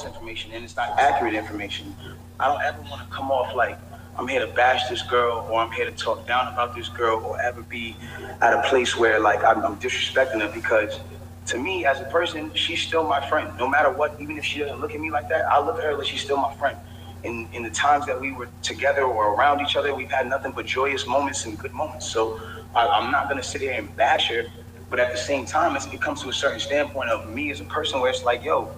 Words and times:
false 0.00 0.14
information 0.14 0.52
and 0.52 0.64
it's 0.64 0.76
not 0.76 0.98
accurate 0.98 1.34
information. 1.34 1.94
I 2.38 2.48
don't 2.48 2.62
ever 2.62 2.80
want 2.90 3.02
to 3.02 3.14
come 3.14 3.30
off 3.30 3.54
like 3.54 3.78
I'm 4.16 4.28
here 4.28 4.44
to 4.44 4.52
bash 4.52 4.88
this 4.88 5.02
girl 5.02 5.46
or 5.50 5.60
I'm 5.60 5.72
here 5.72 5.84
to 5.84 5.92
talk 5.92 6.26
down 6.26 6.52
about 6.52 6.74
this 6.74 6.88
girl 6.88 7.20
or 7.24 7.40
ever 7.40 7.62
be 7.62 7.96
at 8.40 8.52
a 8.52 8.62
place 8.68 8.96
where 8.96 9.20
like 9.20 9.42
I'm, 9.44 9.64
I'm 9.64 9.78
disrespecting 9.78 10.40
her 10.40 10.50
because 10.52 11.00
to 11.46 11.58
me 11.58 11.84
as 11.84 12.00
a 12.00 12.04
person, 12.04 12.52
she's 12.54 12.80
still 12.82 13.06
my 13.06 13.20
friend. 13.28 13.50
No 13.58 13.68
matter 13.68 13.90
what, 13.90 14.16
even 14.20 14.36
if 14.38 14.44
she 14.44 14.60
doesn't 14.60 14.80
look 14.80 14.94
at 14.94 15.00
me 15.00 15.10
like 15.10 15.28
that, 15.28 15.44
I 15.50 15.64
look 15.64 15.78
at 15.78 15.84
her 15.84 15.96
like 15.96 16.06
she's 16.06 16.22
still 16.22 16.36
my 16.36 16.54
friend. 16.54 16.76
In 17.24 17.48
in 17.52 17.62
the 17.62 17.70
times 17.70 18.06
that 18.06 18.18
we 18.18 18.32
were 18.32 18.48
together 18.62 19.02
or 19.02 19.34
around 19.34 19.60
each 19.60 19.76
other, 19.76 19.94
we've 19.94 20.10
had 20.10 20.26
nothing 20.26 20.52
but 20.52 20.66
joyous 20.66 21.06
moments 21.06 21.44
and 21.44 21.58
good 21.58 21.74
moments. 21.74 22.06
So 22.06 22.40
I, 22.74 22.86
I'm 22.86 23.10
not 23.10 23.28
gonna 23.28 23.42
sit 23.42 23.60
here 23.60 23.72
and 23.72 23.94
bash 23.96 24.28
her, 24.28 24.44
but 24.88 24.98
at 24.98 25.12
the 25.12 25.18
same 25.18 25.44
time, 25.44 25.76
it 25.76 26.00
comes 26.00 26.22
to 26.22 26.28
a 26.30 26.32
certain 26.32 26.60
standpoint 26.60 27.10
of 27.10 27.28
me 27.28 27.50
as 27.50 27.60
a 27.60 27.64
person 27.64 28.00
where 28.00 28.10
it's 28.10 28.24
like, 28.24 28.42
yo, 28.44 28.70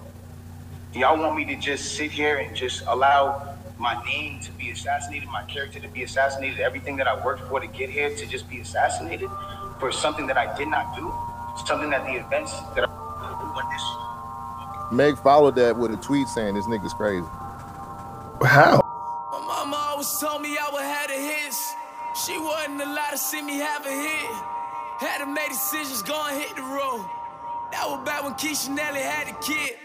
y'all 0.95 1.17
want 1.17 1.35
me 1.35 1.45
to 1.45 1.55
just 1.55 1.95
sit 1.95 2.11
here 2.11 2.37
and 2.37 2.55
just 2.55 2.83
allow 2.87 3.55
my 3.79 4.01
name 4.05 4.39
to 4.41 4.51
be 4.51 4.69
assassinated, 4.69 5.27
my 5.29 5.43
character 5.43 5.79
to 5.79 5.87
be 5.87 6.03
assassinated, 6.03 6.59
everything 6.59 6.95
that 6.97 7.07
I 7.07 7.23
worked 7.25 7.47
for 7.47 7.59
to 7.59 7.67
get 7.67 7.89
here 7.89 8.15
to 8.15 8.25
just 8.27 8.49
be 8.49 8.59
assassinated 8.59 9.29
for 9.79 9.91
something 9.91 10.27
that 10.27 10.37
I 10.37 10.55
did 10.57 10.67
not 10.67 10.95
do, 10.95 11.13
something 11.65 11.89
that 11.89 12.05
the 12.05 12.13
events 12.13 12.53
that 12.75 12.87
I 12.87 13.03
when 13.55 13.69
this 13.69 13.83
Meg 14.91 15.17
followed 15.17 15.55
that 15.55 15.75
with 15.77 15.91
a 15.91 15.97
tweet 15.97 16.27
saying 16.27 16.55
this 16.55 16.65
nigga's 16.65 16.93
crazy. 16.93 17.25
How? 18.43 18.81
My 19.31 19.39
mama 19.45 19.75
always 19.75 20.09
told 20.19 20.41
me 20.41 20.57
I 20.57 20.69
would 20.71 20.81
have 20.81 21.09
a 21.09 21.19
hits. 21.19 21.73
She 22.25 22.37
wasn't 22.37 22.81
allowed 22.81 23.11
to 23.11 23.17
see 23.17 23.41
me 23.41 23.57
have 23.57 23.85
a 23.85 23.89
hit. 23.89 24.31
Had 24.99 25.17
to 25.19 25.25
make 25.25 25.49
decisions, 25.49 26.03
go 26.03 26.13
and 26.29 26.39
hit 26.39 26.55
the 26.55 26.61
road. 26.61 27.05
That 27.71 27.89
was 27.89 28.05
back 28.05 28.23
when 28.23 28.33
Keisha 28.33 28.69
Nelly 28.69 29.01
had 29.01 29.27
a 29.27 29.33
kid. 29.41 29.82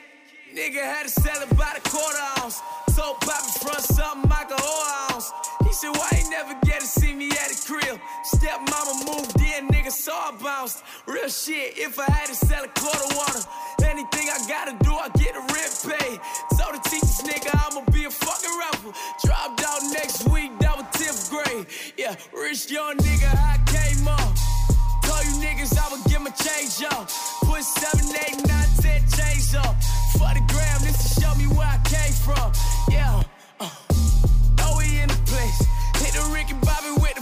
Nigga 0.55 0.83
had 0.83 1.03
to 1.05 1.09
sell 1.11 1.43
it 1.43 1.51
by 1.57 1.73
the 1.77 1.89
quarter 1.89 2.19
ounce. 2.41 2.61
Told 2.97 3.21
Poppy 3.21 3.53
front 3.61 3.83
something 3.83 4.31
like 4.31 4.51
a 4.51 4.57
whole 4.57 5.15
ounce. 5.15 5.31
He 5.65 5.73
said, 5.73 5.91
why 5.91 6.09
he 6.17 6.29
never 6.31 6.55
get 6.65 6.81
to 6.81 6.87
see 6.87 7.13
me 7.13 7.29
at 7.31 7.49
the 7.53 7.63
crib? 7.67 8.01
Step 8.25 8.61
mama 8.71 8.95
moved 9.07 9.41
in, 9.41 9.69
nigga 9.69 9.93
saw 9.93 10.31
I 10.31 10.37
bounced. 10.43 10.83
Real 11.07 11.29
shit, 11.29 11.77
if 11.77 11.99
I 11.99 12.11
had 12.11 12.27
to 12.27 12.35
sell 12.35 12.65
a 12.65 12.69
quarter 12.69 13.15
water, 13.15 13.41
anything 13.85 14.29
I 14.33 14.39
gotta 14.49 14.73
do, 14.83 14.93
I 14.93 15.09
get 15.21 15.37
a 15.37 15.45
rent 15.53 15.73
pay. 15.85 16.19
So 16.57 16.65
the 16.73 16.81
teachers, 16.89 17.21
nigga, 17.29 17.53
I'ma 17.53 17.85
be 17.93 18.05
a 18.07 18.11
fucking 18.11 18.55
rapper. 18.59 18.93
Dropped 19.25 19.63
out 19.63 19.83
next 19.93 20.27
week, 20.29 20.59
that 20.61 20.75
was 20.77 20.87
10th 20.97 21.31
grade. 21.31 21.67
Yeah, 21.97 22.17
rich 22.33 22.71
young 22.71 22.97
nigga, 22.97 23.31
I 23.37 23.61
came 23.69 24.09
up. 24.09 24.33
Told 25.05 25.25
you 25.29 25.45
niggas 25.45 25.77
I 25.77 25.93
would 25.93 26.05
get 26.11 26.21
my 26.23 26.31
change 26.31 26.83
up. 26.91 27.38
Put 27.59 27.65
7, 27.65 28.15
8, 28.15 28.47
9, 28.47 28.67
10 28.83 29.03
change 29.19 29.55
up. 29.57 29.75
For 30.13 30.31
the 30.31 30.45
gram, 30.47 30.79
this 30.81 30.95
to 31.03 31.21
show 31.21 31.35
me 31.35 31.49
where 31.49 31.67
I 31.67 31.79
came 31.91 32.13
from. 32.13 32.53
Yeah. 32.89 33.21
Uh. 33.59 33.69
Oh, 34.61 34.79
we 34.79 35.01
in 35.01 35.09
the 35.09 35.19
place. 35.27 35.59
Hit 35.99 36.15
the 36.15 36.31
Ricky 36.33 36.55
Bobby 36.63 36.93
with 37.03 37.18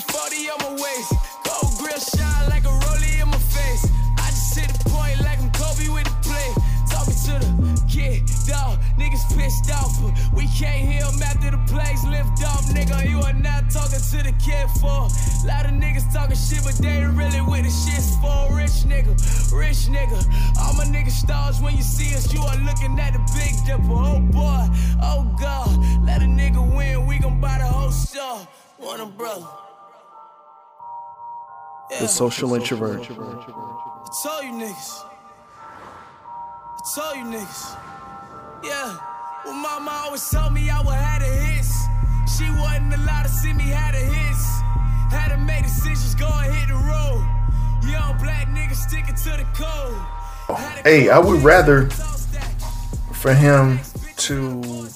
the 7.96 8.02
kid. 8.02 8.22
Niggas 8.98 9.24
pissed 9.36 9.70
off, 9.70 9.92
but 10.02 10.12
we 10.34 10.46
can't 10.48 10.88
hear 10.88 11.04
'em 11.04 11.22
after 11.22 11.50
the 11.50 11.58
plays 11.66 12.02
lift 12.04 12.42
off. 12.44 12.64
Nigga, 12.66 13.08
you 13.08 13.20
are 13.22 13.32
not 13.32 13.70
talking 13.70 14.00
to 14.00 14.22
the 14.22 14.32
kid 14.44 14.68
for. 14.80 15.08
A 15.08 15.46
Lot 15.46 15.66
of 15.66 15.72
niggas 15.72 16.12
talking 16.12 16.36
shit, 16.36 16.64
but 16.64 16.74
they 16.76 17.02
ain't 17.02 17.16
really 17.16 17.40
with 17.40 17.64
the 17.64 17.70
shit's 17.70 18.16
for. 18.16 18.54
Rich 18.54 18.84
nigga, 18.90 19.12
rich 19.52 19.88
nigga. 19.88 20.18
All 20.58 20.74
my 20.74 20.84
niggas 20.84 21.18
stars 21.24 21.60
when 21.60 21.76
you 21.76 21.82
see 21.82 22.14
us, 22.14 22.32
you 22.32 22.42
are 22.42 22.56
looking 22.68 22.98
at 22.98 23.12
the 23.12 23.22
big 23.34 23.54
dipper. 23.66 23.92
Oh 23.92 24.20
boy, 24.20 24.64
oh 25.02 25.24
god. 25.38 25.70
Let 26.04 26.22
a 26.22 26.26
nigga 26.26 26.62
win, 26.76 27.06
we 27.06 27.18
gon' 27.18 27.40
buy 27.40 27.58
the 27.58 27.66
whole 27.66 27.90
store. 27.90 28.46
One 28.78 29.00
umbrella. 29.00 29.48
Yeah. 31.90 32.00
The 32.00 32.08
social 32.08 32.54
introvert. 32.54 33.02
I 33.02 33.04
told 33.04 34.44
you 34.44 34.52
niggas. 34.52 35.15
You 36.94 37.24
niggas. 37.24 37.76
Yeah. 38.62 38.96
Well, 39.44 39.54
mama 39.54 39.90
always 40.04 40.28
told 40.30 40.52
me 40.54 40.70
I 40.70 40.80
would 40.80 40.94
have. 40.94 41.66
She 42.38 42.48
wasn't 42.50 42.94
allowed 42.94 43.24
to 43.24 43.28
see 43.28 43.52
me 43.52 43.64
hits. 43.64 44.60
Had 45.10 45.28
to 45.30 45.36
make 45.36 45.64
decisions, 45.64 46.14
go 46.14 46.26
and 46.28 46.54
hit 46.54 46.68
the 46.68 46.74
road. 46.74 47.22
Young 47.90 48.16
black 48.18 48.46
nigga 48.48 48.74
sticking 48.74 49.14
to 49.14 49.30
the 49.30 49.44
code. 49.54 49.96
Oh, 50.48 50.54
Had 50.56 50.86
Hey, 50.86 51.10
I 51.10 51.18
would 51.18 51.42
rather 51.42 51.84
the 51.84 51.94
toast 51.94 52.30
stack. 52.32 53.14
for 53.14 53.34
him 53.34 53.80
to. 54.18 54.88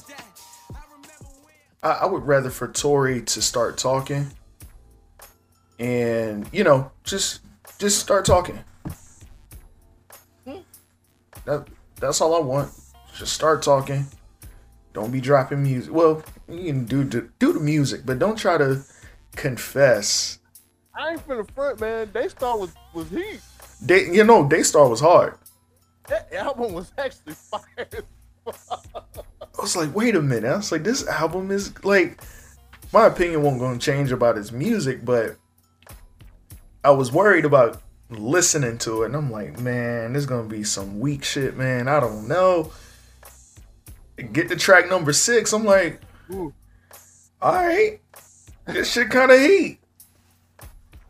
I, 1.82 1.90
I 1.90 2.06
would 2.06 2.22
rather 2.26 2.50
for 2.50 2.68
Tory 2.68 3.22
to 3.22 3.42
start 3.42 3.78
talking, 3.78 4.30
and 5.78 6.48
you 6.52 6.62
know, 6.64 6.92
just 7.04 7.40
just 7.78 7.98
start 7.98 8.24
talking. 8.24 8.58
Hmm? 10.46 10.58
That 11.46 11.66
that's 12.00 12.20
all 12.20 12.34
I 12.34 12.40
want. 12.40 12.70
Just 13.16 13.32
start 13.32 13.62
talking. 13.62 14.06
Don't 14.92 15.10
be 15.10 15.20
dropping 15.20 15.62
music. 15.62 15.92
Well, 15.92 16.22
you 16.48 16.64
can 16.64 16.84
do 16.84 17.04
do, 17.04 17.30
do 17.38 17.52
the 17.52 17.60
music, 17.60 18.02
but 18.04 18.18
don't 18.18 18.36
try 18.36 18.58
to 18.58 18.82
confess. 19.36 20.38
I 20.94 21.12
ain't 21.12 21.26
finna 21.26 21.48
front, 21.54 21.80
man. 21.80 22.10
Daystar 22.12 22.58
was 22.58 22.74
was 22.92 23.08
heat. 23.10 23.40
Day, 23.84 24.12
you 24.12 24.24
know, 24.24 24.48
Daystar 24.48 24.88
was 24.88 25.00
hard. 25.00 25.34
That 26.08 26.32
album 26.32 26.72
was 26.72 26.92
actually 26.98 27.34
fire. 27.34 27.86
I 28.46 29.62
was 29.62 29.76
like, 29.76 29.94
wait 29.94 30.16
a 30.16 30.22
minute. 30.22 30.50
I 30.50 30.56
was 30.56 30.72
like, 30.72 30.82
this 30.82 31.06
album 31.06 31.50
is 31.50 31.72
like, 31.84 32.20
my 32.92 33.06
opinion 33.06 33.42
won't 33.42 33.60
gonna 33.60 33.78
change 33.78 34.10
about 34.10 34.36
his 34.36 34.50
music, 34.50 35.04
but 35.04 35.36
I 36.82 36.90
was 36.90 37.12
worried 37.12 37.44
about 37.44 37.80
listening 38.10 38.78
to 38.78 39.02
it, 39.02 39.06
and 39.06 39.16
I'm 39.16 39.30
like, 39.30 39.58
man, 39.60 40.12
there's 40.12 40.26
gonna 40.26 40.48
be 40.48 40.64
some 40.64 41.00
weak 41.00 41.24
shit, 41.24 41.56
man. 41.56 41.88
I 41.88 42.00
don't 42.00 42.28
know. 42.28 42.72
Get 44.32 44.48
to 44.48 44.56
track 44.56 44.88
number 44.90 45.12
six. 45.12 45.52
I'm 45.52 45.64
like, 45.64 46.00
Ooh. 46.32 46.52
all 47.40 47.54
right, 47.54 48.00
this 48.66 48.92
shit 48.92 49.10
kind 49.10 49.30
of 49.30 49.40
heat. 49.40 49.78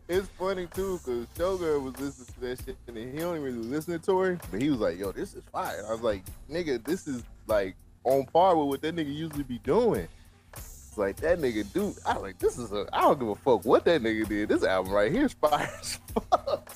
It's 0.08 0.26
funny 0.38 0.66
too, 0.74 0.98
cause 1.04 1.24
Shogun 1.36 1.84
was 1.84 1.98
listening 2.00 2.26
to 2.34 2.40
that 2.40 2.64
shit 2.64 2.76
and 2.88 3.16
he 3.16 3.22
only 3.22 3.38
really 3.38 3.58
listening 3.58 4.00
to 4.00 4.18
her, 4.18 4.40
but 4.50 4.60
he 4.60 4.68
was 4.68 4.80
like, 4.80 4.98
"Yo, 4.98 5.12
this 5.12 5.34
is 5.34 5.44
fire." 5.52 5.84
I 5.88 5.92
was 5.92 6.00
like, 6.00 6.24
"Nigga, 6.50 6.84
this 6.84 7.06
is 7.06 7.22
like 7.46 7.76
on 8.02 8.26
par 8.26 8.56
with 8.56 8.66
what 8.66 8.82
that 8.82 8.96
nigga 8.96 9.14
usually 9.14 9.44
be 9.44 9.58
doing." 9.58 10.08
It's 10.56 10.98
like 10.98 11.14
that 11.18 11.38
nigga 11.38 11.72
dude. 11.72 11.94
I 12.04 12.16
like, 12.16 12.40
"This 12.40 12.58
is 12.58 12.72
a. 12.72 12.88
I 12.92 13.02
don't 13.02 13.20
give 13.20 13.28
a 13.28 13.36
fuck 13.36 13.64
what 13.64 13.84
that 13.84 14.02
nigga 14.02 14.28
did. 14.28 14.48
This 14.48 14.64
album 14.64 14.92
right 14.92 15.12
here 15.12 15.26
is 15.26 15.32
fire 15.34 15.70
as 15.80 16.00
fuck." 16.30 16.72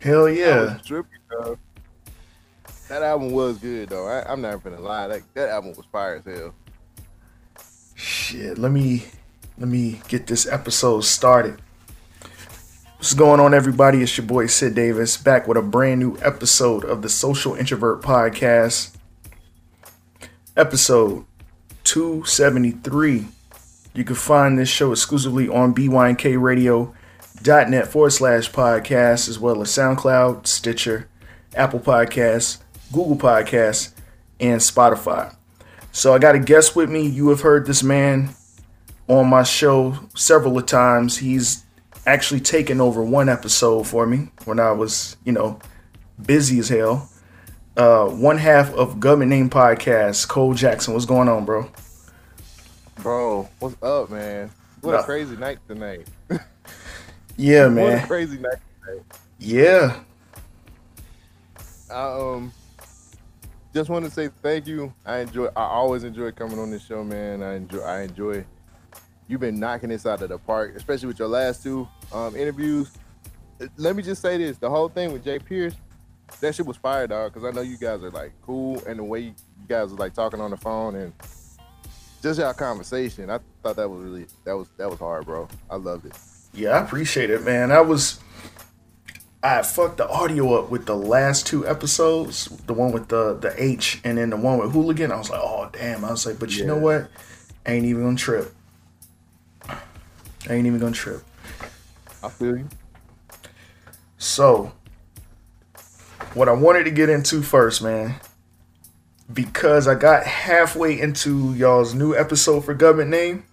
Hell 0.00 0.30
yeah. 0.30 0.78
dog. 1.30 1.58
That 2.88 3.02
album 3.02 3.32
was 3.32 3.58
good 3.58 3.90
though. 3.90 4.08
I, 4.08 4.32
I'm 4.32 4.40
not 4.40 4.64
gonna 4.64 4.80
lie. 4.80 5.08
That 5.08 5.22
that 5.34 5.50
album 5.50 5.74
was 5.76 5.84
fire 5.92 6.16
as 6.16 6.24
hell. 6.24 6.54
Shit, 7.94 8.56
let 8.56 8.72
me 8.72 9.04
let 9.58 9.68
me 9.68 10.00
get 10.08 10.26
this 10.26 10.46
episode 10.46 11.02
started. 11.02 11.60
What's 12.96 13.14
going 13.14 13.40
on, 13.40 13.52
everybody? 13.52 14.02
It's 14.02 14.16
your 14.16 14.26
boy 14.26 14.46
Sid 14.46 14.74
Davis 14.74 15.18
back 15.18 15.46
with 15.46 15.58
a 15.58 15.62
brand 15.62 16.00
new 16.00 16.16
episode 16.22 16.84
of 16.84 17.02
the 17.02 17.08
Social 17.10 17.54
Introvert 17.54 18.00
Podcast. 18.00 18.96
Episode 20.56 21.24
273. 21.84 23.26
You 23.92 24.04
can 24.04 24.16
find 24.16 24.58
this 24.58 24.68
show 24.68 24.92
exclusively 24.92 25.48
on 25.48 25.74
BYNKRadio.net 27.44 27.88
forward 27.88 28.10
slash 28.10 28.50
podcast, 28.50 29.28
as 29.28 29.38
well 29.38 29.60
as 29.62 29.68
SoundCloud, 29.68 30.46
Stitcher, 30.46 31.08
Apple 31.54 31.80
Podcasts, 31.80 32.58
Google 32.92 33.16
Podcasts, 33.16 33.92
and 34.38 34.60
Spotify. 34.60 35.34
So 35.92 36.14
I 36.14 36.18
got 36.18 36.34
a 36.34 36.38
guest 36.38 36.76
with 36.76 36.90
me. 36.90 37.06
You 37.06 37.28
have 37.30 37.40
heard 37.40 37.66
this 37.66 37.82
man 37.82 38.30
on 39.08 39.28
my 39.28 39.42
show 39.42 39.98
several 40.14 40.60
times. 40.62 41.18
He's 41.18 41.64
actually 42.06 42.40
taken 42.40 42.80
over 42.80 43.02
one 43.02 43.28
episode 43.28 43.84
for 43.86 44.06
me 44.06 44.28
when 44.44 44.60
I 44.60 44.72
was, 44.72 45.16
you 45.24 45.32
know, 45.32 45.58
busy 46.24 46.58
as 46.58 46.68
hell. 46.68 47.08
Uh, 47.76 48.06
one 48.06 48.38
half 48.38 48.72
of 48.74 49.00
Government 49.00 49.30
Name 49.30 49.48
Podcast, 49.50 50.28
Cole 50.28 50.54
Jackson. 50.54 50.92
What's 50.92 51.06
going 51.06 51.28
on, 51.28 51.44
bro? 51.44 51.70
Bro, 52.96 53.48
what's 53.58 53.76
up, 53.82 54.10
man? 54.10 54.50
What 54.82 54.92
Nah. 54.92 54.98
a 55.00 55.04
crazy 55.04 55.36
night 55.36 55.58
tonight. 55.66 56.06
Yeah, 57.40 57.68
man. 57.68 58.06
crazy 58.06 58.38
night. 58.38 58.58
Yeah. 59.38 59.98
I 61.90 62.02
um 62.02 62.52
just 63.72 63.88
want 63.88 64.04
to 64.04 64.10
say 64.10 64.28
thank 64.42 64.66
you. 64.66 64.92
I 65.06 65.20
enjoy. 65.20 65.46
I 65.56 65.62
always 65.64 66.04
enjoy 66.04 66.32
coming 66.32 66.58
on 66.58 66.70
this 66.70 66.84
show, 66.84 67.02
man. 67.02 67.42
I 67.42 67.54
enjoy. 67.54 67.80
I 67.80 68.02
enjoy. 68.02 68.44
You've 69.26 69.40
been 69.40 69.58
knocking 69.58 69.88
this 69.88 70.04
out 70.04 70.20
of 70.20 70.28
the 70.28 70.36
park, 70.38 70.74
especially 70.76 71.06
with 71.06 71.18
your 71.18 71.28
last 71.28 71.62
two 71.62 71.88
um, 72.12 72.36
interviews. 72.36 72.90
Let 73.78 73.96
me 73.96 74.02
just 74.02 74.20
say 74.20 74.36
this: 74.36 74.58
the 74.58 74.68
whole 74.68 74.90
thing 74.90 75.10
with 75.10 75.24
Jay 75.24 75.38
Pierce, 75.38 75.74
that 76.40 76.54
shit 76.54 76.66
was 76.66 76.76
fire, 76.76 77.06
dog. 77.06 77.32
Because 77.32 77.48
I 77.48 77.56
know 77.56 77.62
you 77.62 77.78
guys 77.78 78.02
are 78.02 78.10
like 78.10 78.32
cool, 78.42 78.82
and 78.86 78.98
the 78.98 79.04
way 79.04 79.20
you 79.20 79.34
guys 79.66 79.92
are 79.92 79.96
like 79.96 80.12
talking 80.12 80.42
on 80.42 80.50
the 80.50 80.58
phone 80.58 80.94
and 80.94 81.14
just 82.22 82.38
our 82.38 82.52
conversation, 82.52 83.30
I 83.30 83.38
thought 83.62 83.76
that 83.76 83.88
was 83.88 84.02
really 84.02 84.26
that 84.44 84.54
was 84.54 84.68
that 84.76 84.90
was 84.90 84.98
hard, 84.98 85.24
bro. 85.24 85.48
I 85.70 85.76
loved 85.76 86.04
it. 86.04 86.12
Yeah, 86.52 86.70
I 86.70 86.84
appreciate 86.84 87.30
it, 87.30 87.44
man. 87.44 87.70
I 87.70 87.80
was 87.80 88.20
I 89.42 89.62
fucked 89.62 89.96
the 89.96 90.08
audio 90.08 90.54
up 90.54 90.70
with 90.70 90.84
the 90.84 90.96
last 90.96 91.46
two 91.46 91.66
episodes, 91.66 92.46
the 92.66 92.74
one 92.74 92.92
with 92.92 93.08
the 93.08 93.34
the 93.34 93.54
H 93.62 94.00
and 94.04 94.18
then 94.18 94.30
the 94.30 94.36
one 94.36 94.58
with 94.58 94.72
hooligan. 94.72 95.10
I 95.10 95.16
was 95.16 95.30
like, 95.30 95.40
oh 95.42 95.70
damn. 95.72 96.04
I 96.04 96.10
was 96.10 96.26
like, 96.26 96.38
but 96.38 96.54
you 96.56 96.66
know 96.66 96.76
what? 96.76 97.10
I 97.66 97.72
ain't 97.72 97.86
even 97.86 98.02
gonna 98.02 98.16
trip. 98.16 98.54
I 99.68 100.54
ain't 100.54 100.66
even 100.66 100.78
gonna 100.78 100.92
trip. 100.92 101.22
I 102.22 102.28
feel 102.28 102.58
you. 102.58 102.68
So, 104.18 104.72
what 106.34 106.48
I 106.48 106.52
wanted 106.52 106.84
to 106.84 106.90
get 106.90 107.08
into 107.08 107.40
first, 107.40 107.82
man, 107.82 108.16
because 109.32 109.88
I 109.88 109.94
got 109.94 110.26
halfway 110.26 111.00
into 111.00 111.54
y'all's 111.54 111.94
new 111.94 112.14
episode 112.14 112.64
for 112.64 112.74
government 112.74 113.10
name, 113.10 113.44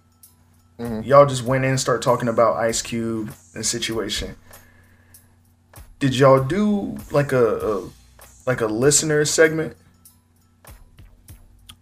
y'all 0.78 1.26
just 1.26 1.42
went 1.42 1.64
in 1.64 1.70
and 1.70 1.80
start 1.80 2.02
talking 2.02 2.28
about 2.28 2.56
Ice 2.56 2.82
Cube 2.82 3.32
and 3.54 3.66
situation. 3.66 4.36
Did 5.98 6.16
y'all 6.16 6.42
do 6.42 6.96
like 7.10 7.32
a, 7.32 7.56
a 7.56 7.88
like 8.46 8.60
a 8.60 8.66
listener 8.66 9.24
segment? 9.24 9.76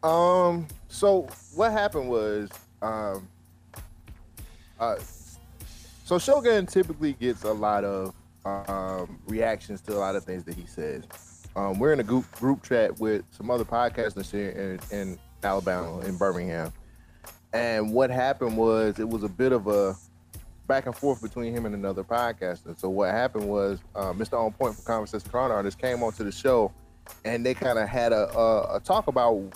Um. 0.03 0.67
So 0.89 1.29
what 1.55 1.73
happened 1.73 2.09
was, 2.09 2.49
um, 2.81 3.29
uh, 4.81 4.97
so 6.05 6.19
Shogun 6.19 6.67
typically 6.67 7.13
gets 7.15 7.45
a 7.45 7.53
lot 7.53 7.85
of 7.85 8.15
um 8.47 9.19
reactions 9.27 9.81
to 9.83 9.95
a 9.95 9.99
lot 9.99 10.17
of 10.17 10.25
things 10.25 10.45
that 10.45 10.55
he 10.55 10.67
says. 10.67 11.05
Um, 11.57 11.79
we're 11.79 11.93
in 11.93 12.01
a 12.01 12.05
group 12.05 12.31
group 12.33 12.63
chat 12.63 12.99
with 13.01 13.25
some 13.31 13.51
other 13.51 13.65
podcasters 13.65 14.31
here 14.31 14.79
in, 14.91 14.99
in 14.99 15.19
Alabama, 15.43 16.01
in 16.01 16.17
Birmingham, 16.17 16.73
and 17.57 17.93
what 17.93 18.11
happened 18.11 18.57
was 18.57 18.99
it 18.99 19.09
was 19.09 19.23
a 19.23 19.29
bit 19.29 19.53
of 19.53 19.67
a 19.67 19.97
back 20.67 20.87
and 20.87 20.97
forth 20.97 21.23
between 21.23 21.55
him 21.55 21.67
and 21.67 21.75
another 21.75 22.03
podcaster. 22.03 22.79
So 22.79 22.89
what 22.91 23.13
happened 23.13 23.49
was 23.49 23.79
uh, 23.95 24.13
Mr. 24.13 24.39
On 24.39 24.53
Point 24.53 24.75
from 24.75 24.85
Conversation 24.85 25.31
Toronto 25.31 25.55
Artist 25.55 25.79
came 25.79 26.03
onto 26.03 26.25
the 26.25 26.33
show, 26.33 26.73
and 27.25 27.47
they 27.47 27.55
kind 27.55 27.79
of 27.79 27.89
had 27.89 28.13
a, 28.13 28.37
a, 28.37 28.77
a 28.77 28.81
talk 28.81 29.07
about 29.07 29.53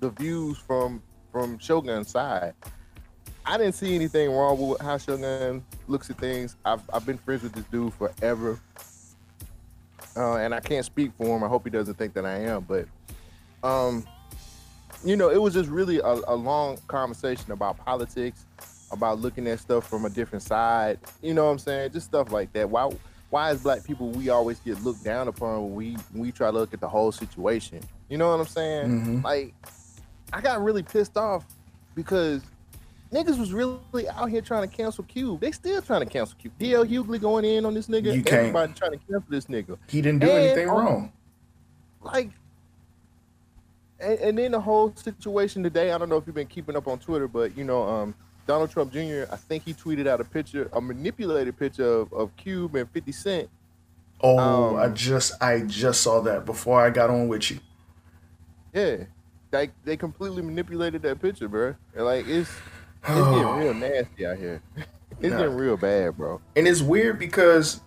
the 0.00 0.10
views 0.10 0.58
from 0.58 1.02
from 1.32 1.58
Shogun's 1.58 2.10
side. 2.10 2.54
I 3.44 3.56
didn't 3.56 3.74
see 3.74 3.94
anything 3.94 4.30
wrong 4.30 4.58
with 4.58 4.80
how 4.80 4.98
Shogun 4.98 5.64
looks 5.86 6.10
at 6.10 6.18
things. 6.18 6.56
I've, 6.64 6.82
I've 6.92 7.06
been 7.06 7.16
friends 7.16 7.42
with 7.44 7.52
this 7.52 7.64
dude 7.64 7.94
forever. 7.94 8.60
Uh, 10.14 10.36
and 10.36 10.54
I 10.54 10.60
can't 10.60 10.84
speak 10.84 11.12
for 11.16 11.36
him. 11.36 11.42
I 11.42 11.48
hope 11.48 11.64
he 11.64 11.70
doesn't 11.70 11.94
think 11.94 12.12
that 12.14 12.26
I 12.26 12.40
am. 12.40 12.66
But, 12.68 12.86
um, 13.62 14.04
you 15.04 15.16
know, 15.16 15.30
it 15.30 15.40
was 15.40 15.54
just 15.54 15.68
really 15.70 15.98
a, 15.98 16.06
a 16.28 16.34
long 16.34 16.78
conversation 16.88 17.52
about 17.52 17.78
politics, 17.78 18.44
about 18.90 19.18
looking 19.20 19.46
at 19.46 19.60
stuff 19.60 19.88
from 19.88 20.04
a 20.04 20.10
different 20.10 20.42
side. 20.42 20.98
You 21.22 21.34
know 21.34 21.44
what 21.46 21.52
I'm 21.52 21.58
saying? 21.58 21.92
Just 21.92 22.06
stuff 22.06 22.32
like 22.32 22.52
that. 22.54 22.68
Why 22.68 22.90
why 23.30 23.50
as 23.50 23.62
black 23.62 23.84
people 23.84 24.08
we 24.10 24.30
always 24.30 24.58
get 24.60 24.82
looked 24.82 25.04
down 25.04 25.28
upon 25.28 25.62
when 25.64 25.74
we 25.74 25.92
when 26.12 26.22
we 26.22 26.32
try 26.32 26.50
to 26.50 26.56
look 26.56 26.72
at 26.74 26.80
the 26.80 26.88
whole 26.88 27.12
situation? 27.12 27.80
You 28.08 28.16
know 28.18 28.30
what 28.30 28.40
I'm 28.40 28.46
saying? 28.46 28.88
Mhm. 28.88 29.24
Like, 29.24 29.54
I 30.32 30.40
got 30.40 30.62
really 30.64 30.82
pissed 30.82 31.16
off 31.16 31.44
because 31.94 32.42
niggas 33.12 33.38
was 33.38 33.52
really 33.52 34.08
out 34.08 34.30
here 34.30 34.40
trying 34.40 34.68
to 34.68 34.74
cancel 34.74 35.04
Cube. 35.04 35.40
They 35.40 35.52
still 35.52 35.82
trying 35.82 36.00
to 36.00 36.06
cancel 36.06 36.36
Cube. 36.38 36.54
DL 36.58 36.84
Hughley 36.86 37.20
going 37.20 37.44
in 37.44 37.66
on 37.66 37.74
this 37.74 37.86
nigga. 37.88 38.14
You 38.14 38.22
can't. 38.22 38.40
Everybody 38.46 38.72
trying 38.72 38.92
to 38.92 38.98
cancel 38.98 39.24
this 39.28 39.44
nigga. 39.46 39.76
He 39.88 40.00
didn't 40.00 40.20
do 40.20 40.28
And 40.30 40.38
anything 40.38 40.68
on- 40.70 40.84
wrong. 40.84 41.12
Like, 42.00 42.30
and, 44.00 44.18
and 44.18 44.38
then 44.38 44.52
the 44.52 44.60
whole 44.60 44.94
situation 44.96 45.62
today. 45.62 45.92
I 45.92 45.98
don't 45.98 46.08
know 46.08 46.16
if 46.16 46.26
you've 46.26 46.34
been 46.36 46.46
keeping 46.46 46.76
up 46.76 46.86
on 46.88 46.98
Twitter, 46.98 47.28
but 47.28 47.56
you 47.56 47.64
know, 47.64 47.82
um, 47.82 48.14
Donald 48.46 48.70
Trump 48.70 48.92
Jr. 48.92 49.24
I 49.30 49.36
think 49.36 49.64
he 49.64 49.74
tweeted 49.74 50.06
out 50.06 50.20
a 50.20 50.24
picture, 50.24 50.68
a 50.72 50.80
manipulated 50.80 51.58
picture 51.58 51.86
of, 51.86 52.12
of 52.12 52.34
Cube 52.36 52.74
and 52.76 52.88
Fifty 52.90 53.12
Cent. 53.12 53.48
Oh, 54.20 54.38
Um, 54.38 54.76
I 54.76 54.88
just 54.88 55.40
I 55.42 55.60
just 55.60 56.00
saw 56.00 56.20
that 56.22 56.44
before 56.44 56.80
I 56.84 56.90
got 56.90 57.10
on 57.10 57.28
with 57.28 57.50
you. 57.50 57.60
Yeah, 58.74 59.04
like 59.52 59.72
they 59.84 59.96
completely 59.96 60.42
manipulated 60.42 61.02
that 61.02 61.20
picture, 61.20 61.48
bro. 61.48 61.74
And 61.94 62.04
like 62.04 62.26
it's 62.28 62.50
it's 63.04 63.14
getting 63.14 63.56
real 63.56 63.74
nasty 63.74 64.26
out 64.26 64.36
here. 64.38 64.62
It's 65.20 65.32
Nah. 65.32 65.38
getting 65.38 65.56
real 65.56 65.76
bad, 65.76 66.16
bro. 66.16 66.40
And 66.54 66.68
it's 66.68 66.80
weird 66.80 67.18
because 67.18 67.80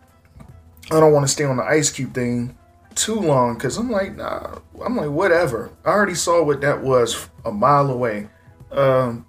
I 0.91 0.99
don't 0.99 1.13
want 1.13 1.23
to 1.25 1.31
stay 1.31 1.45
on 1.45 1.55
the 1.55 1.63
Ice 1.63 1.89
Cube 1.89 2.13
thing 2.13 2.57
too 2.95 3.15
long 3.15 3.55
because 3.55 3.77
I'm 3.77 3.89
like, 3.89 4.15
nah, 4.15 4.59
I'm 4.83 4.95
like, 4.95 5.09
whatever. 5.09 5.71
I 5.85 5.89
already 5.89 6.15
saw 6.15 6.43
what 6.43 6.61
that 6.61 6.81
was 6.81 7.29
a 7.45 7.51
mile 7.51 7.89
away. 7.89 8.29
Um, 8.71 9.25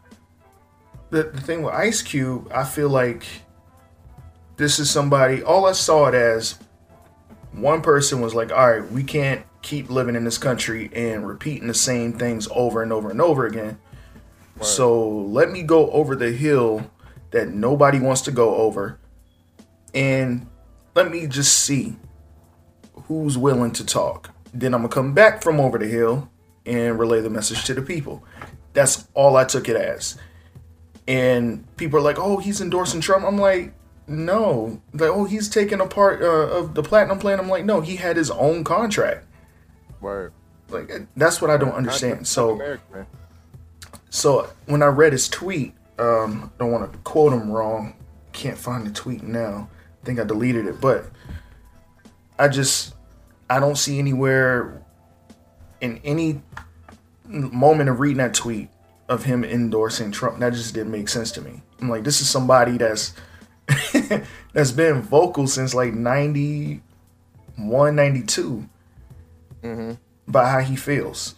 the, 1.10 1.24
the 1.24 1.40
thing 1.40 1.62
with 1.62 1.74
Ice 1.74 2.02
Cube, 2.02 2.50
I 2.54 2.64
feel 2.64 2.88
like 2.88 3.24
this 4.56 4.78
is 4.78 4.90
somebody, 4.90 5.42
all 5.42 5.66
I 5.66 5.72
saw 5.72 6.06
it 6.06 6.14
as 6.14 6.58
one 7.52 7.82
person 7.82 8.20
was 8.20 8.34
like, 8.34 8.50
all 8.50 8.70
right, 8.70 8.90
we 8.90 9.02
can't 9.02 9.44
keep 9.62 9.90
living 9.90 10.16
in 10.16 10.24
this 10.24 10.38
country 10.38 10.90
and 10.94 11.26
repeating 11.26 11.68
the 11.68 11.74
same 11.74 12.12
things 12.12 12.48
over 12.50 12.82
and 12.82 12.92
over 12.92 13.10
and 13.10 13.20
over 13.20 13.46
again. 13.46 13.78
So 14.60 15.08
let 15.08 15.50
me 15.50 15.64
go 15.64 15.90
over 15.90 16.14
the 16.14 16.30
hill 16.30 16.88
that 17.32 17.48
nobody 17.48 17.98
wants 17.98 18.20
to 18.22 18.30
go 18.30 18.54
over 18.56 18.98
and 19.92 20.46
let 20.94 21.10
me 21.10 21.26
just 21.26 21.56
see 21.56 21.96
who's 23.08 23.36
willing 23.38 23.72
to 23.72 23.86
talk. 23.86 24.30
Then 24.52 24.74
I'm 24.74 24.82
gonna 24.82 24.92
come 24.92 25.14
back 25.14 25.42
from 25.42 25.60
over 25.60 25.78
the 25.78 25.86
hill 25.86 26.30
and 26.66 26.98
relay 26.98 27.20
the 27.20 27.30
message 27.30 27.64
to 27.64 27.74
the 27.74 27.82
people. 27.82 28.24
That's 28.72 29.08
all 29.14 29.36
I 29.36 29.44
took 29.44 29.68
it 29.68 29.76
as. 29.76 30.16
And 31.08 31.64
people 31.76 31.98
are 31.98 32.02
like, 32.02 32.18
"Oh, 32.18 32.38
he's 32.38 32.60
endorsing 32.60 33.00
Trump." 33.00 33.24
I'm 33.24 33.38
like, 33.38 33.72
"No." 34.06 34.80
Like, 34.92 35.10
"Oh, 35.10 35.24
he's 35.24 35.48
taking 35.48 35.80
a 35.80 35.86
part 35.86 36.22
uh, 36.22 36.26
of 36.26 36.74
the 36.74 36.82
platinum 36.82 37.18
plan." 37.18 37.40
I'm 37.40 37.48
like, 37.48 37.64
"No, 37.64 37.80
he 37.80 37.96
had 37.96 38.16
his 38.16 38.30
own 38.30 38.64
contract." 38.64 39.26
Word. 40.00 40.32
Like, 40.68 40.90
that's 41.16 41.42
what 41.42 41.50
I 41.50 41.56
don't 41.56 41.74
understand. 41.74 42.26
So. 42.26 42.52
America. 42.52 43.06
So 44.10 44.50
when 44.66 44.82
I 44.82 44.86
read 44.86 45.12
his 45.12 45.28
tweet, 45.28 45.74
um, 45.98 46.50
I 46.54 46.58
don't 46.58 46.70
want 46.70 46.92
to 46.92 46.98
quote 46.98 47.32
him 47.32 47.50
wrong. 47.50 47.94
Can't 48.32 48.58
find 48.58 48.86
the 48.86 48.90
tweet 48.90 49.22
now. 49.22 49.68
I 50.02 50.04
think 50.04 50.20
I 50.20 50.24
deleted 50.24 50.66
it, 50.66 50.80
but 50.80 51.06
I 52.38 52.48
just 52.48 52.94
I 53.48 53.60
don't 53.60 53.76
see 53.76 53.98
anywhere 53.98 54.82
in 55.80 56.00
any 56.04 56.42
moment 57.26 57.90
of 57.90 58.00
reading 58.00 58.18
that 58.18 58.34
tweet 58.34 58.68
of 59.08 59.24
him 59.24 59.44
endorsing 59.44 60.10
Trump. 60.10 60.38
That 60.38 60.52
just 60.52 60.74
didn't 60.74 60.92
make 60.92 61.08
sense 61.08 61.32
to 61.32 61.40
me. 61.40 61.62
I'm 61.80 61.88
like, 61.88 62.04
this 62.04 62.20
is 62.20 62.30
somebody 62.30 62.78
that's 62.78 63.14
that's 64.52 64.72
been 64.72 65.02
vocal 65.02 65.46
since 65.46 65.74
like 65.74 65.94
91, 65.94 67.96
92 67.96 68.68
about 70.28 70.50
how 70.50 70.60
he 70.60 70.76
feels. 70.76 71.34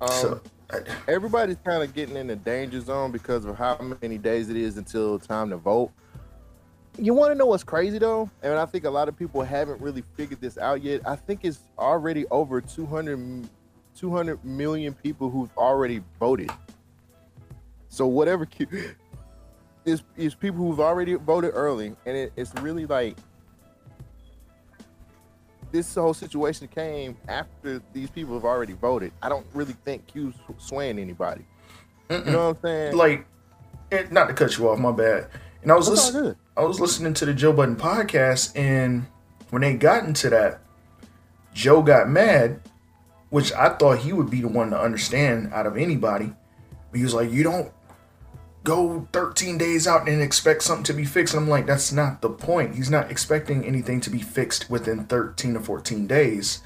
Um, 0.00 0.08
so 0.10 0.40
I, 0.70 0.80
everybody's 1.06 1.58
kind 1.64 1.82
of 1.82 1.94
getting 1.94 2.16
in 2.16 2.26
the 2.26 2.36
danger 2.36 2.80
zone 2.80 3.12
because 3.12 3.44
of 3.44 3.56
how 3.56 3.78
many 4.00 4.18
days 4.18 4.48
it 4.48 4.56
is 4.56 4.76
until 4.76 5.18
time 5.18 5.50
to 5.50 5.56
vote. 5.56 5.92
You 6.98 7.14
want 7.14 7.30
to 7.30 7.34
know 7.34 7.46
what's 7.46 7.64
crazy 7.64 7.98
though, 7.98 8.30
and 8.42 8.54
I 8.54 8.66
think 8.66 8.84
a 8.84 8.90
lot 8.90 9.08
of 9.08 9.16
people 9.16 9.42
haven't 9.42 9.80
really 9.80 10.04
figured 10.14 10.40
this 10.40 10.58
out 10.58 10.82
yet. 10.82 11.00
I 11.06 11.16
think 11.16 11.40
it's 11.42 11.60
already 11.78 12.26
over 12.26 12.60
200, 12.60 13.48
200 13.96 14.44
million 14.44 14.92
people 14.92 15.30
who've 15.30 15.50
already 15.56 16.02
voted. 16.20 16.50
So 17.88 18.06
whatever 18.06 18.46
is 19.84 20.02
is 20.16 20.34
people 20.34 20.58
who've 20.58 20.80
already 20.80 21.14
voted 21.14 21.52
early, 21.54 21.96
and 22.04 22.16
it, 22.16 22.32
it's 22.36 22.54
really 22.56 22.84
like 22.84 23.16
this 25.72 25.94
whole 25.94 26.12
situation 26.12 26.68
came 26.68 27.16
after 27.26 27.80
these 27.94 28.10
people 28.10 28.34
have 28.34 28.44
already 28.44 28.74
voted. 28.74 29.12
I 29.22 29.30
don't 29.30 29.46
really 29.54 29.74
think 29.84 30.06
Q's 30.06 30.34
swaying 30.58 30.98
anybody. 30.98 31.46
You 32.10 32.18
know 32.24 32.48
what 32.48 32.56
I'm 32.56 32.62
saying? 32.62 32.96
like 32.96 33.26
eh, 33.90 34.04
not 34.10 34.28
to 34.28 34.34
cut 34.34 34.58
you 34.58 34.68
off, 34.68 34.78
my 34.78 34.92
bad. 34.92 35.30
And 35.62 35.70
I 35.70 35.76
was 35.76 35.88
listening. 35.88 36.36
I 36.56 36.64
was 36.64 36.80
listening 36.80 37.14
to 37.14 37.24
the 37.24 37.32
Joe 37.32 37.52
Budden 37.52 37.76
podcast 37.76 38.56
and 38.56 39.06
when 39.50 39.62
they 39.62 39.74
got 39.74 40.04
into 40.04 40.30
that, 40.30 40.60
Joe 41.54 41.82
got 41.82 42.08
mad, 42.08 42.60
which 43.30 43.52
I 43.52 43.70
thought 43.70 43.98
he 43.98 44.12
would 44.12 44.30
be 44.30 44.40
the 44.40 44.48
one 44.48 44.70
to 44.70 44.80
understand 44.80 45.52
out 45.52 45.66
of 45.66 45.76
anybody. 45.76 46.32
He 46.94 47.02
was 47.02 47.14
like, 47.14 47.30
You 47.30 47.42
don't 47.42 47.72
go 48.64 49.08
13 49.12 49.58
days 49.58 49.86
out 49.86 50.08
and 50.08 50.22
expect 50.22 50.62
something 50.62 50.84
to 50.84 50.92
be 50.92 51.04
fixed. 51.04 51.34
And 51.34 51.42
I'm 51.42 51.50
like, 51.50 51.66
that's 51.66 51.92
not 51.92 52.22
the 52.22 52.30
point. 52.30 52.74
He's 52.74 52.90
not 52.90 53.10
expecting 53.10 53.64
anything 53.64 54.00
to 54.02 54.10
be 54.10 54.20
fixed 54.20 54.70
within 54.70 55.04
13 55.04 55.56
or 55.56 55.60
14 55.60 56.06
days. 56.06 56.62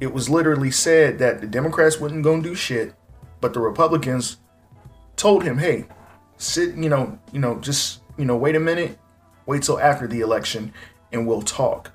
It 0.00 0.12
was 0.12 0.28
literally 0.28 0.70
said 0.70 1.18
that 1.20 1.40
the 1.40 1.46
Democrats 1.46 1.98
wouldn't 1.98 2.24
go 2.24 2.34
and 2.34 2.42
do 2.42 2.54
shit, 2.54 2.94
but 3.40 3.54
the 3.54 3.60
Republicans 3.60 4.38
told 5.16 5.44
him, 5.44 5.58
hey, 5.58 5.86
sit, 6.42 6.74
you 6.74 6.88
know, 6.88 7.18
you 7.32 7.38
know, 7.38 7.58
just, 7.60 8.00
you 8.18 8.24
know, 8.24 8.36
wait 8.36 8.56
a 8.56 8.60
minute, 8.60 8.98
wait 9.46 9.62
till 9.62 9.80
after 9.80 10.06
the 10.06 10.20
election 10.20 10.72
and 11.12 11.26
we'll 11.26 11.42
talk. 11.42 11.92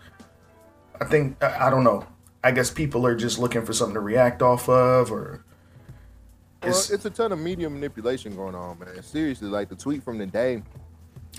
I 0.99 1.05
think 1.05 1.41
I, 1.43 1.67
I 1.67 1.69
don't 1.69 1.83
know. 1.83 2.05
I 2.43 2.51
guess 2.51 2.71
people 2.71 3.05
are 3.05 3.15
just 3.15 3.39
looking 3.39 3.65
for 3.65 3.73
something 3.73 3.95
to 3.95 3.99
react 3.99 4.41
off 4.41 4.69
of, 4.69 5.11
or 5.11 5.43
Well, 6.61 6.71
it's, 6.71 6.89
it's 6.89 7.05
a 7.05 7.09
ton 7.09 7.31
of 7.31 7.39
media 7.39 7.69
manipulation 7.69 8.35
going 8.35 8.55
on, 8.55 8.79
man. 8.79 9.03
Seriously, 9.03 9.49
like 9.49 9.69
the 9.69 9.75
tweet 9.75 10.03
from 10.03 10.17
the 10.17 10.25
day, 10.25 10.63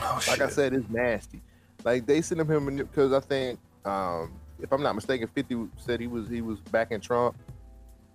oh, 0.03 0.21
like 0.29 0.41
I 0.41 0.49
said, 0.49 0.75
it's 0.75 0.89
nasty. 0.91 1.41
Like 1.85 2.07
they 2.07 2.21
sent 2.21 2.41
him 2.41 2.77
because 2.77 3.13
I 3.13 3.21
think, 3.21 3.59
um, 3.85 4.33
if 4.61 4.73
I'm 4.73 4.83
not 4.83 4.95
mistaken, 4.95 5.29
50 5.35 5.69
said 5.77 6.01
he 6.01 6.09
was 6.09 6.29
he 6.29 6.43
was 6.43 6.61
backing 6.61 7.01
Trump, 7.01 7.37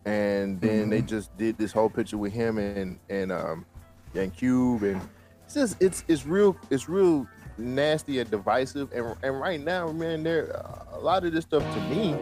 and 0.06 0.60
then 0.62 0.90
they 0.90 1.02
just 1.02 1.36
did 1.38 1.58
this 1.58 1.72
whole 1.72 1.90
picture 1.90 2.18
with 2.18 2.34
him 2.34 2.58
and 2.58 3.00
and 3.10 3.32
um 3.32 3.66
and 4.16 4.36
Cube, 4.36 4.84
and 4.84 5.02
it's 5.46 5.54
just 5.54 5.82
it's 5.82 6.04
it's 6.08 6.26
real 6.26 6.56
it's 6.70 6.88
real 6.90 7.28
nasty 7.58 8.20
and 8.20 8.30
divisive. 8.30 8.92
And 8.94 9.16
and 9.24 9.40
right 9.40 9.62
now, 9.62 9.92
man, 9.92 10.24
there 10.24 10.46
a 10.92 11.00
lot 11.00 11.26
of 11.26 11.34
this 11.34 11.46
stuff 11.46 11.64
to 11.76 11.82
me 11.82 12.16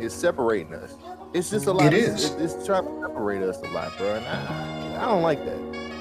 is 0.00 0.12
separating 0.12 0.74
us. 0.74 0.94
It's 1.32 1.50
just 1.50 1.66
a 1.66 1.72
lot. 1.72 1.92
It 1.92 2.08
of, 2.08 2.14
is. 2.14 2.24
It's, 2.30 2.54
it's 2.54 2.66
trying 2.66 2.84
to 2.84 3.00
separate 3.00 3.42
us 3.42 3.58
a 3.58 3.68
lot, 3.70 3.96
bro. 3.96 4.14
And 4.14 4.26
I, 4.26 5.02
I 5.02 5.06
don't 5.06 5.22
like 5.22 5.44
that. 5.44 5.93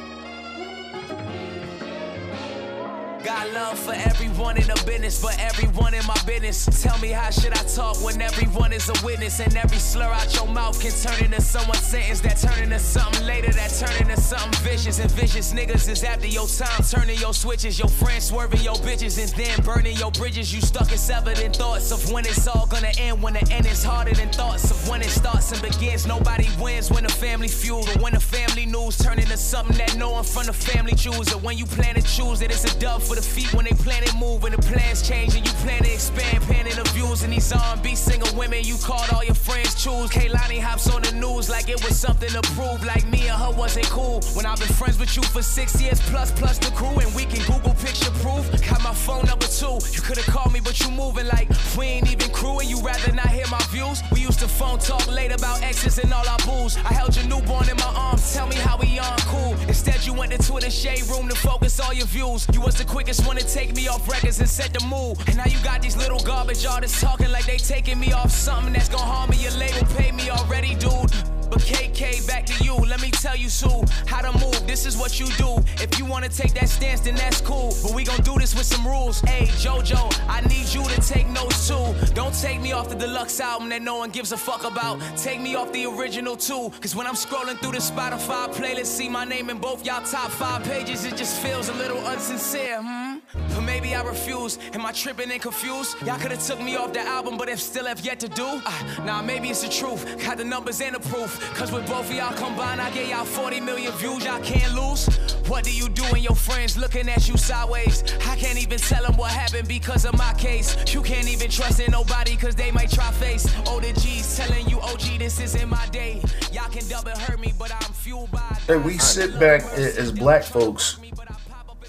Got 3.24 3.54
love 3.54 3.80
for 3.80 3.94
everyone 3.94 4.58
in 4.58 4.68
the 4.68 4.84
business, 4.86 5.22
but 5.22 5.40
everyone 5.40 5.94
in 5.94 6.06
my 6.06 6.18
business. 6.28 6.66
Tell 6.84 6.98
me 7.00 7.08
how 7.08 7.30
should 7.30 7.54
I 7.54 7.64
talk 7.64 8.04
when 8.04 8.22
everyone 8.22 8.74
is 8.74 8.90
a 8.90 9.06
witness 9.06 9.40
and 9.40 9.56
every 9.56 9.78
slur 9.78 10.12
out 10.12 10.36
your 10.36 10.48
mouth 10.48 10.78
can 10.82 10.92
turn 10.92 11.24
into 11.24 11.40
someone's 11.40 11.80
sentence 11.80 12.20
that 12.20 12.36
turn 12.36 12.62
into 12.62 12.80
something 12.80 13.26
later 13.26 13.50
that 13.54 13.70
turn 13.80 13.96
into 14.02 14.20
something 14.20 14.52
vicious 14.62 15.00
and 15.00 15.10
vicious 15.12 15.54
niggas 15.54 15.88
is 15.88 16.04
after 16.04 16.28
your 16.28 16.48
time 16.48 16.84
turning 16.84 17.18
your 17.18 17.34
switches, 17.34 17.80
your 17.80 17.88
friends 17.88 18.26
swerving 18.26 18.60
your 18.60 18.76
bitches 18.76 19.18
and 19.18 19.32
then 19.38 19.58
burning 19.64 19.96
your 19.96 20.12
bridges. 20.12 20.54
You 20.54 20.60
stuck 20.60 20.92
in 20.92 20.98
severed 20.98 21.38
thoughts 21.56 21.94
of 21.94 22.12
when 22.12 22.26
it's 22.26 22.46
all 22.46 22.66
gonna 22.66 22.92
end. 22.98 23.22
When 23.22 23.36
the 23.36 23.54
end 23.54 23.66
is 23.68 23.86
harder 23.86 24.14
than 24.14 24.34
thoughts 24.34 24.70
of 24.70 24.90
when 24.90 25.02
it 25.02 25.10
starts 25.10 25.54
and 25.54 25.62
begins. 25.62 26.06
Nobody 26.06 26.50
wins 26.60 26.92
when 26.92 27.04
the 27.04 27.14
family 27.14 27.48
feud 27.48 27.88
or 27.88 28.02
when 28.02 28.14
the 28.16 28.20
family 28.20 28.66
news 28.66 28.98
turn 28.98 29.18
into 29.18 29.38
something 29.38 29.78
that 29.78 29.96
no 29.96 30.12
one 30.12 30.26
from 30.26 30.48
the 30.48 30.54
family 30.54 30.94
choose. 30.94 31.34
Or 31.34 31.40
when 31.40 31.58
you 31.58 31.66
plan 31.66 31.96
to 31.96 32.02
choose 32.02 32.42
it, 32.42 32.52
it's 32.52 32.66
a 32.66 32.80
dub 32.80 33.02
for 33.02 33.13
the 33.16 33.22
feet 33.22 33.54
when 33.54 33.66
they 33.66 33.72
plan 33.72 34.04
to 34.04 34.16
move 34.18 34.44
and 34.44 34.54
the 34.54 34.62
plans 34.62 35.08
change 35.08 35.36
and 35.36 35.46
you 35.46 35.54
plan 35.64 35.84
to 35.84 35.92
expand, 35.92 36.44
Panning 36.44 36.76
the 36.76 36.84
views 36.94 37.24
and 37.24 37.34
these 37.34 37.52
R&B 37.52 37.96
singer 37.96 38.32
women 38.36 38.64
you 38.64 38.78
called 38.78 39.08
all 39.14 39.24
your 39.24 39.36
friends 39.36 39.76
choose. 39.76 40.10
Kehlani 40.10 40.60
hops 40.60 40.90
on 40.90 41.02
the 41.02 41.12
news 41.14 41.50
like 41.50 41.70
it 41.70 41.84
was 41.84 41.98
something 41.98 42.30
to 42.30 42.42
prove, 42.56 42.84
like 42.86 43.06
me 43.08 43.28
and 43.28 43.40
her 43.42 43.52
wasn't 43.52 43.86
cool. 43.88 44.22
When 44.34 44.46
I've 44.46 44.60
been 44.60 44.74
friends 44.74 44.98
with 45.00 45.16
you 45.16 45.24
for 45.24 45.42
six 45.42 45.82
years 45.82 46.00
plus 46.10 46.32
plus 46.32 46.58
the 46.58 46.72
crew 46.72 46.98
and 47.00 47.14
we 47.16 47.26
can 47.26 47.42
Google 47.46 47.74
picture 47.76 48.12
proof. 48.24 48.44
Got 48.70 48.84
my 48.84 48.94
phone 48.94 49.26
number 49.26 49.48
too. 49.48 49.78
You 49.92 50.02
could've 50.02 50.26
called 50.26 50.54
me, 50.54 50.60
but 50.60 50.80
you 50.80 50.90
moving 50.92 51.28
like 51.28 51.50
we 51.78 51.86
ain't 51.86 52.12
even 52.12 52.30
crew 52.32 52.60
and 52.60 52.70
you 52.70 52.82
rather 52.82 53.12
not 53.12 53.28
hear 53.28 53.48
my 53.52 53.62
views. 53.70 54.02
We 54.12 54.22
used 54.22 54.40
to 54.40 54.48
phone 54.48 54.80
talk 54.80 55.08
late 55.08 55.32
about 55.32 55.62
exes 55.62 55.98
and 56.00 56.12
all 56.14 56.28
our 56.28 56.40
booze. 56.40 56.78
I 56.78 56.94
held 56.94 57.16
your 57.16 57.26
newborn 57.26 57.70
in 57.70 57.78
my 57.78 57.92
arms, 57.96 58.34
tell 58.34 58.48
me 58.48 58.56
how 58.56 58.78
we 58.78 59.00
on 59.00 59.18
cool. 59.32 59.56
Instead, 59.68 60.06
you 60.06 60.14
went 60.14 60.32
to 60.32 60.38
Twitter 60.38 60.70
shade 60.70 61.06
room 61.08 61.28
to 61.30 61.36
focus 61.36 61.80
all 61.80 61.94
your 61.94 62.08
views. 62.08 62.48
You 62.54 62.62
was 62.62 62.76
the 62.76 62.86
quickest 63.04 63.28
one 63.28 63.36
to 63.36 63.46
take 63.46 63.76
me 63.76 63.90
off 63.90 64.08
records 64.08 64.40
and 64.40 64.48
set 64.48 64.72
the 64.72 64.80
mood. 64.86 65.18
And 65.28 65.36
now 65.36 65.44
you 65.46 65.62
got 65.62 65.82
these 65.82 65.98
little 65.98 66.20
garbage 66.20 66.66
artists 66.66 67.02
talking 67.02 67.30
like 67.32 67.46
they 67.46 67.58
taking 67.58 68.00
me 68.00 68.14
off 68.14 68.32
something 68.32 68.72
that's 68.72 68.88
gonna 68.88 69.04
harm 69.04 69.30
me. 69.30 69.44
Your 69.44 69.52
label 69.52 69.86
paid 69.94 70.14
me 70.16 70.30
already, 70.30 70.74
dude. 70.76 71.33
But 71.50 71.62
KK, 71.62 72.28
back 72.28 72.46
to 72.48 72.64
you. 72.64 72.76
Let 72.76 73.02
me 73.02 73.12
tell 73.12 73.36
you, 73.36 73.50
Sue, 73.50 73.84
how 74.08 74.22
to 74.22 74.32
move. 74.40 74.66
This 74.68 74.86
is 74.86 74.98
what 74.98 75.20
you 75.20 75.28
do. 75.38 75.58
If 75.82 75.98
you 76.00 76.06
wanna 76.06 76.30
take 76.30 76.54
that 76.54 76.70
stance, 76.70 77.02
then 77.02 77.16
that's 77.16 77.42
cool. 77.42 77.74
But 77.84 77.94
we 77.94 78.04
gon' 78.04 78.22
do 78.22 78.38
this 78.38 78.56
with 78.56 78.66
some 78.66 78.86
rules. 78.86 79.22
Hey, 79.22 79.46
JoJo, 79.64 80.02
I 80.28 80.42
need 80.42 80.68
you 80.74 80.84
to 80.84 81.02
take 81.02 81.28
notes 81.28 81.68
too. 81.68 81.94
Don't 82.14 82.34
take 82.34 82.60
me 82.62 82.72
off 82.72 82.90
the 82.90 82.96
deluxe 82.96 83.40
album 83.40 83.70
that 83.70 83.82
no 83.82 83.98
one 83.98 84.10
gives 84.10 84.32
a 84.32 84.38
fuck 84.38 84.64
about. 84.64 85.00
Take 85.18 85.42
me 85.42 85.56
off 85.56 85.72
the 85.72 85.86
original 85.86 86.36
too. 86.36 86.72
Cause 86.82 86.96
when 86.96 87.08
I'm 87.08 87.16
scrolling 87.16 87.58
through 87.60 87.74
the 87.74 87.80
Spotify 87.80 88.48
playlist, 88.54 88.88
see 88.88 89.10
my 89.10 89.26
name 89.26 89.50
in 89.50 89.58
both 89.58 89.86
y'all 89.86 90.04
top 90.04 90.32
five 90.32 90.64
pages, 90.64 91.06
it 91.06 91.16
just 91.16 91.42
feels 91.42 91.70
a 91.70 91.74
little 91.74 91.98
unsincere. 91.98 92.82
Hmm? 92.82 93.20
But 93.50 93.62
maybe 93.62 93.96
I 93.96 94.04
refuse. 94.04 94.58
Am 94.74 94.86
I 94.86 94.92
tripping 94.92 95.32
and 95.32 95.42
confused? 95.42 95.96
Y'all 96.06 96.20
could've 96.20 96.44
took 96.44 96.62
me 96.62 96.76
off 96.76 96.94
the 96.94 97.02
album, 97.02 97.38
but 97.38 97.50
if 97.50 97.60
still 97.60 97.86
have 97.86 98.02
yet 98.02 98.20
to 98.20 98.28
do. 98.28 98.46
Uh, 98.46 99.04
nah, 99.06 99.22
maybe 99.22 99.50
it's 99.50 99.62
the 99.62 99.70
truth. 99.70 100.02
Got 100.24 100.38
the 100.38 100.44
numbers 100.44 100.82
and 100.82 100.96
the 100.96 101.00
proof. 101.00 101.33
Cause 101.54 101.72
with 101.72 101.88
both 101.88 102.10
of 102.10 102.16
y'all 102.16 102.34
combined, 102.34 102.82
I 102.82 102.90
gave 102.92 103.10
y'all 103.10 103.26
40 103.26 103.60
million 103.62 103.92
views. 103.94 104.26
Y'all 104.26 104.42
can't 104.42 104.74
lose. 104.74 105.08
What 105.48 105.64
do 105.64 105.72
you 105.72 105.90
do 105.90 106.04
when 106.06 106.24
your 106.24 106.36
friends 106.36 106.78
looking 106.78 107.08
at 107.10 107.28
you 107.28 107.38
sideways? 107.38 108.04
I 108.26 108.36
can't 108.36 108.62
even 108.62 108.80
tell 108.80 109.04
them 109.04 109.18
what 109.18 109.32
happened 109.32 109.68
because 109.68 110.06
of 110.06 110.18
my 110.18 110.34
case. 110.34 110.76
You 110.94 111.02
can't 111.02 111.28
even 111.28 111.50
trust 111.52 111.80
in 111.80 111.92
nobody 111.92 112.36
cause 112.36 112.56
they 112.56 112.72
might 112.72 112.92
try 112.92 113.12
face. 113.12 113.46
Older 113.68 113.94
G's 113.94 114.38
telling 114.38 114.68
you, 114.68 114.80
OG, 114.80 115.20
this 115.20 115.40
isn't 115.40 115.70
my 115.70 115.86
day. 115.88 116.22
Y'all 116.52 116.70
can 116.70 116.88
double 116.88 117.12
hurt 117.12 117.40
me, 117.40 117.54
but 117.60 117.72
I'm 117.72 117.94
fueled 117.94 118.32
by. 118.32 118.58
Hey, 118.68 118.78
we 118.78 118.98
sit 118.98 119.40
back 119.40 119.62
as 119.74 120.12
black 120.12 120.44
folks. 120.44 120.98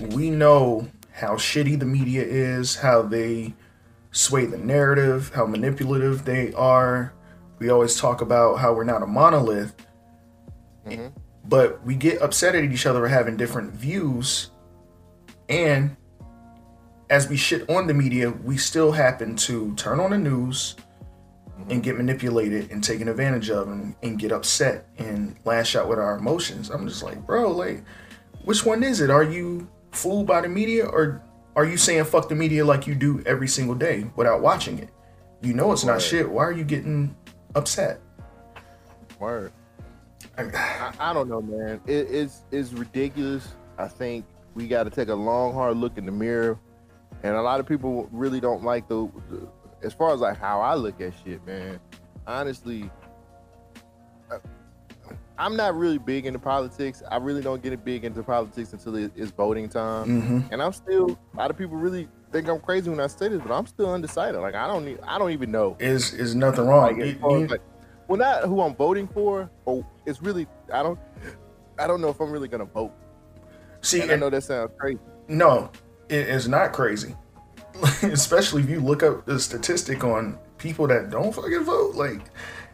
We 0.00 0.30
know 0.30 0.88
how 1.12 1.36
shitty 1.36 1.78
the 1.78 1.86
media 1.86 2.24
is, 2.24 2.76
how 2.76 3.02
they 3.02 3.54
sway 4.10 4.46
the 4.46 4.58
narrative, 4.58 5.32
how 5.34 5.46
manipulative 5.46 6.24
they 6.24 6.52
are. 6.52 7.13
We 7.64 7.70
always 7.70 7.96
talk 7.96 8.20
about 8.20 8.56
how 8.56 8.74
we're 8.74 8.84
not 8.84 9.02
a 9.02 9.06
monolith, 9.06 9.74
mm-hmm. 10.86 11.06
but 11.46 11.82
we 11.82 11.94
get 11.94 12.20
upset 12.20 12.54
at 12.54 12.62
each 12.62 12.84
other 12.84 13.00
for 13.00 13.08
having 13.08 13.38
different 13.38 13.72
views. 13.72 14.50
And 15.48 15.96
as 17.08 17.26
we 17.26 17.38
shit 17.38 17.66
on 17.70 17.86
the 17.86 17.94
media, 17.94 18.30
we 18.30 18.58
still 18.58 18.92
happen 18.92 19.34
to 19.36 19.74
turn 19.76 19.98
on 19.98 20.10
the 20.10 20.18
news 20.18 20.76
mm-hmm. 21.58 21.70
and 21.70 21.82
get 21.82 21.96
manipulated 21.96 22.70
and 22.70 22.84
taken 22.84 23.08
advantage 23.08 23.48
of 23.48 23.68
and, 23.68 23.96
and 24.02 24.18
get 24.18 24.30
upset 24.30 24.86
and 24.98 25.34
lash 25.46 25.74
out 25.74 25.88
with 25.88 25.98
our 25.98 26.18
emotions. 26.18 26.68
I'm 26.68 26.86
just 26.86 27.02
like, 27.02 27.24
bro, 27.24 27.50
like, 27.50 27.82
which 28.44 28.66
one 28.66 28.82
is 28.82 29.00
it? 29.00 29.08
Are 29.08 29.24
you 29.24 29.66
fooled 29.90 30.26
by 30.26 30.42
the 30.42 30.50
media 30.50 30.84
or 30.84 31.22
are 31.56 31.64
you 31.64 31.78
saying 31.78 32.04
fuck 32.04 32.28
the 32.28 32.34
media 32.34 32.62
like 32.62 32.86
you 32.86 32.94
do 32.94 33.22
every 33.24 33.48
single 33.48 33.74
day 33.74 34.04
without 34.16 34.42
watching 34.42 34.80
it? 34.80 34.90
You 35.40 35.54
know 35.54 35.72
it's 35.72 35.82
not 35.82 35.94
Right. 35.94 36.02
shit. 36.02 36.30
Why 36.30 36.44
are 36.44 36.52
you 36.52 36.64
getting 36.64 37.16
upset? 37.54 38.00
Word. 39.18 39.52
I- 40.38 40.42
I, 40.42 41.10
I 41.10 41.12
don't 41.12 41.28
know, 41.28 41.40
man. 41.42 41.80
It, 41.86 42.08
it's 42.10 42.42
it's 42.50 42.72
ridiculous. 42.72 43.54
I 43.78 43.88
think 43.88 44.24
we 44.54 44.66
got 44.68 44.84
to 44.84 44.90
take 44.90 45.08
a 45.08 45.14
long, 45.14 45.52
hard 45.52 45.76
look 45.76 45.98
in 45.98 46.06
the 46.06 46.12
mirror, 46.12 46.58
and 47.22 47.34
a 47.36 47.42
lot 47.42 47.60
of 47.60 47.66
people 47.66 48.08
really 48.12 48.40
don't 48.40 48.62
like 48.64 48.88
the, 48.88 49.08
the 49.30 49.48
as 49.82 49.92
far 49.92 50.12
as 50.14 50.20
like 50.20 50.38
how 50.38 50.60
I 50.60 50.74
look 50.74 51.00
at 51.00 51.12
shit, 51.24 51.44
man. 51.46 51.78
Honestly, 52.26 52.90
I- 54.30 54.38
I'm 55.36 55.56
not 55.56 55.76
really 55.76 55.98
big 55.98 56.26
into 56.26 56.38
politics. 56.38 57.02
I 57.10 57.16
really 57.16 57.42
don't 57.42 57.62
get 57.62 57.72
it 57.72 57.84
big 57.84 58.04
into 58.04 58.22
politics 58.22 58.72
until 58.72 58.94
it, 58.96 59.12
it's 59.16 59.30
voting 59.32 59.68
time, 59.68 60.06
Mhm. 60.22 60.52
and 60.52 60.62
I'm 60.62 60.72
still. 60.72 61.18
A 61.34 61.36
lot 61.36 61.50
of 61.50 61.58
people 61.58 61.76
really 61.76 62.08
think 62.34 62.48
I'm 62.48 62.60
crazy 62.60 62.90
when 62.90 63.00
I 63.00 63.06
say 63.06 63.28
this, 63.28 63.40
but 63.40 63.52
I'm 63.52 63.66
still 63.66 63.92
undecided. 63.92 64.40
Like 64.40 64.54
I 64.54 64.66
don't 64.66 64.84
need. 64.84 64.98
I 65.06 65.18
don't 65.18 65.30
even 65.30 65.50
know. 65.50 65.76
Is 65.78 66.12
is 66.12 66.34
nothing 66.34 66.66
wrong? 66.66 66.92
Like, 66.94 66.98
as 67.02 67.12
You- 67.14 67.18
far 67.20 67.36
as, 67.36 67.40
you- 67.42 67.46
like, 67.48 67.60
well, 68.08 68.18
not 68.18 68.44
who 68.44 68.60
I'm 68.60 68.74
voting 68.74 69.06
for, 69.08 69.48
or 69.64 69.86
it's 70.04 70.20
really 70.20 70.46
I 70.72 70.82
don't 70.82 70.98
I 71.78 71.86
don't 71.86 72.00
know 72.00 72.08
if 72.08 72.20
I'm 72.20 72.30
really 72.30 72.48
gonna 72.48 72.64
vote. 72.64 72.92
see, 73.80 74.00
And 74.02 74.10
I 74.10 74.16
know 74.16 74.30
that 74.30 74.42
sounds 74.42 74.72
crazy. 74.78 74.98
No, 75.28 75.70
it 76.08 76.28
is 76.28 76.48
not 76.48 76.72
crazy. 76.72 77.14
Especially 78.02 78.62
if 78.62 78.68
you 78.70 78.80
look 78.80 79.02
up 79.02 79.24
the 79.26 79.38
statistic 79.40 80.04
on 80.04 80.38
people 80.58 80.86
that 80.88 81.10
don't 81.10 81.34
fucking 81.34 81.64
vote. 81.64 81.94
Like, 81.94 82.20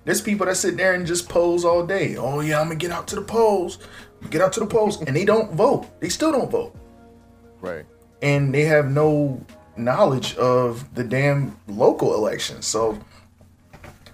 there's 0.05 0.21
people 0.21 0.47
that 0.47 0.57
sit 0.57 0.77
there 0.77 0.95
and 0.95 1.07
just 1.07 1.29
pose 1.29 1.65
all 1.65 1.87
day. 1.87 2.17
Oh 2.17 2.41
yeah, 2.41 2.61
I'm 2.61 2.67
gonna 2.67 2.77
get 2.77 2.91
out 2.91 3.07
to 3.09 3.17
the 3.17 3.23
polls. 3.23 3.79
Get 4.31 4.41
out 4.43 4.53
to 4.55 4.61
the 4.61 4.67
polls, 4.67 5.01
and 5.07 5.15
they 5.17 5.25
don't 5.25 5.53
vote. 5.55 5.87
They 6.01 6.09
still 6.09 6.33
don't 6.33 6.51
vote, 6.51 6.75
Right. 7.61 7.85
And 8.23 8.55
they 8.55 8.65
have 8.65 8.91
no 8.91 9.45
knowledge 9.77 10.37
of 10.37 10.95
the 10.95 11.05
damn 11.05 11.57
local 11.67 12.15
elections. 12.15 12.67
So 12.67 12.99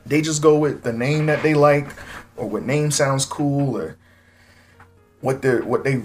they 0.04 0.22
just 0.22 0.42
go 0.42 0.58
with 0.58 0.82
the 0.82 0.92
name 0.92 1.26
that 1.26 1.42
they 1.42 1.54
like, 1.54 1.88
or 2.36 2.48
what 2.48 2.62
name 2.62 2.90
sounds 2.90 3.24
cool, 3.24 3.76
or 3.76 3.96
what 5.20 5.42
their 5.42 5.64
what 5.64 5.84
they 5.84 6.02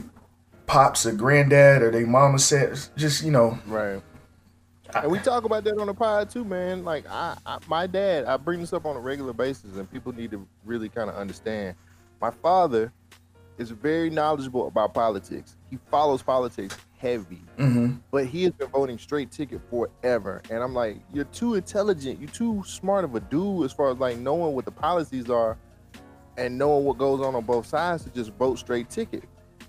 pops 0.66 1.06
or 1.06 1.12
granddad 1.12 1.82
or 1.82 1.92
they 1.92 2.04
mama 2.04 2.40
said. 2.40 2.80
Just 2.96 3.24
you 3.24 3.32
know, 3.32 3.60
Right. 3.68 4.02
And 4.94 5.10
we 5.10 5.20
talk 5.20 5.46
about 5.46 5.64
that 5.64 5.78
on 5.78 5.88
the 5.88 5.94
pod 5.94 6.30
too, 6.30 6.44
man. 6.44 6.84
Like 6.84 7.06
I, 7.10 7.38
I 7.46 7.60
my 7.68 7.88
dad, 7.88 8.26
I 8.26 8.38
bring 8.38 8.60
this 8.60 8.74
up 8.74 8.86
on 8.86 8.96
a 8.96 9.00
regular 9.00 9.34
basis, 9.34 9.78
and 9.78 9.90
people 9.90 10.12
need 10.14 10.32
to 10.32 10.46
really 10.66 10.90
kind 10.90 11.10
of 11.10 11.16
understand. 11.16 11.76
My 12.20 12.32
father 12.32 12.92
is 13.58 13.72
very 13.72 14.10
knowledgeable 14.10 14.68
about 14.68 14.94
politics. 14.94 15.56
He 15.70 15.78
follows 15.90 16.22
politics 16.22 16.76
heavy, 17.02 17.42
hmm 17.58 17.94
but 18.12 18.26
he 18.26 18.44
has 18.44 18.52
been 18.54 18.68
voting 18.70 18.98
straight 18.98 19.32
ticket 19.32 19.62
forever. 19.70 20.42
And 20.50 20.62
I'm 20.62 20.74
like, 20.74 20.98
you're 21.14 21.26
too 21.26 21.56
intelligent. 21.56 22.20
You're 22.20 22.30
too 22.30 22.64
smart 22.66 23.04
of 23.04 23.16
a 23.16 23.20
dude 23.20 23.66
as 23.66 23.72
far 23.74 23.90
as 23.92 23.98
like 23.98 24.18
knowing 24.18 24.54
what 24.54 24.66
the 24.66 24.72
policies 24.72 25.30
are 25.30 25.58
and 26.38 26.58
knowing 26.58 26.86
what 26.86 26.98
goes 26.98 27.22
on 27.22 27.36
on 27.36 27.44
both 27.44 27.66
sides 27.66 28.04
to 28.04 28.10
just 28.12 28.32
vote 28.34 28.60
straight 28.60 28.90
ticket. 28.90 29.24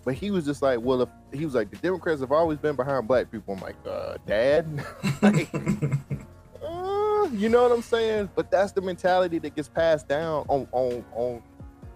But 0.05 0.15
he 0.15 0.31
was 0.31 0.45
just 0.45 0.63
like, 0.63 0.81
well, 0.81 1.03
if 1.03 1.09
he 1.33 1.45
was 1.45 1.55
like, 1.55 1.71
the 1.71 1.77
Democrats 1.77 2.21
have 2.21 2.33
always 2.33 2.59
been 2.59 2.75
behind 2.75 3.07
black 3.07 3.31
people. 3.31 3.55
I'm 3.55 3.61
like, 3.61 3.77
uh, 3.87 4.19
Dad, 4.27 4.67
like, 5.23 5.49
uh, 6.65 7.29
you 7.33 7.49
know 7.49 7.63
what 7.63 7.73
I'm 7.73 7.83
saying? 7.83 8.29
But 8.35 8.51
that's 8.51 8.73
the 8.73 8.81
mentality 8.81 9.39
that 9.39 9.55
gets 9.55 9.69
passed 9.69 10.09
down 10.09 10.45
on 10.49 10.67
on 10.73 11.05
on 11.15 11.43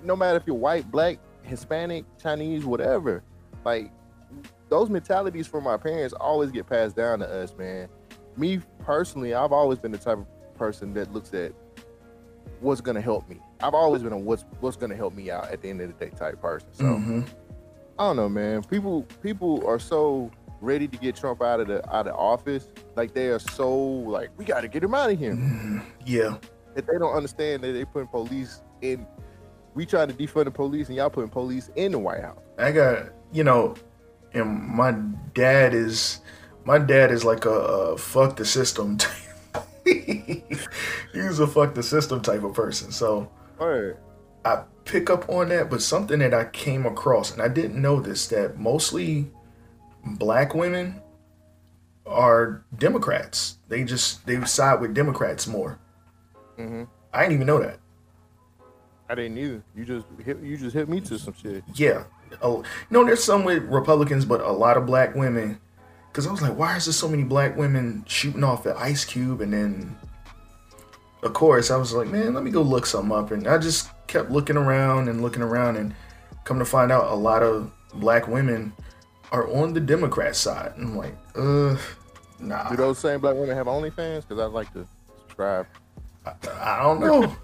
no 0.02 0.14
matter 0.14 0.36
if 0.36 0.44
you're 0.46 0.56
white, 0.56 0.88
black, 0.90 1.18
Hispanic, 1.42 2.04
Chinese, 2.22 2.64
whatever. 2.64 3.22
Like 3.64 3.90
those 4.68 4.90
mentalities 4.90 5.46
from 5.46 5.66
our 5.66 5.78
parents 5.78 6.14
always 6.14 6.50
get 6.50 6.66
passed 6.68 6.96
down 6.96 7.20
to 7.20 7.28
us, 7.28 7.54
man. 7.56 7.88
Me 8.36 8.60
personally, 8.80 9.34
I've 9.34 9.52
always 9.52 9.78
been 9.78 9.92
the 9.92 9.98
type 9.98 10.18
of 10.18 10.26
person 10.56 10.92
that 10.94 11.12
looks 11.12 11.32
at 11.34 11.52
what's 12.60 12.80
gonna 12.80 13.00
help 13.00 13.28
me. 13.28 13.40
I've 13.60 13.74
always 13.74 14.02
been 14.02 14.12
a 14.12 14.18
what's 14.18 14.44
what's 14.60 14.76
gonna 14.76 14.96
help 14.96 15.14
me 15.14 15.30
out 15.30 15.50
at 15.50 15.62
the 15.62 15.70
end 15.70 15.80
of 15.80 15.96
the 15.96 16.04
day 16.04 16.10
type 16.10 16.40
person. 16.40 16.68
So 16.72 16.84
hmm 16.84 17.22
I 17.98 18.04
don't 18.04 18.16
know, 18.16 18.28
man. 18.28 18.62
People 18.62 19.02
people 19.22 19.66
are 19.66 19.78
so 19.78 20.30
ready 20.60 20.88
to 20.88 20.96
get 20.98 21.16
Trump 21.16 21.42
out 21.42 21.60
of 21.60 21.68
the 21.68 21.94
out 21.94 22.06
of 22.06 22.14
office. 22.14 22.68
Like 22.94 23.14
they 23.14 23.28
are 23.28 23.38
so 23.38 23.74
like 23.74 24.30
we 24.36 24.44
got 24.44 24.62
to 24.62 24.68
get 24.68 24.82
him 24.82 24.94
out 24.94 25.10
of 25.10 25.18
here. 25.18 25.32
Mm-hmm. 25.32 25.78
Yeah. 26.04 26.36
That 26.74 26.86
they 26.86 26.98
don't 26.98 27.14
understand 27.14 27.62
that 27.64 27.72
they 27.72 27.84
putting 27.84 28.08
police 28.08 28.62
in. 28.82 29.06
We 29.74 29.86
trying 29.86 30.08
to 30.08 30.14
defund 30.14 30.44
the 30.44 30.50
police, 30.50 30.88
and 30.88 30.96
y'all 30.96 31.10
putting 31.10 31.30
police 31.30 31.70
in 31.76 31.92
the 31.92 31.98
White 31.98 32.22
House. 32.22 32.40
I 32.58 32.72
got 32.72 33.10
you 33.32 33.44
know, 33.44 33.74
and 34.36 34.68
my 34.68 34.92
dad 35.34 35.74
is 35.74 36.20
my 36.64 36.78
dad 36.78 37.10
is 37.10 37.24
like 37.24 37.44
a, 37.44 37.50
a 37.50 37.96
fuck 37.98 38.36
the 38.36 38.44
system. 38.44 38.98
type- 38.98 39.12
He's 39.84 41.38
a 41.38 41.46
fuck 41.46 41.74
the 41.74 41.82
system 41.82 42.20
type 42.20 42.42
of 42.42 42.54
person. 42.54 42.90
So 42.90 43.30
Word. 43.58 43.98
I 44.44 44.62
pick 44.84 45.10
up 45.10 45.28
on 45.28 45.48
that, 45.48 45.70
but 45.70 45.82
something 45.82 46.18
that 46.20 46.34
I 46.34 46.44
came 46.46 46.86
across, 46.86 47.32
and 47.32 47.40
I 47.42 47.48
didn't 47.48 47.80
know 47.80 48.00
this, 48.00 48.26
that 48.28 48.58
mostly 48.58 49.30
black 50.04 50.54
women 50.54 51.00
are 52.06 52.64
Democrats. 52.76 53.58
They 53.68 53.84
just 53.84 54.26
they 54.26 54.42
side 54.44 54.80
with 54.80 54.94
Democrats 54.94 55.46
more. 55.46 55.78
hmm 56.56 56.84
I 57.12 57.20
didn't 57.22 57.34
even 57.34 57.46
know 57.46 57.60
that. 57.60 57.78
I 59.08 59.14
didn't 59.14 59.38
either. 59.38 59.62
You 59.74 59.84
just 59.84 60.06
hit, 60.24 60.38
you 60.40 60.56
just 60.56 60.74
hit 60.74 60.88
me 60.88 61.00
to 61.02 61.18
some 61.18 61.34
shit. 61.40 61.62
Yeah. 61.74 62.04
Oh, 62.42 62.58
you 62.58 62.64
know, 62.90 63.04
there's 63.04 63.22
some 63.24 63.44
with 63.44 63.62
Republicans, 63.64 64.24
but 64.24 64.40
a 64.40 64.50
lot 64.50 64.76
of 64.76 64.86
black 64.86 65.14
women. 65.14 65.60
Because 66.08 66.26
I 66.26 66.30
was 66.30 66.40
like, 66.40 66.56
why 66.56 66.76
is 66.76 66.86
there 66.86 66.94
so 66.94 67.08
many 67.08 67.24
black 67.24 67.56
women 67.56 68.04
shooting 68.06 68.42
off 68.42 68.66
at 68.66 68.76
Ice 68.78 69.04
Cube? 69.04 69.42
And 69.42 69.52
then, 69.52 69.96
of 71.22 71.34
course, 71.34 71.70
I 71.70 71.76
was 71.76 71.92
like, 71.92 72.08
man, 72.08 72.32
let 72.32 72.42
me 72.42 72.50
go 72.50 72.62
look 72.62 72.86
something 72.86 73.16
up. 73.16 73.32
And 73.32 73.46
I 73.46 73.58
just 73.58 73.90
kept 74.06 74.30
looking 74.30 74.56
around 74.56 75.08
and 75.08 75.20
looking 75.20 75.42
around, 75.42 75.76
and 75.76 75.94
come 76.44 76.58
to 76.58 76.64
find 76.64 76.90
out, 76.90 77.12
a 77.12 77.14
lot 77.14 77.42
of 77.42 77.70
black 77.94 78.28
women 78.28 78.72
are 79.32 79.46
on 79.52 79.74
the 79.74 79.80
Democrat 79.80 80.36
side. 80.36 80.72
And 80.76 80.86
I'm 80.86 80.96
like, 80.96 81.14
uh, 81.34 81.76
nah. 82.38 82.70
Do 82.70 82.76
those 82.76 82.98
same 82.98 83.20
black 83.20 83.34
women 83.34 83.54
have 83.56 83.66
OnlyFans? 83.66 84.26
Because 84.26 84.38
I'd 84.42 84.52
like 84.52 84.72
to 84.72 84.86
subscribe. 85.18 85.66
I 86.24 86.82
don't 86.82 87.00
know. 87.00 87.36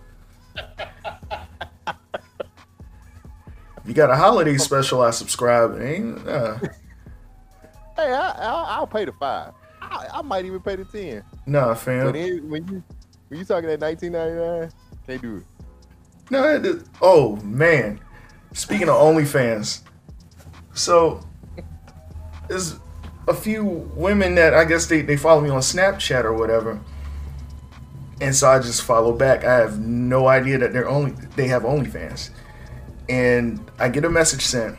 You 3.87 3.95
got 3.95 4.11
a 4.11 4.17
holiday 4.17 4.57
special, 4.59 5.03
I 5.03 5.11
subscribe. 5.11 5.81
Ain't 5.81 6.27
uh, 6.27 6.59
Hey, 7.97 8.11
I, 8.12 8.31
I'll, 8.39 8.65
I'll 8.81 8.87
pay 8.87 9.05
the 9.05 9.12
five. 9.12 9.53
I, 9.83 10.07
I 10.15 10.23
might 10.23 10.45
even 10.45 10.61
pay 10.61 10.77
the 10.77 10.85
ten. 10.85 11.23
nah, 11.47 11.75
fam. 11.75 12.12
then 12.12 12.49
when 12.49 12.67
you 12.69 12.83
when 13.29 13.39
you 13.41 13.45
talking 13.45 13.69
that 13.69 13.81
nineteen 13.81 14.12
ninety 14.12 14.35
nine, 14.41 14.71
can't 15.07 15.21
do 15.23 15.37
it. 15.39 15.45
No, 16.31 16.55
it 16.55 16.65
is- 16.65 16.85
oh 17.03 17.37
man. 17.37 18.01
Speaking 18.55 18.89
of 18.89 18.97
OnlyFans, 18.97 19.81
so 20.75 21.21
there's 22.49 22.79
a 23.29 23.35
few 23.35 23.65
women 23.65 24.35
that 24.35 24.53
I 24.55 24.65
guess 24.65 24.87
they, 24.87 25.01
they 25.03 25.17
follow 25.17 25.41
me 25.41 25.49
on 25.51 25.61
Snapchat 25.61 26.25
or 26.25 26.33
whatever. 26.35 26.81
And 28.21 28.35
so 28.35 28.49
I 28.49 28.59
just 28.59 28.83
follow 28.83 29.12
back. 29.12 29.45
I 29.45 29.55
have 29.55 29.81
no 29.81 30.29
idea 30.29 30.59
that 30.59 30.73
they're 30.73 30.89
only 30.89 31.12
they 31.35 31.49
have 31.49 31.62
OnlyFans. 31.62 32.31
And 33.12 33.71
I 33.78 33.90
get 33.90 34.07
a 34.07 34.09
message 34.09 34.40
sent. 34.40 34.78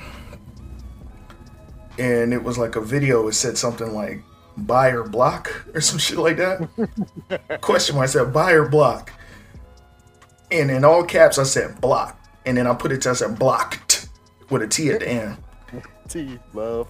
And 2.00 2.34
it 2.34 2.44
was 2.44 2.58
like 2.58 2.76
a 2.76 2.82
video, 2.82 3.28
it 3.28 3.34
said 3.34 3.60
something 3.60 3.94
like 3.94 4.24
buy 4.58 4.90
or 4.90 5.04
block 5.04 5.68
or 5.76 5.82
some 5.82 6.00
shit 6.00 6.18
like 6.18 6.38
that. 6.38 6.68
Question 7.62 7.96
mark 7.96 8.06
I 8.06 8.12
said 8.12 8.34
buy 8.34 8.54
or 8.54 8.68
block. 8.68 9.14
And 10.50 10.72
in 10.72 10.84
all 10.84 11.04
caps, 11.04 11.38
I 11.38 11.44
said 11.44 11.80
block. 11.80 12.20
And 12.48 12.58
then 12.58 12.66
I 12.66 12.74
put 12.74 12.92
it 12.92 13.04
to, 13.04 13.12
I 13.12 13.14
said 13.14 13.38
blocked 13.38 14.10
with 14.50 14.64
a 14.64 14.68
T 14.68 14.90
at 14.90 15.02
the 15.02 15.10
end. 15.10 15.38
T 16.08 16.40
love. 16.56 16.88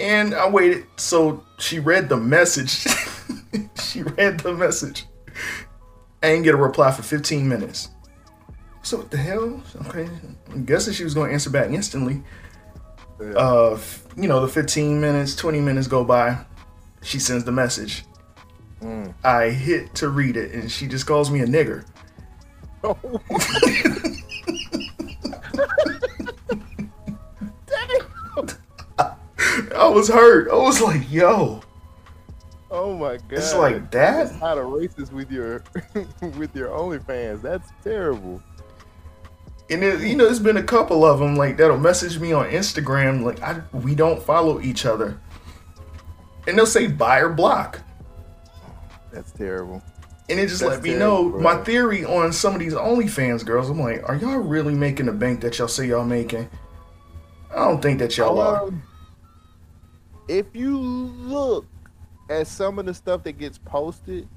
And 0.00 0.34
I 0.34 0.48
waited. 0.48 0.86
So 0.96 1.44
she 1.60 1.78
read 1.78 2.08
the 2.08 2.16
message. 2.16 2.70
she 3.80 4.02
read 4.02 4.40
the 4.40 4.52
message. 4.52 5.06
I 6.24 6.30
didn't 6.30 6.42
get 6.42 6.54
a 6.54 6.58
reply 6.58 6.90
for 6.90 7.02
15 7.02 7.48
minutes. 7.48 7.90
So 8.86 8.98
what 8.98 9.10
the 9.10 9.16
hell? 9.16 9.60
Okay. 9.88 10.08
I'm 10.52 10.64
guessing 10.64 10.94
she 10.94 11.02
was 11.02 11.14
to 11.14 11.24
answer 11.24 11.50
back 11.50 11.70
instantly. 11.70 12.22
Uh, 13.20 13.76
you 14.16 14.28
know, 14.28 14.40
the 14.40 14.46
15 14.46 15.00
minutes, 15.00 15.34
20 15.34 15.60
minutes 15.60 15.88
go 15.88 16.04
by. 16.04 16.38
She 17.02 17.18
sends 17.18 17.42
the 17.42 17.50
message. 17.50 18.04
I 19.24 19.48
hit 19.48 19.92
to 19.96 20.08
read 20.08 20.36
it, 20.36 20.52
and 20.52 20.70
she 20.70 20.86
just 20.86 21.04
calls 21.04 21.32
me 21.32 21.40
a 21.40 21.46
nigger. 21.46 21.84
Oh. 22.84 22.96
I 29.76 29.88
was 29.88 30.08
hurt. 30.08 30.48
I 30.48 30.54
was 30.54 30.80
like, 30.80 31.10
yo. 31.10 31.60
Oh 32.70 32.96
my 32.96 33.16
god! 33.16 33.32
It's 33.32 33.52
like 33.52 33.90
that? 33.90 34.28
That's 34.28 34.38
how 34.38 34.54
to 34.54 34.60
racist 34.60 35.12
with 35.12 35.32
your 35.32 35.64
with 36.38 36.54
your 36.54 36.68
OnlyFans. 36.68 37.42
That's 37.42 37.68
terrible. 37.82 38.40
And 39.68 39.82
it, 39.82 40.00
you 40.00 40.14
know, 40.16 40.24
there's 40.26 40.38
been 40.38 40.56
a 40.58 40.62
couple 40.62 41.04
of 41.04 41.18
them 41.18 41.34
like 41.36 41.56
that'll 41.56 41.78
message 41.78 42.18
me 42.20 42.32
on 42.32 42.46
Instagram 42.50 43.22
like 43.24 43.42
I 43.42 43.62
we 43.72 43.94
don't 43.94 44.22
follow 44.22 44.60
each 44.60 44.86
other, 44.86 45.18
and 46.46 46.56
they'll 46.56 46.66
say 46.66 46.86
buy 46.86 47.18
or 47.18 47.30
block, 47.30 47.80
That's 49.12 49.32
terrible. 49.32 49.82
and 50.28 50.38
it 50.38 50.46
just 50.48 50.60
That's 50.60 50.74
let 50.74 50.82
me 50.82 50.90
terrible, 50.90 51.24
know 51.24 51.30
bro. 51.30 51.40
my 51.40 51.56
theory 51.64 52.04
on 52.04 52.32
some 52.32 52.54
of 52.54 52.60
these 52.60 52.74
OnlyFans 52.74 53.44
girls. 53.44 53.68
I'm 53.68 53.80
like, 53.80 54.08
are 54.08 54.14
y'all 54.14 54.38
really 54.38 54.74
making 54.74 55.06
the 55.06 55.12
bank 55.12 55.40
that 55.40 55.58
y'all 55.58 55.66
say 55.68 55.88
y'all 55.88 56.04
making? 56.04 56.48
I 57.50 57.56
don't 57.68 57.82
think 57.82 57.98
that 57.98 58.16
y'all 58.16 58.38
are. 58.38 58.64
Um, 58.64 58.82
if 60.28 60.46
you 60.54 60.78
look 60.78 61.66
at 62.30 62.46
some 62.46 62.78
of 62.78 62.86
the 62.86 62.94
stuff 62.94 63.24
that 63.24 63.32
gets 63.38 63.58
posted, 63.58 64.28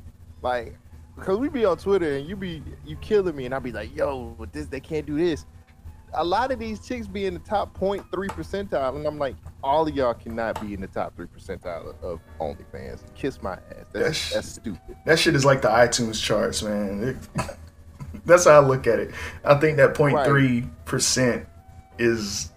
like 0.41 0.75
because 1.19 1.37
we 1.37 1.49
be 1.49 1.65
on 1.65 1.77
Twitter 1.77 2.15
and 2.17 2.27
you 2.27 2.35
be 2.35 2.63
you 2.85 2.95
killing 2.97 3.35
me, 3.35 3.45
and 3.45 3.53
I 3.53 3.59
be 3.59 3.71
like, 3.71 3.95
yo, 3.95 4.35
with 4.37 4.51
this 4.51 4.67
they 4.67 4.79
can't 4.79 5.05
do 5.05 5.17
this. 5.17 5.45
A 6.13 6.23
lot 6.23 6.51
of 6.51 6.57
these 6.57 6.79
chicks 6.85 7.05
be 7.05 7.27
in 7.27 7.35
the 7.35 7.39
top 7.41 7.77
0.3 7.77 8.03
percentile, 8.09 8.95
and 8.95 9.05
I'm 9.05 9.19
like, 9.19 9.35
all 9.63 9.87
of 9.87 9.95
y'all 9.95 10.15
cannot 10.15 10.59
be 10.59 10.73
in 10.73 10.81
the 10.81 10.87
top 10.87 11.15
three 11.15 11.27
percentile 11.27 11.93
of 12.01 12.19
OnlyFans. 12.39 13.01
Kiss 13.13 13.43
my 13.43 13.53
ass. 13.53 13.59
That's, 13.69 13.91
That's- 13.93 14.33
that's 14.33 14.49
stupid. 14.53 14.97
That 15.05 15.19
shit 15.19 15.35
is 15.35 15.45
like 15.45 15.61
the 15.61 15.67
iTunes 15.67 16.19
charts, 16.21 16.63
man. 16.63 17.03
It- 17.35 17.45
that's 18.25 18.45
how 18.45 18.59
I 18.59 18.65
look 18.65 18.87
at 18.87 18.97
it. 18.99 19.11
I 19.45 19.55
think 19.59 19.77
that 19.77 19.93
0.3 19.93 20.67
percent 20.85 21.45
is 21.99 22.51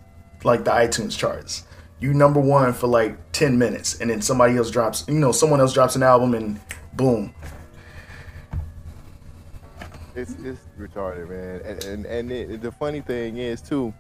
like 0.45 0.65
the 0.65 0.71
iTunes 0.71 1.17
charts. 1.17 1.65
You 2.01 2.15
number 2.15 2.41
one 2.41 2.73
for 2.73 2.87
like 2.89 3.33
ten 3.33 3.59
minutes, 3.59 4.01
and 4.01 4.11
then 4.11 4.23
somebody 4.23 4.57
else 4.57 4.71
drops. 4.71 5.05
You 5.07 5.15
know, 5.15 5.31
someone 5.31 5.61
else 5.61 5.73
drops 5.73 5.95
an 5.95 6.03
album, 6.03 6.35
and 6.35 6.59
boom. 6.95 7.35
It's 10.15 10.35
it's 10.45 10.61
retarded, 10.79 11.29
man. 11.29 11.61
And 11.65 11.85
and, 11.85 12.07
and 12.07 12.33
it, 12.33 12.63
the 12.63 12.73
funny 12.73 13.01
thing 13.01 13.39
is 13.39 13.63
too, 13.63 13.95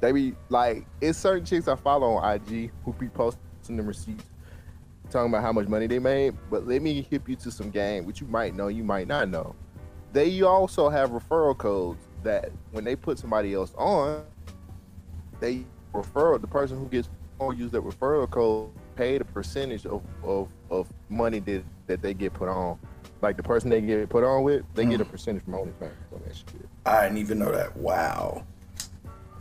they 0.00 0.12
be 0.12 0.34
like, 0.48 0.86
it's 1.00 1.18
certain 1.18 1.44
chicks 1.44 1.68
I 1.68 1.74
follow 1.76 2.14
on 2.14 2.34
IG 2.34 2.70
who 2.84 2.92
be 2.92 3.08
posting 3.08 3.76
the 3.76 3.82
receipts, 3.82 4.24
talking 5.10 5.30
about 5.32 5.42
how 5.42 5.52
much 5.52 5.66
money 5.66 5.86
they 5.86 5.98
made. 5.98 6.34
But 6.50 6.66
let 6.66 6.82
me 6.82 7.02
hip 7.02 7.28
you 7.28 7.36
to 7.36 7.50
some 7.50 7.70
game, 7.70 8.06
which 8.06 8.20
you 8.20 8.26
might 8.28 8.54
know, 8.54 8.68
you 8.68 8.84
might 8.84 9.08
not 9.08 9.28
know. 9.28 9.54
They 10.12 10.42
also 10.42 10.88
have 10.88 11.10
referral 11.10 11.56
codes 11.58 12.06
that 12.22 12.50
when 12.70 12.84
they 12.84 12.96
put 12.96 13.18
somebody 13.18 13.54
else 13.54 13.72
on, 13.76 14.24
they 15.40 15.64
refer 15.92 16.38
the 16.38 16.46
person 16.46 16.78
who 16.78 16.86
gets 16.86 17.08
on 17.38 17.56
use 17.56 17.70
that 17.72 17.82
referral 17.82 18.30
code 18.30 18.70
paid 18.94 19.20
a 19.20 19.24
percentage 19.24 19.84
of, 19.86 20.02
of, 20.24 20.48
of 20.70 20.88
money 21.08 21.38
that, 21.40 21.62
that 21.86 22.02
they 22.02 22.14
get 22.14 22.32
put 22.32 22.48
on. 22.48 22.78
Like 23.22 23.36
the 23.36 23.42
person 23.42 23.70
they 23.70 23.80
get 23.80 24.08
put 24.08 24.24
on 24.24 24.42
with, 24.42 24.64
they 24.74 24.84
get 24.84 25.00
a 25.00 25.04
percentage 25.04 25.44
from 25.44 25.54
OnlyFans 25.54 25.90
on 26.12 26.22
that 26.26 26.36
shit. 26.36 26.68
I 26.84 27.04
didn't 27.04 27.18
even 27.18 27.38
know 27.38 27.52
that. 27.52 27.76
Wow. 27.76 28.44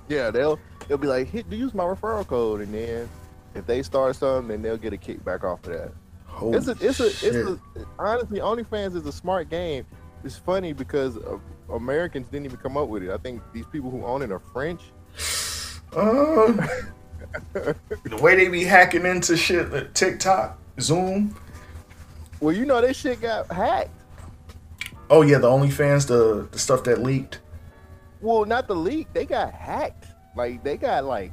Yeah, 0.07 0.31
they'll 0.31 0.59
they'll 0.87 0.97
be 0.97 1.07
like, 1.07 1.27
hit 1.27 1.51
use 1.51 1.73
my 1.73 1.83
referral 1.83 2.25
code, 2.25 2.61
and 2.61 2.73
then 2.73 3.09
if 3.53 3.65
they 3.65 3.83
start 3.83 4.15
something, 4.15 4.47
then 4.47 4.61
they'll 4.61 4.77
get 4.77 4.93
a 4.93 4.97
kickback 4.97 5.43
off 5.43 5.65
of 5.65 5.73
that. 5.73 5.91
Holy 6.25 6.57
It's 6.57 6.67
a 6.67 6.75
it's 6.79 6.99
a 6.99 7.09
shit. 7.11 7.35
it's 7.35 7.47
a 7.47 7.59
honestly 7.99 8.39
OnlyFans 8.39 8.95
is 8.95 9.05
a 9.05 9.11
smart 9.11 9.49
game. 9.49 9.85
It's 10.23 10.37
funny 10.37 10.73
because 10.73 11.17
uh, 11.17 11.37
Americans 11.69 12.27
didn't 12.29 12.45
even 12.45 12.57
come 12.57 12.77
up 12.77 12.87
with 12.87 13.03
it. 13.03 13.11
I 13.11 13.17
think 13.17 13.41
these 13.53 13.65
people 13.67 13.91
who 13.91 14.03
own 14.03 14.21
it 14.21 14.31
are 14.31 14.39
French. 14.39 14.81
Uh, 15.95 16.51
the 17.53 18.17
way 18.21 18.35
they 18.35 18.47
be 18.47 18.63
hacking 18.63 19.05
into 19.05 19.37
shit, 19.37 19.71
like 19.71 19.93
TikTok, 19.93 20.57
Zoom. 20.79 21.35
Well, 22.45 22.55
you 22.55 22.63
know 22.67 22.79
that 22.79 22.95
shit 22.95 23.21
got 23.21 23.51
hacked. 23.51 23.89
Oh 25.09 25.23
yeah, 25.23 25.39
the 25.39 25.47
OnlyFans, 25.47 26.05
the 26.05 26.47
the 26.51 26.59
stuff 26.59 26.83
that 26.83 27.01
leaked. 27.01 27.39
Well, 28.21 28.45
not 28.45 28.67
the 28.67 28.75
leak. 28.75 29.07
They 29.13 29.25
got 29.25 29.51
hacked. 29.51 30.05
Like 30.35 30.63
they 30.63 30.77
got 30.77 31.05
like 31.05 31.31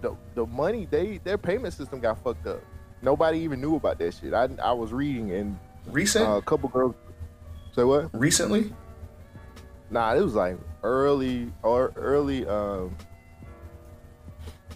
the 0.00 0.14
the 0.36 0.46
money. 0.46 0.86
They 0.88 1.18
their 1.24 1.38
payment 1.38 1.74
system 1.74 1.98
got 1.98 2.22
fucked 2.22 2.46
up. 2.46 2.62
Nobody 3.02 3.40
even 3.40 3.60
knew 3.60 3.74
about 3.74 3.98
that 3.98 4.14
shit. 4.14 4.32
I 4.32 4.48
I 4.62 4.70
was 4.70 4.92
reading 4.92 5.32
and 5.32 5.58
Recent, 5.86 6.28
uh, 6.28 6.36
a 6.36 6.42
couple 6.42 6.68
girls. 6.68 6.94
Say 7.74 7.82
what? 7.82 8.08
recently. 8.12 8.72
Nah, 9.90 10.14
it 10.14 10.20
was 10.20 10.34
like 10.34 10.56
early 10.84 11.52
or 11.64 11.92
early 11.96 12.46
um 12.46 12.94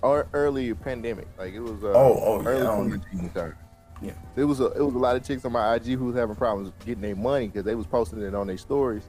or 0.02 0.26
early 0.32 0.74
pandemic. 0.74 1.28
Like 1.38 1.54
it 1.54 1.60
was 1.60 1.84
uh, 1.84 1.92
Oh, 1.94 2.18
oh, 2.20 2.42
yeah, 2.42 2.48
early 2.48 2.60
I 2.62 2.64
don't- 2.64 2.84
2019 2.90 3.30
started. 3.30 3.56
Yeah. 4.02 4.12
It 4.36 4.44
was 4.44 4.60
a 4.60 4.66
it 4.66 4.82
was 4.82 4.94
a 4.94 4.98
lot 4.98 5.16
of 5.16 5.24
chicks 5.24 5.44
on 5.44 5.52
my 5.52 5.74
IG 5.76 5.84
who 5.96 6.06
was 6.06 6.16
having 6.16 6.34
problems 6.34 6.72
getting 6.84 7.02
their 7.02 7.14
money 7.16 7.46
because 7.46 7.64
they 7.64 7.74
was 7.74 7.86
posting 7.86 8.20
it 8.20 8.34
on 8.34 8.48
their 8.48 8.58
stories. 8.58 9.04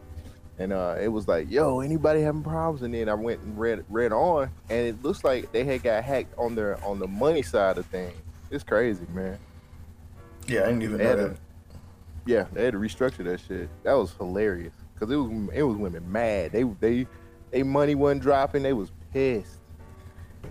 And 0.59 0.71
uh, 0.71 0.97
it 1.01 1.07
was 1.07 1.27
like, 1.27 1.49
yo, 1.49 1.79
anybody 1.79 2.21
having 2.21 2.43
problems? 2.43 2.83
And 2.83 2.93
then 2.93 3.09
I 3.09 3.15
went 3.15 3.41
and 3.41 3.57
read 3.57 3.83
read 3.89 4.11
on, 4.13 4.51
and 4.69 4.87
it 4.87 5.01
looks 5.01 5.23
like 5.23 5.51
they 5.51 5.63
had 5.63 5.81
got 5.81 6.03
hacked 6.03 6.37
on 6.37 6.53
their 6.53 6.83
on 6.85 6.99
the 6.99 7.07
money 7.07 7.41
side 7.41 7.79
of 7.79 7.87
things. 7.87 8.13
It's 8.51 8.63
crazy, 8.63 9.07
man. 9.11 9.39
Yeah, 10.47 10.61
I 10.61 10.65
didn't 10.67 10.83
even 10.83 10.97
They 10.97 11.03
know 11.05 11.15
that. 11.15 11.35
to, 11.35 11.39
yeah, 12.27 12.45
they 12.53 12.65
had 12.65 12.73
to 12.73 12.79
restructure 12.79 13.23
that 13.23 13.39
shit. 13.39 13.67
That 13.83 13.93
was 13.93 14.11
hilarious 14.13 14.73
because 14.93 15.11
it 15.11 15.15
was 15.15 15.49
it 15.55 15.63
was 15.63 15.75
women 15.75 16.11
mad. 16.11 16.51
They 16.51 16.63
they 16.63 17.07
they 17.49 17.63
money 17.63 17.95
wasn't 17.95 18.21
dropping. 18.21 18.61
They 18.61 18.73
was 18.73 18.91
pissed, 19.11 19.57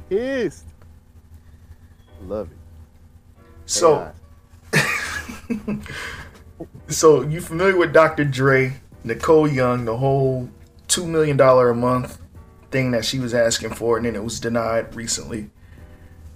pissed. 0.09 0.67
Love 2.23 2.51
it. 2.51 2.59
So. 3.67 4.13
so 6.89 7.23
you 7.23 7.41
familiar 7.41 7.77
with 7.77 7.93
Dr. 7.93 8.25
Dre, 8.25 8.75
Nicole 9.05 9.49
Young, 9.49 9.85
the 9.85 9.97
whole 9.97 10.49
two 10.89 11.07
million 11.07 11.37
dollar 11.37 11.71
a 11.71 11.75
month 11.75 12.19
thing 12.71 12.91
that 12.93 13.05
she 13.05 13.19
was 13.19 13.35
asking 13.35 13.71
for, 13.75 13.97
and 13.97 14.07
then 14.07 14.15
it 14.17 14.23
was 14.25 14.41
denied 14.41 14.95
recently. 14.95 15.51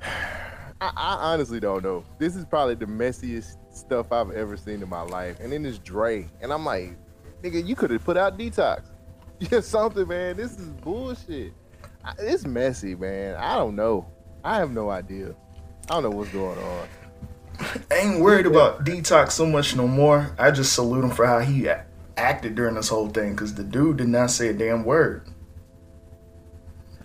I, 0.02 0.90
I 0.96 1.14
honestly 1.32 1.60
don't 1.60 1.84
know. 1.84 2.04
This 2.18 2.34
is 2.34 2.44
probably 2.44 2.74
the 2.74 2.86
messiest 2.86 3.56
stuff 3.72 4.10
I've 4.12 4.30
ever 4.32 4.56
seen 4.56 4.82
in 4.82 4.88
my 4.88 5.02
life. 5.02 5.38
And 5.40 5.52
then 5.52 5.64
it's 5.64 5.78
Dre. 5.78 6.28
And 6.40 6.52
I'm 6.52 6.64
like, 6.64 6.96
nigga, 7.42 7.64
you 7.64 7.76
could 7.76 7.90
have 7.90 8.04
put 8.04 8.16
out 8.16 8.38
Detox. 8.38 8.86
Just 9.40 9.70
something, 9.70 10.06
man. 10.08 10.36
This 10.36 10.58
is 10.58 10.68
bullshit. 10.68 11.52
I- 12.04 12.14
It's 12.18 12.44
messy, 12.46 12.94
man. 12.94 13.36
I 13.36 13.56
don't 13.56 13.76
know. 13.76 14.06
I 14.44 14.56
have 14.56 14.72
no 14.72 14.90
idea. 14.90 15.34
I 15.88 15.94
don't 15.94 16.02
know 16.04 16.10
what's 16.10 16.30
going 16.32 16.58
on. 16.58 16.88
I 17.90 17.94
ain't 17.96 18.20
worried 18.20 18.46
about 18.46 18.84
detox 18.84 19.32
so 19.32 19.46
much 19.46 19.76
no 19.76 19.86
more. 19.86 20.34
I 20.38 20.50
just 20.50 20.72
salute 20.72 21.04
him 21.04 21.10
for 21.10 21.26
how 21.26 21.40
he 21.40 21.68
acted 22.16 22.54
during 22.54 22.74
this 22.74 22.88
whole 22.88 23.08
thing 23.08 23.32
because 23.32 23.54
the 23.54 23.64
dude 23.64 23.98
did 23.98 24.08
not 24.08 24.30
say 24.30 24.48
a 24.48 24.52
damn 24.52 24.84
word. 24.84 25.28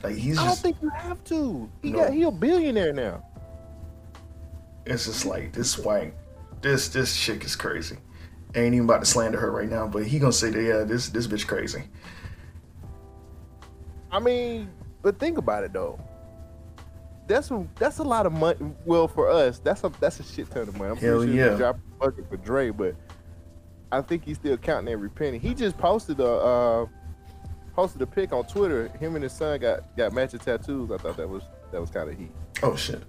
Like 0.03 0.15
he's 0.15 0.37
I 0.37 0.45
don't 0.45 0.51
just, 0.51 0.61
think 0.61 0.77
you 0.81 0.89
have 0.89 1.23
to. 1.25 1.69
He 1.81 1.91
No. 1.91 1.99
got 1.99 2.13
he 2.13 2.23
a 2.23 2.31
billionaire 2.31 2.93
now. 2.93 3.23
it's 4.85 5.05
just 5.05 5.25
like 5.25 5.53
this 5.53 5.77
white, 5.77 6.13
this 6.61 6.89
this 6.89 7.15
chick 7.17 7.43
is 7.43 7.55
crazy. 7.55 7.97
Ain't 8.55 8.73
even 8.73 8.85
about 8.85 8.99
to 9.01 9.05
slander 9.05 9.39
her 9.39 9.51
right 9.51 9.69
now, 9.69 9.87
but 9.87 10.05
he 10.05 10.19
gonna 10.19 10.31
say 10.31 10.49
that 10.49 10.61
yeah, 10.63 10.83
this 10.83 11.09
this 11.09 11.27
bitch 11.27 11.45
crazy. 11.47 11.83
I 14.11 14.19
mean, 14.19 14.69
but 15.01 15.19
think 15.19 15.37
about 15.37 15.63
it 15.63 15.73
though. 15.73 15.99
That's 17.27 17.51
a, 17.51 17.67
that's 17.75 17.97
a 17.99 18.03
lot 18.03 18.25
of 18.25 18.33
money. 18.33 18.57
Well, 18.85 19.07
for 19.07 19.29
us, 19.29 19.59
that's 19.59 19.83
a 19.83 19.91
that's 19.99 20.19
a 20.19 20.23
shit 20.23 20.49
ton 20.49 20.63
of 20.63 20.77
money. 20.77 20.91
I'm 20.91 20.97
Hell 20.97 21.17
pretty 21.17 21.33
sure 21.33 21.45
yeah. 21.45 21.51
he 21.51 21.57
dropped 21.57 21.79
a 21.79 22.05
bucket 22.05 22.29
for 22.29 22.37
Dre, 22.37 22.69
but 22.69 22.95
I 23.91 24.01
think 24.01 24.23
he's 24.23 24.37
still 24.37 24.57
counting 24.57 24.91
every 24.91 25.09
penny. 25.09 25.37
He 25.37 25.53
just 25.53 25.77
posted 25.77 26.19
a 26.19 26.27
uh, 26.27 26.85
posted 27.75 28.01
a 28.01 28.07
pic 28.07 28.33
on 28.33 28.45
Twitter. 28.45 28.87
Him 28.99 29.15
and 29.15 29.23
his 29.23 29.33
son 29.33 29.59
got 29.59 29.95
got 29.97 30.13
matching 30.13 30.39
tattoos. 30.39 30.91
I 30.91 30.97
thought 30.97 31.17
that 31.17 31.27
was 31.27 31.43
that 31.71 31.81
was 31.81 31.89
kind 31.89 32.09
of 32.09 32.17
heat. 32.17 32.31
Oh 32.63 32.75
shit, 32.75 33.03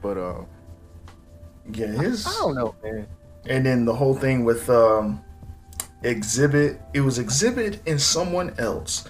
But 0.00 0.18
um, 0.18 0.46
yeah, 1.72 1.86
his. 1.86 2.26
I 2.26 2.30
don't 2.30 2.54
know, 2.54 2.74
man. 2.82 3.06
And 3.46 3.66
then 3.66 3.84
the 3.84 3.94
whole 3.94 4.14
thing 4.14 4.44
with 4.44 4.70
um, 4.70 5.22
Xzibit, 6.02 6.78
it 6.94 7.00
was 7.00 7.18
Xzibit 7.18 7.80
and 7.86 8.00
someone 8.00 8.54
else. 8.58 9.08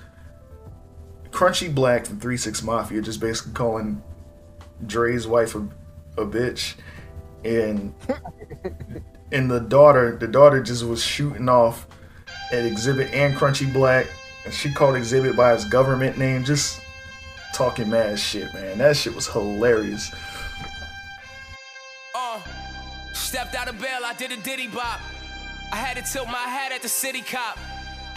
Crunchy 1.32 1.74
Black 1.74 2.06
from 2.06 2.20
Three 2.20 2.36
Six 2.36 2.62
Mafia 2.62 3.00
just 3.00 3.20
basically 3.20 3.52
calling 3.52 4.02
Dre's 4.86 5.26
wife 5.26 5.54
a, 5.54 5.66
a 6.18 6.26
bitch, 6.26 6.74
and 7.44 7.94
and 9.32 9.50
the 9.50 9.60
daughter, 9.60 10.16
the 10.16 10.28
daughter 10.28 10.62
just 10.62 10.84
was 10.84 11.02
shooting 11.02 11.48
off 11.48 11.86
at 12.52 12.64
Xzibit 12.64 13.12
and 13.12 13.34
Crunchy 13.34 13.72
Black, 13.72 14.06
and 14.44 14.52
she 14.52 14.72
called 14.72 14.94
Xzibit 14.94 15.34
by 15.34 15.54
his 15.54 15.64
government 15.64 16.18
name, 16.18 16.44
just 16.44 16.80
talking 17.54 17.88
mad 17.88 18.18
shit, 18.18 18.52
man. 18.54 18.78
That 18.78 18.96
shit 18.96 19.14
was 19.14 19.26
hilarious. 19.26 20.14
Uh, 22.14 22.40
stepped 23.14 23.54
out 23.54 23.68
of 23.68 23.80
bail, 23.80 24.00
I 24.04 24.14
did 24.14 24.32
a 24.32 24.36
diddy 24.36 24.68
bop. 24.68 25.00
I 25.72 25.76
had 25.76 25.96
to 25.96 26.12
tilt 26.12 26.26
my 26.26 26.34
hat 26.34 26.72
at 26.72 26.82
the 26.82 26.88
city 26.88 27.22
cop. 27.22 27.58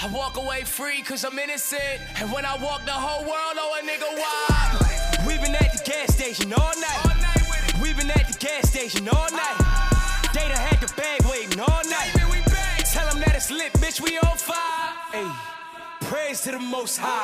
I 0.01 0.07
walk 0.13 0.37
away 0.37 0.63
free 0.63 1.01
cause 1.01 1.23
I'm 1.23 1.37
innocent. 1.39 1.99
And 2.19 2.31
when 2.31 2.45
I 2.45 2.55
walk 2.57 2.85
the 2.85 2.91
whole 2.91 3.23
world, 3.23 3.55
oh 3.57 3.79
a 3.79 3.85
nigga 3.85 4.09
why? 4.19 5.25
We 5.27 5.37
been 5.37 5.55
at 5.55 5.71
the 5.73 5.81
gas 5.83 6.13
station 6.13 6.53
all 6.53 6.73
night. 6.79 7.01
All 7.05 7.15
night 7.21 7.81
We 7.81 7.93
been 7.93 8.11
at 8.11 8.27
the 8.27 8.37
gas 8.37 8.69
station 8.69 9.07
all 9.09 9.29
night. 9.31 9.57
They 10.33 10.47
done 10.47 10.57
had 10.57 10.81
the 10.81 10.93
bag 10.95 11.21
waiting 11.25 11.59
all 11.59 11.83
night. 11.89 12.11
Tell 12.91 13.09
them 13.09 13.19
that 13.21 13.35
it's 13.35 13.51
lit, 13.51 13.73
bitch, 13.73 13.99
we 14.01 14.17
on 14.19 14.37
fire. 14.37 14.93
Ayy, 15.13 15.35
praise 16.01 16.41
to 16.41 16.51
the 16.51 16.59
most 16.59 16.97
high. 16.97 17.23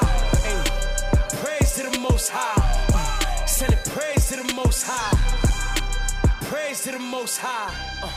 Ayy, 0.50 1.44
praise 1.44 1.74
to 1.76 1.84
the 1.90 2.00
most 2.00 2.30
high. 2.30 3.46
Sending 3.46 3.80
praise 3.86 4.30
to 4.30 4.38
the 4.38 4.54
most 4.54 4.84
high. 4.86 5.18
Praise 6.46 6.84
to 6.84 6.92
the 6.92 7.00
most 7.00 7.38
high. 7.38 7.74
Uh, 8.04 8.10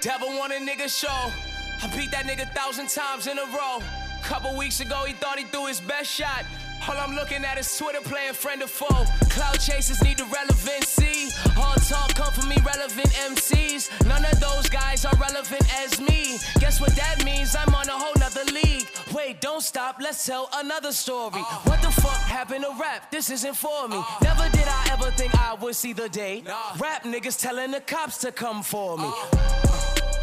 devil 0.00 0.28
want 0.28 0.52
a 0.52 0.56
nigga 0.56 0.88
show. 0.88 1.51
I 1.82 1.88
beat 1.96 2.12
that 2.12 2.26
nigga 2.26 2.48
thousand 2.54 2.88
times 2.88 3.26
in 3.26 3.38
a 3.38 3.44
row. 3.46 3.82
Couple 4.22 4.56
weeks 4.56 4.78
ago, 4.80 5.02
he 5.04 5.14
thought 5.14 5.36
he 5.36 5.44
threw 5.46 5.66
his 5.66 5.80
best 5.80 6.08
shot. 6.08 6.44
All 6.88 6.96
I'm 6.96 7.14
looking 7.14 7.44
at 7.44 7.58
is 7.58 7.76
Twitter 7.76 8.00
playing 8.00 8.34
friend 8.34 8.62
or 8.62 8.68
foe. 8.68 9.04
Cloud 9.30 9.58
chasers 9.60 10.00
need 10.02 10.18
the 10.18 10.24
relevancy. 10.26 11.30
All 11.56 11.74
talk 11.74 12.14
come 12.14 12.32
from 12.32 12.48
me, 12.48 12.56
relevant 12.64 13.08
MCs. 13.08 14.06
None 14.06 14.24
of 14.24 14.38
those 14.38 14.68
guys 14.68 15.04
are 15.04 15.14
relevant 15.16 15.62
as 15.82 16.00
me. 16.00 16.38
Guess 16.60 16.80
what 16.80 16.94
that 16.94 17.24
means? 17.24 17.56
I'm 17.56 17.74
on 17.74 17.88
a 17.88 17.92
whole 17.92 18.14
nother 18.18 18.44
league. 18.52 18.86
Wait, 19.12 19.40
don't 19.40 19.62
stop, 19.62 19.96
let's 20.00 20.24
tell 20.24 20.48
another 20.54 20.92
story. 20.92 21.40
Uh. 21.40 21.58
What 21.64 21.82
the 21.82 21.90
fuck 21.90 22.22
happened 22.22 22.64
to 22.64 22.72
rap? 22.80 23.10
This 23.10 23.28
isn't 23.30 23.56
for 23.56 23.88
me. 23.88 23.96
Uh. 23.98 24.04
Never 24.22 24.48
did 24.50 24.68
I 24.68 24.88
ever 24.92 25.10
think 25.12 25.34
I 25.34 25.54
would 25.54 25.74
see 25.74 25.92
the 25.92 26.08
day. 26.08 26.44
Rap 26.78 27.02
niggas 27.02 27.40
telling 27.40 27.72
the 27.72 27.80
cops 27.80 28.18
to 28.18 28.30
come 28.30 28.62
for 28.62 28.96
me. 28.96 29.10
Uh. 29.32 29.71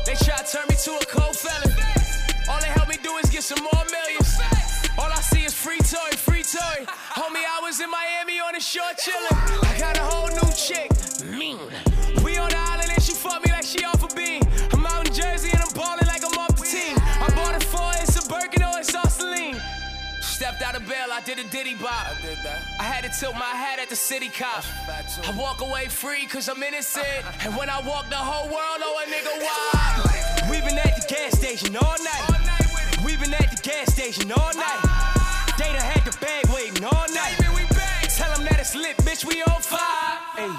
They 0.10 0.16
try 0.16 0.38
to 0.38 0.44
turn 0.44 0.66
me 0.68 0.76
to 0.86 0.92
a 0.98 1.06
cold 1.06 1.38
felon. 1.38 1.70
All 2.50 2.60
they 2.60 2.74
help 2.74 2.90
me 2.90 2.98
do 3.04 3.16
is 3.18 3.30
get 3.30 3.44
some 3.44 3.62
more 3.62 3.86
millions. 3.94 4.42
All 4.98 5.06
I 5.06 5.22
see 5.22 5.44
is 5.46 5.54
free 5.54 5.78
toy, 5.78 6.18
free 6.18 6.42
toy. 6.42 6.78
Homie, 7.14 7.46
I 7.46 7.60
was 7.62 7.80
in 7.80 7.92
Miami 7.92 8.40
on 8.40 8.54
the 8.56 8.60
shore 8.60 8.90
chillin'. 8.98 9.38
I 9.70 9.78
got 9.78 10.00
a 10.00 10.02
whole 10.02 10.30
new 10.30 10.52
chick, 10.58 10.90
mean. 11.30 11.60
We 12.26 12.38
on 12.38 12.50
the 12.50 12.58
island 12.58 12.90
and 12.90 13.04
she 13.04 13.14
fuck 13.14 13.46
me 13.46 13.52
like 13.52 13.64
she 13.64 13.86
off 13.86 13.99
Out 20.80 20.88
bail, 20.88 21.12
I 21.12 21.22
did 21.22 21.40
a 21.40 21.44
diddy 21.46 21.76
bop. 21.76 21.92
I 21.92 22.16
did 22.22 22.38
that. 22.44 22.62
I 22.80 22.84
had 22.84 23.04
to 23.04 23.10
tilt 23.10 23.34
my 23.34 23.54
hat 23.56 23.80
at 23.80 23.90
the 23.90 23.96
city 23.96 24.30
cop. 24.30 24.64
I 24.88 25.36
walk 25.38 25.62
away 25.62 25.88
free 25.88 26.26
cause 26.26 26.48
I'm 26.48 26.62
innocent. 26.64 27.06
And 27.44 27.56
when 27.56 27.70
I 27.70 27.82
walk, 27.82 28.10
the 28.10 28.16
whole 28.16 28.48
world 28.48 28.80
know 28.80 28.94
a 29.00 29.06
nigga 29.08 29.34
why. 29.44 30.50
We 30.52 30.62
been 30.62 30.78
at 30.78 30.96
the 30.96 31.06
gas 31.08 31.38
station 31.38 31.76
all 31.76 31.96
night. 32.04 33.04
We 33.06 33.18
been 33.18 33.34
at 33.34 33.50
the 33.52 33.62
gas 33.62 33.94
station 33.94 34.32
all 34.32 34.54
night. 34.54 34.82
They 35.58 35.72
done 35.72 35.82
had 35.82 36.06
the 36.06 36.16
bag 36.20 36.46
waiting 36.54 36.84
all 36.84 37.08
night. 37.14 37.36
Tell 38.16 38.32
them 38.36 38.46
that 38.46 38.60
it's 38.60 38.76
lit, 38.76 38.98
bitch, 38.98 39.26
we 39.26 39.42
on 39.44 39.62
fire. 39.62 39.80
Ay. 40.38 40.52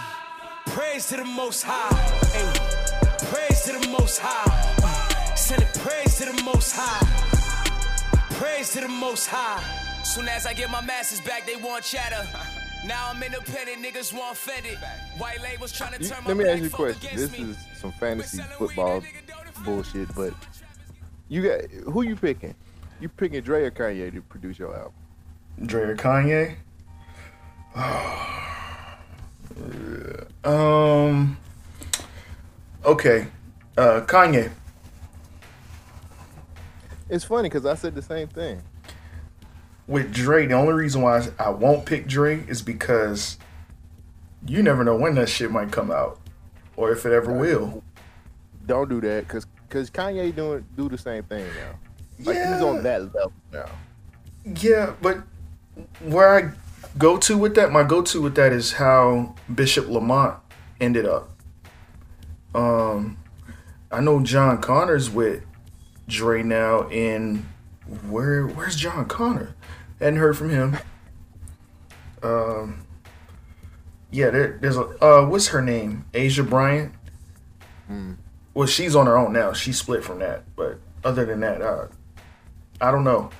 Praise 0.66 1.06
to 1.08 1.16
the 1.16 1.24
most 1.24 1.64
high. 1.64 1.96
Ay. 2.34 3.16
Praise 3.30 3.62
to 3.62 3.72
the 3.72 3.88
most 3.88 4.18
high. 4.18 4.50
Uh, 4.82 5.34
send 5.34 5.62
it 5.62 5.72
praise 5.80 6.18
to 6.18 6.24
the 6.26 6.42
most 6.42 6.74
high. 6.74 7.06
Praise 8.36 8.72
to 8.72 8.80
the 8.80 8.88
most 8.88 9.26
high. 9.26 9.79
Soon 10.14 10.28
as 10.28 10.44
I 10.44 10.52
get 10.54 10.70
my 10.70 10.80
masters 10.80 11.20
back, 11.20 11.46
they 11.46 11.54
want 11.56 11.84
chatter. 11.84 12.26
Now 12.84 13.10
I'm 13.10 13.22
independent, 13.22 13.84
niggas 13.84 14.12
want 14.12 14.36
fetted. 14.36 14.76
White 15.18 15.40
labels 15.40 15.70
trying 15.72 15.92
to 15.92 16.02
You- 16.02 16.08
turn 16.08 16.24
my 16.24 16.28
let 16.32 16.36
me 16.36 16.44
ask 16.48 16.58
you 16.60 16.66
a 16.66 16.70
question. 16.70 17.06
against 17.06 17.32
This 17.32 17.40
me. 17.40 17.50
is 17.50 17.56
some 17.80 17.92
fantasy 17.92 18.42
football 18.58 19.00
that 19.00 19.08
nigga 19.08 19.54
don't 19.54 19.64
bullshit, 19.64 20.12
but 20.16 20.34
you 21.28 21.42
got 21.42 21.70
who 21.92 22.02
you 22.02 22.16
picking? 22.16 22.54
You 23.00 23.08
picking 23.08 23.40
Dre 23.42 23.62
or 23.64 23.70
Kanye 23.70 24.12
to 24.12 24.20
produce 24.22 24.58
your 24.58 24.74
album? 24.76 24.92
Dre 25.64 25.82
or 25.82 25.96
Kanye? 25.96 26.56
um. 30.44 31.36
Okay, 32.84 33.26
uh, 33.76 34.00
Kanye. 34.06 34.50
It's 37.08 37.24
funny 37.24 37.48
because 37.48 37.64
I 37.66 37.74
said 37.74 37.94
the 37.94 38.02
same 38.02 38.26
thing. 38.26 38.60
With 39.90 40.14
Dre, 40.14 40.46
the 40.46 40.54
only 40.54 40.72
reason 40.72 41.02
why 41.02 41.26
I 41.36 41.50
won't 41.50 41.84
pick 41.84 42.06
Dre 42.06 42.44
is 42.46 42.62
because 42.62 43.38
you 44.46 44.62
never 44.62 44.84
know 44.84 44.94
when 44.94 45.16
that 45.16 45.28
shit 45.28 45.50
might 45.50 45.72
come 45.72 45.90
out, 45.90 46.20
or 46.76 46.92
if 46.92 47.04
it 47.04 47.12
ever 47.12 47.32
will. 47.32 47.82
Don't 48.66 48.88
do 48.88 49.00
that 49.00 49.26
because 49.26 49.46
because 49.68 49.90
Kanye 49.90 50.32
doing 50.32 50.64
do 50.76 50.88
the 50.88 50.96
same 50.96 51.24
thing 51.24 51.44
now. 51.44 51.74
Like 52.24 52.36
he's 52.36 52.62
on 52.62 52.84
that 52.84 53.12
level 53.12 53.32
now. 53.52 53.68
Yeah, 54.44 54.94
but 55.02 55.24
where 55.98 56.38
I 56.38 56.52
go 56.96 57.16
to 57.16 57.36
with 57.36 57.56
that, 57.56 57.72
my 57.72 57.82
go 57.82 58.00
to 58.00 58.22
with 58.22 58.36
that 58.36 58.52
is 58.52 58.74
how 58.74 59.34
Bishop 59.52 59.88
Lamont 59.88 60.38
ended 60.80 61.04
up. 61.04 61.30
Um, 62.54 63.18
I 63.90 64.00
know 64.00 64.20
Jon 64.20 64.60
Connor's 64.60 65.10
with 65.10 65.42
Dre 66.06 66.44
now, 66.44 66.82
and 66.90 67.44
where 68.08 68.46
where's 68.46 68.76
John 68.76 69.06
Connor? 69.06 69.56
Hadn't 70.00 70.18
heard 70.18 70.36
from 70.36 70.50
him. 70.50 70.78
Um, 72.22 72.86
yeah, 74.10 74.30
there, 74.30 74.58
there's 74.60 74.76
a 74.76 74.82
uh, 75.04 75.26
what's 75.26 75.48
her 75.48 75.62
name? 75.62 76.06
Asia 76.12 76.42
Bryant. 76.42 76.92
Well, 78.54 78.66
she's 78.66 78.96
on 78.96 79.06
her 79.06 79.16
own 79.16 79.32
now. 79.32 79.52
She 79.52 79.72
split 79.72 80.02
from 80.02 80.18
that, 80.18 80.44
but 80.56 80.80
other 81.04 81.24
than 81.24 81.40
that, 81.40 81.62
uh, 81.62 81.86
I 82.80 82.90
don't 82.90 83.04
know 83.04 83.30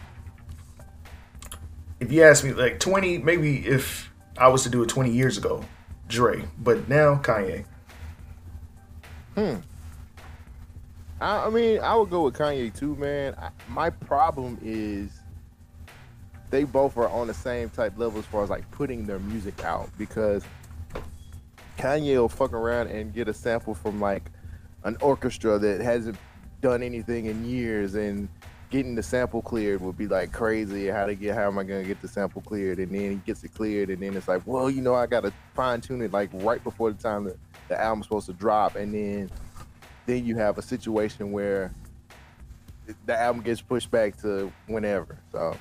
if 2.00 2.10
you 2.10 2.22
ask 2.22 2.42
me 2.42 2.52
like 2.52 2.80
20 2.80 3.18
maybe 3.18 3.58
if 3.66 4.10
i 4.38 4.48
was 4.48 4.62
to 4.62 4.70
do 4.70 4.82
it 4.82 4.88
20 4.88 5.10
years 5.10 5.38
ago 5.38 5.62
dre 6.08 6.42
but 6.58 6.88
now 6.88 7.14
kanye 7.16 7.64
I, 11.20 11.46
I 11.46 11.50
mean, 11.50 11.80
I 11.80 11.94
would 11.94 12.10
go 12.10 12.24
with 12.24 12.34
Kanye 12.34 12.76
too, 12.76 12.96
man. 12.96 13.34
I, 13.38 13.50
my 13.68 13.90
problem 13.90 14.58
is 14.62 15.19
they 16.50 16.64
both 16.64 16.96
are 16.96 17.08
on 17.08 17.28
the 17.28 17.34
same 17.34 17.70
type 17.70 17.96
level 17.96 18.18
as 18.18 18.26
far 18.26 18.42
as 18.42 18.50
like 18.50 18.68
putting 18.72 19.06
their 19.06 19.20
music 19.20 19.64
out 19.64 19.88
because 19.96 20.44
Kanye 21.78 22.16
will 22.16 22.28
fuck 22.28 22.52
around 22.52 22.88
and 22.88 23.14
get 23.14 23.28
a 23.28 23.34
sample 23.34 23.74
from 23.74 24.00
like 24.00 24.30
an 24.84 24.96
orchestra 25.00 25.58
that 25.58 25.80
hasn't 25.80 26.16
done 26.60 26.82
anything 26.82 27.26
in 27.26 27.44
years 27.44 27.94
and 27.94 28.28
getting 28.70 28.94
the 28.94 29.02
sample 29.02 29.42
cleared 29.42 29.80
would 29.80 29.96
be 29.96 30.06
like 30.06 30.32
crazy. 30.32 30.88
How 30.88 31.06
to 31.06 31.14
get 31.14 31.34
how 31.34 31.46
am 31.46 31.58
I 31.58 31.64
gonna 31.64 31.84
get 31.84 32.02
the 32.02 32.08
sample 32.08 32.42
cleared? 32.42 32.78
And 32.78 32.92
then 32.92 33.10
he 33.10 33.16
gets 33.16 33.42
it 33.44 33.54
cleared 33.54 33.88
and 33.90 34.02
then 34.02 34.16
it's 34.16 34.28
like 34.28 34.42
well 34.46 34.68
you 34.68 34.82
know 34.82 34.94
I 34.94 35.06
gotta 35.06 35.32
fine 35.54 35.80
tune 35.80 36.02
it 36.02 36.12
like 36.12 36.30
right 36.32 36.62
before 36.62 36.92
the 36.92 37.02
time 37.02 37.24
that 37.24 37.36
the 37.68 37.80
album's 37.80 38.06
supposed 38.06 38.26
to 38.26 38.32
drop. 38.32 38.76
And 38.76 38.92
then 38.92 39.30
then 40.06 40.24
you 40.24 40.36
have 40.36 40.58
a 40.58 40.62
situation 40.62 41.32
where 41.32 41.72
the 43.06 43.18
album 43.18 43.42
gets 43.42 43.60
pushed 43.60 43.90
back 43.90 44.16
to 44.20 44.52
whenever 44.66 45.16
so 45.30 45.56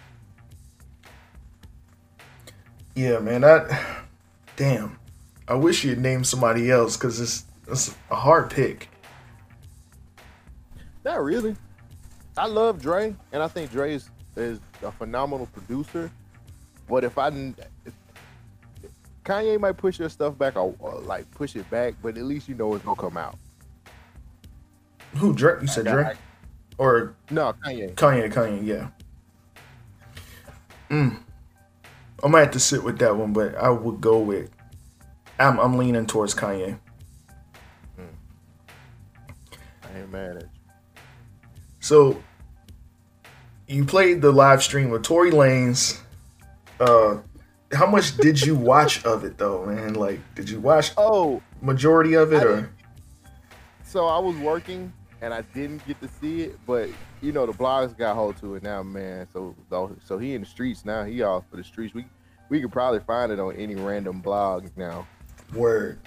yeah 2.95 3.19
man 3.19 3.41
that 3.41 3.69
damn 4.55 4.97
i 5.47 5.53
wish 5.53 5.83
you'd 5.83 5.99
name 5.99 6.23
somebody 6.23 6.69
else 6.71 6.97
because 6.97 7.19
it's, 7.19 7.45
it's 7.67 7.95
a 8.11 8.15
hard 8.15 8.49
pick 8.49 8.89
Not 11.05 11.23
really. 11.23 11.55
I 12.37 12.45
love 12.45 12.81
Dre, 12.81 13.15
and 13.31 13.41
I 13.41 13.47
think 13.47 13.71
Dre 13.71 13.93
is, 13.93 14.09
is 14.35 14.59
a 14.83 14.91
phenomenal 14.91 15.47
producer. 15.47 16.11
But 16.87 17.03
if 17.03 17.17
I 17.17 17.29
if- 17.29 17.93
Kanye 19.25 19.59
might 19.59 19.77
push 19.77 19.97
your 19.99 20.09
stuff 20.09 20.37
back 20.37 20.55
or, 20.55 20.75
or, 20.79 20.99
like 20.99 21.29
push 21.31 21.55
it 21.55 21.67
back, 21.69 21.95
but 22.01 22.17
at 22.17 22.23
least 22.23 22.47
you 22.49 22.55
know 22.55 22.73
it's 22.75 22.83
gonna 22.85 22.99
come 22.99 23.17
out. 23.17 23.37
who 25.15 25.33
dre 25.33 25.59
you 25.61 25.67
said 25.67 25.87
I- 25.87 25.91
dre 25.93 26.03
I- 26.03 26.15
or 26.77 27.15
No, 27.31 27.53
Kanye. 27.65 27.93
kanye 27.95 28.31
kanye 28.31 28.65
yeah 28.65 28.87
mm. 30.89 31.17
I 32.23 32.27
might 32.27 32.41
have 32.41 32.51
to 32.51 32.59
sit 32.59 32.83
with 32.83 32.99
that 32.99 33.15
one 33.15 33.33
but 33.33 33.55
i 33.55 33.69
would 33.69 34.01
go 34.01 34.19
with 34.19 34.49
i'm, 35.39 35.59
I'm 35.59 35.77
leaning 35.77 36.05
towards 36.05 36.33
kanye 36.33 36.79
I 39.91 39.99
ain't 39.99 40.11
mad 40.11 40.37
at 40.37 40.43
you. 40.43 40.49
So 41.79 42.21
you 43.67 43.85
played 43.85 44.21
the 44.21 44.31
live 44.31 44.61
stream 44.61 44.89
with 44.89 45.03
Tory 45.03 45.31
Lanez. 45.31 45.99
Uh 46.79 47.17
how 47.71 47.85
much 47.85 48.17
did 48.17 48.41
you 48.41 48.55
watch 48.55 49.05
of 49.05 49.23
it 49.23 49.37
though, 49.37 49.65
man? 49.65 49.93
Like 49.93 50.19
did 50.35 50.49
you 50.49 50.59
watch 50.59 50.91
Oh, 50.97 51.41
majority 51.61 52.13
of 52.13 52.33
it 52.33 52.41
I 52.41 52.45
or 52.45 52.71
so 53.83 54.05
I 54.05 54.19
was 54.19 54.35
working 54.37 54.93
and 55.21 55.33
I 55.33 55.41
didn't 55.53 55.85
get 55.87 55.99
to 56.01 56.09
see 56.21 56.41
it, 56.41 56.59
but 56.65 56.89
you 57.21 57.31
know 57.31 57.45
the 57.45 57.53
blogs 57.53 57.97
got 57.97 58.15
hold 58.15 58.37
to 58.37 58.55
it 58.55 58.63
now, 58.63 58.83
man. 58.83 59.27
So 59.31 59.55
so- 59.69 60.17
he 60.17 60.33
in 60.33 60.41
the 60.41 60.47
streets 60.47 60.85
now. 60.85 61.03
He 61.03 61.21
off 61.21 61.43
for 61.49 61.57
the 61.57 61.63
streets. 61.63 61.93
We 61.93 62.05
we 62.49 62.61
could 62.61 62.71
probably 62.71 62.99
find 63.01 63.31
it 63.31 63.39
on 63.39 63.55
any 63.55 63.75
random 63.75 64.21
blog 64.21 64.67
now. 64.75 65.05
word? 65.53 65.99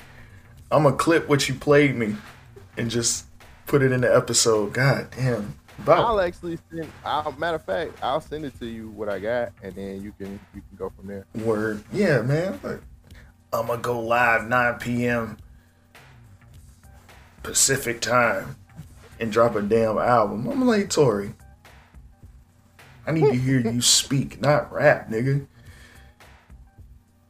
I'm 0.70 0.84
gonna 0.84 0.96
clip 0.96 1.28
what 1.28 1.48
you 1.48 1.54
played 1.54 1.94
me 1.94 2.16
and 2.76 2.90
just 2.90 3.26
put 3.66 3.82
it 3.82 3.92
in 3.92 4.00
the 4.00 4.14
episode. 4.14 4.72
God 4.72 5.08
damn. 5.16 5.54
I'll 5.86 6.20
actually 6.20 6.58
send. 6.70 6.90
I'll, 7.04 7.32
matter 7.32 7.56
of 7.56 7.64
fact, 7.64 7.92
I'll 8.02 8.20
send 8.20 8.44
it 8.44 8.58
to 8.60 8.66
you 8.66 8.90
what 8.90 9.08
I 9.08 9.18
got, 9.18 9.52
and 9.62 9.74
then 9.74 10.02
you 10.02 10.12
can 10.12 10.38
you 10.54 10.62
can 10.62 10.76
go 10.76 10.90
from 10.96 11.08
there. 11.08 11.26
word. 11.34 11.82
Yeah, 11.92 12.22
man. 12.22 12.58
I'm 13.52 13.66
gonna 13.66 13.82
go 13.82 14.00
live 14.00 14.48
9 14.48 14.74
p.m. 14.78 15.36
Pacific 17.42 18.00
time 18.00 18.56
and 19.22 19.30
drop 19.32 19.54
a 19.54 19.62
damn 19.62 19.98
album. 19.98 20.48
I'm 20.48 20.66
like 20.66 20.90
Tory, 20.90 21.32
I 23.06 23.12
need 23.12 23.24
to 23.24 23.38
hear 23.38 23.60
you 23.60 23.80
speak, 23.80 24.40
not 24.40 24.72
rap, 24.72 25.08
nigga. 25.08 25.46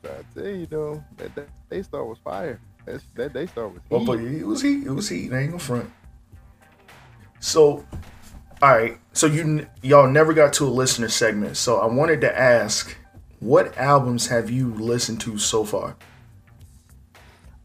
I 0.05 0.09
tell 0.35 0.47
you 0.47 0.67
though, 0.67 1.05
that, 1.19 1.35
that 1.35 1.49
Daystar 1.71 2.05
was 2.05 2.19
fire. 2.25 2.59
That's, 2.87 3.05
that 3.15 3.35
Daystar 3.35 3.69
was. 3.69 3.81
Oh, 3.91 3.99
heat. 3.99 4.07
but 4.07 4.19
it 4.21 4.45
was 4.45 4.63
heat. 4.63 4.87
It 4.87 4.91
was 4.91 5.09
heat. 5.09 5.33
I 5.33 5.41
ain't 5.41 5.51
gonna 5.51 5.63
front. 5.63 5.91
So, 7.41 7.85
all 8.61 8.77
right. 8.77 8.99
So 9.13 9.27
you 9.27 9.69
y'all 9.83 10.09
never 10.09 10.33
got 10.33 10.55
to 10.55 10.67
a 10.67 10.71
listener 10.71 11.09
segment. 11.09 11.57
So 11.59 11.79
I 11.79 11.87
wanted 11.87 12.23
to 12.23 12.37
ask, 12.37 12.97
what 13.39 13.77
albums 13.77 14.29
have 14.29 14.51
you 14.51 14.73
listened 14.75 15.21
to 15.21 15.39
so 15.39 15.65
far? 15.65 15.97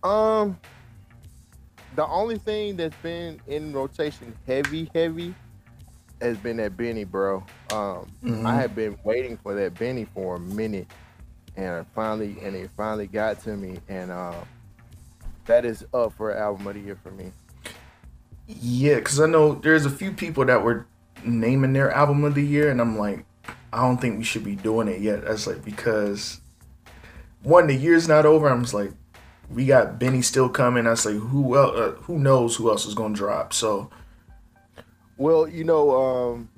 Um, 0.03 0.59
the 1.97 2.07
only 2.07 2.38
thing 2.38 2.77
that's 2.77 2.95
been 2.97 3.41
in 3.47 3.73
rotation 3.73 4.33
heavy, 4.45 4.89
heavy, 4.93 5.33
has 6.21 6.38
been 6.38 6.57
that 6.57 6.77
Benny, 6.77 7.03
bro. 7.03 7.43
Um, 7.73 8.07
I 8.45 8.53
have 8.53 8.75
been 8.75 8.97
waiting 9.03 9.36
for 9.38 9.55
that 9.55 9.73
Benny 9.73 10.05
for 10.13 10.36
a 10.36 10.39
minute, 10.39 10.88
and 11.55 11.69
I 11.69 11.86
finally, 11.95 12.38
and 12.43 12.55
it 12.55 12.69
finally 12.77 13.07
got 13.07 13.41
to 13.43 13.57
me, 13.57 13.79
and 13.89 14.12
um, 14.12 14.36
that 15.47 15.65
is 15.65 15.86
up 15.91 16.13
for 16.13 16.36
album 16.38 16.67
of 16.67 16.75
the 16.75 16.81
year 16.81 16.99
for 17.01 17.10
me. 17.12 17.31
Yeah, 18.45 18.95
because 18.95 19.19
I 19.19 19.25
know 19.25 19.55
there's 19.55 19.88
a 19.88 19.89
few 19.89 20.12
people 20.12 20.45
that 20.45 20.63
were 20.63 20.86
naming 21.25 21.73
their 21.73 21.91
album 21.91 22.23
of 22.23 22.36
the 22.36 22.45
year, 22.45 22.69
and 22.69 22.79
I'm 22.79 22.99
like, 22.99 23.25
I 23.73 23.81
don't 23.81 23.99
think 23.99 24.19
we 24.19 24.23
should 24.23 24.43
be 24.43 24.55
doing 24.55 24.88
it 24.88 25.01
yet. 25.01 25.25
That's 25.25 25.47
like 25.47 25.65
because 25.65 26.41
one, 27.41 27.65
the 27.65 27.75
year's 27.75 28.07
not 28.07 28.27
over. 28.27 28.47
I'm 28.47 28.62
just 28.62 28.75
like, 28.75 28.91
we 29.49 29.65
got 29.65 29.99
Benny 29.99 30.21
still 30.21 30.49
coming. 30.49 30.88
I 30.88 30.95
say, 30.95 31.13
like, 31.13 31.29
who 31.29 31.55
else? 31.57 31.75
Uh, 31.77 31.91
who 32.01 32.19
knows 32.19 32.55
who 32.55 32.69
else 32.69 32.86
is 32.86 32.93
gonna 32.93 33.15
drop? 33.15 33.53
So 33.53 33.89
Well, 35.17 35.47
you 35.47 35.63
know, 35.63 35.95
um, 35.95 36.49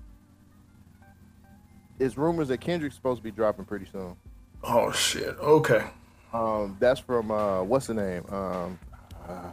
it's 2.00 2.18
rumors 2.18 2.48
that 2.48 2.60
Kendrick's 2.60 2.96
supposed 2.96 3.20
to 3.20 3.24
be 3.24 3.32
dropping 3.32 3.66
pretty 3.66 3.86
soon. 3.92 4.16
oh 4.64 4.92
shit. 4.92 5.38
Okay. 5.40 5.86
Um, 6.34 6.78
that's 6.80 7.00
from 7.00 7.32
uh, 7.32 7.64
what's 7.64 7.88
the 7.88 7.94
name? 7.96 8.24
Um, 8.30 8.80
uh, 9.28 9.52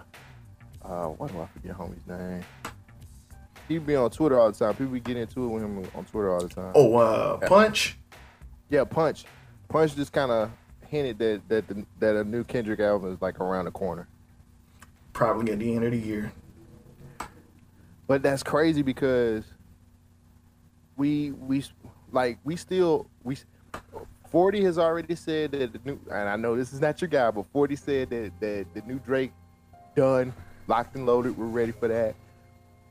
uh, 0.84 1.06
what 1.08 1.32
do 1.32 1.40
I 1.40 1.46
forget 1.46 1.76
homie's 1.76 2.06
name? 2.06 2.44
He 3.68 3.78
be 3.78 3.96
on 3.96 4.10
Twitter 4.10 4.38
all 4.38 4.52
the 4.52 4.58
time. 4.58 4.74
People 4.74 4.92
be 4.92 5.00
getting 5.00 5.22
into 5.22 5.44
it 5.44 5.48
with 5.48 5.62
him 5.62 5.78
on 5.94 6.04
Twitter 6.04 6.32
all 6.32 6.40
the 6.40 6.48
time. 6.48 6.72
Oh, 6.74 6.96
uh, 6.96 7.36
Punch. 7.48 7.98
yeah, 8.70 8.84
Punch. 8.84 9.24
Punch 9.68 9.96
just 9.96 10.12
kind 10.12 10.30
of 10.30 10.50
hinted 10.88 11.18
that 11.18 11.48
that 11.48 11.68
the, 11.68 11.84
that 11.98 12.16
a 12.16 12.24
new 12.24 12.44
Kendrick 12.44 12.80
album 12.80 13.12
is 13.12 13.20
like 13.20 13.40
around 13.40 13.66
the 13.66 13.70
corner. 13.70 14.08
Probably 15.12 15.52
at 15.52 15.58
the 15.58 15.74
end 15.74 15.84
of 15.84 15.92
the 15.92 15.98
year. 15.98 16.32
But 18.06 18.22
that's 18.22 18.42
crazy 18.42 18.82
because 18.82 19.44
we 20.96 21.32
we 21.32 21.64
like 22.12 22.38
we 22.44 22.56
still 22.56 23.08
we 23.24 23.36
Forty 24.30 24.62
has 24.64 24.78
already 24.78 25.14
said 25.14 25.52
that 25.52 25.72
the 25.72 25.80
new 25.84 26.00
and 26.10 26.28
I 26.28 26.36
know 26.36 26.56
this 26.56 26.72
is 26.72 26.80
not 26.80 27.00
your 27.00 27.08
guy, 27.08 27.30
but 27.30 27.46
Forty 27.52 27.76
said 27.76 28.10
that 28.10 28.32
that 28.40 28.66
the 28.74 28.82
new 28.82 28.98
Drake 28.98 29.32
done, 29.94 30.32
locked 30.66 30.96
and 30.96 31.06
loaded. 31.06 31.36
We're 31.36 31.46
ready 31.46 31.72
for 31.72 31.88
that. 31.88 32.14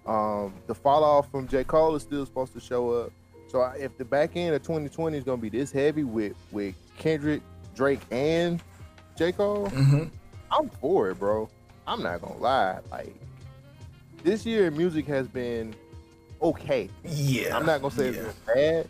Um, 0.06 0.54
the 0.68 0.76
fall 0.76 1.04
off 1.04 1.30
from 1.32 1.48
J 1.48 1.64
Cole 1.64 1.96
is 1.96 2.04
still 2.04 2.26
supposed 2.26 2.54
to 2.54 2.60
show 2.60 2.92
up. 2.92 3.12
So 3.48 3.62
if 3.78 3.98
the 3.98 4.06
back 4.06 4.36
end 4.36 4.56
of 4.56 4.62
2020 4.64 5.18
is 5.18 5.24
gonna 5.24 5.38
be 5.38 5.50
this 5.50 5.72
heavy 5.72 6.04
with 6.04 6.36
with 6.52 6.76
Kendrick, 6.98 7.42
Drake, 7.76 8.02
and 8.12 8.62
J 9.16 9.32
Cole, 9.32 9.68
Mm-hmm. 9.68 10.06
I'm 10.52 10.70
for 10.82 11.10
it, 11.10 11.20
bro. 11.20 11.50
I'm 11.88 12.02
not 12.02 12.22
gonna 12.22 12.38
lie. 12.38 12.80
Like 12.92 13.16
this 14.24 14.46
year, 14.46 14.72
music 14.72 15.06
has 15.08 15.28
been 15.28 15.76
okay. 16.42 16.90
Yeah. 17.04 17.56
I'm 17.56 17.66
not 17.66 17.82
gonna 17.82 17.94
say 17.94 18.12
yeah. 18.12 18.22
it's 18.22 18.34
been 18.34 18.56
bad, 18.56 18.88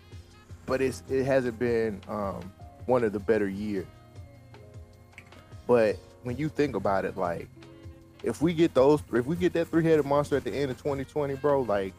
but 0.66 0.82
it's 0.82 1.04
it 1.10 1.24
hasn't 1.24 1.58
been 1.60 2.02
um, 2.08 2.52
one 2.86 3.04
of 3.04 3.14
the 3.14 3.20
better 3.20 3.48
years. 3.48 3.88
But 5.68 5.98
when 6.24 6.38
you 6.38 6.50
think 6.50 6.76
about 6.76 7.06
it, 7.06 7.18
like 7.18 7.48
if 8.24 8.42
we 8.42 8.54
get 8.54 8.74
those, 8.74 9.02
if 9.14 9.26
we 9.26 9.36
get 9.36 9.54
that 9.54 9.68
three 9.70 9.84
headed 9.84 10.06
monster 10.06 10.38
at 10.38 10.44
the 10.44 10.52
end 10.52 10.72
of 10.72 10.78
2020, 10.78 11.36
bro, 11.36 11.62
like 11.62 11.94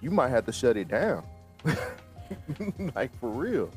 you 0.00 0.10
might 0.10 0.28
have 0.28 0.46
to 0.46 0.52
shut 0.52 0.76
it 0.76 0.88
down. 0.88 1.24
like 2.94 3.16
for 3.18 3.30
real. 3.30 3.70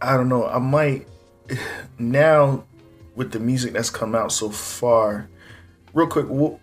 I 0.00 0.16
don't 0.16 0.28
know. 0.28 0.46
I 0.46 0.58
might 0.58 1.08
now 1.98 2.64
with 3.14 3.32
the 3.32 3.38
music 3.40 3.72
that's 3.72 3.90
come 3.90 4.14
out 4.14 4.32
so 4.32 4.50
far. 4.50 5.28
Real 5.94 6.06
quick, 6.06 6.26
wh- 6.26 6.58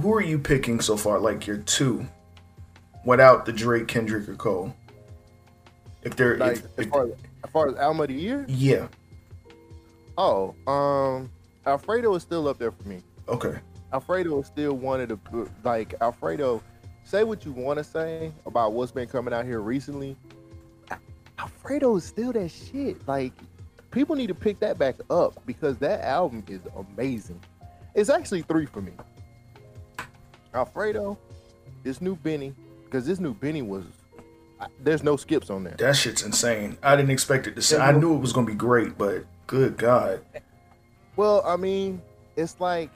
who 0.00 0.14
are 0.14 0.22
you 0.22 0.38
picking 0.38 0.80
so 0.80 0.96
far? 0.96 1.18
Like 1.18 1.46
your 1.46 1.58
two, 1.58 2.06
without 3.04 3.44
the 3.46 3.52
Drake, 3.52 3.86
Kendrick, 3.88 4.28
or 4.28 4.34
Cole. 4.34 4.74
If 6.02 6.16
they're 6.16 6.36
Like 6.38 6.52
if, 6.56 6.64
as 6.64 6.70
if- 6.78 6.88
far 6.88 7.04
as, 7.06 7.12
as 7.44 7.50
far 7.50 7.68
as 7.68 7.76
album 7.76 8.00
of 8.00 8.08
the 8.08 8.14
year, 8.14 8.44
yeah, 8.48 8.88
oh, 10.18 10.54
um, 10.66 11.30
Alfredo 11.66 12.14
is 12.14 12.22
still 12.22 12.48
up 12.48 12.58
there 12.58 12.72
for 12.72 12.88
me. 12.88 13.00
okay, 13.28 13.58
Alfredo 13.92 14.40
is 14.40 14.46
still 14.46 14.74
one 14.74 15.00
of 15.00 15.08
the 15.08 15.48
like 15.64 15.94
Alfredo. 16.00 16.62
Say 17.04 17.24
what 17.24 17.44
you 17.44 17.50
want 17.52 17.78
to 17.78 17.84
say 17.84 18.32
about 18.46 18.72
what's 18.72 18.92
been 18.92 19.08
coming 19.08 19.34
out 19.34 19.44
here 19.44 19.60
recently. 19.60 20.16
Alfredo 21.38 21.96
is 21.96 22.04
still 22.04 22.32
that 22.32 22.48
shit. 22.48 23.06
Like 23.08 23.32
people 23.92 24.16
need 24.16 24.26
to 24.26 24.34
pick 24.34 24.58
that 24.60 24.78
back 24.78 24.96
up 25.10 25.40
because 25.46 25.76
that 25.78 26.00
album 26.02 26.42
is 26.48 26.60
amazing. 26.76 27.40
It's 27.94 28.10
actually 28.10 28.42
three 28.42 28.66
for 28.66 28.80
me. 28.82 28.92
Alfredo, 30.54 31.16
this 31.82 32.00
new 32.00 32.16
Benny, 32.16 32.54
because 32.84 33.06
this 33.06 33.20
new 33.20 33.34
Benny 33.34 33.62
was 33.62 33.84
I- 34.60 34.66
there's 34.80 35.02
no 35.02 35.16
skips 35.16 35.50
on 35.50 35.64
there. 35.64 35.74
that 35.78 35.96
shit's 35.96 36.22
insane. 36.22 36.78
I 36.82 36.94
didn't 36.96 37.10
expect 37.10 37.46
it 37.46 37.56
to. 37.56 37.62
Say, 37.62 37.78
I 37.78 37.92
knew 37.92 38.14
it 38.14 38.18
was 38.20 38.32
gonna 38.32 38.46
be 38.46 38.54
great, 38.54 38.96
but 38.98 39.24
good 39.46 39.76
God, 39.76 40.20
Well, 41.16 41.42
I 41.46 41.56
mean, 41.56 42.00
it's 42.36 42.58
like 42.60 42.88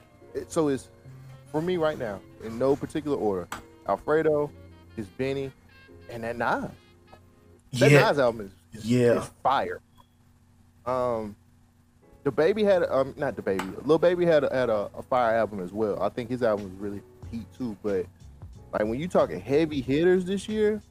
so. 0.47 0.69
It's 0.69 0.87
for 1.51 1.61
me 1.61 1.77
right 1.77 1.97
now 1.99 2.19
in 2.43 2.57
no 2.57 2.75
particular 2.75 3.15
order. 3.17 3.47
Alfredo, 3.87 4.49
is 4.97 5.05
Benny, 5.07 5.51
and 6.09 6.23
that 6.23 6.35
Nas. 6.37 6.71
That 7.73 7.91
yeah, 7.91 8.07
Nas 8.09 8.17
album 8.19 8.51
is, 8.73 8.79
is, 8.79 8.89
Yeah. 8.89 9.19
is 9.21 9.29
fire. 9.43 9.81
Um, 10.87 11.35
the 12.23 12.31
baby 12.31 12.63
had 12.63 12.83
um 12.89 13.13
not 13.17 13.35
the 13.35 13.41
baby, 13.41 13.63
little 13.63 13.99
baby 13.99 14.25
had 14.25 14.43
a, 14.43 14.53
had 14.53 14.69
a, 14.69 14.89
a 14.95 15.03
fire 15.03 15.35
album 15.35 15.59
as 15.59 15.71
well. 15.71 16.01
I 16.01 16.09
think 16.09 16.29
his 16.29 16.41
album 16.41 16.65
was 16.65 16.73
really 16.73 17.01
heat 17.31 17.45
too. 17.57 17.77
But 17.83 18.05
like 18.73 18.83
when 18.83 18.99
you 18.99 19.07
talking 19.07 19.39
heavy 19.39 19.81
hitters 19.81 20.25
this 20.25 20.49
year, 20.49 20.81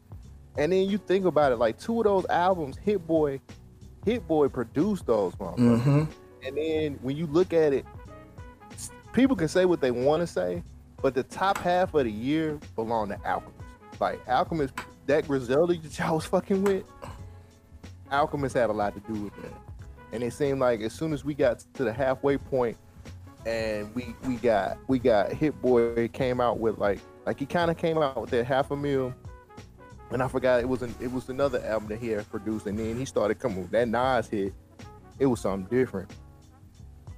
and 0.57 0.73
then 0.73 0.89
you 0.89 0.99
think 0.99 1.25
about 1.27 1.53
it, 1.53 1.57
like 1.57 1.79
two 1.79 1.99
of 1.99 2.05
those 2.05 2.27
albums, 2.27 2.77
Hit 2.79 3.07
Boy, 3.07 3.41
Hit 4.05 4.27
Boy 4.27 4.49
produced 4.49 5.07
those 5.07 5.35
mm-hmm. 5.35 6.05
And 6.45 6.57
then 6.57 6.99
when 7.03 7.17
you 7.17 7.27
look 7.27 7.53
at 7.53 7.73
it, 7.73 7.85
people 9.13 9.35
can 9.35 9.49
say 9.49 9.65
what 9.65 9.81
they 9.81 9.91
want 9.91 10.21
to 10.21 10.27
say, 10.27 10.63
but 11.03 11.15
the 11.15 11.25
top 11.25 11.59
half 11.59 11.93
of 11.95 12.05
the 12.05 12.11
year 12.11 12.59
belong 12.77 13.09
to 13.09 13.19
Alchemist. 13.27 13.57
Like 13.99 14.27
Alchemist, 14.29 14.75
that 15.07 15.27
Griselda 15.27 15.75
that 15.75 15.99
y'all 15.99 16.15
was 16.17 16.27
fucking 16.27 16.63
with, 16.63 16.85
Alchemist 18.11 18.55
had 18.55 18.71
a 18.71 18.73
lot 18.73 18.95
to 18.95 19.13
do 19.13 19.25
with 19.25 19.35
that. 19.43 19.66
And 20.13 20.23
it 20.23 20.33
seemed 20.33 20.61
like 20.61 20.81
as 20.81 20.93
soon 20.93 21.13
as 21.13 21.25
we 21.25 21.35
got 21.35 21.65
to 21.75 21.85
the 21.85 21.93
halfway 21.93 22.39
point, 22.39 22.77
and 23.45 23.95
we 23.95 24.15
we 24.27 24.37
got 24.37 24.79
we 24.89 24.99
got 24.99 25.33
Hit 25.33 25.61
Boy 25.63 26.09
came 26.09 26.41
out 26.41 26.59
with 26.59 26.79
like 26.79 27.01
like 27.25 27.39
he 27.39 27.47
kind 27.47 27.71
of 27.71 27.77
came 27.77 27.99
out 27.99 28.21
with 28.21 28.31
that 28.31 28.45
half 28.45 28.71
a 28.71 28.77
mil. 28.77 29.15
And 30.13 30.23
I 30.23 30.29
forgot 30.29 30.61
it 30.61 30.69
was 30.69 30.83
an, 30.83 30.95
it 31.01 31.11
was 31.11 31.29
another 31.29 31.61
album 31.65 31.89
that 31.89 31.99
he 31.99 32.09
had 32.09 32.29
produced, 32.31 32.67
and 32.67 32.79
then 32.79 32.97
he 32.97 33.05
started 33.05 33.41
coming 33.41 33.63
with 33.63 33.71
that 33.73 33.89
Nas 33.89 34.29
hit. 34.29 34.55
It 35.19 35.27
was 35.27 35.41
something 35.41 35.69
different. 35.69 36.13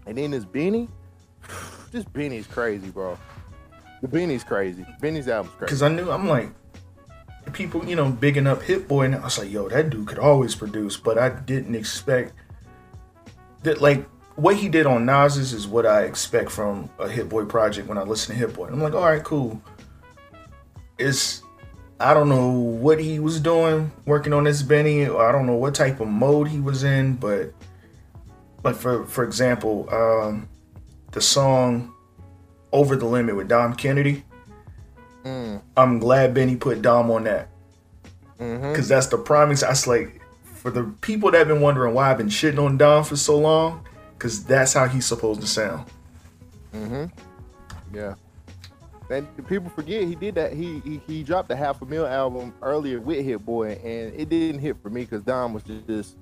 And 0.07 0.17
then 0.17 0.31
this 0.31 0.47
Benny, 0.47 0.89
this 1.91 2.05
Benny's 2.05 2.47
crazy, 2.47 2.89
bro. 2.89 3.19
The 4.01 4.09
Benny's 4.09 4.45
crazy. 4.45 4.87
Benny's 5.01 5.29
album's 5.29 5.55
crazy. 5.57 5.67
Because 5.67 5.83
I 5.83 5.89
knew 5.89 6.11
I'm 6.11 6.29
like 6.29 6.51
people, 7.53 7.85
you 7.85 7.97
know, 7.97 8.11
bigging 8.11 8.47
up 8.47 8.63
Hit 8.63 8.89
Boy, 8.89 9.07
and 9.07 9.15
I 9.15 9.21
was 9.21 9.39
like, 9.39 9.51
yo, 9.51 9.69
that 9.69 9.91
dude 9.91 10.07
could 10.07 10.19
always 10.19 10.55
produce, 10.55 10.97
but 10.97 11.19
I 11.19 11.29
didn't 11.29 11.75
expect 11.75 12.33
that. 13.63 13.81
Like 13.81 14.07
what 14.37 14.57
he 14.57 14.69
did 14.69 14.87
on 14.87 15.05
Nas's 15.05 15.53
is 15.53 15.67
what 15.67 15.85
I 15.85 16.03
expect 16.03 16.51
from 16.51 16.89
a 16.99 17.09
Hit 17.09 17.29
Boy 17.29 17.45
project 17.45 17.89
when 17.89 17.99
I 17.99 18.03
listen 18.03 18.35
to 18.35 18.39
Hit 18.39 18.55
Boy. 18.55 18.69
I'm 18.69 18.81
like, 18.81 18.95
all 18.95 19.03
right, 19.03 19.23
cool. 19.23 19.61
It's 20.99 21.43
I 22.01 22.15
don't 22.15 22.29
know 22.29 22.51
what 22.51 23.01
he 23.01 23.19
was 23.19 23.41
doing 23.41 23.91
working 24.07 24.33
on 24.33 24.45
this 24.45 24.63
Benny, 24.63 25.09
or 25.09 25.29
I 25.29 25.33
don't 25.33 25.47
know 25.47 25.57
what 25.57 25.75
type 25.75 26.01
of 26.01 26.07
mode 26.07 26.49
he 26.49 26.61
was 26.61 26.85
in, 26.85 27.15
but 27.15 27.53
like 28.63 28.77
for 28.77 29.05
for 29.07 29.25
example, 29.25 29.89
um, 29.93 30.49
the 31.11 31.21
song 31.21 31.93
"Over 32.73 32.95
the 32.95 33.07
Limit" 33.07 33.35
with 33.35 33.49
Dom 33.49 33.75
Kennedy. 33.75 34.25
Mm, 35.25 35.61
I'm 35.77 35.99
glad 35.99 36.33
Benny 36.35 36.55
put 36.55 36.81
Dom 36.83 37.11
on 37.11 37.25
that 37.25 37.49
because 38.39 38.87
that's 38.87 39.09
the 39.09 39.19
prime. 39.19 39.53
That's 39.53 39.89
like 39.89 40.18
for 40.59 40.71
the 40.71 40.85
people 41.01 41.31
that 41.31 41.39
have 41.39 41.49
been 41.49 41.61
wondering 41.61 41.95
why 41.95 42.11
I've 42.11 42.19
been 42.19 42.29
shitting 42.29 42.63
on 42.63 42.77
Dom 42.77 43.05
for 43.05 43.17
so 43.17 43.39
long, 43.39 43.87
because 44.15 44.45
that's 44.45 44.73
how 44.73 44.87
he's 44.89 45.07
supposed 45.07 45.41
to 45.41 45.47
sound. 45.47 45.87
Mm-hmm. 46.75 47.97
Yeah. 47.97 48.15
And 49.11 49.47
people 49.47 49.71
forget 49.71 50.03
he 50.03 50.15
did 50.15 50.35
that. 50.35 50.53
He, 50.53 50.81
he 50.81 51.01
he 51.07 51.23
dropped 51.23 51.51
a 51.51 51.57
half 51.57 51.81
a 51.81 51.87
mil 51.87 52.07
album 52.07 52.53
earlier 52.61 53.01
with 53.01 53.25
Hit 53.25 53.45
Boy, 53.47 53.73
and 53.83 54.13
it 54.15 54.29
didn't 54.29 54.61
hit 54.61 54.77
for 54.83 54.91
me 54.91 55.03
because 55.03 55.23
Dom 55.23 55.55
was 55.55 55.63
just, 55.63 56.17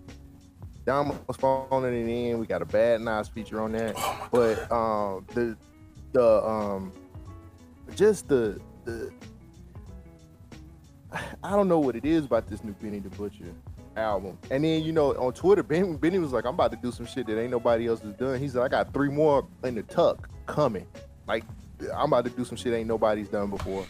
Dom 0.84 1.18
was 1.26 1.36
phoning 1.36 1.94
it 1.94 2.08
in. 2.08 2.38
We 2.38 2.46
got 2.46 2.62
a 2.62 2.66
bad 2.66 3.00
Nas 3.00 3.28
feature 3.28 3.60
on 3.60 3.72
that. 3.72 3.96
but 4.30 4.70
um, 4.70 5.26
the 5.34 5.56
the 6.12 6.44
um, 6.46 6.92
just 7.96 8.28
the 8.28 8.60
the 8.84 9.10
I 11.42 11.50
don't 11.50 11.68
know 11.68 11.80
what 11.80 11.96
it 11.96 12.04
is 12.04 12.26
about 12.26 12.46
this 12.46 12.62
new 12.62 12.72
Benny 12.74 13.00
the 13.00 13.08
Butcher 13.10 13.52
album. 13.96 14.38
And 14.50 14.64
then 14.64 14.82
you 14.82 14.92
know 14.92 15.12
on 15.16 15.32
Twitter, 15.32 15.62
Benny, 15.64 15.96
Benny 15.96 16.18
was 16.18 16.32
like, 16.32 16.44
"I'm 16.44 16.54
about 16.54 16.72
to 16.72 16.78
do 16.78 16.92
some 16.92 17.06
shit 17.06 17.26
that 17.26 17.40
ain't 17.40 17.50
nobody 17.50 17.88
else 17.88 18.00
has 18.00 18.12
done." 18.14 18.38
He 18.38 18.48
said, 18.48 18.62
"I 18.62 18.68
got 18.68 18.92
three 18.92 19.08
more 19.08 19.46
in 19.64 19.74
the 19.74 19.82
tuck 19.82 20.28
coming. 20.46 20.86
Like 21.26 21.44
I'm 21.94 22.12
about 22.12 22.24
to 22.24 22.30
do 22.30 22.44
some 22.44 22.56
shit 22.56 22.72
ain't 22.72 22.88
nobody's 22.88 23.28
done 23.28 23.50
before." 23.50 23.86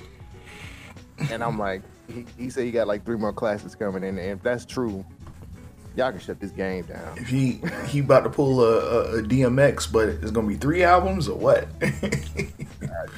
And 1.31 1.43
I'm 1.43 1.59
like, 1.59 1.83
he, 2.09 2.27
he 2.37 2.51
said 2.51 2.65
he 2.65 2.71
got 2.71 2.87
like 2.87 3.05
three 3.05 3.17
more 3.17 3.33
classes 3.33 3.75
coming, 3.75 4.05
and, 4.05 4.19
and 4.19 4.33
if 4.33 4.43
that's 4.43 4.65
true, 4.67 5.05
y'all 5.97 6.11
can 6.11 6.21
shut 6.21 6.39
this 6.41 6.51
game 6.51 6.85
down. 6.85 7.17
If 7.17 7.29
he 7.29 7.61
he 7.89 8.01
about 8.01 8.25
to 8.25 8.31
pull 8.31 8.63
a, 8.63 8.79
a, 8.79 9.19
a 9.19 9.23
DMX, 9.23 9.91
but 9.91 10.09
it's 10.09 10.31
gonna 10.31 10.49
be 10.49 10.57
three 10.57 10.83
albums 10.83 11.29
or 11.29 11.39
what? 11.39 11.69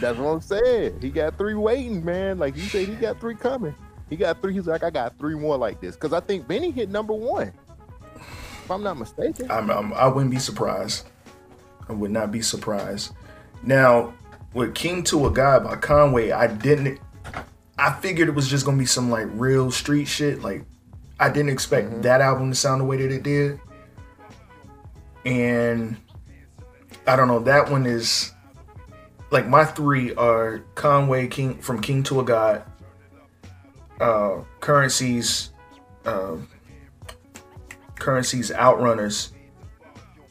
That's 0.01 0.17
what 0.17 0.29
I'm 0.29 0.41
saying. 0.41 1.01
He 1.01 1.11
got 1.11 1.37
three 1.37 1.55
waiting, 1.55 2.05
man. 2.05 2.39
Like 2.39 2.55
he 2.55 2.69
said, 2.69 2.87
he 2.87 2.95
got 2.95 3.21
three 3.21 3.35
coming. 3.35 3.75
He 4.11 4.17
got 4.17 4.41
three. 4.43 4.55
He's 4.55 4.67
like, 4.67 4.83
I 4.83 4.91
got 4.91 5.19
three 5.19 5.35
more 5.35 5.57
like 5.57 5.81
this 5.81 5.95
because 5.95 6.13
I 6.13 6.21
think 6.21 6.47
Benny 6.49 6.71
hit 6.71 6.89
number 6.89 7.13
one. 7.13 7.53
If 8.17 8.71
I'm 8.71 8.83
not 8.83 8.99
mistaken. 8.99 9.51
I'm, 9.51 9.71
I'm, 9.71 9.93
I 9.95 10.07
wouldn't 10.09 10.31
be 10.31 10.39
surprised. 10.39 11.07
I 11.89 11.93
would 11.93 12.11
not 12.11 12.31
be 12.33 12.43
surprised. 12.43 13.13
Now, 13.63 14.13
with 14.55 14.75
King 14.75 15.03
to 15.05 15.27
a 15.27 15.31
God 15.31 15.65
by 15.65 15.77
Conway, 15.77 16.31
I 16.31 16.47
didn't. 16.47 17.01
I 17.79 17.93
figured 17.93 18.29
it 18.29 18.35
was 18.35 18.49
just 18.49 18.65
gonna 18.67 18.77
be 18.79 18.87
some 18.87 19.11
like 19.11 19.27
real 19.33 19.71
street 19.71 20.07
shit. 20.07 20.43
Like, 20.43 20.65
I 21.21 21.29
didn't 21.29 21.51
expect 21.51 21.89
Mm-hmm. 21.91 22.01
that 22.03 22.21
album 22.21 22.51
to 22.51 22.57
sound 22.57 22.81
the 22.81 22.85
way 22.85 22.97
that 22.99 23.11
it 23.13 23.23
did. 23.23 23.61
And 25.25 25.97
I 27.07 27.17
don't 27.17 27.29
know. 27.29 27.41
That 27.41 27.71
one 27.71 27.87
is 27.87 28.33
like 29.31 29.47
my 29.47 29.65
three 29.65 30.15
are 30.15 30.61
Conway 30.75 31.27
King 31.29 31.59
from 31.59 31.81
King 31.81 32.03
to 32.05 32.21
a 32.21 32.25
God, 32.25 32.63
uh, 34.01 34.43
Currencies, 34.61 35.51
uh, 36.05 36.37
Currencies 37.97 38.51
Outrunners, 38.51 39.31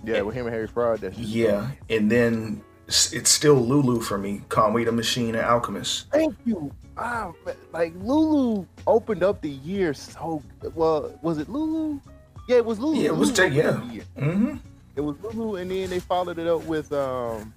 Yeah, 0.03 0.21
with 0.21 0.35
him 0.35 0.45
and 0.45 0.53
Harry 0.53 0.67
Fraud. 0.67 1.01
That's 1.01 1.17
yeah, 1.17 1.69
and 1.89 2.09
then 2.11 2.61
it's 2.87 3.29
still 3.29 3.55
Lulu 3.55 4.01
for 4.01 4.17
me. 4.17 4.41
Conway 4.49 4.85
the 4.85 4.91
Machine 4.91 5.35
and 5.35 5.45
Alchemist. 5.45 6.09
Thank 6.11 6.35
you. 6.45 6.71
Ah, 6.97 7.31
like 7.73 7.93
Lulu 7.97 8.65
opened 8.87 9.23
up 9.23 9.41
the 9.41 9.49
year 9.49 9.93
so 9.93 10.41
well. 10.73 11.17
Was 11.21 11.37
it 11.37 11.49
Lulu? 11.49 11.99
Yeah, 12.47 12.57
it 12.57 12.65
was 12.65 12.79
Lulu. 12.79 12.97
Yeah, 12.97 13.07
it 13.07 13.15
was 13.15 13.37
Lulu 13.37 13.51
yeah. 13.51 13.71
Mm-hmm. 14.17 14.55
It 14.95 15.01
was 15.01 15.15
Lulu, 15.21 15.57
and 15.57 15.69
then 15.69 15.89
they 15.89 15.99
followed 15.99 16.39
it 16.39 16.47
up 16.47 16.63
with 16.65 16.91
um. 16.93 17.53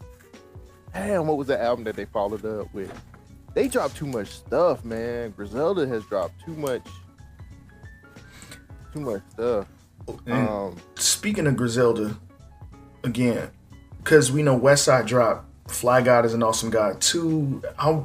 Damn, 0.93 1.29
what 1.29 1.39
was 1.39 1.47
the 1.47 1.63
album 1.63 1.85
that 1.85 1.95
they 1.95 2.05
followed 2.05 2.45
up 2.45 2.73
with? 2.75 2.93
They 3.55 3.69
dropped 3.69 3.97
too 3.97 4.07
much 4.07 4.29
stuff, 4.29 4.85
man. 4.85 5.31
Griselda 5.37 5.87
has 5.87 6.05
dropped 6.05 6.41
too 6.45 6.55
much, 6.55 6.87
too 8.93 9.01
much 9.01 9.23
stuff. 9.33 9.67
Um, 10.29 10.77
Speaking 10.97 11.47
of 11.47 11.57
Griselda, 11.57 12.17
again, 13.05 13.51
because 13.99 14.31
we 14.33 14.43
know 14.43 14.59
Westside 14.59 15.07
dropped 15.07 15.47
Fly 15.71 16.01
God 16.03 16.25
is 16.25 16.35
an 16.35 16.43
awesome 16.43 16.71
guy. 16.71 16.95
Two, 17.01 17.63
I, 17.79 18.01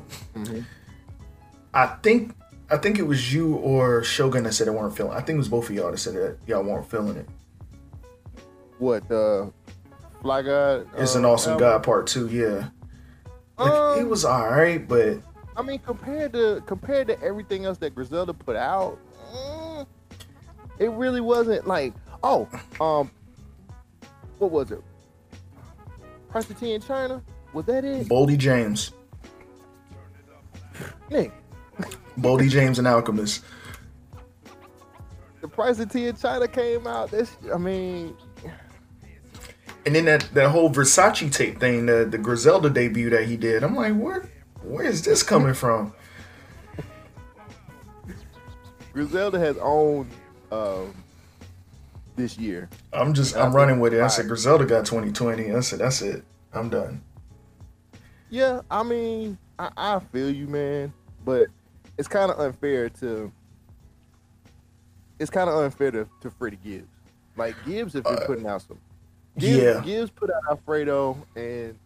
I 1.74 1.88
think, 2.04 2.36
I 2.70 2.78
think 2.78 3.00
it 3.00 3.04
was 3.04 3.34
you 3.34 3.56
or 3.56 4.04
Shogun 4.04 4.44
that 4.44 4.54
said 4.54 4.68
they 4.68 4.72
weren't 4.72 4.96
feeling. 4.96 5.14
I 5.14 5.22
think 5.22 5.36
it 5.36 5.38
was 5.38 5.50
both 5.50 5.70
of 5.70 5.76
y'all 5.76 5.90
that 5.92 5.98
said 5.98 6.14
that 6.16 6.38
y'all 6.48 6.64
weren't 6.64 6.90
feeling 6.90 7.18
it. 7.18 7.28
what 8.78 9.10
uh, 9.12 9.48
Fly 10.22 10.42
God? 10.44 10.88
It's 10.98 11.16
uh, 11.16 11.20
an 11.20 11.26
awesome 11.26 11.54
album? 11.54 11.68
God 11.68 11.84
part 11.84 12.08
two. 12.08 12.28
Yeah, 12.28 12.68
like 13.58 13.98
it 13.98 14.02
Um, 14.04 14.10
was 14.10 14.26
all 14.26 14.48
right, 14.48 14.88
but 14.88 15.20
I 15.58 15.62
mean, 15.62 15.80
compared 15.80 16.34
to 16.34 16.62
compared 16.66 17.08
to 17.08 17.22
everything 17.22 17.66
else 17.66 17.78
that 17.80 17.96
Griselda 17.96 18.34
put 18.34 18.56
out, 18.56 18.98
mm, 19.34 19.88
it 20.80 20.90
really 20.92 21.22
wasn't 21.22 21.68
like 21.68 21.94
oh, 22.24 22.48
um, 22.82 23.12
what 24.40 24.52
was 24.52 24.72
it? 24.72 24.82
Price 26.30 26.50
of 26.50 26.60
Tea 26.60 26.74
in 26.74 26.82
China? 26.82 27.22
Was 27.54 27.66
that 27.66 27.86
it? 27.86 28.08
Boldy 28.08 28.38
James, 28.38 28.92
Nick, 31.10 31.32
Boldy 32.20 32.50
James 32.50 32.80
and 32.80 32.88
Alchemist. 32.88 33.44
the 35.42 35.48
Price 35.48 35.80
of 35.80 35.90
Tea 35.90 36.08
in 36.08 36.16
China 36.18 36.48
came 36.48 36.86
out. 36.88 37.12
This, 37.12 37.38
I 37.54 37.58
mean, 37.58 38.16
And 39.86 39.96
then 39.96 40.06
that, 40.06 40.28
that 40.34 40.50
whole 40.50 40.70
Versace 40.70 41.32
tape 41.32 41.60
thing, 41.60 41.86
the, 41.86 42.08
the 42.10 42.18
Griselda 42.18 42.70
debut 42.70 43.10
that 43.12 43.26
he 43.26 43.38
did, 43.38 43.64
I'm 43.64 43.76
like, 43.76 43.94
where 43.96 44.28
where 44.66 44.86
is 44.86 45.02
this 45.04 45.24
coming 45.24 45.54
from? 45.54 45.94
Griselda 48.94 49.38
has 49.40 49.58
owned 49.58 50.10
um, 50.52 50.94
this 52.16 52.38
year. 52.38 52.70
I'm 52.94 53.14
just 53.14 53.36
I'm 53.36 53.54
running 53.54 53.80
with 53.80 53.94
it. 53.94 54.02
I 54.02 54.08
said 54.08 54.28
Griselda 54.28 54.66
got 54.66 54.86
2020. 54.86 55.52
I 55.52 55.60
said 55.60 55.80
that's 55.80 56.02
it. 56.02 56.24
I'm 56.54 56.70
done. 56.70 57.02
Yeah, 58.30 58.62
I 58.72 58.84
mean, 58.84 59.38
I, 59.60 59.70
I 59.76 60.00
feel 60.00 60.30
you, 60.30 60.48
man, 60.48 60.94
but 61.24 61.48
it's 61.98 62.08
kind 62.08 62.32
of 62.32 62.40
unfair 62.40 62.90
to. 62.90 63.32
It's 65.20 65.30
kind 65.30 65.50
of 65.50 65.58
unfair 65.58 65.92
to, 65.92 66.08
to 66.22 66.30
Freddie 66.30 66.60
Gibbs. 66.64 66.88
Like 67.38 67.56
Gibbs 67.66 67.94
has 67.94 68.04
been 68.04 68.18
putting 68.26 68.48
out 68.48 68.62
some. 68.62 68.80
Gibbs, 69.38 69.64
yeah. 69.64 69.82
Gibbs 69.84 70.12
put 70.12 70.30
out 70.30 70.42
Alfredo, 70.50 71.18
and 71.36 71.78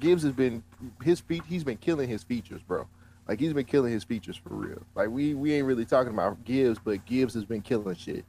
Gibbs 0.00 0.22
has 0.22 0.32
been 0.32 0.62
his 1.02 1.20
feet. 1.20 1.42
He's 1.46 1.64
been 1.64 1.76
killing 1.76 2.08
his 2.08 2.22
features, 2.22 2.62
bro. 2.62 2.86
Like 3.28 3.38
he's 3.38 3.52
been 3.52 3.66
killing 3.66 3.92
his 3.92 4.02
features 4.02 4.36
for 4.36 4.54
real. 4.54 4.82
Like 4.94 5.08
we 5.10 5.34
we 5.34 5.52
ain't 5.54 5.66
really 5.66 5.84
talking 5.84 6.12
about 6.12 6.42
Gibbs, 6.44 6.80
but 6.82 7.04
Gibbs 7.06 7.34
has 7.34 7.44
been 7.44 7.60
killing 7.60 7.94
shit. 7.94 8.24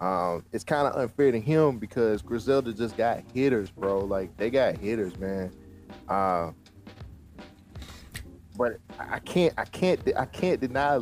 Um, 0.00 0.44
it's 0.52 0.64
kind 0.64 0.86
of 0.88 0.96
unfair 0.96 1.30
to 1.30 1.38
him 1.38 1.78
because 1.78 2.22
Griselda 2.22 2.72
just 2.72 2.96
got 2.96 3.22
hitters, 3.34 3.70
bro. 3.70 3.98
Like 3.98 4.34
they 4.38 4.48
got 4.48 4.78
hitters, 4.78 5.18
man. 5.18 5.52
Uh, 6.08 6.52
but 8.56 8.78
I 8.98 9.18
can't, 9.18 9.52
I 9.58 9.64
can't, 9.64 10.00
I 10.16 10.24
can't 10.24 10.60
deny 10.60 11.00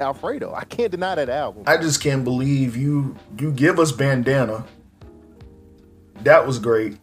Alfredo. 0.00 0.52
I 0.54 0.64
can't 0.64 0.90
deny 0.90 1.14
that 1.14 1.28
album. 1.28 1.64
I 1.66 1.76
just 1.76 2.00
can't 2.02 2.24
believe 2.24 2.76
you 2.76 3.16
you 3.38 3.52
give 3.52 3.78
us 3.78 3.92
Bandana. 3.92 4.64
That 6.22 6.46
was 6.46 6.58
great. 6.58 6.98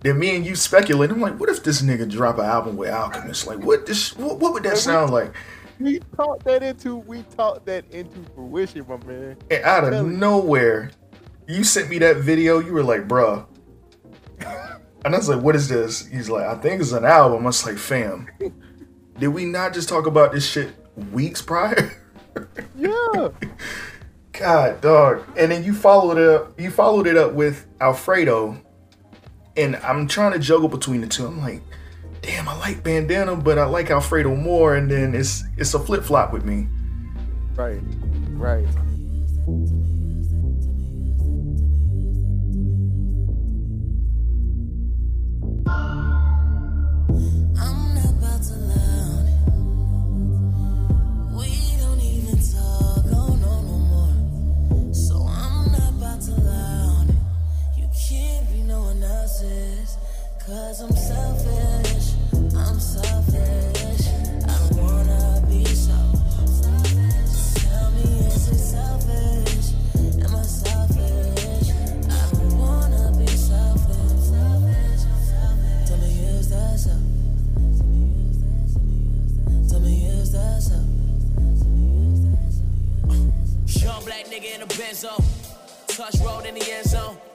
Then 0.00 0.18
me 0.18 0.36
and 0.36 0.44
you 0.46 0.54
speculate. 0.54 1.10
I'm 1.10 1.20
like, 1.20 1.38
what 1.40 1.48
if 1.48 1.62
this 1.64 1.82
nigga 1.82 2.08
drop 2.10 2.38
an 2.38 2.44
album 2.44 2.76
with 2.76 2.90
Alchemist? 2.90 3.46
Like, 3.46 3.58
what 3.58 3.86
this? 3.86 4.16
What, 4.16 4.38
what 4.38 4.52
would 4.52 4.62
that 4.64 4.78
sound 4.78 5.10
like? 5.12 5.32
we 5.78 6.00
talked 6.16 6.44
that 6.44 6.62
into, 6.62 6.96
we 6.96 7.22
talked 7.36 7.66
that 7.66 7.84
into 7.90 8.18
fruition, 8.34 8.86
my 8.88 8.96
man. 9.06 9.36
And 9.50 9.62
out 9.64 9.84
of 9.84 9.90
Really? 9.90 10.08
nowhere, 10.16 10.90
you 11.46 11.64
sent 11.64 11.90
me 11.90 11.98
that 11.98 12.18
video. 12.18 12.60
You 12.60 12.72
were 12.72 12.82
like, 12.84 13.06
bruh. 13.08 13.44
And 15.04 15.14
I 15.14 15.18
was 15.18 15.28
like, 15.28 15.42
what 15.42 15.54
is 15.54 15.68
this? 15.68 16.06
He's 16.06 16.28
like, 16.30 16.44
I 16.46 16.54
think 16.56 16.80
it's 16.80 16.92
an 16.92 17.04
album. 17.04 17.42
I 17.42 17.46
was 17.46 17.64
like, 17.64 17.78
fam, 17.78 18.28
did 19.18 19.28
we 19.28 19.44
not 19.44 19.72
just 19.74 19.88
talk 19.88 20.06
about 20.06 20.32
this 20.32 20.46
shit 20.48 20.74
weeks 21.12 21.42
prior? 21.42 21.92
Yeah, 22.76 23.28
God, 24.32 24.82
dog. 24.82 25.22
And 25.38 25.50
then 25.50 25.64
you 25.64 25.72
followed 25.72 26.18
it 26.18 26.28
up. 26.28 26.60
You 26.60 26.70
followed 26.70 27.06
it 27.06 27.16
up 27.16 27.32
with 27.32 27.66
Alfredo, 27.80 28.60
and 29.56 29.76
I'm 29.76 30.06
trying 30.06 30.32
to 30.32 30.38
juggle 30.38 30.68
between 30.68 31.00
the 31.00 31.06
two. 31.06 31.26
I'm 31.26 31.40
like, 31.40 31.62
damn, 32.22 32.48
I 32.48 32.56
like 32.58 32.82
Bandana, 32.82 33.36
but 33.36 33.58
I 33.58 33.66
like 33.66 33.90
Alfredo 33.90 34.34
more. 34.34 34.76
And 34.76 34.90
then 34.90 35.14
it's 35.14 35.44
it's 35.56 35.74
a 35.74 35.78
flip 35.78 36.04
flop 36.04 36.32
with 36.32 36.44
me. 36.44 36.68
right, 37.56 37.80
right. 38.32 38.66
Benzo. 84.76 85.16
touch 85.88 86.18
road 86.20 86.44
in 86.46 86.54
the 86.54 86.72
end 86.72 86.86
zone. 86.86 87.25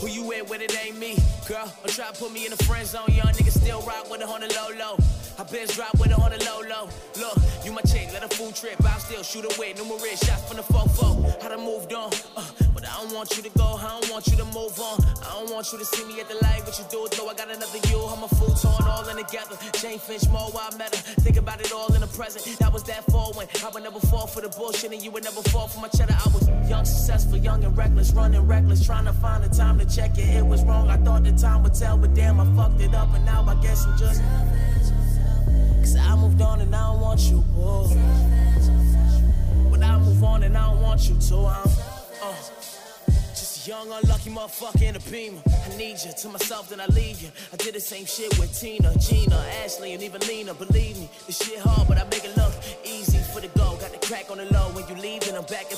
Who 0.00 0.08
you 0.08 0.22
with 0.24 0.50
when 0.50 0.60
it 0.60 0.76
ain't 0.84 0.98
me? 0.98 1.16
Girl, 1.48 1.70
don't 1.82 1.94
try 1.94 2.10
to 2.10 2.18
put 2.18 2.32
me 2.32 2.44
in 2.44 2.50
the 2.50 2.62
friend 2.64 2.86
zone. 2.86 3.08
Young 3.08 3.26
nigga 3.26 3.50
still 3.50 3.80
rock 3.82 4.10
with 4.10 4.20
it 4.20 4.28
on 4.28 4.40
the 4.40 4.48
low 4.54 4.68
low. 4.78 4.96
I 5.38 5.42
been 5.44 5.66
drop 5.68 5.98
with 5.98 6.10
it 6.10 6.18
on 6.18 6.30
the 6.30 6.44
low 6.44 6.60
low. 6.60 6.88
Look, 7.18 7.38
you 7.64 7.72
my 7.72 7.82
chick, 7.82 8.12
let 8.12 8.22
a 8.22 8.28
fool 8.28 8.52
trip. 8.52 8.76
I'll 8.84 9.00
still 9.00 9.22
shoot 9.22 9.44
away 9.56 9.72
numerous 9.74 10.24
shots 10.24 10.46
from 10.46 10.58
the 10.58 10.62
fofo. 10.62 11.24
I 11.44 11.48
done 11.48 11.64
moved 11.64 11.92
on, 11.92 12.12
uh, 12.36 12.44
but 12.84 12.92
I 12.92 13.02
don't 13.02 13.14
want 13.14 13.36
you 13.36 13.42
to 13.42 13.48
go. 13.58 13.78
I 13.80 13.88
don't 14.00 14.10
want 14.10 14.26
you 14.26 14.36
to 14.36 14.44
move 14.46 14.78
on. 14.78 14.98
I 15.22 15.40
don't 15.40 15.50
want 15.50 15.72
you 15.72 15.78
to 15.78 15.84
see 15.84 16.04
me 16.04 16.20
at 16.20 16.28
the 16.28 16.36
light. 16.42 16.62
What 16.64 16.78
you 16.78 16.84
do, 16.90 17.08
though, 17.16 17.28
I 17.28 17.34
got 17.34 17.50
another 17.50 17.78
you. 17.88 17.98
I'm 17.98 18.22
a 18.22 18.28
fool 18.28 18.54
torn 18.54 18.84
all 18.88 19.08
in 19.08 19.16
together. 19.16 19.56
Jane 19.80 19.98
Finch, 19.98 20.28
more 20.28 20.50
while 20.50 20.68
I 20.72 20.76
met 20.76 20.94
her. 20.94 21.02
Think 21.22 21.36
about 21.36 21.60
it 21.60 21.72
all 21.72 21.92
in 21.94 22.02
the 22.02 22.06
present. 22.06 22.44
That 22.58 22.72
was 22.72 22.82
that 22.84 23.04
fall 23.04 23.32
when 23.34 23.48
I 23.64 23.68
would 23.70 23.82
never 23.82 24.00
fall 24.00 24.26
for 24.26 24.40
the 24.42 24.48
bullshit 24.48 24.92
and 24.92 25.02
you 25.02 25.10
would 25.10 25.24
never 25.24 25.42
fall 25.42 25.68
for 25.68 25.80
my 25.80 25.88
cheddar. 25.88 26.14
I 26.14 26.28
was 26.28 26.48
young, 26.68 26.84
successful, 26.84 27.38
young 27.38 27.64
and 27.64 27.76
reckless, 27.76 28.12
running 28.12 28.46
reckless, 28.46 28.84
trying 28.84 29.06
to 29.06 29.12
find 29.12 29.42
the 29.42 29.48
time 29.48 29.78
to 29.78 29.86
check 29.86 30.18
it. 30.18 30.28
It 30.28 30.44
was 30.44 30.62
wrong. 30.64 30.88
I 30.90 30.96
thought 30.96 31.24
the 31.24 31.32
time 31.32 31.62
would 31.62 31.74
tell, 31.74 31.96
but 31.96 32.14
damn, 32.14 32.40
I 32.40 32.44
fucked 32.56 32.80
it 32.80 32.94
up, 32.94 33.14
and 33.14 33.24
now 33.24 33.44
I 33.48 33.54
guess 33.62 33.84
I'm 33.86 33.96
just. 33.98 34.20
Cause 35.80 35.96
I 35.96 36.16
moved 36.16 36.40
on 36.40 36.60
and 36.60 36.74
I 36.74 36.92
don't 36.92 37.00
want 37.00 37.20
you, 37.20 37.44
oh. 37.56 37.86
whoa. 37.88 39.70
But 39.70 39.82
I 39.82 39.98
move 39.98 40.24
on 40.24 40.42
and 40.42 40.56
I 40.56 40.70
don't 40.70 40.82
want 40.82 41.08
you 41.08 41.16
to. 41.18 41.36
I'm 41.46 41.83
young, 43.66 43.90
unlucky 43.90 44.30
motherfucker 44.30 44.82
in 44.82 44.96
a 44.96 45.00
beamer. 45.10 45.40
I 45.46 45.76
need 45.76 45.96
you 46.04 46.12
to 46.12 46.28
myself, 46.28 46.68
then 46.68 46.80
I 46.80 46.86
leave 46.86 47.22
you. 47.22 47.30
I 47.52 47.56
did 47.56 47.74
the 47.74 47.80
same 47.80 48.04
shit 48.04 48.38
with 48.38 48.52
Tina, 48.58 48.94
Gina, 48.98 49.36
Ashley, 49.62 49.94
and 49.94 50.02
even 50.02 50.20
Lena. 50.22 50.52
Believe 50.52 50.98
me, 50.98 51.08
this 51.26 51.38
shit 51.38 51.58
hard, 51.58 51.88
but 51.88 51.96
I 51.98 52.04
make 52.04 52.24
it 52.24 52.36
look 52.36 52.52
easy 52.84 53.18
for 53.32 53.40
the 53.40 53.48
go. 53.58 53.76
Got 53.80 53.92
the 53.92 54.06
crack 54.06 54.30
on 54.30 54.38
the 54.38 54.44
low. 54.52 54.68
When 54.72 54.86
you 54.88 54.96
leave, 55.00 55.22
then 55.22 55.36
I'm 55.36 55.44
back 55.44 55.70
in 55.70 55.76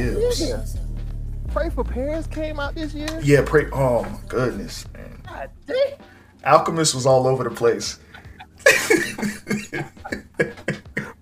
out 0.00 0.14
to 0.14 0.20
Freddie 0.20 0.50
Gibbs. 0.50 0.74
Yeah. 0.74 0.80
Pray 1.52 1.70
for 1.70 1.84
Paris 1.84 2.26
came 2.26 2.60
out 2.60 2.74
this 2.74 2.94
year. 2.94 3.20
Yeah, 3.22 3.42
pray. 3.44 3.66
Oh 3.72 4.02
my 4.04 4.20
goodness, 4.28 4.86
man. 4.92 5.20
God 5.26 5.50
damn. 5.66 5.98
Alchemist 6.44 6.94
was 6.94 7.06
all 7.06 7.26
over 7.26 7.44
the 7.44 7.50
place. 7.50 7.98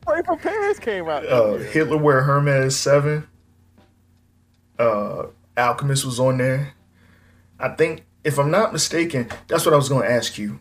Pray 0.02 0.22
for 0.24 0.36
Paris 0.36 0.78
came 0.78 1.08
out. 1.08 1.26
Uh. 1.26 1.54
Hitler 1.56 1.96
wear 1.96 2.22
Hermes 2.22 2.76
seven. 2.76 3.26
Uh, 4.78 5.26
Alchemist 5.56 6.04
was 6.04 6.20
on 6.20 6.38
there. 6.38 6.74
I 7.58 7.70
think, 7.70 8.04
if 8.22 8.38
I'm 8.38 8.50
not 8.50 8.72
mistaken, 8.72 9.28
that's 9.48 9.64
what 9.64 9.74
I 9.74 9.76
was 9.76 9.88
going 9.88 10.06
to 10.06 10.10
ask 10.10 10.38
you. 10.38 10.60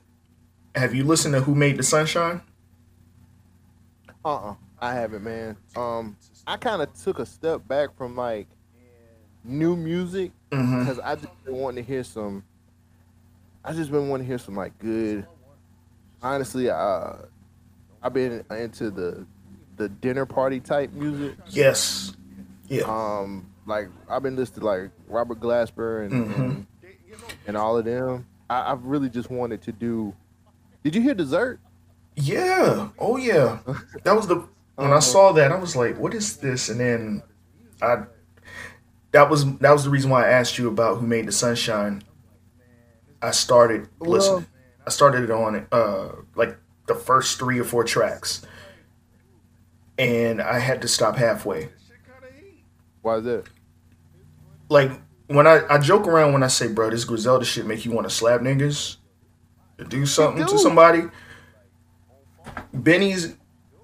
Have 0.75 0.95
you 0.95 1.03
listened 1.03 1.33
to 1.35 1.41
Who 1.41 1.53
Made 1.53 1.77
the 1.77 1.83
Sunshine? 1.83 2.41
Uh-uh. 4.25 4.55
I 4.79 4.93
haven't, 4.93 5.23
man. 5.23 5.57
Um, 5.75 6.17
I 6.47 6.57
kind 6.57 6.81
of 6.81 6.93
took 6.93 7.19
a 7.19 7.25
step 7.25 7.67
back 7.67 7.95
from 7.97 8.15
like 8.15 8.47
new 9.43 9.75
music 9.75 10.31
Mm-hmm. 10.51 10.79
because 10.79 10.97
I 10.99 11.15
just 11.15 11.43
been 11.43 11.55
wanting 11.57 11.83
to 11.83 11.91
hear 11.91 12.05
some. 12.05 12.41
I 13.65 13.73
just 13.73 13.91
been 13.91 14.07
wanting 14.07 14.25
to 14.25 14.29
hear 14.29 14.37
some 14.37 14.55
like 14.55 14.77
good. 14.79 15.27
Honestly, 16.23 16.69
uh, 16.69 17.13
I've 18.01 18.13
been 18.13 18.45
into 18.49 18.89
the 18.89 19.25
the 19.75 19.89
dinner 19.89 20.25
party 20.25 20.61
type 20.61 20.93
music. 20.93 21.35
Yes. 21.49 22.13
Yeah. 22.69 22.83
Um, 22.83 23.45
like 23.65 23.89
I've 24.09 24.23
been 24.23 24.37
listening 24.37 24.61
to 24.61 24.65
like 24.67 24.91
Robert 25.09 25.41
Glasper 25.41 26.05
and 26.05 26.27
Mhm. 26.27 26.39
and, 26.39 26.67
and 27.47 27.57
all 27.57 27.77
of 27.77 27.83
them. 27.83 28.25
I, 28.49 28.71
I've 28.71 28.85
really 28.85 29.09
just 29.09 29.29
wanted 29.29 29.61
to 29.63 29.73
do. 29.73 30.15
Did 30.83 30.95
you 30.95 31.01
hear 31.01 31.13
Dessert? 31.13 31.59
Yeah. 32.15 32.87
Oh 32.97 33.17
yeah. 33.17 33.59
That 34.05 34.15
was 34.15 34.27
the 34.27 34.47
when 34.77 34.93
I 34.93 34.99
saw 34.99 35.31
that 35.33 35.51
I 35.51 35.55
was 35.55 35.75
like, 35.75 35.97
what 35.97 36.13
is 36.13 36.37
this? 36.37 36.69
And 36.69 36.79
then 36.79 37.23
I 37.81 38.03
that 39.11 39.29
was 39.29 39.57
that 39.57 39.71
was 39.71 39.83
the 39.83 39.89
reason 39.89 40.09
why 40.09 40.25
I 40.25 40.29
asked 40.29 40.57
you 40.57 40.67
about 40.67 40.97
who 40.99 41.07
made 41.07 41.27
the 41.27 41.31
sunshine. 41.31 42.03
I 43.21 43.31
started 43.31 43.89
listening. 43.99 44.45
I 44.85 44.91
started 44.91 45.23
it 45.23 45.31
on 45.31 45.67
uh 45.71 46.09
like 46.35 46.57
the 46.87 46.95
first 46.95 47.39
three 47.39 47.59
or 47.59 47.63
four 47.63 47.83
tracks. 47.83 48.45
And 49.97 50.41
I 50.41 50.59
had 50.59 50.83
to 50.83 50.87
stop 50.87 51.15
halfway. 51.15 51.69
Why 53.01 53.17
is 53.17 53.23
that? 53.23 53.45
Like 54.69 54.91
when 55.25 55.47
I, 55.47 55.61
I 55.67 55.79
joke 55.79 56.07
around 56.07 56.33
when 56.33 56.43
I 56.43 56.47
say, 56.47 56.67
bro, 56.67 56.91
this 56.91 57.03
Griselda 57.03 57.45
shit 57.45 57.65
make 57.65 57.83
you 57.83 57.91
want 57.91 58.07
to 58.07 58.13
slap 58.13 58.41
niggas, 58.41 58.97
to 59.79 59.85
do 59.85 60.05
something 60.05 60.45
to 60.45 60.59
somebody. 60.59 61.03
Benny's 62.73 63.35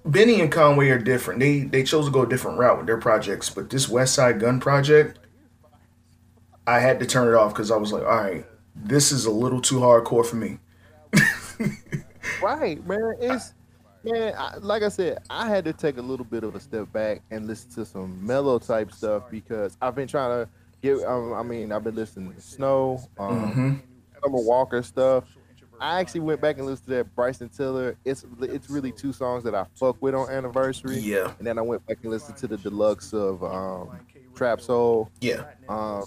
Benny 0.04 0.40
and 0.40 0.52
Conway 0.52 0.90
are 0.90 0.98
different. 0.98 1.40
They 1.40 1.60
they 1.60 1.82
chose 1.82 2.06
to 2.06 2.10
go 2.10 2.22
a 2.22 2.28
different 2.28 2.58
route 2.58 2.78
with 2.78 2.86
their 2.86 2.98
projects, 2.98 3.50
but 3.50 3.70
this 3.70 3.86
Westside 3.86 4.40
Gunn 4.40 4.60
project, 4.60 5.18
I 6.66 6.80
had 6.80 7.00
to 7.00 7.06
turn 7.06 7.28
it 7.28 7.34
off 7.34 7.52
because 7.52 7.70
I 7.70 7.76
was 7.76 7.92
like, 7.92 8.02
all 8.02 8.16
right, 8.16 8.46
this 8.74 9.12
is 9.12 9.26
a 9.26 9.30
little 9.30 9.60
too 9.60 9.76
hardcore 9.80 10.24
for 10.24 10.36
me. 10.36 10.58
Right, 12.40 12.84
man. 12.86 13.14
It's 13.20 13.54
man. 14.02 14.34
I, 14.36 14.56
like 14.58 14.82
I 14.82 14.88
said, 14.88 15.18
I 15.30 15.48
had 15.48 15.64
to 15.66 15.72
take 15.72 15.98
a 15.98 16.02
little 16.02 16.24
bit 16.24 16.44
of 16.44 16.54
a 16.54 16.60
step 16.60 16.92
back 16.92 17.22
and 17.30 17.46
listen 17.46 17.70
to 17.72 17.84
some 17.84 18.24
mellow 18.24 18.58
type 18.58 18.92
stuff 18.92 19.24
because 19.30 19.76
I've 19.80 19.94
been 19.94 20.08
trying 20.08 20.44
to 20.44 20.50
get. 20.82 21.04
Um, 21.04 21.32
I 21.32 21.42
mean, 21.42 21.72
I've 21.72 21.84
been 21.84 21.94
listening 21.94 22.34
to 22.34 22.40
Snow, 22.40 23.00
um, 23.18 23.52
hmm 23.52 23.74
Summer 24.22 24.40
Walker 24.40 24.82
stuff. 24.82 25.24
I 25.84 26.00
actually 26.00 26.20
went 26.20 26.40
back 26.40 26.56
and 26.56 26.64
listened 26.64 26.88
to 26.88 26.94
that 26.94 27.14
Bryson 27.14 27.50
Tiller. 27.50 27.94
It's 28.06 28.24
it's 28.40 28.70
really 28.70 28.90
two 28.90 29.12
songs 29.12 29.44
that 29.44 29.54
I 29.54 29.66
fuck 29.74 30.00
with 30.00 30.14
on 30.14 30.30
anniversary. 30.30 30.98
Yeah, 30.98 31.34
And 31.38 31.46
then 31.46 31.58
I 31.58 31.62
went 31.62 31.86
back 31.86 31.98
and 32.02 32.10
listened 32.10 32.38
to 32.38 32.46
the 32.46 32.56
deluxe 32.56 33.12
of 33.12 33.44
um, 33.44 33.90
Trap 34.34 34.62
Soul. 34.62 35.10
yeah, 35.20 35.44
Um, 35.68 36.04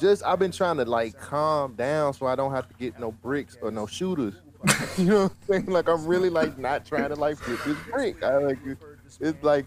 just 0.00 0.24
I've 0.24 0.40
been 0.40 0.50
trying 0.50 0.78
to 0.78 0.84
like 0.84 1.16
calm 1.16 1.74
down 1.74 2.12
so 2.12 2.26
I 2.26 2.34
don't 2.34 2.50
have 2.50 2.66
to 2.68 2.74
get 2.74 2.98
no 2.98 3.12
bricks 3.12 3.56
or 3.62 3.70
no 3.70 3.86
shooters. 3.86 4.34
you 4.98 5.04
know 5.04 5.22
what 5.22 5.32
I'm 5.32 5.36
saying? 5.48 5.66
Like 5.66 5.88
I'm 5.88 6.04
really 6.06 6.28
like 6.28 6.58
not 6.58 6.84
trying 6.84 7.10
to 7.10 7.14
like 7.14 7.38
flip 7.38 7.60
this 7.64 7.78
brick. 7.88 8.24
I 8.24 8.36
like 8.38 8.58
it's 9.20 9.42
like 9.44 9.66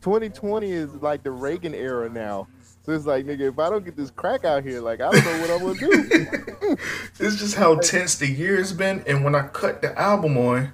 2020 0.00 0.72
is 0.72 0.92
like 0.94 1.22
the 1.22 1.30
Reagan 1.30 1.72
era 1.72 2.08
now. 2.08 2.48
So 2.84 2.92
it's 2.92 3.06
like 3.06 3.24
nigga, 3.24 3.50
if 3.50 3.58
I 3.58 3.70
don't 3.70 3.84
get 3.84 3.96
this 3.96 4.10
crack 4.10 4.44
out 4.44 4.62
here, 4.62 4.80
like 4.80 5.00
I 5.00 5.10
don't 5.10 5.24
know 5.24 5.40
what 5.40 5.50
I'm 5.50 5.60
gonna 5.60 6.08
do. 6.08 6.76
it's 7.18 7.36
just 7.36 7.54
how 7.54 7.76
tense 7.76 8.16
the 8.16 8.26
year 8.26 8.56
has 8.56 8.74
been. 8.74 9.02
And 9.06 9.24
when 9.24 9.34
I 9.34 9.48
cut 9.48 9.80
the 9.80 9.98
album 9.98 10.36
on, 10.36 10.72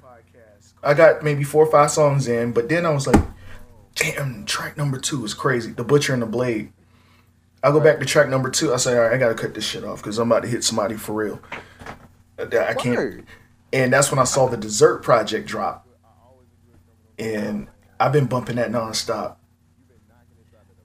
I 0.83 0.93
got 0.93 1.23
maybe 1.23 1.43
four 1.43 1.63
or 1.65 1.71
five 1.71 1.89
songs 1.89 2.27
in, 2.27 2.51
but 2.51 2.67
then 2.67 2.85
I 2.85 2.89
was 2.89 3.07
like, 3.07 3.23
damn, 3.95 4.45
track 4.45 4.75
number 4.75 4.99
two 4.99 5.23
is 5.23 5.33
crazy. 5.33 5.71
The 5.71 5.85
Butcher 5.85 6.13
and 6.13 6.21
the 6.21 6.25
Blade. 6.25 6.73
I 7.63 7.71
go 7.71 7.79
back 7.79 7.99
to 7.99 8.05
track 8.05 8.27
number 8.27 8.49
two. 8.49 8.73
I 8.73 8.77
say, 8.77 8.97
all 8.97 9.03
right, 9.03 9.13
I 9.13 9.17
gotta 9.17 9.35
cut 9.35 9.53
this 9.53 9.65
shit 9.65 9.85
off 9.85 10.01
because 10.01 10.17
I'm 10.17 10.29
about 10.29 10.43
to 10.43 10.49
hit 10.49 10.65
somebody 10.65 10.95
for 10.95 11.13
real. 11.13 11.41
Uh, 12.37 12.45
I 12.45 12.73
can't. 12.73 12.97
Word. 12.97 13.25
And 13.71 13.93
that's 13.93 14.11
when 14.11 14.19
I 14.19 14.25
saw 14.25 14.49
the 14.49 14.57
Dessert 14.57 15.01
Project 15.01 15.47
drop, 15.47 15.87
and 17.17 17.69
I've 18.01 18.11
been 18.11 18.25
bumping 18.25 18.57
that 18.57 18.69
nonstop. 18.69 19.37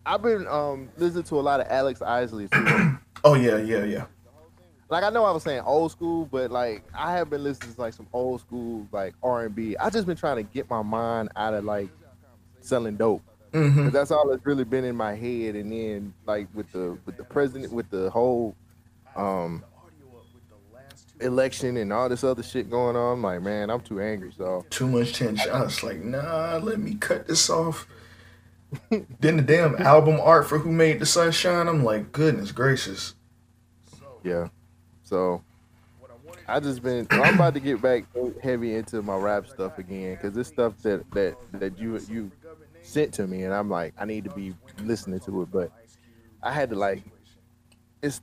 I've 0.06 0.22
been 0.22 0.46
um 0.46 0.88
listening 0.96 1.24
to 1.24 1.40
a 1.40 1.42
lot 1.42 1.60
of 1.60 1.66
Alex 1.68 2.00
Isley 2.02 2.48
too. 2.48 2.98
Oh 3.24 3.34
yeah, 3.34 3.56
yeah, 3.56 3.82
yeah. 3.84 4.04
like 4.88 5.02
I 5.02 5.10
know 5.10 5.24
I 5.24 5.32
was 5.32 5.42
saying 5.42 5.62
old 5.66 5.90
school, 5.90 6.26
but 6.30 6.52
like 6.52 6.84
I 6.94 7.12
have 7.12 7.28
been 7.28 7.42
listening 7.42 7.74
to 7.74 7.80
like 7.80 7.92
some 7.92 8.06
old 8.12 8.40
school 8.40 8.86
like 8.92 9.14
R 9.22 9.46
and 9.46 9.54
B. 9.54 9.76
I 9.78 9.90
just 9.90 10.06
been 10.06 10.16
trying 10.16 10.36
to 10.36 10.44
get 10.44 10.70
my 10.70 10.82
mind 10.82 11.30
out 11.34 11.54
of 11.54 11.64
like 11.64 11.88
selling 12.60 12.96
dope. 12.96 13.22
hmm 13.52 13.84
'Cause 13.84 13.92
that's 13.92 14.10
all 14.12 14.28
that's 14.28 14.46
really 14.46 14.62
been 14.64 14.84
in 14.84 14.94
my 14.94 15.14
head. 15.16 15.56
And 15.56 15.72
then 15.72 16.14
like 16.24 16.46
with 16.54 16.70
the 16.70 16.96
with 17.04 17.16
the 17.16 17.24
president 17.24 17.72
with 17.72 17.90
the 17.90 18.10
whole 18.10 18.54
um 19.16 19.64
election 21.20 21.76
and 21.78 21.92
all 21.92 22.08
this 22.08 22.22
other 22.22 22.42
shit 22.42 22.70
going 22.70 22.94
on, 22.96 23.14
I'm 23.14 23.22
like 23.22 23.42
man, 23.42 23.70
I'm 23.70 23.80
too 23.80 24.00
angry. 24.00 24.32
So 24.36 24.64
Too 24.70 24.86
much 24.86 25.14
tension. 25.14 25.50
I 25.50 25.62
was 25.62 25.82
like, 25.82 25.98
nah, 26.04 26.58
let 26.62 26.78
me 26.78 26.94
cut 26.94 27.26
this 27.26 27.50
off. 27.50 27.88
then 29.20 29.36
the 29.36 29.42
damn 29.42 29.76
album 29.76 30.18
art 30.20 30.46
for 30.48 30.58
Who 30.58 30.72
Made 30.72 31.00
the 31.00 31.06
Sunshine. 31.06 31.68
I'm 31.68 31.84
like, 31.84 32.12
goodness 32.12 32.52
gracious. 32.52 33.14
yeah, 34.22 34.48
so 35.02 35.42
I 36.48 36.60
just 36.60 36.82
been. 36.82 37.06
I'm 37.10 37.34
about 37.34 37.54
to 37.54 37.60
get 37.60 37.80
back 37.80 38.04
heavy 38.42 38.74
into 38.74 39.02
my 39.02 39.16
rap 39.16 39.48
stuff 39.48 39.78
again 39.78 40.14
because 40.14 40.34
this 40.34 40.48
stuff 40.48 40.74
that 40.82 41.08
that 41.12 41.36
that 41.52 41.78
you 41.78 41.98
you 42.08 42.30
sent 42.82 43.14
to 43.14 43.26
me, 43.26 43.44
and 43.44 43.54
I'm 43.54 43.70
like, 43.70 43.94
I 43.98 44.04
need 44.04 44.24
to 44.24 44.30
be 44.30 44.54
listening 44.82 45.20
to 45.20 45.42
it, 45.42 45.50
but. 45.50 45.70
I 46.46 46.52
had 46.52 46.70
to 46.70 46.76
like, 46.76 47.02
it's 48.02 48.20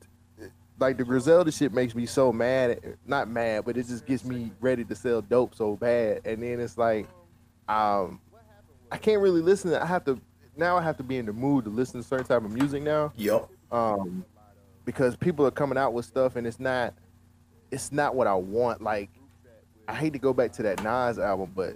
like 0.80 0.98
the 0.98 1.04
Griselda 1.04 1.52
shit 1.52 1.74
makes 1.74 1.94
me 1.94 2.06
so 2.06 2.32
mad. 2.32 2.98
Not 3.06 3.28
mad, 3.28 3.66
but 3.66 3.76
it 3.76 3.86
just 3.86 4.06
gets 4.06 4.24
me 4.24 4.52
ready 4.62 4.86
to 4.86 4.96
sell 4.96 5.22
dope 5.22 5.56
so 5.56 5.76
bad. 5.76 6.22
And 6.24 6.42
then 6.42 6.62
it's 6.62 6.78
like, 6.78 7.08
um, 7.68 8.22
I 8.92 8.98
can't 8.98 9.22
really 9.22 9.42
listen. 9.42 9.72
To, 9.72 9.84
I 9.84 9.86
have 9.86 10.06
to 10.06 10.20
now. 10.58 10.78
I 10.78 10.82
have 10.82 10.98
to 10.98 11.04
be 11.04 11.18
in 11.18 11.26
the 11.26 11.34
mood 11.34 11.66
to 11.66 11.70
listen 11.70 12.02
to 12.02 12.08
certain 12.08 12.26
type 12.26 12.44
of 12.44 12.52
music 12.52 12.84
now. 12.84 13.12
Yep. 13.16 13.50
Um, 13.72 14.26
because 14.86 15.16
people 15.16 15.46
are 15.46 15.52
coming 15.52 15.78
out 15.78 15.94
with 15.94 16.06
stuff 16.06 16.36
and 16.36 16.46
it's 16.46 16.60
not, 16.60 16.94
it's 17.72 17.92
not 17.92 18.16
what 18.16 18.28
I 18.28 18.36
want. 18.36 18.82
Like, 18.82 19.10
I 19.88 19.96
hate 19.96 20.14
to 20.14 20.20
go 20.20 20.34
back 20.34 20.52
to 20.54 20.64
that 20.64 20.84
Nas 20.84 21.20
album, 21.20 21.52
but 21.56 21.76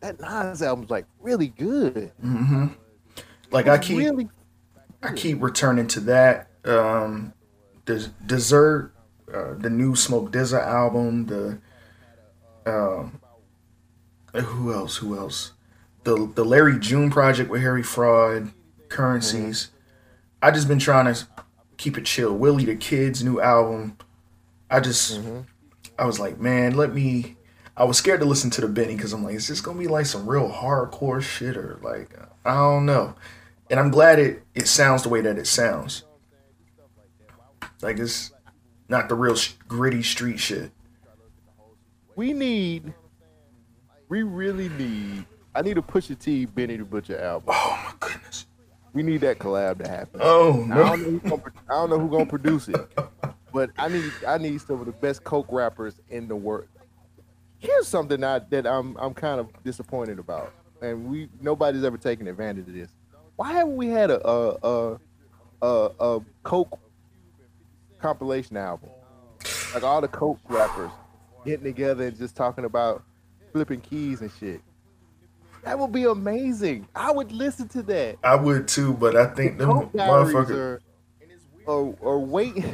that 0.00 0.20
Nas 0.20 0.62
album's 0.62 0.90
like 0.90 1.06
really 1.20 1.48
good. 1.48 2.12
Mm-hmm. 2.24 2.66
Like 3.50 3.68
I 3.68 3.78
keep 3.78 3.98
really 3.98 4.28
I 5.02 5.12
keep 5.12 5.42
returning 5.42 5.86
to 5.88 6.00
that. 6.00 6.50
Um, 6.64 7.32
the 7.84 8.10
dessert, 8.26 8.92
uh, 9.32 9.54
the 9.54 9.70
new 9.70 9.94
Smoke 9.94 10.32
DZA 10.32 10.60
album, 10.60 11.26
the 11.26 11.58
um, 12.66 13.20
who 14.34 14.72
else? 14.72 14.96
Who 14.96 15.16
else? 15.16 15.52
The 16.06 16.30
the 16.36 16.44
Larry 16.44 16.78
June 16.78 17.10
project 17.10 17.50
with 17.50 17.62
Harry 17.62 17.82
Fraud, 17.82 18.52
Currencies. 18.88 19.64
Mm-hmm. 19.64 19.76
I 20.40 20.50
just 20.52 20.68
been 20.68 20.78
trying 20.78 21.12
to 21.12 21.26
keep 21.78 21.98
it 21.98 22.04
chill. 22.04 22.32
Willie 22.32 22.64
the 22.64 22.76
Kid's 22.76 23.24
new 23.24 23.40
album. 23.40 23.98
I 24.70 24.78
just 24.78 25.18
mm-hmm. 25.18 25.40
I 25.98 26.06
was 26.06 26.20
like, 26.20 26.38
man, 26.38 26.76
let 26.76 26.94
me. 26.94 27.34
I 27.76 27.82
was 27.82 27.98
scared 27.98 28.20
to 28.20 28.26
listen 28.26 28.50
to 28.50 28.60
the 28.60 28.68
Benny 28.68 28.94
because 28.94 29.12
I'm 29.12 29.24
like, 29.24 29.34
is 29.34 29.48
this 29.48 29.60
gonna 29.60 29.80
be 29.80 29.88
like 29.88 30.06
some 30.06 30.30
real 30.30 30.48
hardcore 30.48 31.20
shit 31.20 31.56
or 31.56 31.80
like 31.82 32.16
I 32.44 32.54
don't 32.54 32.86
know. 32.86 33.16
And 33.68 33.80
I'm 33.80 33.90
glad 33.90 34.20
it 34.20 34.44
it 34.54 34.68
sounds 34.68 35.02
the 35.02 35.08
way 35.08 35.22
that 35.22 35.36
it 35.38 35.48
sounds. 35.48 36.04
Like 37.82 37.98
it's 37.98 38.30
not 38.88 39.08
the 39.08 39.16
real 39.16 39.34
sh- 39.34 39.54
gritty 39.66 40.04
street 40.04 40.38
shit. 40.38 40.70
we 42.14 42.32
need, 42.32 42.94
we 44.08 44.22
really 44.22 44.68
need. 44.68 45.26
I 45.56 45.62
need 45.62 45.78
a 45.78 45.82
Pusha 45.82 46.18
T 46.18 46.44
Benny 46.44 46.76
the 46.76 46.84
Butcher 46.84 47.18
album. 47.18 47.48
Oh 47.50 47.82
my 47.86 47.92
goodness. 47.98 48.46
We 48.92 49.02
need 49.02 49.22
that 49.22 49.38
collab 49.38 49.82
to 49.82 49.88
happen. 49.88 50.20
Oh 50.22 50.64
I 50.64 50.66
no. 50.66 50.74
don't 50.74 51.00
know 51.00 51.10
who 51.10 51.20
gonna, 51.20 51.42
I 51.70 51.72
don't 51.72 51.90
know 51.90 51.98
who 51.98 52.10
gonna 52.10 52.26
produce 52.26 52.68
it, 52.68 52.76
but 53.54 53.70
I 53.78 53.88
need 53.88 54.12
I 54.28 54.36
need 54.36 54.60
some 54.60 54.80
of 54.80 54.86
the 54.86 54.92
best 54.92 55.24
coke 55.24 55.46
rappers 55.50 55.94
in 56.10 56.28
the 56.28 56.36
world. 56.36 56.68
Here's 57.58 57.88
something 57.88 58.22
I, 58.22 58.40
that 58.50 58.66
I'm 58.66 58.98
I'm 58.98 59.14
kind 59.14 59.40
of 59.40 59.48
disappointed 59.64 60.18
about, 60.18 60.52
and 60.82 61.08
we 61.08 61.30
nobody's 61.40 61.84
ever 61.84 61.96
taken 61.96 62.28
advantage 62.28 62.68
of 62.68 62.74
this. 62.74 62.90
Why 63.36 63.52
haven't 63.52 63.76
we 63.76 63.88
had 63.88 64.10
a 64.10 64.28
a 64.28 64.56
a, 64.62 64.98
a, 65.62 65.90
a 66.00 66.20
coke 66.42 66.78
compilation 67.98 68.58
album? 68.58 68.90
Like 69.72 69.84
all 69.84 70.02
the 70.02 70.08
coke 70.08 70.38
rappers 70.48 70.90
getting 71.46 71.64
together 71.64 72.08
and 72.08 72.16
just 72.16 72.36
talking 72.36 72.66
about 72.66 73.02
flipping 73.52 73.80
keys 73.80 74.20
and 74.20 74.30
shit. 74.38 74.60
That 75.66 75.80
would 75.80 75.90
be 75.90 76.04
amazing. 76.04 76.86
I 76.94 77.10
would 77.10 77.32
listen 77.32 77.66
to 77.70 77.82
that. 77.82 78.18
I 78.22 78.36
would 78.36 78.68
too, 78.68 78.92
but 78.92 79.16
I 79.16 79.26
think 79.26 79.58
them 79.58 79.68
Coke 79.72 79.92
Diaries 79.92 80.32
motherfuckers. 80.32 80.80
or, 81.66 81.96
or 82.00 82.24
wait 82.24 82.64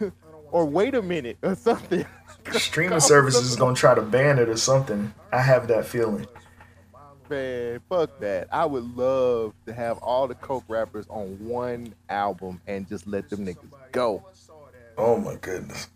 or 0.52 0.64
wait 0.64 0.94
a 0.94 1.02
minute 1.02 1.38
or 1.42 1.56
something. 1.56 2.06
Streaming 2.52 3.00
services 3.00 3.50
is 3.50 3.56
gonna 3.56 3.74
try 3.74 3.96
to 3.96 4.00
ban 4.00 4.38
it 4.38 4.48
or 4.48 4.56
something. 4.56 5.12
I 5.32 5.40
have 5.40 5.66
that 5.66 5.86
feeling. 5.86 6.28
Man, 7.28 7.80
fuck 7.88 8.20
that. 8.20 8.46
I 8.52 8.64
would 8.64 8.96
love 8.96 9.52
to 9.66 9.72
have 9.72 9.98
all 9.98 10.28
the 10.28 10.36
coke 10.36 10.62
rappers 10.68 11.06
on 11.08 11.36
one 11.44 11.94
album 12.08 12.60
and 12.68 12.88
just 12.88 13.08
let 13.08 13.28
them 13.28 13.44
niggas 13.44 13.72
go. 13.90 14.24
Oh 14.96 15.18
my 15.18 15.34
goodness. 15.34 15.88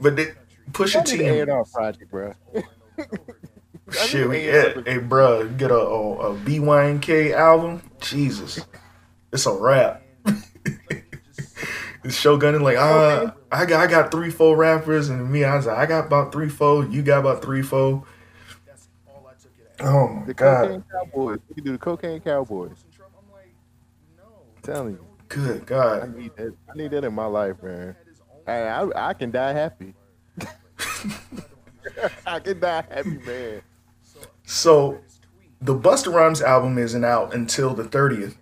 But 0.00 0.16
they, 0.16 0.32
Pusha 0.70 1.04
T, 1.04 1.22
A&R 1.22 1.64
project, 1.66 2.10
bro. 2.10 2.32
shit, 3.92 4.28
we 4.28 4.42
get, 4.42 4.76
hey, 4.86 4.98
bruh, 4.98 5.56
get 5.56 5.70
a, 5.70 5.76
a, 5.76 6.32
a 6.32 6.36
BYNK 6.36 7.32
album. 7.32 7.82
Jesus, 8.00 8.60
it's 9.32 9.46
a 9.46 9.52
wrap. 9.52 10.02
it's 12.04 12.16
Shogun 12.16 12.60
like, 12.62 12.76
uh, 12.76 13.32
I 13.52 13.64
got 13.66 13.80
I 13.80 13.86
got 13.90 14.10
three, 14.10 14.30
four 14.30 14.56
rappers, 14.56 15.08
and 15.08 15.30
me, 15.30 15.44
I 15.44 15.56
was 15.56 15.66
like, 15.66 15.78
I 15.78 15.86
got 15.86 16.06
about 16.06 16.32
three, 16.32 16.48
four. 16.48 16.84
You 16.86 17.02
got 17.02 17.20
about 17.20 17.42
three, 17.42 17.62
four. 17.62 18.04
Oh 19.80 20.08
my 20.08 20.24
The 20.24 20.34
god, 20.34 20.62
cocaine 20.68 20.84
cowboys. 20.90 21.38
We 21.48 21.54
can 21.54 21.64
do 21.64 21.72
the 21.72 21.78
cocaine 21.78 22.20
cowboys. 22.20 22.84
I'm 24.56 24.62
telling 24.62 24.92
you. 24.94 25.06
good 25.28 25.66
God. 25.66 26.02
I 26.02 26.18
need 26.18 26.32
that. 26.36 26.54
I 26.68 26.76
need 26.76 26.90
that 26.92 27.04
in 27.04 27.14
my 27.14 27.26
life, 27.26 27.62
man. 27.62 27.94
And 28.46 28.92
I, 28.94 29.10
I 29.10 29.14
can 29.14 29.30
die 29.30 29.52
happy. 29.52 29.94
I 32.26 32.40
can 32.40 32.60
die 32.60 32.84
happy, 32.90 33.18
man. 33.18 33.62
So, 34.46 35.00
the 35.60 35.74
Busta 35.74 36.14
Rhymes 36.14 36.40
album 36.40 36.78
isn't 36.78 37.04
out 37.04 37.34
until 37.34 37.74
the 37.74 37.82
30th. 37.82 38.36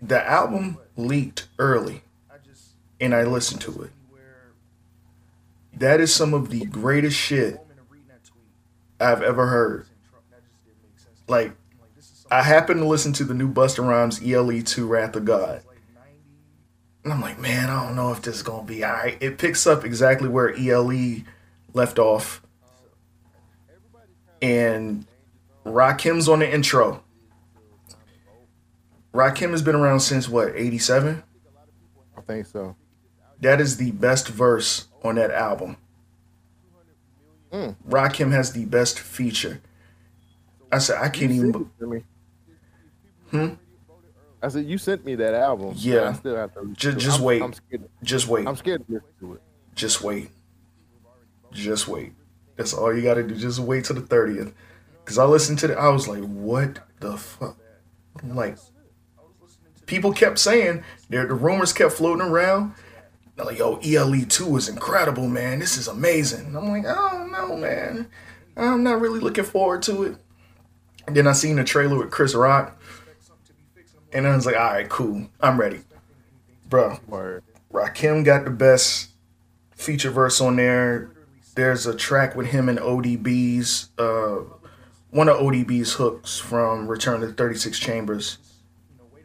The 0.00 0.24
album 0.24 0.78
leaked 0.96 1.48
early, 1.58 2.02
and 3.00 3.12
I 3.12 3.24
listened 3.24 3.60
to 3.62 3.82
it. 3.82 3.90
That 5.76 6.00
is 6.00 6.14
some 6.14 6.32
of 6.32 6.50
the 6.50 6.64
greatest 6.64 7.16
shit 7.16 7.60
I've 9.00 9.20
ever 9.20 9.48
heard. 9.48 9.86
Like, 11.26 11.52
I 12.30 12.42
happened 12.42 12.80
to 12.80 12.86
listen 12.86 13.12
to 13.14 13.24
the 13.24 13.34
new 13.34 13.52
Busta 13.52 13.86
Rhymes 13.86 14.20
ELE2 14.20 14.88
Wrath 14.88 15.16
of 15.16 15.24
God. 15.24 15.62
And 17.02 17.12
I'm 17.12 17.20
like, 17.20 17.40
man, 17.40 17.68
I 17.68 17.84
don't 17.84 17.96
know 17.96 18.12
if 18.12 18.22
this 18.22 18.36
is 18.36 18.42
going 18.42 18.64
to 18.64 18.72
be 18.72 18.84
alright. 18.84 19.18
It 19.20 19.38
picks 19.38 19.66
up 19.66 19.84
exactly 19.84 20.28
where 20.28 20.54
ELE 20.56 21.22
left 21.72 21.98
off 21.98 22.42
and 24.46 25.06
Rakim's 25.64 26.28
on 26.28 26.38
the 26.38 26.52
intro. 26.52 27.02
Rakim 29.12 29.50
has 29.50 29.62
been 29.62 29.74
around 29.74 30.00
since 30.00 30.28
what, 30.28 30.54
87? 30.54 31.22
I 32.16 32.20
think 32.20 32.46
so. 32.46 32.76
That 33.40 33.60
is 33.60 33.76
the 33.76 33.90
best 33.90 34.28
verse 34.28 34.86
on 35.02 35.16
that 35.16 35.30
album. 35.30 35.76
Mm. 37.52 37.74
Rakim 37.88 38.30
has 38.32 38.52
the 38.52 38.64
best 38.66 39.00
feature. 39.00 39.60
I 40.70 40.78
said, 40.78 40.98
I 41.02 41.08
can't 41.08 41.32
even. 41.32 41.52
sent 41.52 41.66
it 41.66 41.78
to 41.80 41.86
me. 41.86 42.04
Hmm? 43.30 43.48
I 44.42 44.48
said 44.48 44.66
you 44.66 44.78
sent 44.78 45.04
me 45.04 45.14
that 45.16 45.34
album. 45.34 45.72
Yeah. 45.76 46.10
I 46.10 46.12
still 46.12 46.36
have 46.36 46.52
to. 46.54 46.60
listen 46.60 46.74
Ju- 46.76 46.90
to 46.92 46.96
it. 46.96 47.00
just 47.00 47.18
I'm, 47.18 47.24
wait. 47.24 47.42
I'm 47.42 47.52
scared. 47.52 47.88
Just 48.02 48.28
wait. 48.28 48.46
I'm 48.46 48.56
scared 48.56 48.86
to 48.86 48.92
listen 48.92 49.08
to 49.20 49.34
it. 49.34 49.42
Just 49.74 50.02
wait. 50.02 50.30
Just 51.52 51.88
wait. 51.88 52.12
That's 52.56 52.74
all 52.74 52.94
you 52.94 53.02
gotta 53.02 53.22
do. 53.22 53.34
Just 53.34 53.58
wait 53.58 53.84
till 53.84 53.96
the 53.96 54.02
30th. 54.02 54.52
Cause 55.04 55.18
I 55.18 55.24
listened 55.24 55.60
to 55.60 55.72
it, 55.72 55.78
I 55.78 55.88
was 55.88 56.08
like, 56.08 56.22
what 56.24 56.80
the 57.00 57.16
fuck? 57.16 57.56
Like, 58.24 58.58
people 59.86 60.12
kept 60.12 60.38
saying, 60.38 60.82
there 61.08 61.26
the 61.26 61.34
rumors 61.34 61.72
kept 61.72 61.92
floating 61.92 62.26
around. 62.26 62.74
They're 63.36 63.44
like, 63.44 63.58
yo, 63.58 63.76
ELE2 63.76 64.58
is 64.58 64.68
incredible, 64.68 65.28
man. 65.28 65.58
This 65.58 65.76
is 65.76 65.88
amazing. 65.88 66.46
And 66.46 66.56
I'm 66.56 66.68
like, 66.68 66.86
I 66.86 66.94
don't 66.94 67.30
know, 67.30 67.56
man. 67.56 68.08
I'm 68.56 68.82
not 68.82 69.00
really 69.00 69.20
looking 69.20 69.44
forward 69.44 69.82
to 69.82 70.04
it. 70.04 70.16
And 71.06 71.14
then 71.14 71.26
I 71.26 71.32
seen 71.32 71.56
the 71.56 71.64
trailer 71.64 71.98
with 71.98 72.10
Chris 72.10 72.34
Rock. 72.34 72.80
And 74.12 74.26
I 74.26 74.34
was 74.34 74.46
like, 74.46 74.56
all 74.56 74.72
right, 74.72 74.88
cool. 74.88 75.28
I'm 75.40 75.60
ready. 75.60 75.80
Bro, 76.68 76.98
Word. 77.06 77.44
Rakim 77.72 78.24
got 78.24 78.44
the 78.44 78.50
best 78.50 79.10
feature 79.74 80.10
verse 80.10 80.40
on 80.40 80.56
there. 80.56 81.10
There's 81.56 81.86
a 81.86 81.96
track 81.96 82.36
with 82.36 82.48
him 82.48 82.68
and 82.68 82.78
ODB's, 82.78 83.88
uh, 83.98 84.44
one 85.10 85.28
of 85.30 85.38
ODB's 85.38 85.94
hooks 85.94 86.38
from 86.38 86.86
Return 86.86 87.22
to 87.22 87.32
36 87.32 87.78
Chambers. 87.78 88.38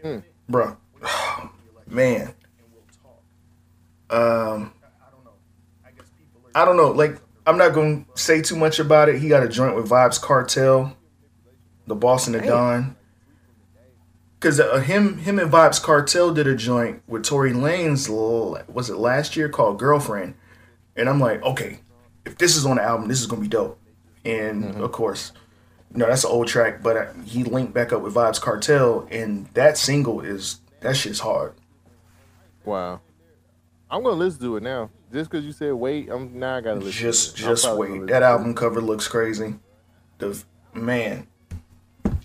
Hmm. 0.01 0.19
Bruh. 0.49 0.77
Man. 1.87 2.33
Um, 4.09 4.73
I 6.55 6.63
don't 6.63 6.77
know. 6.77 6.91
Like, 6.91 7.19
I'm 7.45 7.57
not 7.57 7.73
going 7.73 8.05
to 8.05 8.21
say 8.21 8.41
too 8.41 8.55
much 8.55 8.79
about 8.79 9.09
it. 9.09 9.19
He 9.19 9.27
got 9.27 9.43
a 9.43 9.49
joint 9.49 9.75
with 9.75 9.89
Vybz 9.89 10.21
Kartel, 10.21 10.95
the 11.85 11.95
boss 11.95 12.27
and 12.27 12.35
the 12.35 12.41
Don. 12.41 12.95
Cause 14.39 14.59
uh, 14.59 14.79
him, 14.79 15.17
him 15.19 15.37
and 15.37 15.51
Vybz 15.51 15.81
Kartel 15.83 16.33
did 16.33 16.47
a 16.47 16.55
joint 16.55 17.03
with 17.07 17.25
Tory 17.25 17.51
Lanez. 17.51 18.09
Was 18.69 18.89
it 18.89 18.95
last 18.95 19.35
year 19.35 19.49
called 19.49 19.79
Girlfriend? 19.79 20.35
And 20.95 21.09
I'm 21.09 21.19
like, 21.19 21.43
okay, 21.43 21.81
if 22.25 22.37
this 22.37 22.55
is 22.55 22.65
on 22.65 22.77
the 22.77 22.83
album, 22.83 23.07
this 23.07 23.19
is 23.19 23.27
gonna 23.27 23.41
be 23.41 23.47
dope. 23.47 23.79
And 24.23 24.75
of 24.75 24.91
course, 24.91 25.31
you 25.91 25.99
know 25.99 26.07
that's 26.07 26.23
an 26.23 26.31
old 26.31 26.47
track, 26.47 26.83
but 26.83 26.97
uh, 26.97 27.13
he 27.25 27.43
linked 27.43 27.73
back 27.73 27.91
up 27.91 28.01
with 28.01 28.13
Vybz 28.13 28.39
Kartel, 28.39 29.07
and 29.11 29.47
that 29.53 29.77
single 29.77 30.21
is 30.21 30.61
that 30.81 30.95
shit's 30.95 31.19
hard. 31.19 31.53
Wow. 32.65 33.01
I'm 33.89 34.03
gonna 34.03 34.15
listen 34.15 34.41
to 34.41 34.57
it 34.57 34.63
now. 34.63 34.89
Just 35.11 35.29
because 35.29 35.45
you 35.45 35.51
said 35.51 35.73
wait, 35.73 36.09
I'm 36.09 36.39
now 36.39 36.57
I 36.57 36.61
gotta 36.61 36.79
listen. 36.79 36.91
Just, 36.91 37.35
just 37.35 37.69
wait. 37.75 38.07
That 38.07 38.23
album 38.23 38.55
cover 38.55 38.81
looks 38.81 39.07
crazy. 39.07 39.55
The 40.19 40.41
man, 40.73 41.27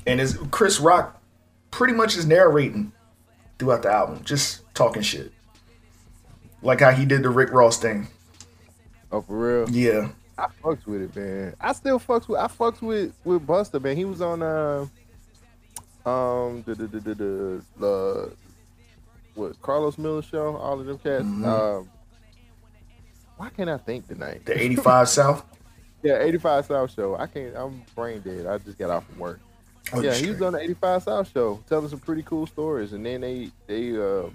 and 0.07 0.21
is 0.21 0.39
Chris 0.51 0.79
Rock 0.79 1.21
pretty 1.71 1.95
much 1.95 2.17
is 2.17 2.27
narrating 2.27 2.93
throughout 3.59 3.83
the 3.83 3.91
album, 3.91 4.23
just 4.25 4.63
talking 4.75 5.03
shit. 5.03 5.33
Like 6.63 6.81
how 6.81 6.91
he 6.91 7.05
did 7.05 7.23
the 7.23 7.31
Rick 7.31 7.53
Ross 7.53 7.79
thing. 7.79 8.09
Oh, 9.17 9.23
for 9.23 9.65
real? 9.65 9.71
Yeah. 9.71 10.09
I 10.37 10.49
fucks 10.63 10.85
with 10.85 11.01
it, 11.01 11.17
man. 11.17 11.55
I 11.59 11.73
still 11.73 11.99
fucks 11.99 12.29
with. 12.29 12.39
I 12.39 12.49
fucks 12.49 12.83
with 12.83 13.15
with 13.25 13.47
Busta, 13.47 13.83
man. 13.83 13.97
He 13.97 14.05
was 14.05 14.21
on 14.21 14.43
uh, 14.43 14.87
um, 16.05 16.63
the 16.67 16.75
the 16.75 16.87
the 16.87 17.01
the, 17.01 17.15
the, 17.15 17.63
the 17.79 18.33
what 19.35 19.63
Karlous 19.63 19.97
Miller 19.97 20.21
show. 20.21 20.57
All 20.57 20.79
of 20.79 20.85
them 20.85 20.99
cats. 20.99 21.25
Um, 21.25 21.89
why 23.39 23.49
can't 23.49 23.71
I 23.71 23.79
think 23.79 24.07
tonight? 24.07 24.45
The 24.45 24.63
85 24.63 25.09
South. 25.09 25.45
Yeah, 26.03 26.23
85 26.23 26.67
South 26.67 26.95
show. 26.95 27.17
I 27.17 27.27
can't. 27.27 27.57
I'm 27.57 27.83
brain 27.97 28.21
dead. 28.21 28.47
I 28.47 28.59
just 28.59 28.79
got 28.79 28.91
off 28.91 29.07
from 29.07 29.19
work. 29.19 29.41
Oh, 29.93 30.01
yeah, 30.01 30.15
he 30.15 30.31
was 30.31 30.41
on 30.41 30.53
the 30.53 30.61
85 30.61 31.03
South 31.03 31.33
show, 31.33 31.61
telling 31.69 31.89
some 31.89 31.99
pretty 31.99 32.23
cool 32.23 32.47
stories, 32.47 32.93
and 32.93 33.05
then 33.05 33.23
they 33.23 33.51
they 33.67 33.99
uh, 33.99 34.29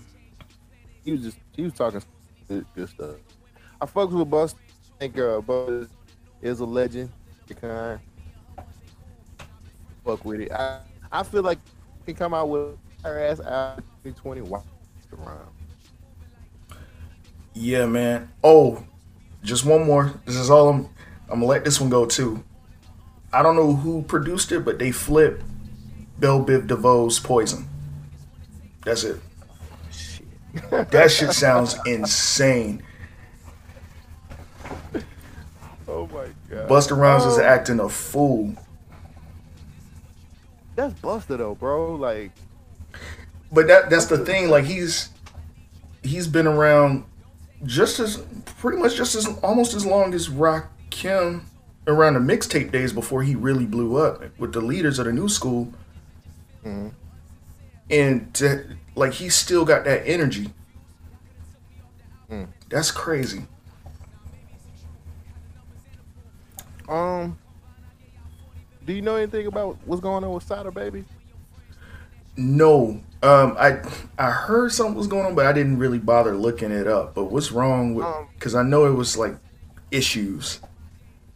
he 1.05 1.13
was 1.13 1.21
just 1.21 1.37
he 1.55 1.61
was 1.61 1.71
talking 1.71 2.01
good, 2.49 2.65
good 2.75 2.89
stuff. 2.89 3.15
I 3.79 3.85
fucks 3.85 4.11
with 4.11 4.29
Bust. 4.29 4.57
I 5.01 5.05
think 5.05 5.17
uh, 5.17 5.41
Bust 5.41 5.89
is 6.43 6.59
a 6.59 6.65
legend. 6.65 7.09
Kind. 7.59 7.99
Fuck 10.05 10.23
with 10.23 10.41
it. 10.41 10.51
I 10.51 10.81
I 11.11 11.23
feel 11.23 11.41
like 11.41 11.57
he 12.05 12.13
can 12.13 12.15
come 12.15 12.35
out 12.35 12.49
with 12.49 12.77
her 13.03 13.19
ass 13.19 13.39
out 13.39 13.77
2020 14.03 14.41
around. 14.41 15.47
Yeah, 17.55 17.87
man. 17.87 18.31
Oh, 18.43 18.85
just 19.43 19.65
one 19.65 19.87
more. 19.87 20.13
This 20.25 20.35
is 20.35 20.51
all 20.51 20.69
I'm. 20.69 20.89
I'm 21.29 21.39
gonna 21.39 21.45
let 21.45 21.65
this 21.65 21.81
one 21.81 21.89
go 21.89 22.05
too. 22.05 22.43
I 23.33 23.41
don't 23.41 23.55
know 23.55 23.73
who 23.73 24.03
produced 24.03 24.51
it, 24.51 24.63
but 24.63 24.77
they 24.77 24.91
flipped 24.91 25.41
Bell 26.19 26.45
Biv 26.45 26.67
DeVoe's 26.67 27.19
Poison. 27.19 27.67
That's 28.85 29.03
it. 29.03 29.19
That 30.69 31.09
shit 31.09 31.31
sounds 31.33 31.75
insane. 31.87 32.83
Oh 35.87 36.07
my 36.07 36.27
god. 36.49 36.69
Busta 36.69 36.95
Rhymes 36.95 37.25
is 37.25 37.37
Oh, 37.37 37.43
acting 37.43 37.79
a 37.81 37.89
fool. 37.89 38.55
That's 40.75 40.93
Busta 41.01 41.37
though, 41.37 41.55
bro. 41.55 41.95
Like 41.95 42.31
But 43.51 43.67
that 43.67 43.89
that's 43.89 44.05
the 44.05 44.19
thing. 44.19 44.49
Like 44.49 44.63
he's 44.63 45.09
he's 46.01 46.27
been 46.27 46.47
around 46.47 47.03
just 47.65 47.99
as 47.99 48.23
pretty 48.57 48.77
much 48.77 48.95
just 48.95 49.15
as 49.15 49.27
almost 49.39 49.73
as 49.73 49.85
long 49.85 50.13
as 50.13 50.29
Rock 50.29 50.71
Rakim 50.91 51.41
around 51.87 52.13
the 52.13 52.19
mixtape 52.19 52.71
days 52.71 52.93
before 52.93 53.23
he 53.23 53.35
really 53.35 53.65
blew 53.65 53.97
up 53.97 54.23
with 54.39 54.53
the 54.53 54.61
leaders 54.61 54.99
of 54.99 55.05
the 55.05 55.13
new 55.13 55.27
school. 55.27 55.73
Mm-hmm. 56.63 56.89
And 57.89 58.33
to, 58.35 58.65
like 58.95 59.13
he 59.13 59.29
still 59.29 59.65
got 59.65 59.83
that 59.85 60.07
energy. 60.07 60.51
Mm. 62.29 62.47
That's 62.69 62.91
crazy. 62.91 63.45
Um, 66.91 67.37
do 68.85 68.93
you 68.93 69.01
know 69.01 69.15
anything 69.15 69.47
about 69.47 69.77
what's 69.85 70.01
going 70.01 70.23
on 70.23 70.33
with 70.33 70.43
Sada 70.43 70.71
Baby? 70.71 71.05
No, 72.37 73.01
um, 73.23 73.55
I 73.59 73.81
I 74.17 74.29
heard 74.31 74.71
something 74.71 74.95
was 74.95 75.07
going 75.07 75.25
on, 75.25 75.35
but 75.35 75.45
I 75.45 75.53
didn't 75.53 75.77
really 75.77 75.99
bother 75.99 76.35
looking 76.35 76.71
it 76.71 76.87
up. 76.87 77.13
But 77.13 77.25
what's 77.25 77.51
wrong 77.51 77.93
with? 77.95 78.05
Um, 78.05 78.27
Because 78.33 78.55
I 78.55 78.63
know 78.63 78.85
it 78.85 78.93
was 78.93 79.17
like 79.17 79.35
issues. 79.89 80.59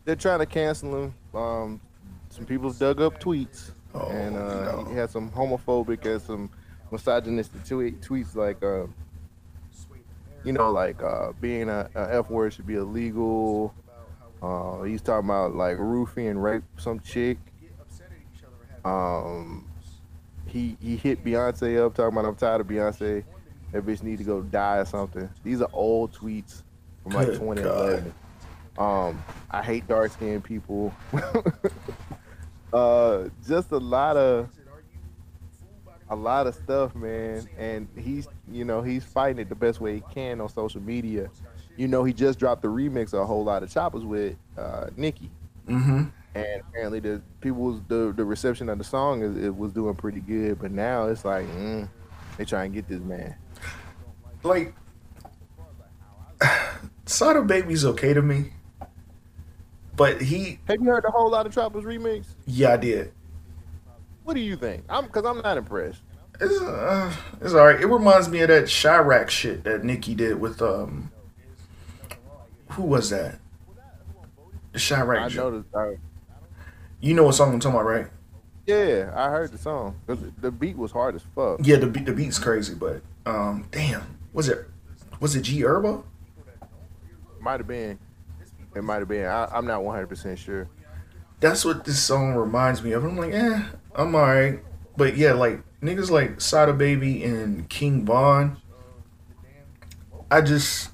They're 0.03 0.15
trying 0.15 0.39
to 0.39 0.45
cancel 0.45 1.03
him. 1.03 1.13
Um, 1.33 1.81
some 2.29 2.45
people 2.45 2.71
dug 2.71 3.01
up 3.01 3.19
tweets, 3.19 3.71
Oh, 3.93 4.09
and 4.09 4.35
uh, 4.35 4.71
no. 4.71 4.85
he 4.89 4.95
had 4.95 5.09
some 5.09 5.29
homophobic 5.31 6.05
and 6.05 6.21
some 6.21 6.49
misogynistic 6.91 7.63
tweet, 7.65 8.01
tweets 8.01 8.35
like, 8.35 8.61
uh, 8.63 8.85
you 10.43 10.51
know, 10.53 10.71
like 10.71 11.01
uh, 11.01 11.31
being 11.41 11.69
a, 11.69 11.89
a 11.95 12.15
F 12.15 12.29
word 12.29 12.53
should 12.53 12.67
be 12.67 12.75
illegal. 12.75 13.73
Uh, 14.41 14.83
he's 14.83 15.01
talking 15.01 15.29
about 15.29 15.55
like 15.55 15.77
roofing 15.77 16.27
and 16.27 16.43
rape 16.43 16.63
some 16.77 16.99
chick. 16.99 17.37
Um, 18.83 19.67
he 20.45 20.77
he 20.81 20.95
hit 20.95 21.23
Beyonce 21.23 21.83
up 21.83 21.95
talking 21.95 22.17
about 22.17 22.27
I'm 22.27 22.35
tired 22.35 22.61
of 22.61 22.67
Beyonce. 22.67 23.23
That 23.71 23.85
bitch 23.85 24.03
need 24.03 24.19
to 24.19 24.23
go 24.23 24.41
die 24.41 24.77
or 24.77 24.85
something. 24.85 25.29
These 25.43 25.61
are 25.61 25.69
old 25.73 26.13
tweets 26.13 26.63
from 27.03 27.13
like 27.13 27.27
Good 27.27 27.39
2011. 27.39 28.13
Um, 28.77 29.23
I 29.51 29.63
hate 29.63 29.87
dark 29.87 30.11
skinned 30.11 30.43
people. 30.43 30.93
uh, 32.73 33.25
just 33.45 33.71
a 33.71 33.77
lot 33.77 34.17
of 34.17 34.49
a 36.09 36.15
lot 36.15 36.47
of 36.47 36.55
stuff, 36.55 36.95
man. 36.95 37.47
And 37.57 37.87
he's 37.97 38.27
you 38.51 38.65
know 38.65 38.81
he's 38.81 39.03
fighting 39.03 39.39
it 39.39 39.49
the 39.49 39.55
best 39.55 39.79
way 39.81 39.95
he 39.95 40.03
can 40.13 40.41
on 40.41 40.49
social 40.49 40.81
media. 40.81 41.29
You 41.77 41.87
know 41.87 42.03
he 42.03 42.13
just 42.13 42.39
dropped 42.39 42.61
the 42.61 42.67
remix 42.69 43.13
of 43.13 43.19
a 43.21 43.25
whole 43.25 43.43
lot 43.43 43.63
of 43.63 43.69
choppers 43.69 44.03
with 44.03 44.35
uh, 44.57 44.87
Nicki, 44.97 45.29
Mm-hmm. 45.67 46.03
and 46.35 46.61
apparently 46.69 46.99
the 46.99 47.21
people 47.41 47.81
the 47.87 48.13
the 48.15 48.23
reception 48.23 48.69
of 48.69 48.77
the 48.77 48.83
song 48.83 49.23
is 49.23 49.35
it 49.43 49.55
was 49.55 49.71
doing 49.73 49.95
pretty 49.95 50.19
good. 50.21 50.59
But 50.59 50.71
now 50.71 51.07
it's 51.07 51.25
like 51.25 51.45
mm, 51.47 51.89
they 52.37 52.45
try 52.45 52.65
and 52.65 52.73
get 52.73 52.87
this 52.87 52.99
man. 53.01 53.35
like 54.43 54.73
Sada 57.05 57.41
Baby's 57.41 57.85
okay 57.85 58.13
to 58.13 58.21
me. 58.21 58.51
But 59.95 60.21
he 60.21 60.59
Have 60.67 60.81
you 60.81 60.89
heard 60.89 61.03
the 61.05 61.11
whole 61.11 61.29
lot 61.29 61.45
of 61.45 61.53
choppers 61.53 61.83
remix? 61.85 62.25
yeah, 62.45 62.73
I 62.73 62.77
did. 62.77 63.11
What 64.23 64.33
do 64.33 64.39
you 64.41 64.55
think? 64.55 64.83
I'm 64.89 65.05
because 65.05 65.23
I'm 65.25 65.41
not 65.41 65.57
impressed. 65.57 66.01
It's 66.41 66.61
uh, 66.61 67.13
it's 67.41 67.53
alright. 67.53 67.79
It 67.79 67.85
reminds 67.87 68.27
me 68.27 68.41
of 68.41 68.49
that 68.49 68.65
Chiraq 68.65 69.29
shit 69.29 69.63
that 69.63 69.83
Nicki 69.85 70.13
did 70.15 70.39
with 70.39 70.61
um 70.61 71.11
who 72.75 72.83
was 72.83 73.09
that? 73.09 73.39
The 74.71 74.79
Chiraq 74.79 75.65
I. 75.75 75.79
Uh, 75.79 75.95
You 76.99 77.13
know 77.13 77.23
what 77.23 77.35
song 77.35 77.53
I'm 77.53 77.59
talking 77.59 77.75
about, 77.79 77.87
right? 77.87 78.07
yeah, 78.67 79.11
I 79.15 79.29
heard 79.29 79.51
the 79.51 79.57
song. 79.57 79.95
the 80.07 80.51
beat 80.51 80.75
was 80.77 80.91
hard 80.91 81.15
as 81.15 81.21
fuck. 81.35 81.59
Yeah, 81.61 81.77
the 81.77 81.87
beat 81.87 82.05
the 82.05 82.13
beat's 82.13 82.39
crazy, 82.39 82.73
but 82.75 83.01
um 83.25 83.67
damn. 83.71 84.17
Was 84.33 84.49
it 84.49 84.65
was 85.19 85.35
it 85.35 85.41
G 85.43 85.61
Herbo? 85.61 86.03
Might 87.39 87.59
have 87.59 87.67
been. 87.67 87.99
It 88.75 88.83
might 88.83 88.99
have 88.99 89.07
been. 89.07 89.25
I, 89.25 89.45
I'm 89.53 89.65
not 89.67 89.83
100 89.83 90.07
percent 90.07 90.39
sure. 90.39 90.67
That's 91.39 91.63
what 91.63 91.85
this 91.85 92.01
song 92.01 92.33
reminds 92.33 92.81
me 92.81 92.91
of. 92.93 93.03
I'm 93.03 93.17
like, 93.17 93.33
eh, 93.33 93.61
I'm 93.95 94.15
alright. 94.15 94.59
But 94.97 95.15
yeah, 95.15 95.33
like 95.33 95.61
niggas 95.81 96.09
like 96.09 96.41
Sada 96.41 96.73
Baby 96.73 97.23
and 97.23 97.69
King 97.69 98.03
Von. 98.05 98.57
I 100.31 100.41
just 100.41 100.89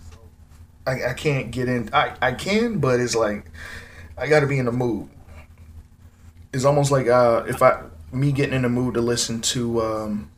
I, 0.85 1.11
I 1.11 1.13
can't 1.13 1.51
get 1.51 1.67
in 1.69 1.89
I, 1.93 2.15
I 2.21 2.31
can, 2.33 2.79
but 2.79 2.99
it's 2.99 3.15
like 3.15 3.45
I 4.17 4.27
gotta 4.27 4.47
be 4.47 4.57
in 4.59 4.65
the 4.65 4.71
mood. 4.71 5.09
It's 6.53 6.65
almost 6.65 6.91
like 6.91 7.07
uh 7.07 7.43
if 7.47 7.61
I 7.61 7.83
me 8.11 8.31
getting 8.31 8.53
in 8.55 8.63
the 8.63 8.69
mood 8.69 8.95
to 8.95 9.01
listen 9.01 9.41
to 9.41 9.81
um 9.81 10.31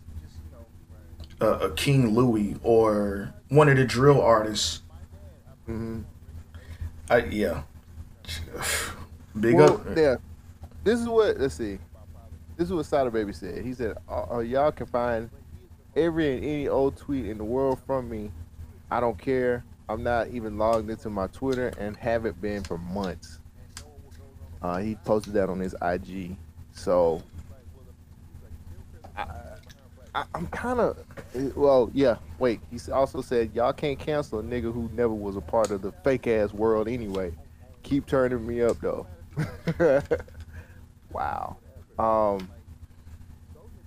a, 1.39 1.47
a 1.47 1.73
King 1.73 2.13
Louie 2.15 2.55
or 2.63 3.33
one 3.49 3.69
of 3.69 3.77
the 3.77 3.85
drill 3.85 4.21
artists. 4.21 4.81
hmm 5.65 6.01
I 7.09 7.17
yeah. 7.25 7.63
Big 9.39 9.55
Well, 9.55 9.75
up. 9.75 9.97
yeah. 9.97 10.15
This 10.83 10.99
is 10.99 11.07
what. 11.07 11.39
Let's 11.39 11.55
see. 11.55 11.79
This 12.55 12.67
is 12.67 12.73
what 12.73 12.85
Sada 12.85 13.09
Baby 13.09 13.33
said. 13.33 13.63
He 13.65 13.73
said, 13.73 13.97
uh, 14.09 14.35
uh, 14.35 14.39
"Y'all 14.39 14.71
can 14.71 14.85
find 14.85 15.29
every 15.95 16.35
and 16.35 16.43
any 16.43 16.67
old 16.67 16.97
tweet 16.97 17.25
in 17.25 17.37
the 17.37 17.43
world 17.43 17.79
from 17.85 18.09
me. 18.09 18.31
I 18.91 18.99
don't 18.99 19.17
care. 19.17 19.63
I'm 19.89 20.03
not 20.03 20.29
even 20.29 20.57
logged 20.57 20.89
into 20.89 21.09
my 21.09 21.27
Twitter 21.27 21.73
and 21.77 21.95
haven't 21.97 22.41
been 22.41 22.63
for 22.63 22.77
months." 22.77 23.39
Uh, 24.61 24.77
he 24.77 24.95
posted 25.03 25.33
that 25.33 25.49
on 25.49 25.59
his 25.59 25.75
IG. 25.81 26.37
So 26.71 27.21
I, 29.17 29.25
I, 30.15 30.23
I'm 30.33 30.47
kind 30.47 30.79
of 30.79 30.97
well, 31.55 31.91
yeah. 31.93 32.17
Wait, 32.39 32.61
he 32.71 32.91
also 32.91 33.21
said 33.21 33.51
y'all 33.53 33.73
can't 33.73 33.99
cancel 33.99 34.39
a 34.39 34.43
nigga 34.43 34.73
who 34.73 34.89
never 34.93 35.13
was 35.13 35.35
a 35.35 35.41
part 35.41 35.71
of 35.71 35.81
the 35.81 35.91
fake 36.03 36.27
ass 36.27 36.53
world 36.53 36.87
anyway. 36.87 37.33
Keep 37.83 38.05
turning 38.05 38.45
me 38.45 38.61
up 38.61 38.77
though. 38.79 39.07
wow. 41.11 41.57
Um, 41.99 42.49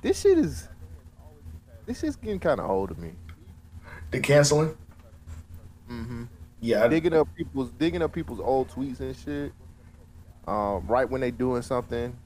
this 0.03 0.21
shit 0.21 0.39
is 0.39 0.69
this 1.87 2.01
shit's 2.01 2.17
getting 2.17 2.41
kind 2.41 2.61
of 2.61 2.69
old 2.69 2.91
to 2.91 3.01
me. 3.01 3.13
The 4.11 4.21
canceling? 4.21 4.77
Mm-hmm. 5.91 6.25
Yeah, 6.61 6.85
I, 6.85 6.89
Digging 6.89 7.15
up 7.15 7.29
people's 7.37 7.71
digging 7.73 8.03
up 8.03 8.13
people's 8.13 8.41
old 8.41 8.69
tweets 8.69 9.01
and 9.01 9.17
shit. 9.17 9.53
Um, 10.47 10.87
right 10.87 11.09
when 11.09 11.21
they 11.21 11.31
doing 11.31 11.63
something. 11.63 12.17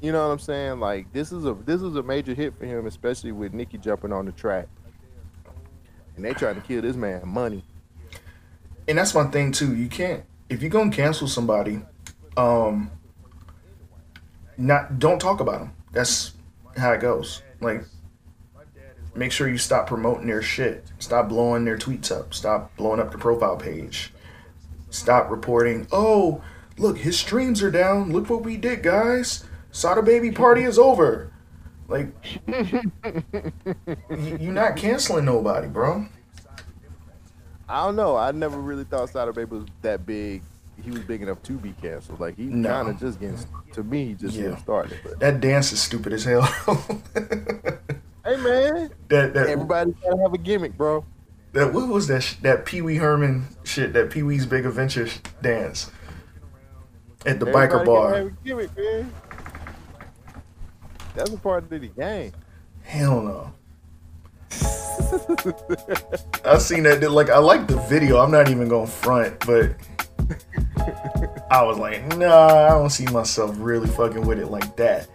You 0.00 0.12
know 0.12 0.26
what 0.26 0.32
I'm 0.32 0.38
saying? 0.38 0.80
Like 0.80 1.12
this 1.12 1.32
is 1.32 1.44
a 1.46 1.54
this 1.54 1.82
is 1.82 1.96
a 1.96 2.02
major 2.02 2.34
hit 2.34 2.56
for 2.58 2.66
him, 2.66 2.86
especially 2.86 3.32
with 3.32 3.54
Nicki 3.54 3.78
jumping 3.78 4.12
on 4.12 4.26
the 4.26 4.32
track. 4.32 4.68
And 6.16 6.24
they 6.24 6.34
trying 6.34 6.56
to 6.56 6.60
kill 6.60 6.82
this 6.82 6.96
man 6.96 7.26
money. 7.26 7.64
and 8.88 8.98
that's 8.98 9.14
my 9.14 9.24
thing 9.24 9.52
too. 9.52 9.74
You 9.76 9.88
can't 9.88 10.24
if 10.48 10.62
you're 10.62 10.70
gonna 10.70 10.90
cancel 10.90 11.28
somebody, 11.28 11.82
um, 12.36 12.90
not 14.56 14.98
don't 14.98 15.20
talk 15.20 15.40
about 15.40 15.60
them. 15.60 15.72
That's 15.92 16.34
how 16.76 16.92
it 16.92 17.00
goes. 17.00 17.42
Like, 17.60 17.84
make 19.16 19.32
sure 19.32 19.48
you 19.48 19.58
stop 19.58 19.86
promoting 19.86 20.26
their 20.26 20.42
shit. 20.42 20.84
Stop 20.98 21.28
blowing 21.28 21.64
their 21.64 21.78
tweets 21.78 22.10
up. 22.12 22.34
Stop 22.34 22.74
blowing 22.76 23.00
up 23.00 23.12
the 23.12 23.18
profile 23.18 23.56
page. 23.56 24.12
Stop 24.90 25.30
reporting, 25.30 25.86
oh, 25.92 26.42
look, 26.78 26.98
his 26.98 27.18
streams 27.18 27.62
are 27.62 27.70
down. 27.70 28.12
Look 28.12 28.30
what 28.30 28.42
we 28.42 28.56
did, 28.56 28.82
guys. 28.82 29.44
Sada 29.72 30.02
Baby 30.02 30.30
party 30.30 30.62
is 30.62 30.78
over. 30.78 31.30
Like, 31.88 32.08
you're 32.48 32.82
not 34.52 34.76
canceling 34.76 35.24
nobody, 35.24 35.68
bro. 35.68 36.06
I 37.68 37.84
don't 37.84 37.96
know. 37.96 38.16
I 38.16 38.30
never 38.32 38.58
really 38.58 38.84
thought 38.84 39.10
Sada 39.10 39.32
Baby 39.32 39.56
was 39.56 39.66
that 39.82 40.06
big. 40.06 40.42
He 40.82 40.90
was 40.90 41.00
big 41.00 41.22
enough 41.22 41.42
to 41.44 41.52
be 41.54 41.72
canceled. 41.80 42.20
Like 42.20 42.36
he 42.36 42.44
No. 42.44 42.68
kind 42.68 42.88
of 42.90 43.00
just 43.00 43.18
getting 43.18 43.38
to 43.72 43.82
me, 43.82 44.08
he 44.08 44.14
just 44.14 44.34
Yeah. 44.36 44.42
getting 44.42 44.58
started. 44.58 44.98
But 45.02 45.18
That 45.20 45.40
dance 45.40 45.72
is 45.72 45.80
stupid 45.80 46.12
as 46.12 46.24
hell. 46.24 46.46
hey, 48.26 48.36
man, 48.36 48.90
that 49.08 49.34
that 49.34 49.46
everybody 49.48 49.94
gotta 50.02 50.20
have 50.22 50.32
a 50.34 50.38
gimmick, 50.38 50.76
bro. 50.76 51.04
that 51.52 51.72
what 51.72 51.88
was 51.88 52.06
that 52.08 52.22
sh- 52.22 52.34
that 52.42 52.66
Pee 52.66 52.82
Wee 52.82 52.96
Herman 52.96 53.46
shit? 53.64 53.92
That 53.92 54.10
Pee 54.10 54.22
Wee's 54.22 54.46
Big 54.46 54.66
Adventure 54.66 55.06
sh- 55.06 55.18
dance 55.42 55.90
at 57.24 57.40
the 57.40 57.46
biker 57.46 57.64
Everybody 57.64 57.68
gotta 57.74 57.84
bar. 57.86 58.14
have 58.14 58.26
a 58.26 58.30
gimmick, 58.44 58.76
man. 58.76 59.12
That's 61.14 61.30
a 61.30 61.38
part 61.38 61.64
of 61.64 61.70
the 61.70 61.78
game. 61.88 62.32
Hell 62.82 63.22
no. 63.22 63.52
I 66.44 66.58
seen 66.58 66.84
that. 66.84 67.06
Like 67.10 67.30
I 67.30 67.38
like 67.38 67.66
the 67.66 67.76
video. 67.88 68.18
I'm 68.18 68.30
not 68.30 68.48
even 68.50 68.68
gonna 68.68 68.86
front, 68.86 69.38
but 69.46 69.74
I 71.50 71.62
was 71.62 71.78
like, 71.78 72.06
nah, 72.16 72.66
I 72.66 72.70
don't 72.70 72.90
see 72.90 73.06
myself 73.06 73.54
really 73.58 73.88
fucking 73.88 74.26
with 74.26 74.38
it 74.38 74.50
like 74.50 74.76
that. 74.76 75.08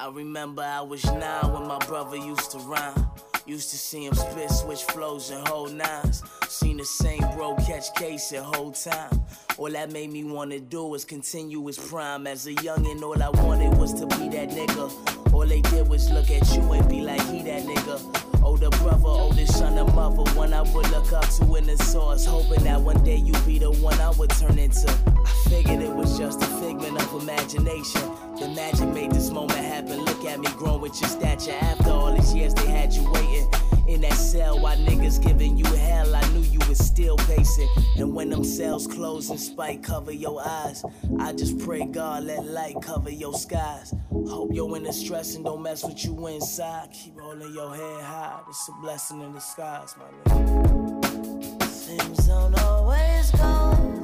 I 0.00 0.08
remember 0.10 0.62
I 0.62 0.80
was 0.80 1.04
nine 1.04 1.52
when 1.52 1.66
my 1.66 1.78
brother 1.78 2.16
used 2.16 2.52
to 2.52 2.58
rhyme. 2.58 3.08
Used 3.46 3.70
to 3.70 3.76
see 3.76 4.06
him 4.06 4.14
spit, 4.14 4.48
switch 4.48 4.84
flows, 4.84 5.30
and 5.30 5.46
hold 5.48 5.74
nines. 5.74 6.22
Seen 6.48 6.76
the 6.76 6.84
same 6.84 7.18
bro 7.34 7.56
catch 7.66 7.92
case 7.94 8.30
the 8.30 8.40
whole 8.40 8.70
time. 8.70 9.10
All 9.56 9.68
that 9.72 9.90
made 9.90 10.12
me 10.12 10.22
wanna 10.22 10.60
do 10.60 10.84
was 10.84 11.04
continue 11.04 11.66
his 11.66 11.78
prime. 11.78 12.28
As 12.28 12.46
a 12.46 12.54
youngin', 12.54 13.02
all 13.02 13.20
I 13.20 13.28
wanted 13.42 13.76
was 13.76 13.92
to 13.94 14.06
be 14.06 14.28
that 14.28 14.50
nigga. 14.50 15.34
All 15.34 15.44
they 15.44 15.62
did 15.62 15.88
was 15.88 16.08
look 16.12 16.30
at 16.30 16.48
you 16.54 16.62
and 16.72 16.88
be 16.88 17.00
like, 17.00 17.20
he 17.22 17.42
that 17.42 17.64
nigga. 17.64 18.42
Older 18.44 18.70
brother, 18.70 19.08
oldest 19.08 19.58
son 19.58 19.78
of 19.78 19.92
mother, 19.96 20.30
one 20.38 20.54
I 20.54 20.62
would 20.62 20.90
look 20.92 21.12
up 21.12 21.28
to 21.38 21.56
in 21.56 21.66
the 21.66 21.76
source. 21.76 22.24
Hoping 22.24 22.62
that 22.64 22.80
one 22.80 23.02
day 23.02 23.16
you'd 23.16 23.44
be 23.44 23.58
the 23.58 23.72
one 23.72 24.00
I 24.00 24.10
would 24.10 24.30
turn 24.30 24.58
into. 24.58 25.17
I 25.28 25.48
figured 25.50 25.82
it 25.82 25.94
was 25.94 26.16
just 26.16 26.42
a 26.42 26.46
figment 26.46 26.96
of 27.02 27.22
imagination. 27.22 28.02
The 28.38 28.48
magic 28.48 28.88
made 28.88 29.12
this 29.12 29.30
moment 29.30 29.58
happen. 29.58 30.00
Look 30.04 30.24
at 30.24 30.40
me 30.40 30.48
growing 30.56 30.80
with 30.80 30.98
your 31.00 31.10
stature. 31.10 31.56
After 31.60 31.90
all 31.90 32.14
these 32.14 32.34
years, 32.34 32.54
they 32.54 32.66
had 32.66 32.92
you 32.92 33.10
waiting. 33.12 33.48
In 33.86 34.00
that 34.02 34.14
cell, 34.14 34.58
while 34.60 34.76
niggas 34.76 35.22
giving 35.22 35.56
you 35.56 35.64
hell, 35.64 36.14
I 36.14 36.26
knew 36.32 36.40
you 36.40 36.58
was 36.68 36.78
still 36.78 37.16
pacing. 37.16 37.68
And 37.96 38.14
when 38.14 38.30
them 38.30 38.44
cells 38.44 38.86
close 38.86 39.30
and 39.30 39.40
spite 39.40 39.82
cover 39.82 40.12
your 40.12 40.40
eyes, 40.46 40.84
I 41.18 41.32
just 41.32 41.58
pray 41.58 41.84
God 41.84 42.24
let 42.24 42.44
light 42.44 42.76
cover 42.82 43.10
your 43.10 43.34
skies. 43.34 43.94
Hope 44.10 44.54
your 44.54 44.74
inner 44.76 44.92
stress 44.92 45.34
and 45.36 45.44
don't 45.44 45.62
mess 45.62 45.84
with 45.84 46.04
you 46.04 46.26
inside. 46.26 46.90
Keep 46.92 47.18
holding 47.20 47.52
your 47.54 47.74
head 47.74 48.02
high. 48.02 48.40
It's 48.48 48.68
a 48.68 48.72
blessing 48.80 49.20
in 49.22 49.32
disguise, 49.32 49.94
my 49.98 50.32
nigga. 50.34 51.62
Things 51.64 52.26
don't 52.26 52.60
always 52.60 53.30
go, 53.30 53.97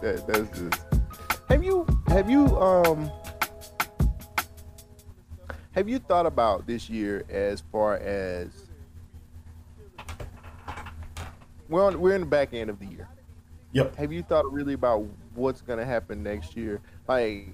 That 0.00 0.26
that's 0.26 0.58
just. 0.58 0.82
Have 1.48 1.64
you 1.64 1.86
have 2.08 2.30
you 2.30 2.46
um 2.58 3.10
have 5.72 5.88
you 5.88 5.98
thought 5.98 6.26
about 6.26 6.66
this 6.66 6.88
year 6.90 7.24
as 7.28 7.62
far 7.72 7.96
as 7.96 8.48
we're 11.68 11.84
on, 11.84 12.00
we're 12.00 12.14
in 12.14 12.22
the 12.22 12.26
back 12.26 12.52
end 12.52 12.70
of 12.70 12.78
the 12.78 12.86
year. 12.86 13.08
Yep. 13.72 13.96
Have 13.96 14.12
you 14.12 14.22
thought 14.22 14.50
really 14.52 14.74
about 14.74 15.06
what's 15.34 15.60
gonna 15.60 15.84
happen 15.84 16.22
next 16.22 16.56
year? 16.56 16.80
Like 17.06 17.48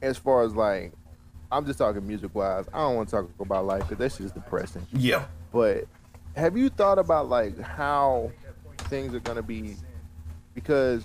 as 0.00 0.16
far 0.16 0.42
as 0.42 0.54
like 0.54 0.92
I'm 1.50 1.64
just 1.66 1.78
talking 1.78 2.06
music 2.06 2.34
wise. 2.34 2.66
I 2.72 2.78
don't 2.78 2.96
want 2.96 3.08
to 3.08 3.16
talk 3.16 3.30
about 3.40 3.66
life 3.66 3.82
because 3.82 3.98
that's 3.98 4.18
just 4.18 4.34
depressing. 4.34 4.86
Yeah. 4.92 5.26
But 5.52 5.84
have 6.36 6.56
you 6.56 6.68
thought 6.68 6.98
about 6.98 7.28
like 7.28 7.58
how 7.58 8.30
things 8.76 9.14
are 9.14 9.20
gonna 9.20 9.42
be? 9.42 9.76
Because 10.54 11.04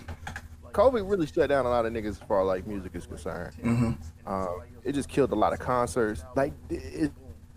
COVID 0.73 1.09
really 1.09 1.27
shut 1.27 1.49
down 1.49 1.65
a 1.65 1.69
lot 1.69 1.85
of 1.85 1.93
niggas 1.93 2.09
as 2.09 2.17
far 2.19 2.41
as 2.41 2.47
like 2.47 2.67
music 2.67 2.95
is 2.95 3.05
concerned. 3.05 3.53
hmm 3.55 3.91
Um, 4.25 4.61
it 4.83 4.93
just 4.93 5.07
killed 5.07 5.31
a 5.31 5.35
lot 5.35 5.53
of 5.53 5.59
concerts. 5.59 6.23
Like, 6.35 6.53
is 6.69 7.11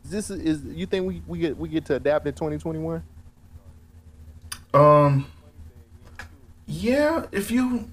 this 0.04 0.30
is 0.30 0.62
you 0.64 0.86
think 0.86 1.06
we, 1.06 1.22
we 1.26 1.38
get 1.38 1.56
we 1.56 1.68
get 1.68 1.84
to 1.86 1.96
adapt 1.96 2.26
in 2.26 2.34
2021? 2.34 3.02
Um. 4.74 5.26
Yeah, 6.68 7.26
if 7.30 7.50
you, 7.52 7.90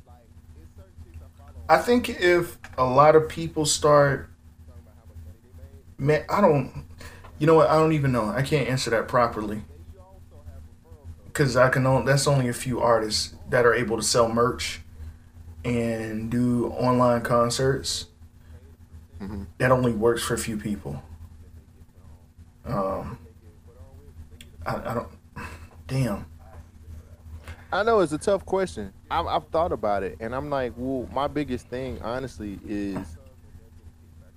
I 1.69 1.77
think 1.77 2.09
if 2.09 2.57
a 2.77 2.83
lot 2.83 3.15
of 3.15 3.29
people 3.29 3.65
start, 3.65 4.29
man, 5.99 6.25
I 6.27 6.41
don't, 6.41 6.85
you 7.37 7.45
know 7.45 7.53
what? 7.55 7.69
I 7.69 7.75
don't 7.75 7.93
even 7.93 8.11
know. 8.11 8.29
I 8.29 8.41
can't 8.41 8.67
answer 8.67 8.89
that 8.89 9.07
properly. 9.07 9.63
Cause 11.33 11.55
I 11.57 11.69
can 11.69 11.87
only 11.87 12.05
that's 12.05 12.27
only 12.27 12.47
a 12.47 12.53
few 12.53 12.79
artists 12.79 13.33
that 13.49 13.65
are 13.65 13.73
able 13.73 13.97
to 13.97 14.03
sell 14.03 14.29
merch 14.29 14.82
and 15.63 16.29
do 16.29 16.67
online 16.67 17.21
concerts. 17.21 18.07
Mhm. 19.21 19.47
That 19.57 19.71
only 19.71 19.93
works 19.93 20.21
for 20.23 20.33
a 20.33 20.37
few 20.37 20.57
people. 20.57 21.01
Um, 22.65 23.17
I, 24.65 24.75
I 24.75 24.93
don't. 24.93 25.07
Damn. 25.87 26.25
I 27.71 27.83
know 27.83 28.01
it's 28.01 28.13
a 28.13 28.17
tough 28.17 28.45
question. 28.45 28.93
I've, 29.09 29.25
I've 29.25 29.47
thought 29.47 29.71
about 29.71 30.03
it, 30.03 30.17
and 30.19 30.35
I'm 30.35 30.49
like, 30.49 30.73
well, 30.77 31.09
my 31.11 31.27
biggest 31.27 31.67
thing, 31.69 31.99
honestly, 32.03 32.59
is 32.67 33.17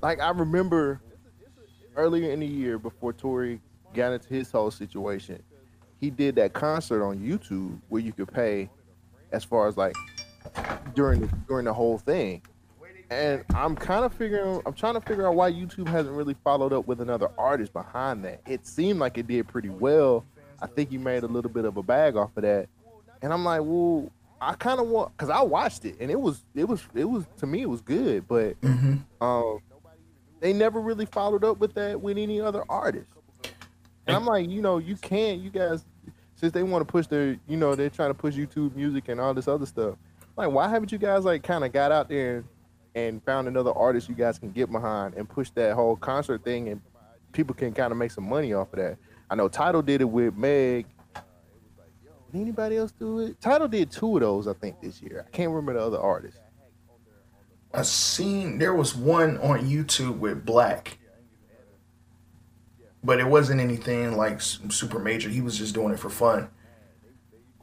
like 0.00 0.20
I 0.20 0.30
remember 0.30 1.00
earlier 1.96 2.30
in 2.30 2.40
the 2.40 2.46
year 2.46 2.78
before 2.78 3.12
Tory 3.12 3.60
got 3.94 4.12
into 4.12 4.28
his 4.28 4.50
whole 4.50 4.70
situation, 4.70 5.42
he 6.00 6.10
did 6.10 6.36
that 6.36 6.52
concert 6.52 7.04
on 7.04 7.18
YouTube 7.18 7.78
where 7.88 8.00
you 8.00 8.12
could 8.12 8.32
pay, 8.32 8.70
as 9.32 9.44
far 9.44 9.66
as 9.68 9.76
like 9.76 9.94
during 10.94 11.20
the 11.20 11.26
during 11.48 11.64
the 11.66 11.72
whole 11.72 11.98
thing. 11.98 12.42
And 13.08 13.44
I'm 13.54 13.76
kind 13.76 14.04
of 14.04 14.12
figuring, 14.12 14.60
I'm 14.66 14.72
trying 14.72 14.94
to 14.94 15.00
figure 15.00 15.28
out 15.28 15.36
why 15.36 15.52
YouTube 15.52 15.86
hasn't 15.86 16.16
really 16.16 16.34
followed 16.42 16.72
up 16.72 16.88
with 16.88 17.00
another 17.00 17.28
artist 17.38 17.72
behind 17.72 18.24
that. 18.24 18.40
It 18.48 18.66
seemed 18.66 18.98
like 18.98 19.16
it 19.16 19.28
did 19.28 19.46
pretty 19.46 19.68
well. 19.68 20.24
I 20.60 20.66
think 20.66 20.90
he 20.90 20.98
made 20.98 21.22
a 21.22 21.28
little 21.28 21.50
bit 21.50 21.64
of 21.64 21.76
a 21.76 21.84
bag 21.84 22.16
off 22.16 22.36
of 22.36 22.42
that. 22.42 22.68
And 23.22 23.32
I'm 23.32 23.44
like, 23.44 23.60
well, 23.62 24.10
I 24.40 24.54
kind 24.54 24.80
of 24.80 24.88
want 24.88 25.16
because 25.16 25.30
I 25.30 25.40
watched 25.42 25.84
it 25.84 25.96
and 26.00 26.10
it 26.10 26.20
was 26.20 26.42
it 26.54 26.64
was 26.68 26.84
it 26.94 27.04
was 27.04 27.24
to 27.38 27.46
me 27.46 27.62
it 27.62 27.70
was 27.70 27.80
good, 27.80 28.26
but 28.26 28.54
hmm 28.62 28.96
um, 29.20 29.60
they 30.40 30.52
never 30.52 30.80
really 30.80 31.06
followed 31.06 31.44
up 31.44 31.58
with 31.58 31.74
that 31.74 32.00
with 32.00 32.18
any 32.18 32.40
other 32.40 32.64
artist. 32.68 33.06
And 34.06 34.14
I'm 34.14 34.26
like, 34.26 34.48
you 34.48 34.62
know, 34.62 34.78
you 34.78 34.96
can't, 34.96 35.40
you 35.40 35.50
guys, 35.50 35.84
since 36.36 36.52
they 36.52 36.62
want 36.62 36.86
to 36.86 36.90
push 36.90 37.06
their, 37.06 37.38
you 37.48 37.56
know, 37.56 37.74
they're 37.74 37.90
trying 37.90 38.10
to 38.10 38.14
push 38.14 38.34
YouTube 38.34 38.76
music 38.76 39.08
and 39.08 39.20
all 39.20 39.34
this 39.34 39.48
other 39.48 39.66
stuff. 39.66 39.96
Like, 40.36 40.50
why 40.50 40.68
haven't 40.68 40.92
you 40.92 40.98
guys 40.98 41.24
like 41.24 41.42
kind 41.42 41.64
of 41.64 41.72
got 41.72 41.92
out 41.92 42.08
there 42.08 42.44
and, 42.94 43.22
found 43.24 43.48
another 43.48 43.72
artist 43.72 44.08
you 44.08 44.14
guys 44.14 44.38
can 44.38 44.50
get 44.50 44.70
behind 44.70 45.14
and 45.14 45.28
push 45.28 45.50
that 45.50 45.74
whole 45.74 45.96
concert 45.96 46.44
thing 46.44 46.68
and 46.68 46.80
people 47.32 47.54
can 47.54 47.72
kind 47.72 47.92
of 47.92 47.98
make 47.98 48.10
some 48.10 48.28
money 48.28 48.52
off 48.52 48.72
of 48.72 48.78
that? 48.78 48.98
I 49.30 49.34
know 49.34 49.48
Tidal 49.48 49.82
did 49.82 50.02
it 50.02 50.04
with 50.04 50.36
Meg. 50.36 50.86
Did 52.32 52.40
anybody 52.40 52.76
else 52.76 52.92
do 52.92 53.20
it? 53.20 53.40
Tidal 53.40 53.68
did 53.68 53.90
two 53.90 54.16
of 54.16 54.20
those, 54.20 54.46
I 54.46 54.52
think, 54.52 54.80
this 54.80 55.00
year. 55.00 55.24
I 55.26 55.30
can't 55.30 55.50
remember 55.50 55.74
the 55.74 55.80
other 55.80 56.00
artist. 56.00 56.38
I 57.72 57.82
seen 57.82 58.58
there 58.58 58.74
was 58.74 58.94
one 58.94 59.38
on 59.38 59.68
YouTube 59.68 60.18
with 60.18 60.44
Black, 60.44 60.98
but 63.02 63.20
it 63.20 63.26
wasn't 63.26 63.60
anything 63.60 64.16
like 64.16 64.40
super 64.40 64.98
major. 64.98 65.28
He 65.28 65.40
was 65.40 65.58
just 65.58 65.74
doing 65.74 65.92
it 65.92 65.98
for 65.98 66.10
fun. 66.10 66.48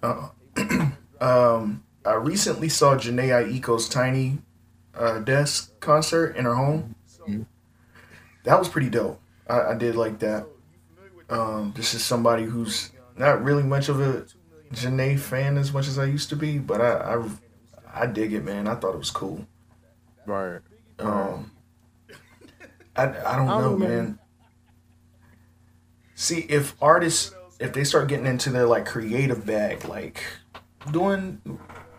Uh, 0.02 0.30
um, 1.22 1.84
I 2.06 2.16
recently 2.16 2.70
saw 2.70 2.96
Jhené 2.96 3.30
Aiko's 3.30 3.88
Tiny 3.88 4.40
uh, 4.96 5.20
Desk 5.20 5.80
concert 5.80 6.36
in 6.36 6.46
her 6.46 6.56
home. 6.56 6.96
That 8.44 8.60
was 8.60 8.68
pretty 8.68 8.90
dope. 8.90 9.22
I, 9.48 9.72
I 9.72 9.76
did 9.76 9.96
like 9.96 10.20
that. 10.20 10.46
Um, 11.30 11.74
this 11.76 11.94
is 11.94 12.04
somebody 12.04 12.44
who's 12.44 12.92
not 13.18 13.44
really 13.44 13.64
much 13.64 13.88
of 13.90 14.02
a 14.02 14.26
Janae 14.74 15.18
fan 15.18 15.58
as 15.58 15.72
much 15.72 15.88
as 15.88 15.98
I 15.98 16.06
used 16.06 16.30
to 16.30 16.36
be, 16.36 16.58
but 16.58 16.82
I 16.82 17.16
I, 17.16 18.04
I 18.04 18.08
dig 18.08 18.34
it, 18.34 18.44
man. 18.44 18.68
I 18.68 18.76
thought 18.76 18.96
it 18.96 19.00
was 19.00 19.12
cool. 19.12 19.48
Right. 20.26 20.60
Um, 21.00 21.52
I, 22.96 23.04
I 23.04 23.36
don't 23.38 23.50
I 23.50 23.62
don't 23.62 23.80
know. 23.80 23.88
man. 23.88 24.20
See, 26.16 26.42
if 26.50 26.76
artists, 26.82 27.34
if 27.60 27.74
they 27.74 27.84
start 27.84 28.08
getting 28.08 28.26
into 28.26 28.50
their 28.50 28.66
like 28.66 28.86
creative 28.86 29.46
bag, 29.46 29.86
like 29.86 30.24
doing 30.92 31.42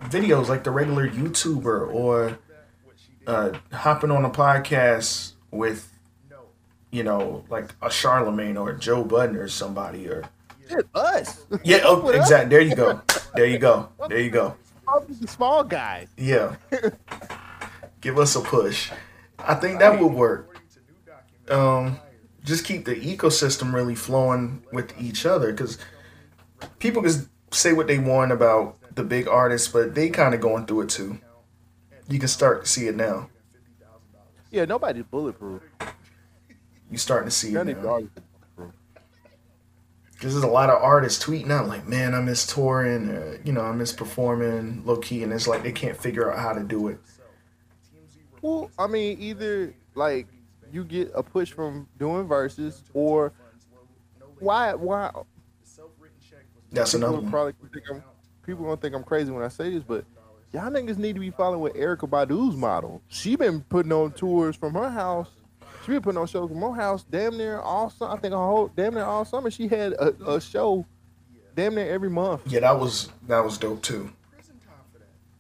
videos 0.05 0.49
like 0.49 0.65
the 0.65 0.71
regular 0.71 1.09
YouTuber 1.09 1.93
or 1.93 2.39
uh, 3.27 3.53
hopping 3.73 4.11
on 4.11 4.25
a 4.25 4.31
podcast 4.31 5.33
with, 5.51 5.91
you 6.91 7.03
know, 7.03 7.45
like 7.49 7.75
a 7.83 7.91
Charlemagne 7.91 8.57
or 8.57 8.73
Joe 8.73 9.05
Budden 9.05 9.37
or 9.37 9.49
somebody 9.49 10.09
or 10.09 10.25
Shit, 10.69 10.87
us. 10.95 11.45
yeah, 11.63 11.81
oh, 11.85 12.09
exactly. 12.09 12.51
There 12.51 12.61
you 12.61 12.75
go. 12.75 13.01
There 13.35 13.47
you 13.47 13.59
go. 13.59 13.89
There 14.09 14.21
you 14.21 14.31
go. 14.31 14.57
I'm 14.89 15.03
a 15.23 15.27
small 15.27 15.65
guy. 15.65 16.07
Yeah. 16.17 16.57
Give 18.01 18.19
us 18.19 18.37
a 18.37 18.41
push. 18.41 18.91
I 19.39 19.55
think 19.55 19.79
that 19.79 19.99
would 20.01 20.13
work. 20.13 20.59
Um, 21.49 21.99
just 22.43 22.65
keep 22.65 22.85
the 22.85 22.95
ecosystem 22.95 23.73
really 23.73 23.95
flowing 23.95 24.63
with 24.73 24.99
each 25.01 25.27
other 25.27 25.53
because 25.53 25.79
people 26.79 27.03
can 27.03 27.29
say 27.51 27.73
what 27.73 27.87
they 27.87 27.99
want 27.99 28.33
about 28.33 28.77
the 28.95 29.05
big 29.05 29.29
artists, 29.29 29.69
but 29.69 29.95
they 29.95 30.09
kind 30.11 30.35
of 30.35 30.41
going 30.41 30.67
through 30.67 30.83
it 30.83 30.89
too. 30.91 31.19
You 32.09 32.19
can 32.19 32.29
start 32.29 32.65
to 32.65 32.71
see 32.71 32.87
it 32.87 32.97
now. 32.97 33.31
Yeah, 34.51 34.67
nobody's 34.67 35.05
bulletproof. 35.05 35.63
You 36.91 36.99
starting 36.99 37.29
to 37.29 37.35
see 37.35 37.49
it 37.49 37.55
None 37.55 37.67
now. 37.67 37.89
artists 37.89 38.17
are 38.19 38.23
bulletproof. 38.57 38.81
Because 40.13 40.33
there's 40.35 40.45
a 40.45 40.49
lot 40.49 40.71
of 40.71 40.81
artists 40.81 41.25
tweeting 41.25 41.51
out 41.51 41.67
like, 41.67 41.89
"Man, 41.89 42.15
I 42.15 42.21
miss 42.21 42.47
touring. 42.47 43.11
Uh, 43.11 43.39
you 43.45 43.53
know, 43.53 43.63
I 43.63 43.73
miss 43.73 43.93
performing 43.93 44.85
low 44.85 44.99
key," 44.99 45.23
and 45.25 45.33
it's 45.33 45.49
like 45.49 45.63
they 45.63 45.73
can't 45.73 45.97
figure 45.97 46.31
out 46.31 46.39
how 46.39 46.53
to 46.53 46.63
do 46.63 46.89
it. 46.89 47.01
Well, 48.43 48.71
I 48.79 48.87
mean, 48.87 49.19
either 49.21 49.75
like 49.95 50.29
you 50.73 50.85
get 50.85 51.11
a 51.15 51.23
push 51.23 51.51
from 51.53 51.89
doing 51.99 52.27
verses, 52.29 52.83
or 52.93 53.33
why? 54.39 54.75
Why? 54.75 55.11
That's 56.71 56.95
another 56.95 57.19
one. 57.21 57.31
Probably 57.31 57.55
people 58.45 58.65
gonna 58.65 58.77
think 58.77 58.95
I'm 58.95 59.05
crazy 59.05 59.31
when 59.31 59.43
I 59.45 59.49
say 59.49 59.71
this, 59.71 59.83
but 59.83 60.05
y'all 60.53 60.71
niggas 60.71 60.99
need 60.99 61.15
to 61.15 61.21
be 61.21 61.31
following 61.31 61.61
with 61.61 61.75
Erykah 61.75 62.09
Badu's 62.09 62.57
model. 62.57 63.03
She 63.09 63.37
been 63.37 63.61
putting 63.63 63.93
on 63.93 64.13
tours 64.13 64.57
from 64.57 64.75
her 64.75 64.91
house. 64.91 65.29
She 65.85 65.93
been 65.93 66.03
putting 66.03 66.21
on 66.21 66.27
shows 66.27 66.49
from 66.49 66.61
her 66.63 66.73
house 66.73 67.05
damn 67.11 67.37
near 67.37 67.59
all 67.59 67.91
summer. 67.91 68.13
I 68.13 68.17
think 68.19 68.33
a 68.33 68.39
whole 68.39 68.69
damn 68.69 68.95
near 68.95 69.05
all 69.05 69.25
summer. 69.25 69.51
She 69.51 69.69
had 69.69 69.93
a, 69.95 70.15
a 70.31 70.41
show 70.41 70.87
damn 71.55 71.75
near 71.75 71.89
every 71.93 72.09
month, 72.11 72.43
Yeah, 72.47 72.61
that 72.61 72.79
was 72.79 73.11
that 73.29 73.45
was 73.45 73.59
dope 73.59 73.83
too. 73.83 74.11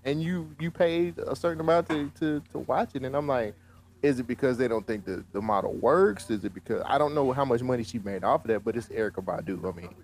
and 0.05 0.22
you 0.22 0.48
you 0.61 0.70
paid 0.70 1.18
a 1.18 1.34
certain 1.34 1.61
amount 1.61 1.88
to 1.88 2.11
to, 2.20 2.42
to 2.52 2.59
watch 2.61 2.90
it. 2.94 3.02
And 3.05 3.14
I'm 3.16 3.26
like, 3.26 3.55
is 4.02 4.18
it 4.20 4.26
because 4.26 4.59
they 4.59 4.68
don't 4.68 4.86
think 4.86 5.07
the, 5.07 5.24
the 5.32 5.40
model 5.40 5.72
works? 5.72 6.28
Is 6.30 6.44
it 6.44 6.52
because 6.52 6.82
I 6.86 6.98
don't 6.98 7.14
know 7.14 7.32
how 7.32 7.44
much 7.46 7.62
money 7.62 7.82
she 7.84 7.98
made 8.00 8.22
off 8.22 8.42
of 8.42 8.48
that? 8.48 8.64
But 8.64 8.76
it's 8.76 8.90
Erica 8.90 9.22
Badu. 9.22 9.66
I 9.72 9.74
mean, 9.74 9.94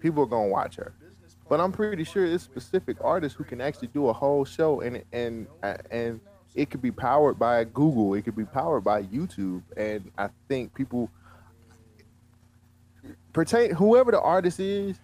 people 0.00 0.24
are 0.24 0.26
gonna 0.26 0.48
watch 0.48 0.74
her. 0.76 0.92
But 1.48 1.60
I'm 1.60 1.72
pretty 1.72 2.04
sure 2.04 2.26
it's 2.26 2.44
specific 2.44 2.98
artists 3.00 3.36
who 3.36 3.44
can 3.44 3.60
actually 3.60 3.88
do 3.88 4.08
a 4.08 4.12
whole 4.12 4.44
show 4.44 4.80
and 4.80 5.02
and 5.12 5.46
uh, 5.62 5.76
and 5.90 6.20
it 6.54 6.70
could 6.70 6.82
be 6.82 6.90
powered 6.90 7.38
by 7.38 7.64
Google, 7.64 8.14
it 8.14 8.22
could 8.22 8.36
be 8.36 8.44
powered 8.44 8.84
by 8.84 9.02
YouTube, 9.04 9.62
and 9.76 10.10
I 10.18 10.28
think 10.48 10.74
people 10.74 11.10
pertain 13.32 13.72
whoever 13.74 14.10
the 14.10 14.20
artist 14.20 14.58
is, 14.60 14.98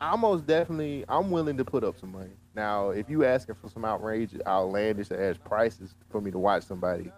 I'm 0.00 0.20
most 0.20 0.46
definitely 0.46 1.04
I'm 1.08 1.30
willing 1.30 1.56
to 1.58 1.64
put 1.64 1.84
up 1.84 1.98
some 1.98 2.12
money. 2.12 2.30
Now, 2.54 2.90
if 2.90 3.10
you 3.10 3.24
asking 3.24 3.56
for 3.56 3.68
some 3.68 3.84
outrageous, 3.84 4.40
outlandish 4.46 5.10
ass 5.10 5.36
prices 5.44 5.94
for 6.10 6.20
me 6.20 6.30
to 6.30 6.38
watch 6.38 6.62
somebody, 6.64 7.12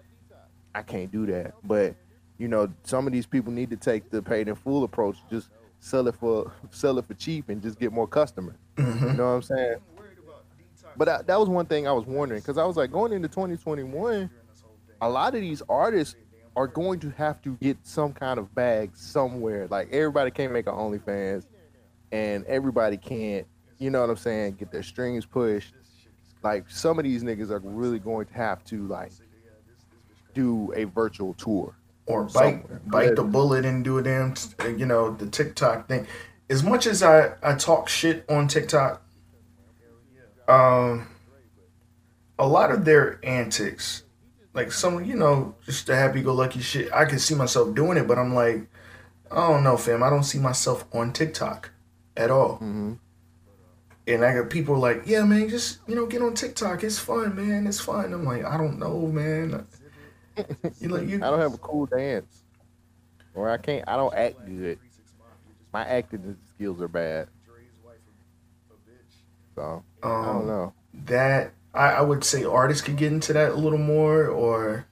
I 0.75 0.83
can't 0.83 1.11
do 1.11 1.27
that. 1.27 1.55
But 1.65 1.95
you 2.39 2.49
know, 2.49 2.73
some 2.85 3.07
of 3.07 3.13
these 3.13 3.27
people 3.27 3.53
need 3.53 3.71
to 3.71 3.77
take 3.77 4.11
the 4.11 4.23
paid 4.23 4.49
in 4.49 4.55
full 4.55 4.85
approach. 4.85 5.17
Just 5.31 5.49
sell 5.81 6.09
it 6.09 6.15
for 6.17 6.53
sell 6.71 6.99
it 6.99 7.07
for 7.07 7.15
cheap 7.15 7.49
and 7.49 7.63
just 7.63 7.79
get 7.79 7.93
more 7.93 8.07
customers. 8.07 8.57
You 8.77 8.85
know 8.85 9.27
what 9.29 9.35
I'm 9.35 9.43
saying? 9.43 9.77
But 10.97 11.09
I, 11.09 11.23
that 11.23 11.39
was 11.39 11.49
one 11.49 11.67
thing 11.67 11.87
I 11.87 11.93
was 11.93 12.07
wondering 12.07 12.41
because 12.41 12.59
I 12.59 12.65
was 12.65 12.77
like 12.77 12.91
going 12.91 13.13
into 13.13 13.29
2021, 13.29 14.29
a 15.01 15.09
lot 15.09 15.35
of 15.35 15.41
these 15.41 15.63
artists 15.69 16.17
are 16.57 16.67
going 16.67 16.99
to 17.01 17.11
have 17.11 17.41
to 17.43 17.57
get 17.61 17.79
some 17.85 18.13
kind 18.13 18.39
of 18.39 18.53
bag 18.55 18.91
somewhere. 18.97 19.69
Like 19.69 19.93
everybody 19.93 20.31
can't 20.33 20.53
make 20.53 20.67
an 20.67 20.75
OnlyFans, 20.75 21.47
and 22.11 22.45
everybody 22.47 22.97
can't, 22.97 23.47
you 23.79 23.91
know 23.91 24.01
what 24.01 24.11
I'm 24.11 24.17
saying, 24.17 24.55
get 24.55 24.73
their 24.73 24.83
strings 24.83 25.25
pushed. 25.25 25.73
Like 26.43 26.69
some 26.69 26.99
of 26.99 27.05
these 27.05 27.23
niggas 27.23 27.51
are 27.51 27.61
really 27.61 28.01
going 28.01 28.27
to 28.27 28.35
have 28.35 28.65
to 28.65 28.87
like 28.89 29.13
do 30.35 30.73
a 30.75 30.85
virtual 30.85 31.35
tour. 31.35 31.78
Or 32.09 32.25
bite 32.25 32.63
somewhere. 32.63 32.81
bite 32.87 33.17
the 33.17 33.23
bullet 33.23 33.65
and 33.65 33.85
do 33.85 33.99
a 33.99 34.03
damn 34.03 34.35
you 34.77 34.87
know 34.87 35.15
the 35.15 35.27
TikTok 35.27 35.89
thing. 35.89 36.07
As 36.51 36.65
much 36.65 36.87
as 36.87 37.03
I 37.03 37.33
I 37.43 37.55
talk 37.55 37.89
shit 37.89 38.25
on 38.29 38.49
TikTok, 38.49 39.03
um, 40.49 41.07
a 42.39 42.47
lot 42.47 42.71
of 42.71 42.85
their 42.85 43.21
antics, 43.23 44.05
like 44.55 44.73
some 44.73 45.05
you 45.05 45.15
know 45.15 45.55
just 45.65 45.87
the 45.87 45.95
happy 45.95 46.23
go 46.23 46.33
lucky 46.35 46.61
shit, 46.61 46.93
I 46.93 47.05
can 47.05 47.19
see 47.19 47.35
myself 47.35 47.75
doing 47.75 47.99
it, 47.99 48.09
but 48.09 48.19
I'm 48.19 48.35
like, 48.35 48.67
I 49.31 49.49
don't 49.49 49.63
know, 49.63 49.77
fam. 49.77 50.03
I 50.03 50.11
don't 50.11 50.25
see 50.25 50.39
myself 50.39 50.87
on 50.93 51.13
TikTok 51.13 51.71
at 52.17 52.31
all. 52.31 52.55
Mm-hmm. 52.55 52.95
And 54.07 54.25
I 54.25 54.35
got 54.35 54.49
people 54.49 54.79
like, 54.79 55.03
yeah, 55.05 55.23
man, 55.25 55.51
just 55.51 55.81
you 55.87 55.95
know, 55.95 56.07
get 56.07 56.23
on 56.23 56.33
TikTok. 56.33 56.83
It's 56.83 56.99
fun, 56.99 57.37
man. 57.37 57.67
It's 57.67 57.79
fun. 57.79 58.15
I'm 58.15 58.25
like, 58.25 58.43
I 58.43 58.57
don't 58.57 58.79
know, 58.79 59.07
man. 59.07 59.67
You 60.81 61.17
I 61.17 61.31
don't 61.31 61.41
have 61.41 61.55
a 61.55 61.59
cool 61.59 61.87
dance, 61.87 62.43
or 63.35 63.51
I 63.51 63.59
can't. 63.59 63.85
I 63.89 63.97
don't 63.97 64.15
act 64.15 64.37
good. 64.47 64.79
My 65.73 65.85
acting 65.85 66.37
skills 66.55 66.81
are 66.81 66.89
bad. 66.89 67.29
So 69.55 69.83
I 70.03 70.07
um, 70.07 70.25
don't 70.25 70.47
know. 70.47 70.73
that 71.07 71.53
I, 71.75 71.95
I 71.95 72.01
would 72.01 72.25
say 72.25 72.45
artists 72.45 72.83
could 72.83 72.97
get 72.97 73.13
into 73.13 73.33
that 73.33 73.53
a 73.53 73.55
little 73.55 73.79
more 73.79 74.27
or 74.27 74.87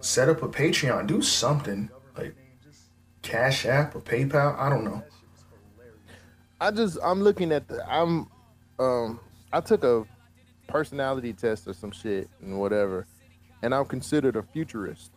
set 0.00 0.28
up 0.28 0.42
a 0.42 0.48
Patreon, 0.48 1.06
do 1.06 1.22
something 1.22 1.88
like 2.16 2.34
Cash 3.22 3.64
App 3.66 3.94
or 3.94 4.00
PayPal. 4.00 4.58
I 4.58 4.68
don't 4.68 4.84
know. 4.84 5.04
I 6.60 6.70
just 6.70 6.98
I'm 7.02 7.22
looking 7.22 7.52
at 7.52 7.68
the 7.68 7.84
I'm 7.92 8.28
um 8.78 9.20
I 9.52 9.60
took 9.60 9.84
a 9.84 10.04
personality 10.68 11.32
test 11.32 11.66
or 11.66 11.74
some 11.74 11.90
shit 11.90 12.28
and 12.40 12.58
whatever, 12.58 13.06
and 13.62 13.74
I'm 13.74 13.84
considered 13.84 14.36
a 14.36 14.42
futurist. 14.42 15.12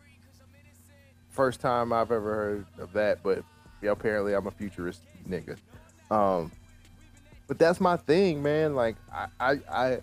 First 1.30 1.60
time 1.60 1.92
I've 1.92 2.12
ever 2.12 2.34
heard 2.34 2.66
of 2.80 2.94
that, 2.94 3.22
but 3.24 3.44
yeah, 3.82 3.92
apparently 3.92 4.34
I'm 4.34 4.48
a 4.48 4.52
futurist 4.52 5.02
nigga. 5.28 5.58
Um, 6.10 6.52
but 7.48 7.60
that's 7.60 7.82
my 7.82 7.98
thing, 7.98 8.42
man. 8.42 8.76
Like 8.76 8.96
I 9.12 9.28
I 9.40 9.52
I, 9.70 10.00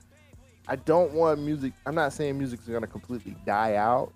I 0.68 0.76
don't 0.76 1.12
want 1.12 1.40
music. 1.40 1.72
I'm 1.86 1.95
not 1.95 2.12
saying 2.12 2.36
music's 2.36 2.66
gonna 2.66 2.86
completely 2.86 3.36
die 3.47 3.76
out. 3.76 4.12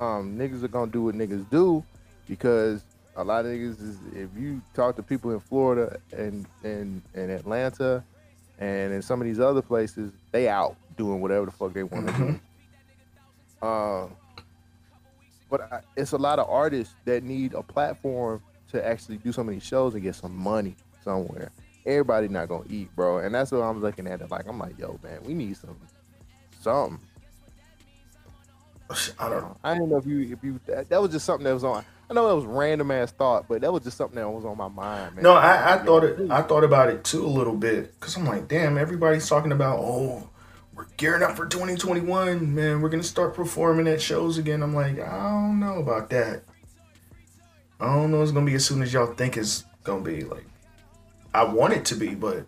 Um, 0.00 0.38
niggas 0.38 0.62
are 0.62 0.68
gonna 0.68 0.90
do 0.90 1.02
what 1.04 1.14
niggas 1.14 1.48
do 1.50 1.84
because 2.28 2.82
a 3.16 3.24
lot 3.24 3.44
of 3.44 3.52
niggas 3.52 3.82
is 3.82 3.98
if 4.14 4.28
you 4.36 4.60
talk 4.74 4.96
to 4.96 5.02
people 5.02 5.30
in 5.32 5.40
Florida 5.40 5.98
and 6.12 6.46
and, 6.64 7.02
and 7.14 7.30
Atlanta 7.30 8.02
and 8.58 8.92
in 8.92 9.02
some 9.02 9.20
of 9.20 9.26
these 9.26 9.40
other 9.40 9.62
places, 9.62 10.12
they 10.32 10.48
out 10.48 10.76
doing 10.96 11.20
whatever 11.20 11.46
the 11.46 11.52
fuck 11.52 11.72
they 11.72 11.82
want 11.82 12.08
to 12.08 12.12
do. 12.14 12.40
Uh, 13.62 14.06
but 15.48 15.72
I, 15.72 15.80
it's 15.96 16.12
a 16.12 16.18
lot 16.18 16.38
of 16.38 16.48
artists 16.48 16.94
that 17.04 17.22
need 17.22 17.54
a 17.54 17.62
platform 17.62 18.42
to 18.72 18.86
actually 18.86 19.18
do 19.18 19.32
some 19.32 19.48
of 19.48 19.54
these 19.54 19.62
shows 19.62 19.94
and 19.94 20.02
get 20.02 20.14
some 20.14 20.36
money 20.36 20.76
somewhere. 21.04 21.50
Everybody 21.84 22.28
not 22.28 22.48
gonna 22.48 22.64
eat, 22.68 22.94
bro, 22.96 23.18
and 23.18 23.34
that's 23.34 23.52
what 23.52 23.60
I'm 23.62 23.80
looking 23.80 24.06
at. 24.06 24.20
It 24.20 24.30
like 24.30 24.46
I'm 24.48 24.58
like, 24.58 24.78
yo, 24.78 24.98
man, 25.02 25.20
we 25.24 25.34
need 25.34 25.56
some 25.56 25.76
something. 26.60 26.98
I 29.18 29.28
don't 29.28 29.42
know. 29.42 29.56
I 29.62 29.74
don't 29.74 29.88
know 29.88 29.96
if 29.96 30.06
you 30.06 30.20
if 30.20 30.42
you 30.42 30.60
that, 30.66 30.88
that 30.88 31.00
was 31.00 31.12
just 31.12 31.24
something 31.24 31.44
that 31.44 31.54
was 31.54 31.64
on. 31.64 31.84
I 32.08 32.14
know 32.14 32.28
that 32.28 32.36
was 32.36 32.44
random 32.44 32.90
ass 32.92 33.10
thought, 33.10 33.48
but 33.48 33.60
that 33.62 33.72
was 33.72 33.82
just 33.82 33.96
something 33.96 34.16
that 34.16 34.28
was 34.28 34.44
on 34.44 34.56
my 34.56 34.68
mind, 34.68 35.16
man. 35.16 35.24
No, 35.24 35.32
I, 35.32 35.74
I 35.74 35.78
thought 35.78 36.04
it. 36.04 36.30
I 36.30 36.42
thought 36.42 36.62
about 36.62 36.88
it 36.88 37.02
too 37.02 37.24
a 37.24 37.28
little 37.28 37.54
bit 37.54 37.98
because 37.98 38.16
I'm 38.16 38.24
like, 38.24 38.46
damn, 38.46 38.78
everybody's 38.78 39.28
talking 39.28 39.52
about 39.52 39.80
oh, 39.80 40.28
we're 40.76 40.86
gearing 40.98 41.22
up 41.22 41.36
for 41.36 41.46
2021, 41.46 42.54
man. 42.54 42.82
We're 42.82 42.90
gonna 42.90 43.02
start 43.02 43.34
performing 43.34 43.88
at 43.88 44.00
shows 44.00 44.36
again. 44.36 44.62
I'm 44.62 44.74
like, 44.74 45.00
I 45.00 45.30
don't 45.30 45.58
know 45.58 45.78
about 45.78 46.10
that. 46.10 46.42
I 47.80 47.86
don't 47.86 48.10
know 48.10 48.22
it's 48.22 48.32
gonna 48.32 48.46
be 48.46 48.54
as 48.54 48.66
soon 48.66 48.82
as 48.82 48.92
y'all 48.92 49.14
think 49.14 49.38
it's 49.38 49.64
gonna 49.84 50.02
be. 50.02 50.22
Like, 50.22 50.44
I 51.32 51.44
want 51.44 51.72
it 51.72 51.86
to 51.86 51.94
be, 51.94 52.14
but 52.14 52.46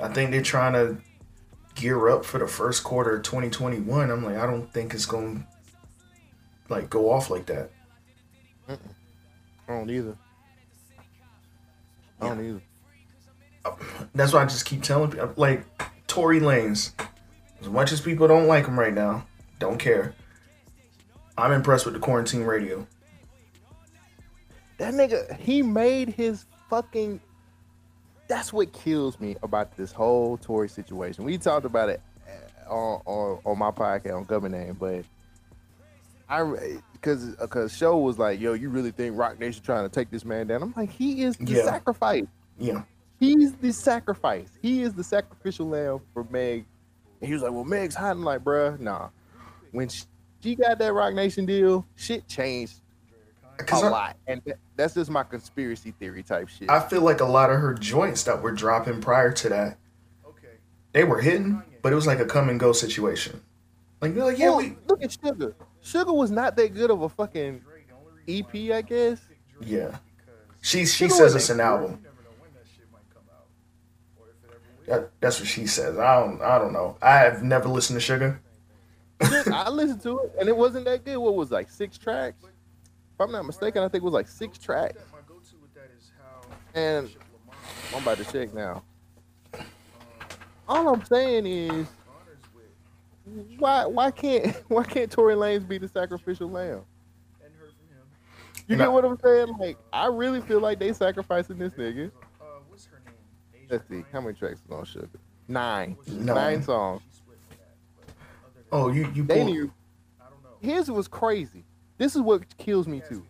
I 0.00 0.08
think 0.08 0.30
they're 0.30 0.42
trying 0.42 0.72
to 0.72 0.96
gear 1.74 2.08
up 2.08 2.24
for 2.24 2.38
the 2.38 2.46
first 2.46 2.84
quarter 2.84 3.16
of 3.16 3.22
2021. 3.22 4.10
I'm 4.10 4.24
like, 4.24 4.36
I 4.36 4.46
don't 4.46 4.72
think 4.72 4.94
it's 4.94 5.06
gonna 5.06 5.46
like 6.70 6.88
go 6.88 7.10
off 7.10 7.28
like 7.28 7.46
that. 7.46 7.70
I 8.66 8.76
don't 9.68 9.90
either. 9.90 10.16
I 12.18 12.28
don't 12.28 12.44
either. 12.44 12.62
Uh, 13.64 13.76
that's 14.14 14.32
why 14.32 14.42
I 14.42 14.46
just 14.46 14.64
keep 14.64 14.82
telling 14.82 15.10
people, 15.10 15.32
like 15.36 15.66
Tory 16.12 16.40
Lanez. 16.40 16.92
As 17.62 17.68
much 17.70 17.90
as 17.90 18.02
people 18.02 18.28
don't 18.28 18.46
like 18.46 18.66
him 18.66 18.78
right 18.78 18.92
now, 18.92 19.24
don't 19.58 19.78
care. 19.78 20.14
I'm 21.38 21.52
impressed 21.52 21.86
with 21.86 21.94
the 21.94 22.00
quarantine 22.00 22.42
radio. 22.44 22.86
That 24.76 24.92
nigga, 24.92 25.38
he 25.38 25.62
made 25.62 26.10
his 26.10 26.44
fucking. 26.68 27.18
That's 28.28 28.52
what 28.52 28.74
kills 28.74 29.18
me 29.20 29.36
about 29.42 29.74
this 29.78 29.90
whole 29.90 30.36
Tory 30.36 30.68
situation. 30.68 31.24
We 31.24 31.38
talked 31.38 31.64
about 31.64 31.88
it 31.88 32.02
uh, 32.68 32.70
on 32.70 33.00
on, 33.06 33.38
on 33.46 33.58
my 33.58 33.70
podcast 33.70 34.14
on 34.14 34.24
Government 34.24 34.66
Name, 34.66 34.76
but 34.78 35.04
I 36.28 36.78
because 36.92 37.36
because 37.36 37.74
show 37.74 37.96
was 37.96 38.18
like, 38.18 38.38
yo, 38.38 38.52
you 38.52 38.68
really 38.68 38.90
think 38.90 39.16
Roc 39.16 39.40
Nation 39.40 39.62
trying 39.64 39.84
to 39.84 39.88
take 39.88 40.10
this 40.10 40.26
man 40.26 40.46
down? 40.48 40.62
I'm 40.62 40.74
like, 40.76 40.90
he 40.90 41.22
is 41.22 41.38
the 41.38 41.54
Yeah. 41.54 41.64
sacrifice. 41.64 42.26
Yeah, 42.58 42.82
He's 43.22 43.52
the 43.52 43.72
sacrifice. 43.72 44.48
He 44.60 44.82
is 44.82 44.94
the 44.94 45.04
sacrificial 45.04 45.68
lamb 45.68 46.00
for 46.12 46.24
Meg. 46.24 46.64
And 47.20 47.28
he 47.28 47.32
was 47.32 47.40
like, 47.40 47.52
well, 47.52 47.62
Meg's 47.62 47.94
hiding. 47.94 48.24
Like, 48.24 48.42
bruh, 48.42 48.80
nah. 48.80 49.10
When 49.70 49.88
she, 49.88 50.56
got 50.56 50.80
that 50.80 50.92
Roc 50.92 51.14
Nation 51.14 51.46
deal, 51.46 51.86
shit 51.94 52.26
changed 52.26 52.80
a 53.44 53.62
because 53.62 53.84
lot, 53.84 54.16
and 54.26 54.44
th- 54.44 54.56
that's 54.74 54.94
just 54.94 55.08
my 55.08 55.22
conspiracy 55.22 55.92
theory 56.00 56.24
type 56.24 56.48
shit. 56.48 56.68
I 56.68 56.80
feel 56.80 57.02
like 57.02 57.20
a 57.20 57.24
lot 57.24 57.50
of 57.50 57.60
her 57.60 57.74
joints 57.74 58.24
that 58.24 58.42
were 58.42 58.50
dropping 58.50 59.00
prior 59.00 59.30
to 59.30 59.48
that, 59.50 59.78
okay, 60.26 60.56
they 60.90 61.04
were 61.04 61.20
hitting, 61.20 61.62
but 61.80 61.92
it 61.92 61.94
was 61.94 62.08
like 62.08 62.18
a 62.18 62.24
come 62.26 62.48
and 62.48 62.58
go 62.58 62.72
situation. 62.72 63.40
Like 64.00 64.16
they're 64.16 64.24
like, 64.24 64.38
yeah, 64.38 64.48
Well, 64.48 64.58
we, 64.58 64.76
look 64.88 65.00
at 65.04 65.12
Sugar. 65.12 65.54
Sugar 65.80 66.12
was 66.12 66.32
not 66.32 66.56
that 66.56 66.74
good 66.74 66.90
of 66.90 67.02
a 67.02 67.08
fucking 67.08 67.62
EP, 68.26 68.52
I 68.52 68.82
guess. 68.82 69.20
yeah. 69.60 69.98
She 70.60 70.80
she 70.86 71.04
Sugar 71.04 71.14
says 71.14 71.34
it's 71.36 71.50
an 71.50 71.60
album. 71.60 72.04
That, 74.86 75.10
that's 75.20 75.38
what 75.38 75.48
she 75.48 75.66
says. 75.66 75.98
I 75.98 76.20
don't 76.20 76.40
I 76.42 76.58
don't 76.58 76.72
know. 76.72 76.96
I 77.00 77.18
have 77.18 77.42
never 77.42 77.68
listened 77.68 77.96
to 77.96 78.00
Sugar. 78.00 78.40
I 79.20 79.68
listened 79.70 80.02
to 80.02 80.18
it, 80.18 80.32
and 80.40 80.48
it 80.48 80.56
wasn't 80.56 80.84
that 80.86 81.04
good. 81.04 81.16
What 81.18 81.36
was 81.36 81.50
like 81.50 81.70
six 81.70 81.96
tracks? 81.96 82.44
If 82.44 83.20
I'm 83.20 83.30
not 83.30 83.44
mistaken, 83.46 83.82
I 83.82 83.88
think 83.88 84.02
it 84.02 84.04
was 84.04 84.14
like 84.14 84.28
six 84.28 84.58
tracks. 84.58 84.98
And 86.74 87.10
I'm 87.94 88.02
about 88.02 88.18
to 88.18 88.24
check 88.24 88.52
now. 88.54 88.82
All 90.68 90.88
I'm 90.88 91.04
saying 91.04 91.46
is, 91.46 91.86
why 93.58 93.86
why 93.86 94.10
can't 94.10 94.56
why 94.68 94.84
can't 94.84 95.10
Tory 95.10 95.34
Lanez 95.34 95.66
be 95.66 95.78
the 95.78 95.88
sacrificial 95.88 96.50
lamb? 96.50 96.82
You 98.68 98.76
get 98.76 98.90
what 98.90 99.04
I'm 99.04 99.18
saying? 99.22 99.48
Like, 99.58 99.76
I 99.92 100.06
really 100.06 100.40
feel 100.40 100.60
like 100.60 100.78
they 100.78 100.92
sacrificing 100.92 101.58
this 101.58 101.74
nigga. 101.74 102.10
Let's 103.72 103.88
see, 103.88 104.04
how 104.12 104.20
many 104.20 104.34
tracks 104.34 104.60
is 104.66 104.70
on 104.70 104.84
Sugar? 104.84 105.08
Nine. 105.48 105.96
Nine. 106.06 106.26
Nine 106.26 106.62
songs. 106.62 107.00
Oh, 108.70 108.92
you 108.92 109.10
you 109.14 109.24
They 109.24 109.44
knew. 109.44 109.72
Here's 110.60 110.90
what's 110.90 111.08
crazy. 111.08 111.64
This 111.96 112.14
is 112.14 112.20
what 112.20 112.54
kills 112.58 112.86
me 112.86 113.00
too. 113.08 113.24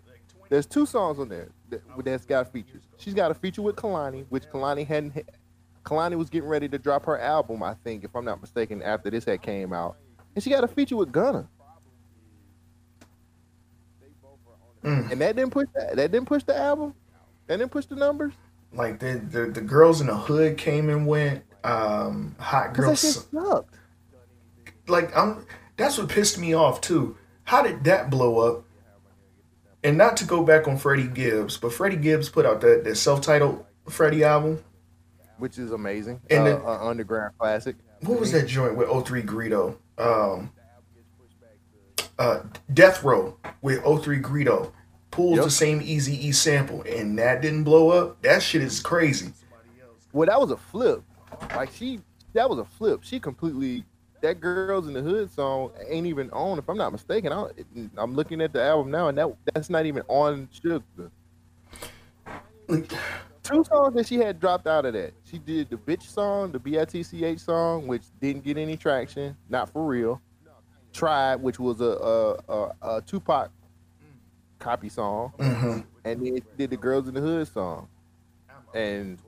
There's 0.49 0.67
two 0.67 0.85
songs 0.85 1.21
on 1.21 1.29
there 1.29 1.49
that, 1.71 1.83
that's 2.05 2.27
got 2.27 2.53
features. 2.53 2.83
She's 2.99 3.15
got 3.15 3.31
a 3.31 3.35
feature 3.35 3.63
with 3.63 3.77
Kehlani, 3.77 4.27
which 4.31 4.43
Kehlani 4.47 4.85
hadn't. 4.85 5.25
Kehlani 5.85 6.17
was 6.17 6.29
getting 6.29 6.49
ready 6.49 6.69
to 6.69 6.79
drop 6.79 7.05
her 7.07 7.21
album, 7.21 7.63
I 7.63 7.75
think, 7.75 8.03
if 8.03 8.15
I'm 8.17 8.25
not 8.25 8.41
mistaken, 8.41 8.83
after 8.83 9.11
this 9.11 9.25
had 9.25 9.43
came 9.43 9.73
out, 9.73 9.97
and 10.35 10.43
she 10.43 10.51
got 10.51 10.65
a 10.65 10.69
feature 10.69 10.97
with 10.97 11.13
Gunna, 11.13 11.49
Mm. 14.83 15.13
and 15.13 15.21
that 15.21 15.37
didn't 15.37 15.53
push 15.53 15.69
that. 15.77 15.95
That 15.95 16.11
didn't 16.11 16.27
push 16.27 16.43
the 16.43 16.57
album. 16.59 16.95
That 17.47 17.59
didn't 17.59 17.71
push 17.71 17.87
the 17.87 17.95
numbers. 17.95 18.33
Like 18.75 18.99
the, 19.01 19.15
the 19.31 19.47
the 19.47 19.61
girls 19.61 20.01
in 20.01 20.07
the 20.07 20.17
hood 20.17 20.57
came 20.59 20.89
and 20.89 21.07
went. 21.07 21.45
Um, 21.65 22.35
hot 22.39 22.75
Cause 22.75 22.87
that 23.03 23.13
shit 23.15 23.31
girls. 23.33 23.49
sucked. 23.51 23.75
Like 24.89 25.17
I'm. 25.17 25.47
That's 25.77 25.99
what 25.99 26.09
pissed 26.09 26.39
me 26.39 26.55
off 26.55 26.81
too. 26.81 27.17
How 27.45 27.63
did 27.63 27.85
that 27.85 28.11
blow 28.11 28.39
up? 28.39 28.65
And 29.85 29.99
not 29.99 30.17
to 30.19 30.25
go 30.25 30.45
back 30.45 30.69
on 30.69 30.77
Freddie 30.79 31.09
Gibbs, 31.09 31.57
but 31.57 31.73
Freddie 31.73 31.97
Gibbs 31.97 32.29
put 32.29 32.47
out 32.47 32.61
that, 32.61 32.85
that 32.85 32.95
self-titled 32.97 33.65
Freddie 33.89 34.23
album. 34.23 34.63
Which 35.39 35.59
is 35.59 35.73
amazing. 35.73 36.21
And 36.31 36.41
uh, 36.43 36.45
then- 36.45 36.61
uh, 36.65 36.87
underground 36.87 37.35
classic. 37.37 37.77
What 38.03 38.21
was 38.21 38.31
that 38.33 38.47
joint 38.47 38.77
with 38.77 38.89
03 39.07 39.23
Greedo? 39.23 39.77
Um, 39.99 40.53
uh, 42.19 42.41
Death 42.73 43.03
Row 43.03 43.37
with 43.61 43.83
03 43.85 44.21
Greedo 44.21 44.73
pulls 45.13 45.37
Yep. 45.37 45.45
the 45.45 45.51
same 45.51 45.81
Easy 45.81 46.27
E 46.27 46.33
sample, 46.33 46.83
and 46.83 47.17
that 47.21 47.41
didn't 47.41 47.63
blow 47.63 47.91
up. 47.91 48.21
That 48.23 48.43
shit 48.43 48.63
is 48.63 48.81
crazy. 48.81 49.33
Well, 50.13 50.27
that 50.27 50.41
was 50.41 50.51
a 50.51 50.57
flip. 50.57 51.03
Like 51.55 51.71
she, 51.73 52.01
that 52.33 52.51
was 52.51 52.59
a 52.59 52.65
flip. 52.65 53.01
She 53.05 53.21
completely. 53.21 53.85
That 54.23 54.41
"Girls 54.41 54.87
in 54.87 54.95
the 54.95 55.03
Hood" 55.03 55.31
song 55.33 55.73
ain't 55.89 56.07
even 56.07 56.31
on. 56.31 56.59
If 56.59 56.69
I'm 56.69 56.77
not 56.77 56.93
mistaken, 56.93 57.33
I, 57.33 57.49
I'm 57.97 58.15
looking 58.15 58.41
at 58.41 58.53
the 58.53 58.63
album 58.63 58.91
now, 58.93 59.09
and 59.09 59.19
that 59.19 59.29
that's 59.53 59.69
not 59.71 59.85
even 59.87 60.03
on 60.09 60.49
Sugar. 60.53 60.83
Two 63.43 63.65
songs 63.65 63.95
that 63.97 64.07
she 64.07 64.17
had 64.17 64.39
dropped 64.39 64.69
out 64.69 64.87
of 64.87 64.93
that. 64.95 65.13
She 65.25 65.39
did 65.39 65.69
the 65.71 65.77
"Bitch" 65.77 66.05
song, 66.05 66.53
the 66.53 66.61
B-I-T-C-H 66.61 67.41
song, 67.41 67.89
which 67.89 68.03
didn't 68.21 68.45
get 68.45 68.57
any 68.57 68.77
traction. 68.77 69.37
Not 69.49 69.69
for 69.73 69.85
real. 69.85 70.21
Tried, 70.93 71.37
which 71.37 71.59
was 71.59 71.81
a 71.81 71.85
a, 71.85 72.53
a, 72.53 72.73
a 72.97 73.03
Tupac 73.03 73.51
copy 74.63 74.89
song, 74.89 75.33
mhm. 75.39 75.85
and 76.05 76.27
then 76.27 76.43
did 76.57 76.71
the 76.71 76.77
"Girls 76.77 77.09
in 77.09 77.15
the 77.15 77.21
Hood" 77.21 77.49
song, 77.49 77.89
and 78.75 79.19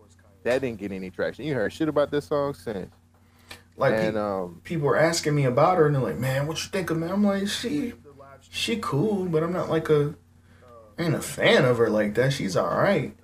that 0.45 0.61
didn't 0.61 0.79
get 0.79 0.93
any 0.93 1.11
traction. 1.11 1.45
You 1.45 1.55
heard 1.55 1.73
shit 1.73 1.89
about 1.89 2.11
this 2.11 2.27
song 2.27 2.55
since. 2.55 2.91
Like 3.77 3.95
and 3.95 4.17
um, 4.17 4.61
people 4.63 4.87
were 4.87 4.97
asking 4.97 5.35
me 5.35 5.45
about 5.45 5.79
her, 5.79 5.87
and 5.87 5.95
they're 5.95 6.03
like, 6.03 6.19
"Man, 6.19 6.47
what 6.47 6.63
you 6.63 6.71
think 6.71 6.91
of 6.91 6.99
me?" 6.99 7.09
I'm 7.09 7.25
like, 7.25 7.49
"She, 7.49 7.95
she 8.49 8.77
cool, 8.77 9.27
but 9.27 9.43
I'm 9.43 9.53
not 9.53 9.69
like 9.69 9.91
a, 9.91 10.15
ain't 10.99 11.15
a 11.15 11.21
fan 11.21 11.65
of 11.65 11.79
her 11.79 11.91
like 11.91 12.15
that. 12.15 12.33
She's 12.33 12.57
all 12.57 12.69
right." 12.69 13.17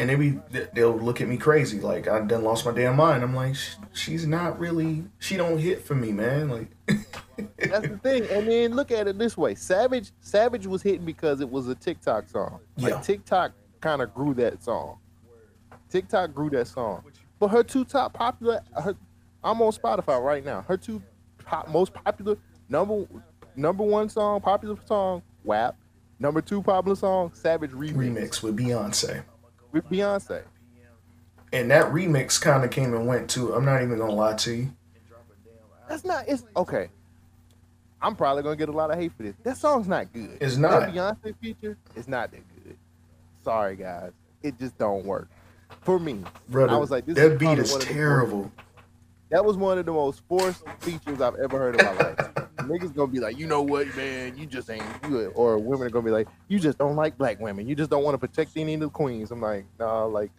And 0.00 0.08
they 0.08 0.14
be 0.14 0.38
they'll 0.72 0.96
look 0.96 1.20
at 1.20 1.28
me 1.28 1.36
crazy, 1.36 1.78
like 1.78 2.08
I 2.08 2.20
done 2.20 2.42
lost 2.42 2.64
my 2.64 2.72
damn 2.72 2.96
mind. 2.96 3.22
I'm 3.22 3.34
like, 3.34 3.54
she's 3.92 4.26
not 4.26 4.58
really, 4.58 5.04
she 5.18 5.36
don't 5.36 5.58
hit 5.58 5.84
for 5.84 5.94
me, 5.94 6.10
man. 6.10 6.48
Like, 6.48 6.68
that's 7.58 7.86
the 7.86 8.00
thing. 8.02 8.24
And 8.30 8.48
then 8.48 8.74
look 8.74 8.90
at 8.90 9.06
it 9.08 9.18
this 9.18 9.36
way: 9.36 9.54
Savage, 9.54 10.12
Savage 10.22 10.66
was 10.66 10.80
hitting 10.82 11.04
because 11.04 11.42
it 11.42 11.50
was 11.50 11.68
a 11.68 11.74
TikTok 11.74 12.28
song. 12.28 12.60
Like 12.78 12.94
Yeah. 12.94 13.00
TikTok 13.02 13.52
kind 13.82 14.00
of 14.00 14.14
grew 14.14 14.32
that 14.34 14.62
song. 14.64 14.96
TikTok 15.90 16.32
grew 16.32 16.48
that 16.50 16.66
song. 16.68 17.04
But 17.38 17.48
her 17.48 17.62
two 17.62 17.84
top 17.84 18.14
popular, 18.14 18.62
her, 18.82 18.96
I'm 19.44 19.60
on 19.60 19.72
Spotify 19.72 20.22
right 20.22 20.44
now. 20.44 20.62
Her 20.66 20.78
two 20.78 21.02
pop, 21.44 21.68
most 21.68 21.92
popular 21.92 22.38
number 22.70 23.04
number 23.54 23.84
one 23.84 24.08
song, 24.08 24.40
popular 24.40 24.76
song, 24.86 25.22
WAP. 25.44 25.76
Number 26.18 26.40
two 26.40 26.62
popular 26.62 26.96
song, 26.96 27.32
Savage 27.34 27.72
remix, 27.72 27.94
remix 27.94 28.42
with 28.42 28.56
Beyonce. 28.56 29.24
With 29.72 29.88
Beyonce. 29.88 30.42
And 31.52 31.70
that 31.70 31.92
remix 31.92 32.40
kind 32.40 32.64
of 32.64 32.70
came 32.70 32.94
and 32.94 33.06
went 33.06 33.28
too. 33.28 33.52
I'm 33.54 33.64
not 33.64 33.82
even 33.82 33.98
gonna 33.98 34.12
lie 34.12 34.36
to 34.36 34.54
you. 34.54 34.70
That's 35.88 36.04
not. 36.04 36.24
It's 36.28 36.44
okay. 36.56 36.88
I'm 38.00 38.14
probably 38.14 38.42
gonna 38.42 38.56
get 38.56 38.68
a 38.68 38.72
lot 38.72 38.90
of 38.90 38.98
hate 38.98 39.12
for 39.16 39.24
this. 39.24 39.34
That 39.42 39.56
song's 39.56 39.88
not 39.88 40.12
good. 40.12 40.38
It's 40.40 40.54
That 40.56 40.60
not. 40.60 40.88
Beyonce 40.88 41.34
feature 41.40 41.76
It's 41.96 42.08
not 42.08 42.30
that 42.30 42.42
good. 42.64 42.76
Sorry, 43.44 43.76
guys. 43.76 44.12
It 44.42 44.58
just 44.58 44.78
don't 44.78 45.04
work 45.04 45.28
for 45.82 45.98
me. 45.98 46.22
Brother, 46.48 46.72
I 46.72 46.76
was 46.76 46.90
like, 46.90 47.06
this 47.06 47.16
that 47.16 47.32
is 47.32 47.38
beat 47.38 47.58
is 47.58 47.72
one 47.72 47.82
of 47.82 47.88
the 47.88 47.94
terrible. 47.94 48.52
That 49.30 49.44
was 49.44 49.56
one 49.56 49.78
of 49.78 49.86
the 49.86 49.92
most 49.92 50.22
forced 50.28 50.66
features 50.80 51.20
I've 51.20 51.36
ever 51.36 51.58
heard 51.58 51.80
in 51.80 51.86
my 51.86 51.92
life. 51.92 52.30
Niggas 52.66 52.94
gonna 52.94 53.10
be 53.10 53.20
like, 53.20 53.38
you 53.38 53.46
know 53.46 53.62
what, 53.62 53.94
man, 53.96 54.36
you 54.36 54.46
just 54.46 54.70
ain't 54.70 55.02
good. 55.02 55.32
Or 55.34 55.58
women 55.58 55.86
are 55.86 55.90
gonna 55.90 56.04
be 56.04 56.10
like, 56.10 56.28
you 56.48 56.58
just 56.58 56.78
don't 56.78 56.96
like 56.96 57.16
black 57.18 57.40
women. 57.40 57.66
You 57.66 57.74
just 57.74 57.90
don't 57.90 58.04
want 58.04 58.14
to 58.14 58.18
protect 58.18 58.56
any 58.56 58.74
of 58.74 58.80
the 58.80 58.88
queens. 58.88 59.30
I'm 59.30 59.40
like, 59.40 59.64
nah, 59.78 60.04
like 60.04 60.30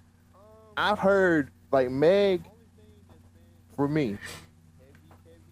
I've 0.77 0.99
heard 0.99 1.51
like 1.71 1.89
Meg 1.89 2.43
for 3.75 3.87
me, 3.87 4.17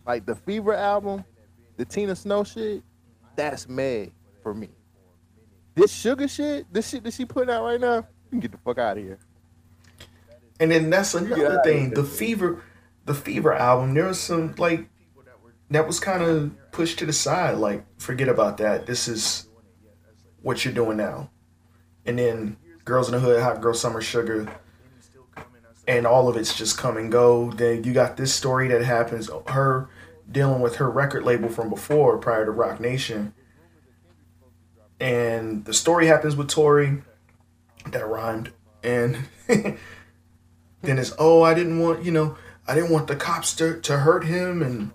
like 0.06 0.26
the 0.26 0.36
Fever 0.36 0.74
album, 0.74 1.24
the 1.78 1.86
Tina 1.86 2.16
Snow 2.16 2.44
shit, 2.44 2.84
that's 3.36 3.68
Meg 3.68 4.12
for 4.44 4.54
me. 4.54 4.70
This 5.76 5.92
sugar 5.92 6.28
shit, 6.28 6.72
this 6.74 6.90
shit 6.90 7.04
that 7.04 7.14
she 7.14 7.26
putting 7.26 7.54
out 7.54 7.64
right 7.64 7.80
now, 7.80 7.96
you 7.96 8.06
can 8.32 8.40
get 8.40 8.52
the 8.52 8.58
fuck 8.58 8.78
out 8.78 8.98
of 8.98 9.04
here. 9.04 9.20
And 10.60 10.70
then 10.70 10.90
that's 10.90 11.14
another 11.14 11.62
thing. 11.64 11.92
The 11.92 12.04
fever, 12.04 12.62
the 13.06 13.14
Fever 13.14 13.54
album, 13.54 13.94
there 13.94 14.08
was 14.08 14.20
some 14.20 14.54
like 14.58 14.90
that 15.72 15.86
was 15.86 16.00
kind 16.00 16.24
of 16.24 16.72
pushed 16.72 17.00
to 17.00 17.06
the 17.06 17.14
side. 17.14 17.58
Like, 17.58 17.86
forget 18.00 18.28
about 18.28 18.58
that. 18.58 18.86
This 18.86 19.08
is 19.08 19.48
what 20.42 20.66
you're 20.66 20.74
doing 20.74 20.98
now. 20.98 21.30
And 22.06 22.18
then 22.18 22.58
Girls 22.86 23.08
in 23.08 23.14
the 23.14 23.20
Hood, 23.20 23.42
Hot 23.42 23.62
Girl 23.62 23.74
Summer 23.74 24.02
Sugar, 24.02 24.52
and 25.88 26.06
all 26.06 26.28
of 26.28 26.38
it's 26.38 26.58
just 26.58 26.78
come 26.78 26.98
and 26.98 27.12
go. 27.12 27.52
Then 27.52 27.84
you 27.84 27.94
got 27.94 28.18
this 28.18 28.34
story 28.34 28.68
that 28.70 28.84
happens, 28.84 29.30
her 29.48 29.90
dealing 30.32 30.62
with 30.62 30.78
her 30.78 30.90
record 30.90 31.24
label 31.24 31.50
from 31.50 31.70
before, 31.70 32.18
prior 32.18 32.46
to 32.46 32.52
Roc 32.52 32.80
Nation. 32.80 33.34
And 35.00 35.66
the 35.66 35.74
story 35.74 36.08
happens 36.08 36.36
with 36.36 36.50
Tory. 36.50 37.02
That 37.88 38.08
rhymed. 38.08 38.52
And 38.84 39.26
then 39.48 39.78
it's, 40.84 41.14
oh, 41.18 41.42
I 41.42 41.54
didn't 41.54 41.80
want, 41.80 42.04
you 42.04 42.12
know, 42.12 42.38
I 42.68 42.76
didn't 42.76 42.92
want 42.92 43.08
the 43.08 43.16
cops 43.16 43.56
to, 43.56 43.80
to 43.82 44.00
hurt 44.00 44.26
him. 44.26 44.62
And 44.62 44.92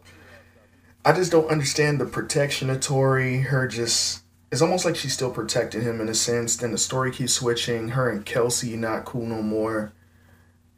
I 1.04 1.12
just 1.12 1.30
don't 1.32 1.50
understand 1.50 2.00
the 2.00 2.06
protection 2.06 2.70
of 2.70 2.80
Tory. 2.80 3.38
Her 3.40 3.68
just, 3.68 4.22
it's 4.50 4.62
almost 4.62 4.84
like 4.84 4.96
she's 4.96 5.12
still 5.12 5.30
protecting 5.30 5.82
him 5.82 6.00
in 6.00 6.08
a 6.08 6.14
sense. 6.14 6.56
Then 6.56 6.72
the 6.72 6.78
story 6.78 7.10
keeps 7.12 7.34
switching. 7.34 7.90
Her 7.90 8.08
and 8.08 8.24
Kelsey 8.24 8.76
not 8.76 9.04
cool 9.04 9.26
no 9.26 9.42
more. 9.42 9.92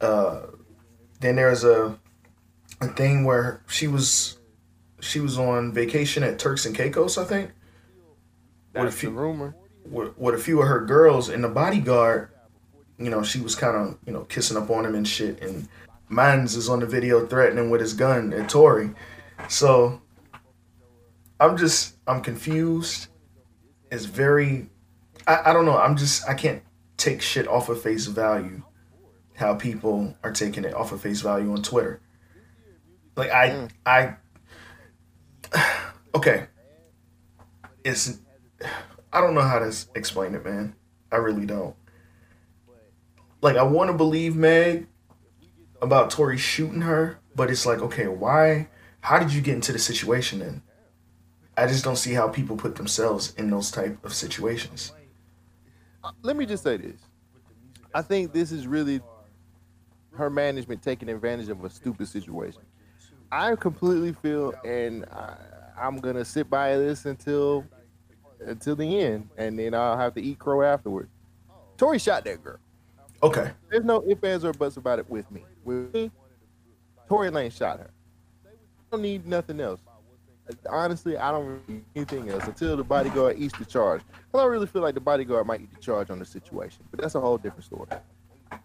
Uh, 0.01 0.41
then 1.19 1.37
there's 1.37 1.63
a 1.63 1.97
a 2.79 2.87
thing 2.89 3.23
where 3.25 3.63
she 3.67 3.87
was 3.87 4.37
she 4.99 5.19
was 5.19 5.37
on 5.39 5.73
vacation 5.73 6.23
at 6.23 6.37
Turks 6.37 6.65
and 6.65 6.75
Caicos, 6.75 7.17
I 7.17 7.23
think. 7.23 7.51
With 8.73 8.85
a 8.87 8.91
That's 8.91 8.95
the 8.95 8.99
few 8.99 9.09
rumor. 9.11 9.55
with, 9.85 10.17
with 10.17 10.35
a 10.35 10.37
few 10.37 10.61
of 10.61 10.67
her 10.67 10.85
girls 10.85 11.29
and 11.29 11.43
the 11.43 11.47
bodyguard, 11.49 12.29
you 12.99 13.09
know, 13.09 13.23
she 13.23 13.39
was 13.39 13.55
kind 13.55 13.75
of, 13.75 13.97
you 14.05 14.13
know, 14.13 14.25
kissing 14.25 14.57
up 14.57 14.69
on 14.69 14.85
him 14.85 14.93
and 14.95 15.07
shit. 15.07 15.41
And 15.41 15.67
Mines 16.09 16.55
is 16.55 16.69
on 16.69 16.79
the 16.81 16.85
video 16.85 17.25
threatening 17.25 17.69
with 17.69 17.81
his 17.81 17.93
gun 17.93 18.33
at 18.33 18.49
Tory. 18.49 18.91
So 19.49 20.01
I'm 21.39 21.57
just, 21.57 21.95
I'm 22.07 22.21
confused. 22.21 23.07
It's 23.91 24.05
very, 24.05 24.69
I, 25.27 25.51
I 25.51 25.53
don't 25.53 25.65
know. 25.65 25.77
I'm 25.77 25.95
just, 25.95 26.27
I 26.27 26.33
can't 26.33 26.63
take 26.97 27.21
shit 27.21 27.47
off 27.47 27.69
of 27.69 27.81
face 27.81 28.05
value. 28.05 28.63
How 29.35 29.53
people 29.55 30.15
are 30.23 30.31
taking 30.31 30.65
it 30.65 30.73
off 30.73 30.91
of 30.91 31.01
face 31.01 31.21
value 31.21 31.51
on 31.51 31.61
Twitter. 31.61 32.01
Like 33.15 33.29
I, 33.29 33.49
hmm. 33.49 33.65
I, 33.85 34.15
okay. 36.15 36.47
It's 37.83 38.19
I 39.11 39.21
don't 39.21 39.33
know 39.33 39.41
how 39.41 39.59
to 39.59 39.73
explain 39.95 40.35
it, 40.35 40.43
man. 40.43 40.75
I 41.11 41.17
really 41.17 41.45
don't. 41.45 41.75
Like, 43.41 43.55
I 43.55 43.63
want 43.63 43.89
to 43.89 43.97
believe 43.97 44.35
Meg 44.35 44.87
about 45.81 46.09
Tory 46.09 46.37
shooting 46.37 46.81
her, 46.81 47.19
but 47.35 47.49
it's 47.49 47.65
like, 47.65 47.79
okay, 47.79 48.07
why? 48.07 48.67
How 49.01 49.19
did 49.19 49.31
you 49.31 49.41
get 49.41 49.55
into 49.55 49.71
the 49.71 49.79
situation 49.79 50.39
then? 50.39 50.63
I 51.57 51.65
just 51.65 51.83
don't 51.83 51.95
see 51.95 52.13
how 52.13 52.27
people 52.27 52.55
put 52.55 52.75
themselves 52.75 53.33
in 53.37 53.49
those 53.49 53.71
type 53.71 53.97
of 54.05 54.13
situations. 54.13 54.93
Uh, 56.03 56.11
let 56.21 56.35
me 56.37 56.45
just 56.45 56.63
say 56.63 56.77
this. 56.77 57.01
I 57.95 58.03
think 58.03 58.31
this 58.31 58.51
is 58.51 58.67
really 58.67 59.01
her 60.13 60.29
management 60.29 60.83
taking 60.83 61.09
advantage 61.09 61.49
of 61.49 61.63
a 61.65 61.69
stupid 61.69 62.07
situation. 62.07 62.61
I 63.31 63.55
completely 63.55 64.13
feel, 64.13 64.53
and 64.63 65.05
I, 65.05 65.35
I'm 65.81 65.97
gonna 65.97 66.23
sit 66.23 66.47
by 66.49 66.77
this 66.77 67.05
until 67.05 67.65
until 68.39 68.75
the 68.75 68.99
end, 69.01 69.29
and 69.37 69.57
then 69.57 69.73
I'll 69.73 69.97
have 69.97 70.13
to 70.13 70.21
eat 70.21 70.37
crow 70.37 70.61
afterwards. 70.61 71.09
Tory 71.75 71.97
shot 71.97 72.23
that 72.25 72.43
girl. 72.43 72.59
Okay, 73.23 73.51
There's 73.69 73.83
no 73.83 74.03
ifs, 74.07 74.23
ands, 74.23 74.45
or 74.45 74.53
buts 74.53 74.77
about 74.77 74.99
it 74.99 75.09
with 75.09 75.29
me. 75.31 75.43
With 75.63 75.91
me, 75.91 76.11
Tory 77.09 77.31
Lane 77.31 77.49
shot 77.49 77.79
her. 77.79 77.89
I 78.45 78.51
don't 78.91 79.01
need 79.01 79.25
nothing 79.25 79.59
else. 79.59 79.79
Honestly, 80.69 81.17
I 81.17 81.31
don't 81.31 81.67
need 81.67 81.83
anything 81.95 82.29
else 82.29 82.45
until 82.45 82.77
the 82.77 82.83
bodyguard 82.83 83.37
eats 83.39 83.57
the 83.57 83.65
charge. 83.65 84.01
I 84.33 84.37
don't 84.37 84.51
really 84.51 84.67
feel 84.67 84.81
like 84.81 84.93
the 84.93 85.01
bodyguard 85.01 85.45
might 85.47 85.61
eat 85.61 85.73
the 85.73 85.79
charge 85.81 86.09
on 86.09 86.19
the 86.19 86.25
situation, 86.25 86.83
but 86.91 87.01
that's 87.01 87.15
a 87.15 87.19
whole 87.21 87.37
different 87.37 87.65
story. 87.65 87.87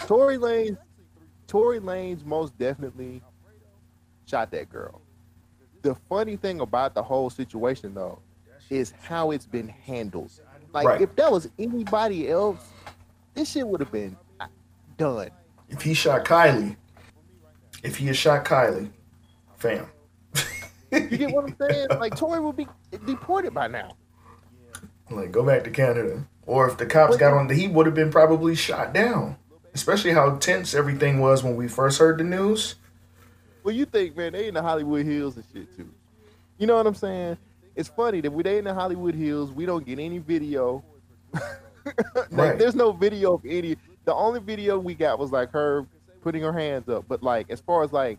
Tory 0.06 0.36
Lane, 0.38 0.78
Tory 1.46 1.80
Lanez 1.80 2.24
most 2.24 2.56
definitely 2.58 3.22
shot 4.26 4.50
that 4.52 4.70
girl. 4.70 5.00
The 5.82 5.96
funny 6.08 6.36
thing 6.36 6.60
about 6.60 6.94
the 6.94 7.02
whole 7.02 7.30
situation, 7.30 7.94
though, 7.94 8.20
is 8.70 8.92
how 9.02 9.32
it's 9.32 9.46
been 9.46 9.68
handled. 9.68 10.30
Like, 10.72 10.86
Right. 10.86 11.00
if 11.00 11.14
that 11.16 11.30
was 11.30 11.50
anybody 11.58 12.30
else, 12.30 12.64
this 13.34 13.50
shit 13.50 13.66
would 13.66 13.80
have 13.80 13.92
been 13.92 14.16
done. 14.96 15.30
if 15.68 15.82
he 15.82 15.94
shot 15.94 16.24
Kylie, 16.24 16.76
if 17.82 17.96
he 17.96 18.06
had 18.06 18.16
shot 18.16 18.44
Kylie, 18.44 18.90
fam. 19.56 19.86
You 20.92 21.18
get 21.18 21.30
what 21.32 21.44
I'm 21.44 21.56
saying? 21.58 21.88
Like 21.98 22.16
Tory 22.16 22.40
would 22.40 22.56
be 22.56 22.66
deported 23.06 23.54
by 23.54 23.68
now. 23.68 23.96
Like, 25.10 25.32
go 25.32 25.42
back 25.44 25.64
to 25.64 25.70
Canada. 25.70 26.26
Or 26.46 26.68
if 26.68 26.76
the 26.78 26.86
cops 26.86 27.16
got 27.16 27.34
on 27.34 27.46
the, 27.46 27.54
he 27.54 27.68
would 27.68 27.86
have 27.86 27.94
been 27.94 28.10
probably 28.10 28.54
shot 28.54 28.92
down. 28.92 29.36
Especially 29.74 30.12
how 30.12 30.36
tense 30.36 30.74
everything 30.74 31.20
was 31.20 31.42
when 31.42 31.56
we 31.56 31.68
first 31.68 31.98
heard 31.98 32.18
the 32.18 32.24
news. 32.24 32.74
Well, 33.62 33.74
you 33.74 33.84
think, 33.84 34.16
man, 34.16 34.32
they 34.32 34.48
in 34.48 34.54
the 34.54 34.62
Hollywood 34.62 35.06
Hills 35.06 35.36
and 35.36 35.44
shit 35.52 35.74
too. 35.76 35.88
You 36.58 36.66
know 36.66 36.76
what 36.76 36.86
I'm 36.86 36.94
saying? 36.94 37.38
It's 37.74 37.88
funny 37.88 38.20
that 38.20 38.30
we 38.30 38.42
they 38.42 38.58
in 38.58 38.64
the 38.64 38.74
Hollywood 38.74 39.14
Hills, 39.14 39.50
we 39.50 39.64
don't 39.64 39.86
get 39.86 39.98
any 39.98 40.18
video. 40.18 40.84
like, 41.32 41.44
Right. 42.30 42.58
There's 42.58 42.74
no 42.74 42.92
video 42.92 43.34
of 43.34 43.46
any. 43.46 43.76
The 44.04 44.14
only 44.14 44.40
video 44.40 44.78
we 44.78 44.94
got 44.94 45.18
was 45.18 45.32
like 45.32 45.50
her 45.52 45.86
putting 46.22 46.42
her 46.42 46.52
hands 46.52 46.88
up. 46.88 47.04
But 47.08 47.22
like, 47.22 47.50
as 47.50 47.60
far 47.60 47.82
as 47.82 47.92
like 47.92 48.18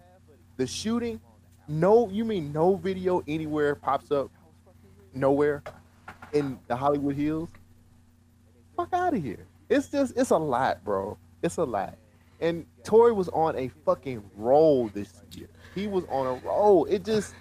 the 0.58 0.66
shooting, 0.66 1.20
no, 1.68 2.10
you 2.10 2.26
mean 2.26 2.52
no 2.52 2.76
video 2.76 3.24
anywhere 3.28 3.76
pops 3.76 4.12
up, 4.12 4.30
nowhere 5.14 5.64
in 6.34 6.60
the 6.68 6.76
Hollywood 6.76 7.16
Hills? 7.16 7.50
Fuck 8.76 8.90
out 8.94 9.14
of 9.14 9.24
here. 9.24 9.46
It's 9.70 9.88
just, 9.88 10.18
it's 10.18 10.32
a 10.32 10.38
lot, 10.38 10.84
bro. 10.84 11.18
It's 11.42 11.58
a 11.58 11.64
lot. 11.64 11.98
And 12.42 12.66
Tory 12.84 13.14
was 13.14 13.30
on 13.30 13.58
a 13.58 13.70
fucking 13.86 14.24
roll 14.36 14.90
this 14.90 15.14
year. 15.36 15.48
He 15.76 15.88
was 15.88 16.04
on 16.10 16.28
a 16.28 16.34
roll. 16.46 16.86
It 16.86 17.06
just, 17.06 17.34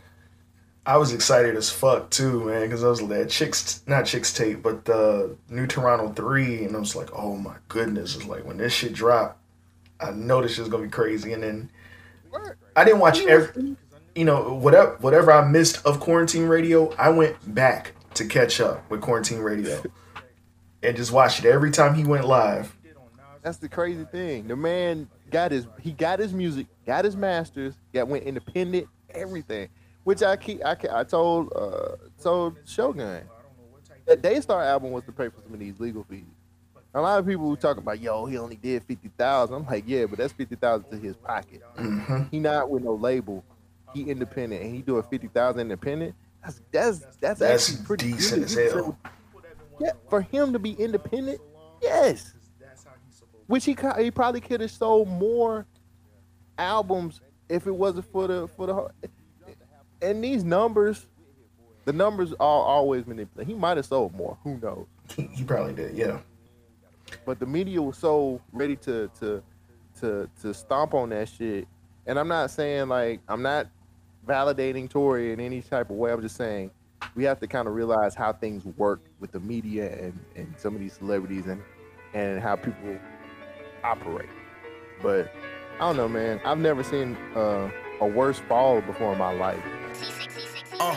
I 0.84 0.96
was 0.96 1.12
excited 1.12 1.54
as 1.56 1.70
fuck 1.70 2.10
too, 2.10 2.44
man, 2.44 2.62
because 2.62 2.82
I 2.82 2.88
was 2.88 3.06
that 3.06 3.30
chicks, 3.30 3.82
not 3.86 4.04
Chixtape, 4.04 4.62
but 4.62 4.84
the 4.84 5.36
New 5.48 5.66
Toronto 5.66 6.12
three, 6.12 6.64
and 6.64 6.74
I 6.74 6.78
was 6.80 6.96
like, 6.96 7.10
oh 7.14 7.36
my 7.36 7.54
goodness, 7.68 8.16
it's 8.16 8.26
like 8.26 8.44
when 8.44 8.56
this 8.56 8.72
shit 8.72 8.92
dropped, 8.92 9.38
I 10.00 10.10
know 10.10 10.42
this 10.42 10.54
shit's 10.54 10.68
gonna 10.68 10.84
be 10.84 10.90
crazy, 10.90 11.32
and 11.32 11.42
then 11.42 11.70
I 12.74 12.84
didn't 12.84 12.98
watch 12.98 13.20
every, 13.20 13.76
you 14.14 14.24
know, 14.24 14.54
whatever 14.54 14.96
whatever 15.00 15.32
I 15.32 15.46
missed 15.48 15.84
of 15.86 16.00
quarantine 16.00 16.46
radio, 16.46 16.92
I 16.96 17.08
went 17.10 17.36
back 17.54 17.92
to 18.14 18.26
catch 18.26 18.60
up 18.60 18.88
with 18.90 19.00
quarantine 19.00 19.38
radio, 19.38 19.82
and 20.82 20.96
just 20.96 21.12
watched 21.12 21.40
it 21.40 21.46
every 21.46 21.70
time 21.70 21.94
he 21.94 22.04
went 22.04 22.26
live. 22.26 22.76
that's 23.42 23.56
the 23.58 23.68
crazy 23.68 24.04
thing. 24.04 24.48
The 24.48 24.56
man 24.56 25.08
got 25.30 25.50
his, 25.50 25.66
he 25.80 25.92
got 25.92 26.18
his 26.18 26.32
music, 26.32 26.66
got 26.86 27.04
his 27.04 27.16
masters, 27.16 27.74
got 27.92 28.08
went 28.08 28.24
independent, 28.24 28.86
everything. 29.10 29.68
Which 30.04 30.22
I 30.22 30.36
keep, 30.36 30.64
I, 30.64 30.76
I 30.92 31.04
told, 31.04 31.52
uh, 31.54 31.96
told 32.20 32.56
Shogun 32.66 33.22
that 34.04 34.20
Daystar 34.20 34.62
album 34.62 34.90
was 34.90 35.04
to 35.04 35.12
pay 35.12 35.28
for 35.28 35.40
some 35.42 35.54
of 35.54 35.60
these 35.60 35.78
legal 35.78 36.04
fees. 36.04 36.24
A 36.94 37.00
lot 37.00 37.18
of 37.20 37.26
people 37.26 37.48
were 37.48 37.56
talking 37.56 37.82
about, 37.82 38.00
yo, 38.00 38.26
he 38.26 38.36
only 38.36 38.56
did 38.56 38.82
fifty 38.82 39.10
thousand. 39.16 39.54
I'm 39.54 39.64
like, 39.66 39.84
yeah, 39.86 40.04
but 40.06 40.18
that's 40.18 40.32
fifty 40.32 40.56
thousand 40.56 40.90
to 40.90 40.98
his 40.98 41.16
pocket. 41.16 41.62
hmm 41.76 42.24
He 42.30 42.38
not 42.38 42.68
with 42.68 42.82
no 42.82 42.94
label. 42.94 43.44
He 43.94 44.02
independent, 44.02 44.62
and 44.62 44.74
he 44.74 44.82
doing 44.82 45.02
fifty 45.04 45.28
thousand 45.28 45.60
independent. 45.60 46.14
That's 46.42 46.60
that's 46.72 46.98
that's, 47.20 47.40
That's 47.40 47.70
actually 47.70 47.86
pretty 47.86 48.12
decent 48.12 48.48
good. 48.48 48.66
as 48.66 48.72
hell. 48.72 48.98
Yeah, 49.80 49.92
for 50.08 50.20
him 50.20 50.52
to 50.52 50.58
be 50.58 50.72
independent, 50.72 51.40
yes. 51.80 52.34
Which 53.46 53.64
he 53.64 53.76
he 53.98 54.10
probably 54.10 54.40
could 54.40 54.60
have 54.60 54.70
sold 54.70 55.08
more 55.08 55.66
albums 56.58 57.20
if 57.48 57.66
it 57.66 57.74
wasn't 57.74 58.10
for 58.12 58.26
the 58.26 58.48
for 58.48 58.66
the. 58.66 58.90
And 60.00 60.22
these 60.22 60.42
numbers, 60.42 61.06
the 61.84 61.92
numbers 61.92 62.32
are 62.32 62.38
always 62.40 63.06
manipulated. 63.06 63.52
He 63.52 63.58
might 63.58 63.76
have 63.76 63.86
sold 63.86 64.14
more. 64.14 64.36
Who 64.42 64.58
knows? 64.58 64.86
He 65.16 65.44
probably 65.44 65.74
did, 65.74 65.94
yeah. 65.94 66.18
but 67.24 67.38
the 67.38 67.46
media 67.46 67.80
was 67.82 67.98
so 67.98 68.40
ready 68.52 68.76
to 68.76 69.10
to 69.20 69.42
to 70.00 70.28
to 70.40 70.54
stomp 70.54 70.94
on 70.94 71.10
that 71.10 71.28
shit. 71.28 71.68
And 72.06 72.18
I'm 72.18 72.28
not 72.28 72.50
saying 72.50 72.88
like 72.88 73.20
I'm 73.28 73.42
not 73.42 73.68
validating 74.26 74.88
Tory 74.88 75.32
in 75.32 75.40
any 75.40 75.62
type 75.62 75.90
of 75.90 75.96
way. 75.96 76.12
I'm 76.12 76.22
just 76.22 76.36
saying 76.36 76.70
we 77.14 77.24
have 77.24 77.40
to 77.40 77.46
kind 77.46 77.68
of 77.68 77.74
realize 77.74 78.14
how 78.14 78.32
things 78.32 78.64
work 78.76 79.00
with 79.20 79.32
the 79.32 79.40
media 79.40 79.92
and, 79.98 80.18
and 80.36 80.54
some 80.56 80.74
of 80.74 80.80
these 80.80 80.94
celebrities 80.94 81.46
and 81.46 81.60
and 82.14 82.40
how 82.40 82.56
people 82.56 82.96
operate. 83.82 84.28
But 85.02 85.32
I 85.76 85.86
don't 85.86 85.96
know, 85.96 86.08
man. 86.08 86.40
I've 86.44 86.58
never 86.58 86.82
seen 86.82 87.16
uh, 87.34 87.70
a 88.00 88.06
worse 88.06 88.38
fall 88.40 88.80
before 88.82 89.12
in 89.12 89.18
my 89.18 89.32
life. 89.32 89.62
Uh, 90.78 90.96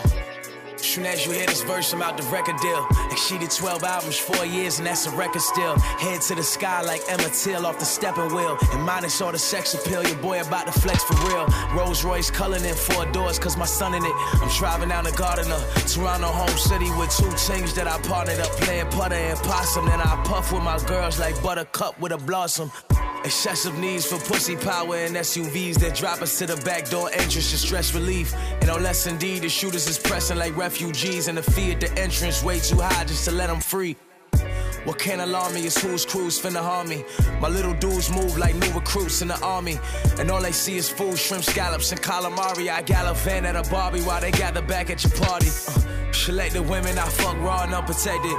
soon 0.96 1.04
as 1.04 1.26
you 1.26 1.32
hear 1.32 1.44
this 1.44 1.62
verse, 1.62 1.92
I'm 1.92 2.00
out 2.00 2.16
the 2.16 2.22
record 2.32 2.56
deal. 2.62 2.86
Like 3.10 3.18
she 3.18 3.36
did 3.36 3.50
12 3.50 3.84
albums, 3.84 4.16
four 4.16 4.46
years, 4.46 4.78
and 4.78 4.86
that's 4.86 5.06
a 5.06 5.10
record 5.10 5.42
still. 5.42 5.78
Head 5.78 6.22
to 6.22 6.34
the 6.34 6.42
sky 6.42 6.80
like 6.80 7.02
Emma 7.06 7.28
Till 7.28 7.66
off 7.66 7.78
the 7.78 7.84
stepping 7.84 8.34
wheel. 8.34 8.56
And 8.72 8.82
minus 8.82 9.20
all 9.20 9.30
the 9.30 9.38
sex 9.38 9.74
appeal, 9.74 10.02
your 10.02 10.16
boy 10.16 10.40
about 10.40 10.66
to 10.66 10.72
flex 10.80 11.04
for 11.04 11.14
real. 11.28 11.46
Rolls 11.76 12.02
Royce 12.02 12.30
culling 12.30 12.64
in 12.64 12.74
four 12.74 13.04
doors, 13.12 13.38
cause 13.38 13.58
my 13.58 13.66
son 13.66 13.92
in 13.92 14.02
it. 14.02 14.12
I'm 14.40 14.48
driving 14.56 14.88
down 14.88 15.04
the 15.04 15.12
Gardiner, 15.12 15.60
Toronto 15.86 16.28
home 16.28 16.56
city 16.56 16.90
with 16.92 17.14
two 17.14 17.30
things 17.44 17.74
that 17.74 17.86
I 17.86 17.98
partnered 18.08 18.40
up, 18.40 18.50
playing 18.52 18.88
putter 18.88 19.16
and 19.16 19.38
possum. 19.40 19.84
Then 19.84 20.00
I 20.00 20.22
puff 20.24 20.50
with 20.50 20.62
my 20.62 20.78
girls 20.86 21.20
like 21.20 21.40
buttercup 21.42 22.00
with 22.00 22.12
a 22.12 22.18
blossom. 22.18 22.72
Excessive 23.26 23.76
needs 23.78 24.06
for 24.06 24.18
pussy 24.18 24.54
power 24.54 24.94
and 24.94 25.16
SUVs 25.16 25.80
that 25.80 25.96
drop 25.96 26.22
us 26.22 26.38
to 26.38 26.46
the 26.46 26.56
back 26.62 26.88
door 26.88 27.10
entrance 27.12 27.50
to 27.50 27.58
stress 27.58 27.92
relief. 27.92 28.32
And 28.60 28.70
unless 28.70 29.04
less 29.04 29.06
indeed, 29.08 29.42
the 29.42 29.48
shooters 29.48 29.88
is 29.88 29.98
pressing 29.98 30.38
like 30.38 30.56
refugees, 30.56 30.85
and 30.86 31.36
the 31.36 31.42
fee 31.42 31.72
at 31.72 31.80
the 31.80 31.92
entrance 31.98 32.44
way 32.44 32.60
too 32.60 32.80
high 32.80 33.04
just 33.04 33.24
to 33.24 33.32
let 33.32 33.48
them 33.48 33.60
free. 33.60 33.96
What 34.84 35.00
can't 35.00 35.20
alarm 35.20 35.54
me 35.54 35.66
is 35.66 35.76
whose 35.76 36.06
crews 36.06 36.40
finna 36.40 36.62
harm 36.62 36.88
me. 36.88 37.04
My 37.40 37.48
little 37.48 37.74
dudes 37.74 38.08
move 38.08 38.38
like 38.38 38.54
new 38.54 38.72
recruits 38.72 39.20
in 39.20 39.28
the 39.28 39.38
army. 39.40 39.80
And 40.18 40.30
all 40.30 40.40
they 40.40 40.52
see 40.52 40.76
is 40.76 40.88
food, 40.88 41.18
shrimp, 41.18 41.42
scallops, 41.42 41.90
and 41.90 42.00
calamari. 42.00 42.70
I 42.70 42.82
gallivant 42.82 43.46
at 43.46 43.56
a 43.56 43.68
Barbie 43.68 44.02
while 44.02 44.20
they 44.20 44.30
gather 44.30 44.62
back 44.62 44.88
at 44.90 45.02
your 45.02 45.12
party. 45.14 45.48
Uh, 45.48 45.95
select 46.16 46.54
the 46.54 46.62
women 46.62 46.98
I 46.98 47.08
fuck 47.08 47.36
raw 47.38 47.62
and 47.62 47.74
unprotected. 47.74 48.32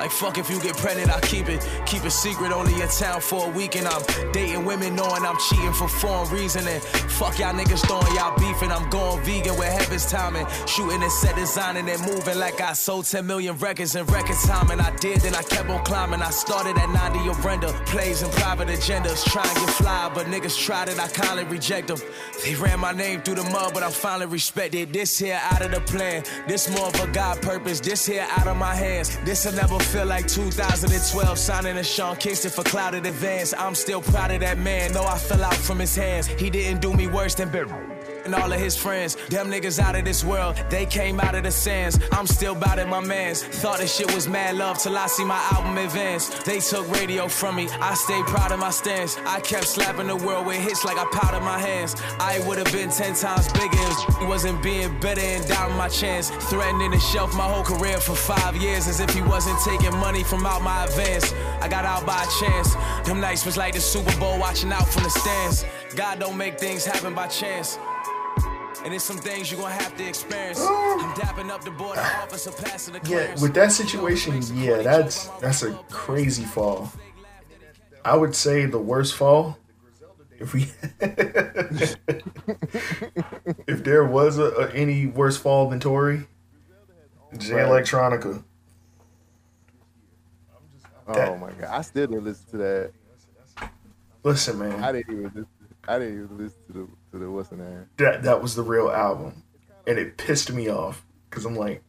Like 0.00 0.10
fuck 0.10 0.38
if 0.38 0.48
you 0.50 0.60
get 0.60 0.76
pregnant, 0.76 1.10
I 1.10 1.20
keep 1.20 1.48
it. 1.48 1.66
Keep 1.86 2.04
it 2.04 2.10
secret, 2.10 2.52
only 2.52 2.80
in 2.80 2.88
town 2.88 3.20
for 3.20 3.48
a 3.48 3.50
week. 3.50 3.76
And 3.76 3.86
I'm 3.86 4.02
dating 4.32 4.64
women 4.64 4.94
knowing 4.94 5.24
I'm 5.24 5.38
cheating 5.48 5.72
for 5.72 5.88
foreign 5.88 6.30
reason. 6.30 6.66
And 6.66 6.82
fuck 6.82 7.38
y'all 7.38 7.52
niggas 7.52 7.86
throwing 7.86 8.14
y'all 8.14 8.36
beef. 8.38 8.62
And 8.62 8.72
I'm 8.72 8.88
going 8.90 9.22
vegan 9.24 9.56
with 9.58 9.68
heaven's 9.68 10.06
timing. 10.06 10.46
Shooting 10.66 11.02
and 11.02 11.12
set 11.12 11.36
designing 11.36 11.88
and 11.88 12.00
moving 12.02 12.38
like 12.38 12.60
I 12.60 12.72
sold 12.72 13.06
10 13.06 13.26
million 13.26 13.56
records 13.58 13.96
in 13.96 14.06
record 14.06 14.36
time. 14.44 14.70
And 14.70 14.80
I 14.80 14.94
did, 14.96 15.20
then 15.20 15.34
I 15.34 15.42
kept 15.42 15.68
on 15.68 15.84
climbing. 15.84 16.22
I 16.22 16.30
started 16.30 16.76
at 16.78 16.90
90 16.90 17.30
of 17.30 17.44
render. 17.44 17.68
Plays 17.86 18.22
and 18.22 18.32
private 18.32 18.68
agendas. 18.68 19.24
Try 19.24 19.42
and 19.42 19.56
get 19.56 19.70
fly, 19.70 20.10
but 20.14 20.26
niggas 20.26 20.58
tried 20.58 20.88
it, 20.88 20.98
I 20.98 21.08
kindly 21.08 21.44
reject 21.44 21.88
them. 21.88 21.98
They 22.44 22.54
ran 22.54 22.80
my 22.80 22.92
name 22.92 23.22
through 23.22 23.36
the 23.36 23.44
mud, 23.44 23.74
but 23.74 23.82
I'm 23.82 23.90
finally 23.90 24.26
respected. 24.26 24.92
This 24.92 25.18
here 25.18 25.40
out 25.50 25.62
of 25.62 25.70
the 25.70 25.80
plan. 25.80 26.24
This 26.46 26.70
more 26.70 26.88
of 26.88 27.00
a 27.00 27.06
God 27.24 27.40
purpose. 27.40 27.80
This 27.80 28.04
here 28.04 28.26
out 28.36 28.46
of 28.46 28.56
my 28.58 28.74
hands. 28.74 29.16
This'll 29.24 29.54
never 29.54 29.78
feel 29.78 30.04
like 30.04 30.28
2012. 30.28 31.38
Signing 31.38 31.78
a 31.78 31.84
Sean 31.84 32.16
Kingston 32.16 32.50
for 32.50 32.64
clouded 32.64 33.06
advance. 33.06 33.54
I'm 33.56 33.74
still 33.74 34.02
proud 34.02 34.30
of 34.30 34.40
that 34.40 34.58
man, 34.58 34.92
though 34.92 35.06
I 35.06 35.16
fell 35.16 35.42
out 35.42 35.56
from 35.56 35.78
his 35.78 35.96
hands. 35.96 36.26
He 36.26 36.50
didn't 36.50 36.82
do 36.82 36.92
me 36.92 37.06
worse 37.06 37.34
than 37.34 37.48
Bill 37.48 37.68
and 38.24 38.34
all 38.34 38.52
of 38.52 38.58
his 38.58 38.76
friends. 38.76 39.16
Them 39.28 39.50
niggas 39.50 39.78
out 39.78 39.96
of 39.96 40.04
this 40.04 40.24
world, 40.24 40.56
they 40.70 40.86
came 40.86 41.20
out 41.20 41.34
of 41.34 41.44
the 41.44 41.50
sands. 41.50 41.98
I'm 42.12 42.26
still 42.26 42.54
bout 42.54 42.78
it, 42.78 42.88
my 42.88 43.00
mans. 43.00 43.42
Thought 43.42 43.78
this 43.78 43.94
shit 43.96 44.12
was 44.14 44.28
mad 44.28 44.56
love 44.56 44.78
till 44.78 44.96
I 44.96 45.06
see 45.06 45.24
my 45.24 45.40
album 45.52 45.78
advance. 45.78 46.28
They 46.44 46.60
took 46.60 46.90
radio 46.90 47.28
from 47.28 47.56
me, 47.56 47.68
I 47.80 47.94
stayed 47.94 48.24
proud 48.26 48.52
of 48.52 48.58
my 48.58 48.70
stance. 48.70 49.16
I 49.26 49.40
kept 49.40 49.66
slapping 49.66 50.06
the 50.06 50.16
world 50.16 50.46
with 50.46 50.56
hits 50.56 50.84
like 50.84 50.98
I 50.98 51.04
powdered 51.12 51.44
my 51.44 51.58
hands. 51.58 51.94
I 52.18 52.40
would 52.46 52.58
have 52.58 52.72
been 52.72 52.90
10 52.90 53.14
times 53.14 53.48
bigger 53.52 53.84
if 54.08 54.18
he 54.18 54.26
wasn't 54.26 54.62
being 54.62 54.98
better 55.00 55.20
and 55.20 55.46
down 55.46 55.76
my 55.76 55.88
chance. 55.88 56.30
Threatening 56.50 56.92
to 56.92 57.00
shelf 57.00 57.34
my 57.34 57.44
whole 57.44 57.64
career 57.64 57.98
for 57.98 58.14
five 58.14 58.56
years 58.56 58.88
as 58.88 59.00
if 59.00 59.10
he 59.10 59.22
wasn't 59.22 59.58
taking 59.60 59.96
money 59.98 60.24
from 60.24 60.46
out 60.46 60.62
my 60.62 60.84
advance. 60.84 61.32
I 61.60 61.68
got 61.68 61.84
out 61.84 62.06
by 62.06 62.24
chance. 62.40 62.74
Them 63.06 63.20
nights 63.20 63.44
was 63.44 63.56
like 63.56 63.74
the 63.74 63.80
Super 63.80 64.16
Bowl 64.18 64.38
watching 64.38 64.72
out 64.72 64.88
from 64.88 65.02
the 65.04 65.10
stands. 65.10 65.64
God 65.94 66.18
don't 66.18 66.36
make 66.36 66.58
things 66.58 66.84
happen 66.84 67.14
by 67.14 67.28
chance. 67.28 67.78
And 68.84 68.92
it's 68.92 69.04
some 69.04 69.16
things 69.16 69.50
you're 69.50 69.60
gonna 69.60 69.72
have 69.74 69.96
to 69.96 70.06
experience. 70.06 70.60
I'm 70.60 71.14
dapping 71.14 71.50
up 71.50 71.64
the 71.64 71.70
border 71.70 72.00
officer, 72.00 72.52
passing 72.52 72.94
the 72.94 73.00
Yeah, 73.08 73.34
with 73.40 73.54
that 73.54 73.72
situation, 73.72 74.42
yeah, 74.54 74.82
that's 74.82 75.26
that's 75.40 75.62
a 75.62 75.72
crazy 75.90 76.44
fall. 76.44 76.92
I 78.04 78.14
would 78.16 78.34
say 78.34 78.66
the 78.66 78.78
worst 78.78 79.14
fall. 79.14 79.58
If 80.38 80.52
we, 80.52 80.66
if 83.66 83.84
there 83.84 84.04
was 84.04 84.36
a, 84.38 84.44
a- 84.50 84.70
any 84.72 85.06
worse 85.06 85.36
fall 85.38 85.70
than 85.70 85.80
Tory, 85.80 86.26
J 87.38 87.54
Right. 87.54 87.66
Electronica. 87.66 88.42
Oh 91.06 91.14
that- 91.14 91.28
Oh 91.28 91.36
my 91.38 91.52
god, 91.52 91.70
I 91.70 91.80
still 91.82 92.06
didn't 92.08 92.24
listen 92.24 92.46
to 92.50 92.56
that. 92.58 92.92
Listen, 94.22 94.58
man. 94.58 94.72
I 94.72 94.80
man, 94.80 94.94
didn't 94.94 95.12
even 95.12 95.24
listen. 95.34 95.46
I 95.86 95.98
didn't 95.98 96.24
even 96.24 96.38
listen 96.38 96.58
to 96.66 96.72
the 96.72 96.88
to 97.14 97.20
the 97.20 97.30
what's 97.30 97.48
the 97.48 97.56
name. 97.56 97.88
that 97.98 98.22
that 98.24 98.42
was 98.42 98.56
the 98.56 98.62
real 98.62 98.90
album, 98.90 99.44
and 99.86 99.98
it 99.98 100.16
pissed 100.16 100.52
me 100.52 100.68
off 100.68 101.04
because 101.30 101.44
I'm 101.44 101.54
like, 101.54 101.82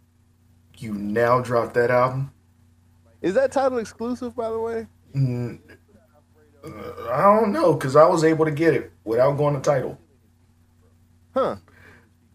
you 0.78 0.94
now 0.94 1.42
dropped 1.42 1.74
that 1.74 1.90
album. 1.90 2.32
Is 3.22 3.34
that 3.34 3.52
Tidal 3.52 3.80
exclusive, 3.80 4.36
by 4.36 4.52
the 4.52 4.60
way? 4.60 4.88
Mm, 5.16 5.60
I 7.10 7.22
don't 7.24 7.52
know 7.52 7.74
because 7.74 7.96
I 7.96 8.06
was 8.06 8.24
able 8.24 8.46
to 8.46 8.52
get 8.52 8.76
it 8.76 8.92
without 9.04 9.32
going 9.32 9.56
to 9.56 9.62
Tidal. 9.62 9.98
Huh? 11.34 11.56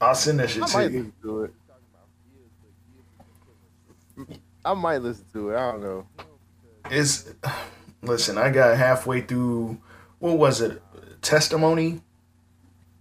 I'll 0.00 0.14
send 0.14 0.40
that 0.40 0.50
shit 0.50 0.64
I 0.64 0.66
to 0.66 0.76
might 0.76 0.90
you. 0.90 0.98
listen 0.98 1.12
to 1.22 1.42
it. 1.44 1.54
I 4.64 4.74
might 4.74 4.98
listen 4.98 5.24
to 5.32 5.50
it. 5.50 5.56
I 5.56 5.70
don't 5.72 5.82
know. 5.82 6.06
It's 6.90 7.32
listen. 8.02 8.36
I 8.36 8.50
got 8.50 8.76
halfway 8.76 9.20
through. 9.20 9.80
What 10.18 10.38
was 10.38 10.60
it? 10.60 10.82
Testimony. 11.22 12.02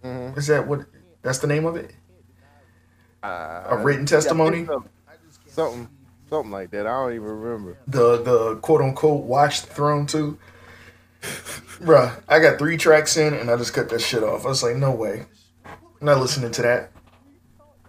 Mhm. 0.04 0.36
Is 0.36 0.46
that 0.48 0.66
what? 0.66 0.86
That's 1.22 1.38
the 1.38 1.46
name 1.46 1.66
of 1.66 1.76
it. 1.76 1.92
Uh, 3.22 3.64
A 3.68 3.76
written 3.76 4.06
testimony. 4.06 4.64
something, 4.64 4.90
something, 5.46 5.88
something 6.30 6.50
like 6.50 6.70
that. 6.70 6.86
I 6.86 6.90
don't 6.90 7.12
even 7.14 7.26
remember. 7.28 7.76
The 7.86 8.22
the 8.22 8.56
quote 8.56 8.80
unquote 8.80 9.24
watch 9.24 9.60
throne 9.60 10.06
too. 10.06 10.38
Bruh, 11.22 12.22
I 12.28 12.38
got 12.38 12.58
three 12.58 12.76
tracks 12.78 13.16
in 13.18 13.34
and 13.34 13.50
I 13.50 13.56
just 13.56 13.74
cut 13.74 13.88
that 13.90 14.00
shit 14.00 14.22
off. 14.22 14.44
I 14.46 14.48
was 14.48 14.62
like, 14.62 14.76
no 14.76 14.90
way. 14.90 15.26
I'm 15.66 15.76
not 16.06 16.18
listening 16.18 16.50
to 16.52 16.62
that. 16.62 16.92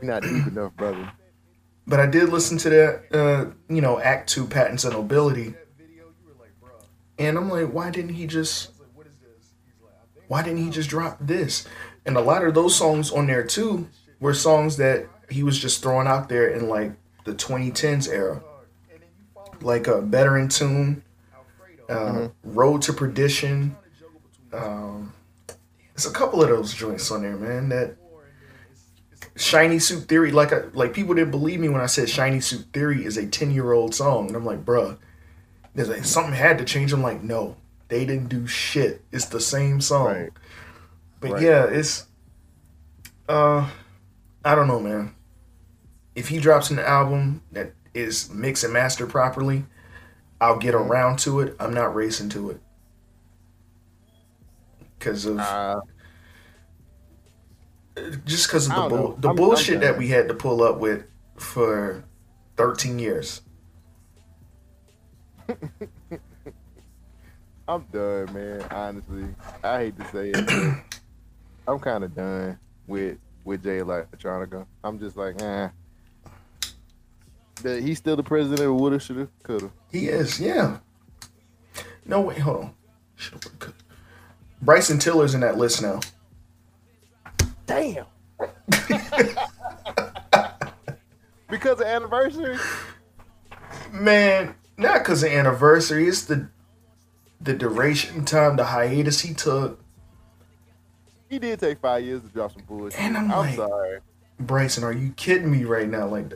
You're 0.02 0.12
not 0.12 0.24
deep 0.24 0.48
enough, 0.48 0.76
brother. 0.76 1.12
But 1.88 2.00
I 2.02 2.08
did 2.08 2.30
listen 2.30 2.58
to 2.60 2.70
that, 2.70 3.04
uh, 3.14 3.46
you 3.74 3.82
know, 3.82 4.00
Act 4.00 4.30
Two, 4.30 4.46
Patents 4.48 4.84
and 4.84 4.94
Nobility, 4.94 5.56
and 7.18 7.38
I'm 7.38 7.50
like, 7.50 7.70
why 7.72 7.90
didn't 7.90 8.14
he 8.16 8.28
just? 8.28 8.72
Why 10.28 10.42
didn't 10.44 10.60
he 10.64 10.70
just 10.70 10.90
drop 10.90 11.18
this? 11.20 11.68
And 12.06 12.18
a 12.18 12.22
lot 12.22 12.44
of 12.44 12.54
those 12.54 12.76
songs 12.76 13.12
on 13.12 13.28
there 13.28 13.44
too 13.44 13.88
were 14.20 14.34
songs 14.34 14.78
that 14.78 15.08
he 15.30 15.44
was 15.44 15.58
just 15.58 15.82
throwing 15.82 16.08
out 16.08 16.30
there 16.30 16.48
in 16.48 16.68
like 16.68 16.94
the 17.26 17.34
2010s 17.34 18.10
era, 18.10 18.42
like 19.62 19.88
a 19.88 20.02
Better 20.02 20.38
in 20.38 20.50
Tune, 20.50 21.04
uh, 21.90 22.30
Road 22.44 22.82
to 22.84 22.94
Perdition. 22.94 23.76
Um, 24.52 25.14
there's 25.94 26.06
a 26.06 26.12
couple 26.12 26.42
of 26.42 26.50
those 26.50 26.74
joints 26.74 27.12
on 27.12 27.22
there, 27.22 27.38
man. 27.38 27.70
That 27.70 27.96
Shiny 29.36 29.80
Suit 29.80 30.08
Theory, 30.08 30.32
like 30.32 30.52
I, 30.52 30.64
like 30.74 30.94
people 30.94 31.14
didn't 31.14 31.32
believe 31.32 31.60
me 31.60 31.70
when 31.70 31.82
I 31.82 31.86
said 31.86 32.10
Shiny 32.10 32.40
Suit 32.40 32.66
Theory 32.74 33.06
is 33.06 33.18
a 33.18 33.28
10 33.28 33.52
year 33.52 33.72
old 33.72 33.96
song. 33.96 34.28
And 34.28 34.36
I'm 34.36 34.46
like, 34.46 34.66
bruh, 34.66 34.98
there's 35.74 35.90
like 35.90 36.06
something 36.06 36.34
had 36.34 36.58
to 36.58 36.66
change. 36.66 36.92
I'm 36.92 37.02
like, 37.02 37.24
no, 37.24 37.56
they 37.88 38.06
didn't 38.06 38.30
do 38.30 38.48
shit. 38.48 39.04
It's 39.12 39.26
the 39.26 39.40
same 39.40 39.80
song. 39.82 40.08
Right. 40.08 40.32
But 41.22 41.32
Right. 41.32 41.42
yeah, 41.44 41.64
it's 41.66 42.08
uh 43.30 43.70
I 44.44 44.56
don't 44.56 44.68
know, 44.68 44.80
man. 44.80 45.16
If 46.16 46.28
he 46.28 46.40
drops 46.40 46.70
an 46.72 46.80
album 46.80 47.42
that 47.54 47.74
is 47.94 48.30
mixed 48.32 48.64
and 48.66 48.74
mastered 48.74 49.10
properly, 49.10 49.66
I'll 50.42 50.58
get 50.58 50.74
Mm-hmm. 50.74 50.92
around 50.92 51.20
to 51.20 51.40
it. 51.42 51.56
I'm 51.60 51.74
not 51.74 51.96
racing 51.96 52.30
to 52.30 52.50
it. 52.52 52.60
Cause 55.00 55.26
of 55.26 55.40
Uh, 55.40 55.80
just 58.26 58.48
because 58.48 58.68
of 58.70 58.76
the 58.76 58.90
bull, 58.90 59.16
the 59.20 59.28
I'm- 59.30 59.36
bullshit 59.36 59.80
that 59.82 59.98
we 59.98 60.08
had 60.10 60.28
to 60.28 60.34
pull 60.34 60.64
up 60.64 60.80
with 60.80 61.06
for 61.38 62.04
13 62.58 62.98
years. 63.00 63.42
I'm 67.68 67.84
done, 67.92 68.34
man. 68.34 68.66
Honestly, 68.72 69.26
I 69.64 69.78
hate 69.80 69.98
to 70.00 70.08
say 70.10 70.32
it. 70.34 70.78
but 71.66 71.72
I'm 71.74 71.80
kind 71.80 72.04
of 72.04 72.16
done 72.16 72.60
with 72.88 73.18
with 73.44 73.64
Jay 73.64 73.80
Electronica. 73.80 74.66
I'm 74.84 75.00
just 75.00 75.18
like, 75.18 75.42
eh. 75.42 75.70
But 77.64 77.82
he's 77.82 77.98
still 77.98 78.16
the 78.16 78.24
president 78.24 78.62
of 78.62 78.76
woulda, 78.76 79.00
shoulda, 79.00 79.28
coulda. 79.44 79.72
He 79.92 80.08
is, 80.08 80.40
yeah. 80.40 80.78
No 82.06 82.22
wait, 82.22 82.40
hold 82.40 82.66
on. 82.66 82.74
Should've 83.16 83.60
put- 83.60 83.76
Bryson 84.62 85.00
Tiller's 85.00 85.34
in 85.34 85.42
that 85.42 85.58
list 85.58 85.82
now. 85.82 86.00
Damn. 87.66 88.06
because 91.50 91.80
of 91.80 91.88
anniversary. 91.88 92.58
Man, 93.92 94.56
not 94.78 95.00
because 95.00 95.24
of 95.24 95.32
anniversary. 95.32 96.08
It's 96.08 96.24
the 96.26 96.50
the 97.40 97.54
duration 97.54 98.24
time, 98.26 98.56
the 98.56 98.66
hiatus 98.66 99.22
he 99.22 99.34
took. 99.34 99.81
He 101.32 101.40
did 101.40 101.62
take 101.62 101.80
five 101.80 102.04
years 102.04 102.22
to 102.24 102.28
drop 102.28 102.52
some 102.52 102.64
bullshit. 102.68 103.00
And 103.00 103.18
I'm 103.18 103.32
I'm 103.32 103.38
like- 103.40 103.56
sorry. 103.56 104.00
Bryson, 104.38 104.84
are 104.84 104.92
you 104.92 105.12
kidding 105.14 105.50
me 105.50 105.64
right 105.64 105.88
now? 105.88 106.08
Like, 106.08 106.34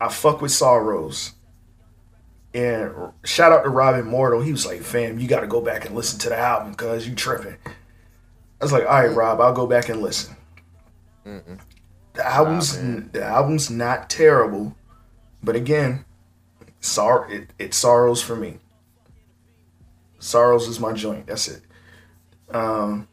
I 0.00 0.08
fuck 0.08 0.40
with 0.40 0.52
Sorrows. 0.52 1.32
And 2.54 2.92
shout 3.24 3.52
out 3.52 3.64
to 3.64 3.68
Robin 3.68 4.06
Mortal. 4.06 4.40
He 4.40 4.52
was 4.52 4.64
like, 4.64 4.80
fam, 4.80 5.18
you 5.18 5.28
got 5.28 5.40
to 5.40 5.46
go 5.46 5.60
back 5.60 5.84
and 5.84 5.94
listen 5.94 6.18
to 6.20 6.28
the 6.30 6.38
album 6.38 6.70
because 6.70 7.06
you 7.06 7.14
tripping. 7.14 7.56
I 7.66 8.64
was 8.64 8.72
like, 8.72 8.84
all 8.84 8.92
right, 9.06 9.14
Rob, 9.14 9.38
I'll 9.40 9.52
go 9.52 9.66
back 9.66 9.88
and 9.90 10.00
listen. 10.00 10.34
The 11.24 12.26
album's 12.26 12.78
the 13.12 13.22
album's 13.24 13.70
not 13.70 14.08
terrible, 14.08 14.74
but 15.42 15.56
again, 15.56 16.04
sor- 16.80 17.30
it, 17.30 17.50
it 17.58 17.74
sorrows 17.74 18.22
for 18.22 18.36
me. 18.36 18.58
Sorrows 20.20 20.68
is 20.68 20.78
my 20.80 20.92
joint. 20.92 21.26
That's 21.26 21.48
it. 21.48 21.62
Um, 22.50 23.08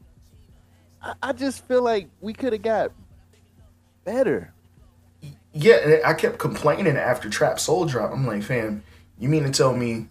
I, 1.02 1.14
I 1.22 1.34
just 1.34 1.66
feel 1.68 1.84
like 1.84 2.10
we 2.22 2.34
could 2.34 2.54
have 2.54 2.62
got 2.62 2.92
better. 4.06 4.54
yeah, 5.54 6.00
I 6.06 6.14
kept 6.14 6.38
complaining 6.38 6.98
after 6.98 7.30
Trap 7.30 7.60
Soul 7.60 7.86
drop. 7.86 8.12
I'm 8.12 8.26
like, 8.26 8.44
fam, 8.44 8.84
you 9.18 9.30
mean 9.30 9.44
to 9.44 9.52
tell 9.52 9.76
me 9.76 10.08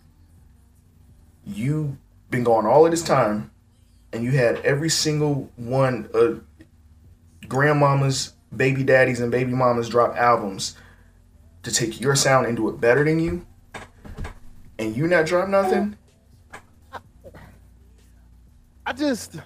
you 1.44 1.96
been 2.30 2.44
going 2.44 2.66
all 2.66 2.84
of 2.84 2.90
this 2.90 3.02
time 3.02 3.50
and 4.12 4.22
you 4.22 4.30
had 4.32 4.56
every 4.58 4.90
single 4.90 5.50
one 5.56 6.08
of 6.12 6.42
grandmamas, 7.46 8.32
baby 8.54 8.82
daddies, 8.82 9.20
and 9.20 9.30
baby 9.30 9.52
mamas 9.52 9.88
drop 9.88 10.16
albums 10.16 10.76
to 11.62 11.72
take 11.72 12.00
your 12.00 12.14
sound 12.14 12.46
and 12.46 12.56
do 12.56 12.68
it 12.68 12.80
better 12.80 13.04
than 13.04 13.18
you, 13.18 13.46
and 14.78 14.96
you 14.96 15.06
not 15.06 15.26
drop 15.26 15.48
nothing? 15.48 15.96
I 18.86 18.92
just, 18.92 19.36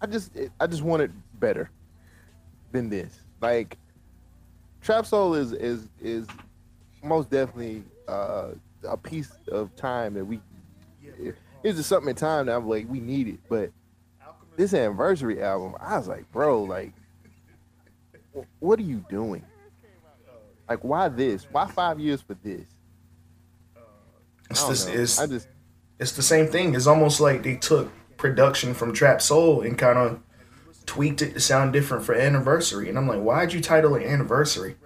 I 0.00 0.06
just, 0.06 0.32
I 0.60 0.66
just 0.66 0.82
wanted 0.82 1.12
better 1.40 1.70
than 2.72 2.88
this. 2.88 3.20
Like, 3.40 3.76
Trap 4.80 5.06
Soul 5.06 5.34
is 5.34 5.52
is 5.52 5.88
is 6.00 6.26
most 7.02 7.30
definitely 7.30 7.84
uh, 8.06 8.50
a 8.88 8.96
piece 8.96 9.32
of 9.50 9.74
time 9.76 10.14
that 10.14 10.24
we. 10.24 10.40
It's 11.64 11.76
just 11.76 11.88
something 11.88 12.10
in 12.10 12.16
time 12.16 12.46
that 12.46 12.56
I'm 12.56 12.68
like 12.68 12.88
we 12.88 13.00
need 13.00 13.28
it, 13.28 13.40
but 13.48 13.70
this 14.56 14.74
anniversary 14.74 15.42
album, 15.42 15.74
I 15.80 15.98
was 15.98 16.08
like, 16.08 16.30
bro, 16.32 16.62
like, 16.62 16.92
what 18.58 18.78
are 18.78 18.82
you 18.82 19.04
doing? 19.08 19.44
Like, 20.68 20.84
why 20.84 21.08
this? 21.08 21.46
Why 21.50 21.66
five 21.66 21.98
years 21.98 22.20
for 22.20 22.34
this? 22.34 22.66
It's, 24.50 24.62
this, 24.64 24.86
it's, 24.86 25.20
I 25.20 25.26
just 25.26 25.48
it's 25.98 26.12
the 26.12 26.22
same 26.22 26.46
thing. 26.46 26.74
It's 26.74 26.86
almost 26.86 27.20
like 27.20 27.42
they 27.42 27.56
took 27.56 27.90
production 28.18 28.74
from 28.74 28.92
Trap 28.92 29.22
Soul 29.22 29.62
and 29.62 29.78
kind 29.78 29.98
of 29.98 30.20
tweaked 30.84 31.22
it 31.22 31.32
to 31.34 31.40
sound 31.40 31.72
different 31.72 32.04
for 32.04 32.14
Anniversary. 32.14 32.88
And 32.88 32.98
I'm 32.98 33.08
like, 33.08 33.20
why'd 33.20 33.52
you 33.52 33.60
title 33.60 33.94
it 33.94 34.04
Anniversary? 34.04 34.76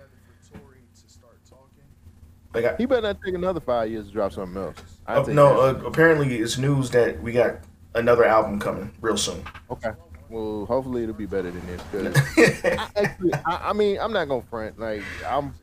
Like, 2.55 2.65
I, 2.67 2.77
he 2.77 2.85
better 2.85 3.01
not 3.01 3.19
take 3.25 3.35
another 3.35 3.61
five 3.61 3.91
years 3.91 4.07
to 4.07 4.13
drop 4.13 4.33
something 4.33 4.63
else. 4.63 4.77
I 5.07 5.17
oh, 5.17 5.23
no, 5.25 5.61
uh, 5.61 5.83
apparently 5.87 6.37
it's 6.37 6.59
news 6.59 6.91
that 6.91 7.21
we 7.23 7.33
got 7.33 7.61
another 7.95 8.25
album 8.25 8.61
coming 8.61 8.91
real 9.01 9.17
soon. 9.17 9.43
Okay. 9.71 9.91
Well, 10.29 10.67
hopefully 10.67 11.03
it'll 11.03 11.15
be 11.15 11.27
better 11.27 11.51
than 11.51 11.67
this. 11.67 11.83
'cause 11.91 12.65
I, 12.65 12.89
actually, 12.97 13.35
I, 13.47 13.71
I 13.71 13.73
mean, 13.73 13.99
I'm 13.99 14.13
not 14.13 14.29
gonna 14.29 14.43
front. 14.43 14.79
Like, 14.79 15.03
I'm 15.27 15.55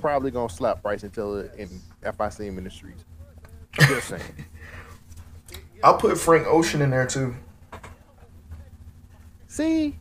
probably 0.00 0.30
gonna 0.30 0.48
slap 0.48 0.82
Bryson 0.82 1.10
Tiller, 1.10 1.50
and 1.58 1.68
if 2.02 2.20
I 2.20 2.28
see 2.28 2.46
him 2.46 2.58
in 2.58 2.64
the 2.64 2.70
streets. 2.70 3.04
Just 3.72 4.08
saying. 4.08 4.22
I'll 5.82 5.96
put 5.96 6.18
Frank 6.18 6.46
Ocean 6.46 6.82
in 6.82 6.90
there 6.90 7.06
too. 7.06 7.34
See, 9.46 9.98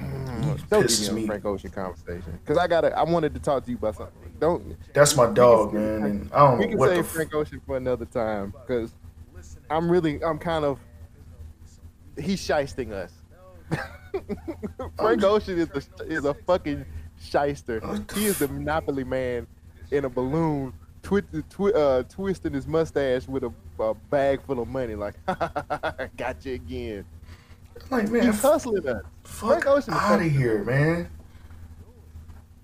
mm, 0.00 0.68
don't 0.68 0.82
get 0.82 0.90
pisses 0.90 1.02
me 1.02 1.08
on 1.08 1.14
me. 1.14 1.20
the 1.22 1.26
Frank 1.26 1.44
Ocean 1.44 1.70
conversation 1.70 2.38
because 2.42 2.58
I 2.58 2.66
gotta. 2.66 2.96
I 2.96 3.02
wanted 3.02 3.34
to 3.34 3.40
talk 3.40 3.64
to 3.64 3.70
you 3.70 3.76
about 3.76 3.96
something. 3.96 4.32
Don't. 4.38 4.76
That's 4.92 5.16
my 5.16 5.26
dog, 5.26 5.74
man. 5.74 6.02
And 6.02 6.32
I 6.32 6.38
don't 6.50 6.58
We 6.58 6.68
can 6.68 6.78
what 6.78 6.90
the 6.90 6.96
f- 6.98 7.06
Frank 7.06 7.34
Ocean 7.34 7.60
for 7.66 7.76
another 7.76 8.04
time 8.04 8.54
because 8.66 8.94
I'm 9.70 9.90
really. 9.90 10.22
I'm 10.22 10.38
kind 10.38 10.64
of. 10.64 10.78
He's 12.18 12.40
shysting 12.40 12.92
us. 12.92 13.12
Frank 14.96 15.22
Ocean 15.24 15.58
is 15.58 15.68
a 15.74 16.04
is 16.04 16.24
a 16.24 16.32
fucking 16.34 16.86
shyster. 17.20 17.82
He 18.14 18.26
is 18.26 18.38
the 18.38 18.48
monopoly 18.48 19.04
man 19.04 19.46
in 19.90 20.04
a 20.04 20.08
balloon, 20.08 20.72
twi- 21.06 21.42
twi- 21.48 21.70
uh, 21.72 22.02
twisting 22.04 22.52
his 22.52 22.66
mustache 22.66 23.28
with 23.28 23.44
a, 23.44 23.52
a 23.78 23.94
bag 23.94 24.42
full 24.42 24.60
of 24.60 24.68
money. 24.68 24.96
Like, 24.96 25.14
got 26.16 26.44
you 26.44 26.54
again. 26.54 27.04
like, 27.90 28.10
man, 28.10 28.26
He's 28.26 28.42
hustling 28.42 28.88
us. 28.88 29.02
fuck 29.22 29.62
Frank 29.62 29.66
Ocean 29.66 29.94
is 29.94 30.00
out 30.00 30.20
of 30.20 30.30
here, 30.30 30.64
man. 30.64 31.08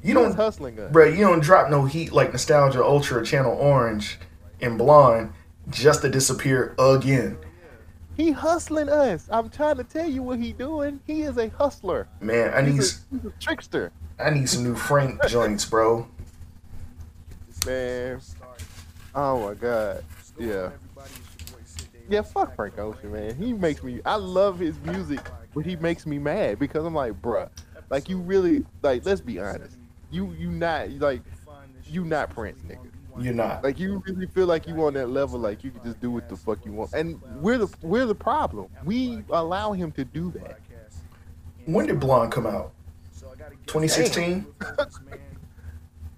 You 0.03 0.15
don't 0.15 0.35
hustling 0.35 0.79
us. 0.81 0.91
Bro, 0.91 1.11
you 1.11 1.21
don't 1.25 1.41
drop 1.41 1.71
no 1.71 1.85
heat 1.85 2.13
like 2.13 2.33
Nostalgia 2.33 2.83
Ultra, 2.85 3.25
Channel 3.25 3.53
Orange, 3.53 4.19
and 4.61 4.77
Blonde 4.77 5.33
just 5.71 6.03
to 6.03 6.09
disappear 6.09 6.75
again. 6.79 7.39
He 8.17 8.33
hustling 8.33 8.89
us. 8.89 9.29
I'm 9.31 9.49
trying 9.49 9.77
to 9.77 9.85
tell 9.85 10.09
you 10.09 10.23
what 10.25 10.41
he 10.41 10.53
doing. 10.53 11.01
He 11.07 11.23
is 11.23 11.39
a 11.39 11.49
hustler. 11.51 12.09
Man, 12.21 12.53
I 12.53 12.61
need 12.63 12.75
He's 12.75 13.05
a, 13.13 13.17
he's 13.17 13.25
a 13.27 13.33
trickster. 13.39 13.93
I 14.19 14.31
need 14.31 14.49
some 14.49 14.65
new 14.65 14.75
Frank 14.75 15.25
joints, 15.29 15.65
bro. 15.65 16.09
Man. 17.67 18.21
Oh 19.15 19.47
my 19.47 19.55
god. 19.55 20.05
Yeah. 20.39 20.71
Yeah, 22.09 22.23
fuck 22.23 22.57
Frank 22.57 22.79
Ocean, 22.79 23.13
man. 23.13 23.35
He 23.37 23.53
makes 23.53 23.83
me 23.83 24.01
I 24.05 24.17
love 24.17 24.59
his 24.59 24.79
music, 24.81 25.21
but 25.55 25.65
he 25.65 25.77
makes 25.77 26.07
me 26.07 26.19
mad 26.19 26.59
because 26.59 26.85
I'm 26.85 26.95
like, 26.95 27.21
bruh, 27.23 27.49
like 27.91 28.09
you 28.09 28.19
really 28.19 28.65
like 28.83 29.05
let's 29.05 29.21
be 29.21 29.39
honest. 29.39 29.79
You 30.11 30.33
you 30.39 30.51
not 30.51 30.91
like 30.93 31.23
you 31.87 32.05
not 32.05 32.31
Prince, 32.31 32.61
nigga. 32.63 32.91
You're 33.19 33.35
not. 33.35 33.63
Like 33.63 33.79
you 33.79 34.03
really 34.07 34.27
feel 34.27 34.47
like 34.47 34.67
you 34.67 34.83
on 34.85 34.95
that 34.95 35.09
level, 35.11 35.39
like 35.39 35.63
you 35.63 35.71
can 35.71 35.83
just 35.85 36.01
do 36.01 36.11
what 36.11 36.29
the 36.29 36.37
fuck 36.37 36.65
you 36.65 36.73
want. 36.73 36.93
And 36.95 37.21
we're 37.41 37.59
the 37.59 37.69
we're 37.83 38.07
the 38.07 38.15
problem. 38.15 38.69
We 38.85 39.23
allow 39.31 39.73
him 39.73 39.93
to 39.93 40.05
do 40.05 40.31
that. 40.33 40.61
When 41.67 41.87
did 41.87 42.01
Blonde 42.01 42.33
come 42.33 42.47
out? 42.47 42.73
2016? 43.67 44.47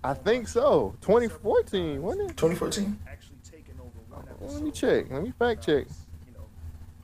I 0.05 0.13
think 0.13 0.49
so. 0.49 0.95
2014, 1.01 2.03
wasn't 2.03 2.31
it? 2.31 2.37
2014? 2.37 2.99
Let 4.43 4.63
me 4.63 4.71
check. 4.71 5.11
Let 5.11 5.23
me 5.23 5.33
fact 5.39 5.65
check. 5.65 5.87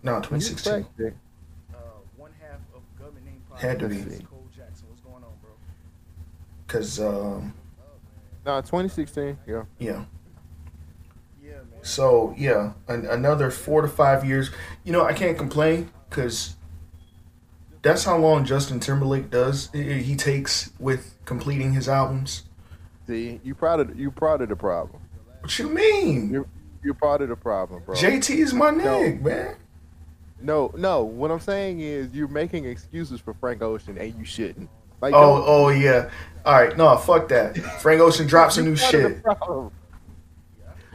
No, 0.03 0.17
2016. 0.21 0.85
fact. 0.85 1.17
Had 3.57 3.79
to 3.79 3.89
be. 3.89 3.97
Because, 6.67 7.01
um, 7.01 7.55
No, 8.45 8.61
2016. 8.61 9.39
Yeah. 9.47 9.63
yeah. 9.79 10.05
So, 11.83 12.35
yeah, 12.37 12.73
an- 12.89 13.07
another 13.07 13.51
four 13.51 13.81
to 13.81 13.89
five 13.89 14.25
years. 14.27 14.51
You 14.85 14.93
know, 14.93 15.05
I 15.05 15.15
can't 15.15 15.39
complain 15.39 15.91
because 16.11 16.57
that's 17.81 18.05
how 18.05 18.19
long 18.19 18.45
Justin 18.45 18.79
Timberlake 18.79 19.31
does. 19.31 19.71
He 19.73 20.15
takes 20.17 20.71
with 20.79 21.17
completing 21.25 21.73
his 21.73 21.89
albums. 21.89 22.45
See, 23.11 23.41
you 23.43 23.57
part 23.57 23.81
of 23.81 23.99
you 23.99 24.13
part 24.13 24.41
of 24.41 24.51
the 24.51 24.55
problem. 24.55 25.03
What 25.41 25.59
you 25.59 25.69
mean? 25.69 26.31
You're 26.31 26.47
you're 26.85 26.95
part 26.95 27.21
of 27.23 27.29
the 27.29 27.35
problem, 27.35 27.83
bro. 27.85 27.97
JT 27.97 28.37
is 28.37 28.55
my 28.55 28.71
nigga, 28.71 29.21
man. 29.21 29.57
no, 30.41 30.73
no. 30.77 31.03
What 31.03 31.33
I'm 31.33 31.41
saying 31.41 31.81
is 31.81 32.13
you're 32.13 32.29
making 32.29 32.67
excuses 32.67 33.19
for 33.21 33.35
Frank 33.35 33.63
Ocean, 33.63 33.99
and 33.99 34.15
you 34.17 34.25
shouldn't. 34.25 34.71
Like, 35.01 35.13
Oh, 35.13 35.39
don't- 35.39 35.45
oh 35.49 35.69
yeah. 35.71 36.09
All 36.45 36.55
right, 36.55 36.77
no, 36.77 36.97
fuck 36.99 37.27
that. 37.31 37.57
Frank 37.83 38.01
Ocean 38.01 38.29
drops 38.29 38.55
some 38.55 38.65
new 38.67 38.75
you're 38.75 38.87
of 38.87 38.93
the 38.93 39.09
shit. 39.17 39.23
problem. 39.25 39.73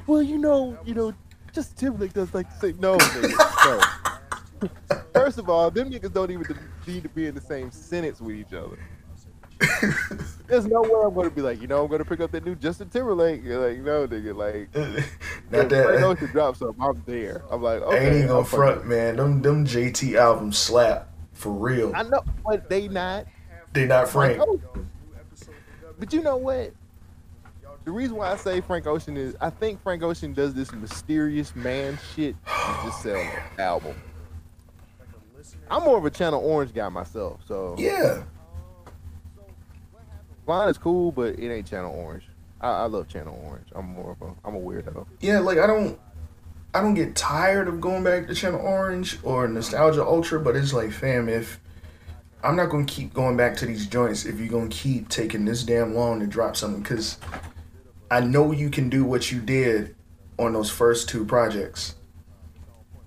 Well, 0.08 0.22
you 0.24 0.38
know, 0.38 0.78
you 0.86 0.94
know, 0.94 1.14
just 1.52 1.76
Timberlake 1.78 2.14
does 2.14 2.34
like 2.34 2.50
to 2.50 2.60
say 2.62 2.74
no, 2.80 2.96
no. 2.96 3.82
First 5.14 5.38
of 5.38 5.50
all, 5.50 5.70
them 5.70 5.92
niggas 5.92 6.14
don't 6.14 6.32
even 6.32 6.58
need 6.88 7.04
to 7.04 7.10
be 7.10 7.28
in 7.28 7.36
the 7.36 7.42
same 7.42 7.72
sentence 7.72 8.22
with 8.22 8.38
each 8.38 8.54
other. 8.54 8.78
There's 10.48 10.66
no 10.66 10.82
way 10.82 11.02
I'm 11.06 11.14
gonna 11.14 11.30
be 11.30 11.42
like, 11.42 11.62
you 11.62 11.68
know, 11.68 11.84
I'm 11.84 11.90
gonna 11.90 12.06
pick 12.06 12.20
up 12.20 12.32
that 12.32 12.46
new 12.46 12.56
Justin 12.56 12.90
Timberlake. 12.90 13.44
You're 13.44 13.68
like, 13.68 13.80
no, 13.80 14.08
nigga, 14.08 14.36
like, 14.36 14.76
Not 14.76 14.96
if 14.96 15.10
Frank 15.50 15.70
that. 15.70 16.04
Uh, 16.04 16.08
Ocean 16.08 16.28
drops 16.28 16.60
something, 16.60 16.84
I'm 16.84 17.02
there. 17.06 17.44
I'm 17.50 17.62
like, 17.62 17.82
okay. 17.82 18.06
Ain't 18.06 18.16
even 18.16 18.28
gonna 18.28 18.46
front, 18.46 18.86
man. 18.86 19.16
Them 19.16 19.42
them 19.42 19.66
JT 19.66 20.16
albums 20.18 20.58
slap 20.58 21.10
for 21.34 21.52
real. 21.52 21.92
I 21.96 22.04
know, 22.04 22.24
but 22.46 22.70
they 22.70 22.88
not 22.88 23.26
They 23.74 23.86
not 23.86 24.10
Frank. 24.10 24.42
But 25.98 26.14
you 26.14 26.22
know 26.22 26.38
what? 26.38 26.74
The 27.86 27.92
reason 27.92 28.18
why 28.18 28.32
I 28.32 28.36
say 28.36 28.62
Frank 28.62 28.88
Ocean 28.88 29.16
is 29.16 29.36
I 29.40 29.50
think 29.50 29.82
Frank 29.82 30.04
Ocean 30.04 30.34
does 30.34 30.54
this 30.54 30.72
mysterious 30.74 31.56
man 31.56 31.98
shit 32.16 32.36
to 32.46 32.52
oh, 32.52 32.82
just 32.86 33.04
sell 33.04 33.16
an 33.16 33.32
album. 33.60 33.96
I'm 35.70 35.84
more 35.84 35.98
of 35.98 36.06
a 36.06 36.10
Channel 36.10 36.42
Orange 36.44 36.74
guy 36.74 36.90
myself, 36.90 37.42
so 37.48 37.76
Yeah. 37.78 38.24
Line 40.48 40.70
is 40.70 40.78
cool, 40.78 41.12
but 41.12 41.40
it 41.40 41.52
ain't 41.52 41.68
Channel 41.68 41.94
Orange. 41.94 42.24
I, 42.62 42.70
I 42.70 42.86
love 42.86 43.08
Channel 43.08 43.40
Orange. 43.46 43.68
I'm 43.76 43.88
more 43.88 44.12
of 44.12 44.22
a 44.22 44.34
I'm 44.48 44.56
a 44.56 44.60
weirdo. 44.60 45.06
Yeah, 45.20 45.40
like 45.40 45.58
I 45.58 45.68
don't 45.68 46.00
I 46.74 46.82
don't 46.82 46.94
get 46.94 47.16
tired 47.16 47.68
of 47.68 47.82
going 47.82 48.04
back 48.04 48.28
to 48.28 48.36
Channel 48.36 48.62
Orange 48.62 49.18
or 49.24 49.48
Nostalgia 49.48 50.06
Ultra, 50.06 50.40
but 50.40 50.56
it's 50.56 50.74
like, 50.74 50.92
fam, 50.92 51.30
if 51.30 51.60
I'm 52.44 52.56
not 52.56 52.70
gonna 52.70 52.86
keep 52.86 53.14
going 53.14 53.38
back 53.38 53.56
to 53.58 53.66
these 53.66 53.88
joints 53.88 54.26
if 54.26 54.40
you're 54.40 54.50
gonna 54.50 54.70
keep 54.70 55.10
taking 55.10 55.46
this 55.46 55.64
damn 55.64 55.96
long 55.96 56.20
to 56.20 56.28
drop 56.28 56.56
something, 56.56 56.82
because 56.84 57.18
I 58.12 58.20
know 58.20 58.52
you 58.52 58.70
can 58.70 58.90
do 58.90 59.04
what 59.04 59.32
you 59.32 59.42
did 59.42 59.96
on 60.38 60.54
those 60.54 60.70
first 60.70 61.10
two 61.10 61.26
projects. 61.26 61.96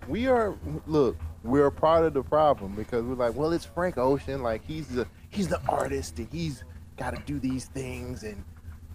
we 0.08 0.26
are 0.26 0.56
look 0.86 1.16
we're 1.44 1.66
a 1.66 1.72
part 1.72 2.04
of 2.04 2.14
the 2.14 2.22
problem 2.22 2.74
because 2.74 3.04
we're 3.04 3.14
like 3.14 3.34
well 3.34 3.52
it's 3.52 3.64
frank 3.64 3.96
ocean 3.98 4.42
like 4.42 4.64
he's 4.66 4.88
the 4.88 5.06
he's 5.28 5.46
the 5.46 5.60
artist 5.68 6.18
and 6.18 6.26
he's 6.32 6.64
got 6.98 7.14
to 7.14 7.22
do 7.24 7.38
these 7.38 7.66
things 7.66 8.22
and 8.24 8.44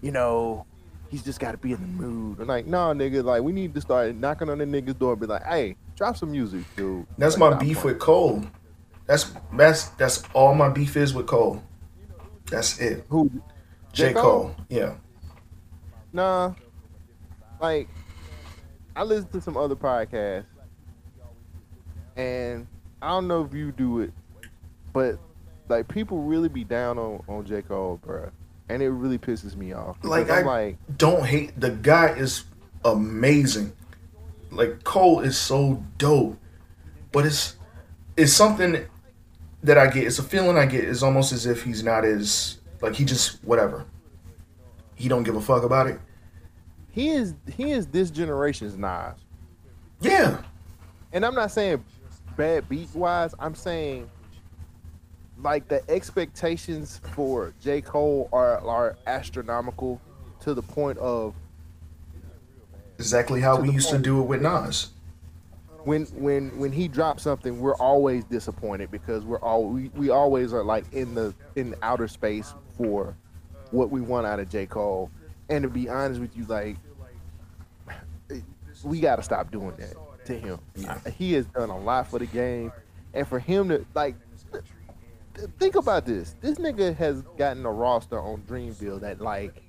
you 0.02 0.12
know 0.12 0.66
he's 1.10 1.24
just 1.24 1.40
got 1.40 1.52
to 1.54 1.58
be 1.58 1.72
in 1.72 1.80
the 1.82 1.88
mood 1.88 2.38
and 2.40 2.48
like 2.48 2.66
no 2.66 2.78
nigga 2.94 3.24
like 3.24 3.42
we 3.42 3.52
need 3.52 3.74
to 3.74 3.82
start 3.82 4.14
knocking 4.16 4.50
on 4.50 4.58
the 4.58 4.66
niggas 4.66 4.98
door 5.00 5.14
and 5.14 5.22
be 5.22 5.28
like 5.28 5.44
hey 5.46 5.76
drop 5.96 6.18
some 6.18 6.32
music 6.32 6.64
dude 6.76 7.06
That's 7.18 7.38
Like, 7.38 7.52
my 7.54 7.58
beef 7.58 7.80
playing. 7.80 7.96
with 7.96 8.00
Cole. 8.04 8.44
That's 9.06 9.32
that's 9.54 9.86
that's 9.90 10.24
all 10.34 10.54
my 10.56 10.70
beef 10.70 10.96
is 10.98 11.14
with 11.14 11.28
Cole. 11.28 11.62
That's 12.50 12.80
it. 12.80 13.06
who 13.10 13.30
J. 13.94 14.08
J. 14.10 14.14
Cole. 14.14 14.22
Cole? 14.24 14.56
Yeah. 14.70 14.96
nah 16.12 16.54
like 17.62 17.88
i 18.96 19.04
listen 19.04 19.30
to 19.30 19.40
some 19.42 19.56
other 19.58 19.76
podcasts 19.76 20.46
and 22.16 22.68
i 23.02 23.10
don't 23.10 23.28
know 23.28 23.44
if 23.44 23.54
you 23.54 23.72
do 23.72 24.00
it 24.02 24.12
but 24.92 25.18
like 25.70 25.88
people 25.88 26.20
really 26.22 26.50
be 26.50 26.64
down 26.64 26.98
on 26.98 27.22
on 27.28 27.46
j 27.46 27.62
cole 27.62 28.00
bruh 28.06 28.30
and 28.70 28.82
it 28.82 28.90
really 28.90 29.18
pisses 29.18 29.56
me 29.56 29.74
off 29.74 29.98
Like, 30.04 30.30
i'm 30.30 30.48
I- 30.48 30.52
like 30.64 30.78
Don't 30.98 31.26
hate 31.26 31.60
the 31.60 31.72
guy 31.72 32.10
is 32.10 32.44
amazing. 32.86 33.74
Like 34.52 34.84
Cole 34.84 35.22
is 35.22 35.38
so 35.38 35.84
dope. 35.98 36.38
But 37.12 37.26
it's 37.26 37.56
it's 38.18 38.32
something 38.34 38.86
that 39.64 39.78
I 39.78 39.88
get. 39.88 40.06
It's 40.06 40.20
a 40.20 40.24
feeling 40.24 40.58
I 40.58 40.66
get. 40.66 40.84
It's 40.84 41.02
almost 41.04 41.32
as 41.34 41.46
if 41.46 41.64
he's 41.64 41.84
not 41.84 42.06
as 42.06 42.60
like 42.82 42.94
he 42.96 43.04
just 43.06 43.44
whatever. 43.44 43.86
He 44.96 45.08
don't 45.10 45.24
give 45.24 45.36
a 45.36 45.42
fuck 45.42 45.64
about 45.64 45.88
it. 45.88 46.00
he 46.92 47.10
is 47.10 47.34
he 47.56 47.72
is 47.72 47.88
this 47.88 48.12
generation's 48.12 48.78
Nas. 48.78 49.16
Yeah. 50.02 50.42
And 51.12 51.26
I'm 51.26 51.36
not 51.36 51.52
saying 51.52 51.84
bad 52.38 52.68
beat 52.70 52.90
wise, 52.94 53.34
I'm 53.40 53.56
saying 53.56 54.10
like 55.44 55.68
the 55.68 55.84
expectations 55.90 57.00
for 57.14 57.54
J. 57.62 57.82
Cole 57.82 58.30
are 58.32 58.60
are 58.66 58.96
astronomical 59.08 60.02
to 60.42 60.54
the 60.54 60.62
point 60.62 60.98
of 61.00 61.36
Exactly 63.00 63.42
how 63.42 63.60
we 63.60 63.72
used 63.72 63.90
to 63.90 63.98
do 63.98 64.22
it 64.22 64.24
with 64.24 64.42
Nas. 64.42 64.90
when 65.84 66.06
when 66.08 66.58
when 66.58 66.72
he 66.72 66.88
drops 66.88 67.24
something, 67.24 67.60
we're 67.60 67.76
always 67.76 68.24
disappointed 68.26 68.92
because 68.92 69.26
we're 69.26 69.40
all 69.40 69.66
we, 69.66 69.90
we 69.96 70.10
always 70.10 70.54
are 70.54 70.64
like 70.64 70.86
in 70.94 71.14
the 71.16 71.34
in 71.56 71.76
outer 71.82 72.08
space 72.08 72.54
for 72.78 73.16
what 73.72 73.90
we 73.90 74.02
want 74.02 74.26
out 74.26 74.40
of 74.40 74.50
J. 74.50 74.66
Cole. 74.66 75.12
And 75.50 75.64
to 75.64 75.70
be 75.70 75.90
honest 75.90 76.22
with 76.22 76.36
you, 76.38 76.46
like 76.46 76.78
we 78.84 79.00
gotta 79.00 79.24
stop 79.24 79.52
doing 79.52 79.74
that 79.78 79.96
to 80.26 80.40
him. 80.40 80.60
He 81.18 81.34
has 81.34 81.46
done 81.48 81.70
a 81.70 81.78
lot 81.78 82.08
for 82.10 82.20
the 82.20 82.26
game. 82.28 82.72
And 83.14 83.28
for 83.28 83.40
him 83.40 83.70
to 83.70 83.86
like 83.94 84.16
think 85.60 85.76
about 85.76 86.06
this. 86.06 86.36
This 86.42 86.58
nigga 86.58 86.96
has 86.96 87.22
gotten 87.38 87.66
a 87.66 87.72
roster 87.72 88.20
on 88.20 88.42
Dreamville 88.44 89.02
that 89.02 89.22
like 89.22 89.62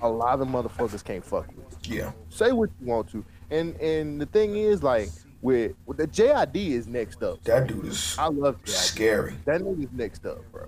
a 0.00 0.08
lot 0.08 0.40
of 0.40 0.48
motherfuckers 0.48 1.04
can't 1.04 1.24
fuck 1.24 1.46
with 1.56 1.86
Yeah. 1.86 2.12
say 2.28 2.52
what 2.52 2.70
you 2.80 2.86
want 2.86 3.08
to. 3.10 3.24
And 3.50 3.76
and 3.80 4.20
the 4.20 4.26
thing 4.26 4.56
is, 4.56 4.82
like, 4.82 5.10
with, 5.42 5.72
with 5.86 5.98
the 5.98 6.06
JID 6.06 6.56
is 6.56 6.86
next 6.86 7.22
up. 7.22 7.42
That 7.44 7.66
dude 7.66 7.84
is 7.86 8.16
I 8.18 8.28
love 8.28 8.62
JID. 8.64 8.68
scary. 8.68 9.34
That 9.44 9.60
nigga's 9.60 9.92
next 9.92 10.24
up, 10.26 10.40
bro. 10.52 10.66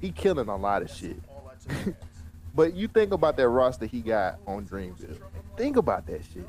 He 0.00 0.10
killing 0.12 0.48
a 0.48 0.56
lot 0.56 0.82
of 0.82 0.90
shit. 0.90 1.16
but 2.54 2.74
you 2.74 2.88
think 2.88 3.12
about 3.12 3.36
that 3.36 3.48
roster 3.48 3.86
he 3.86 4.00
got 4.00 4.38
on 4.46 4.64
Dreamville. 4.66 5.18
Think 5.56 5.76
about 5.76 6.06
that 6.06 6.22
shit. 6.32 6.46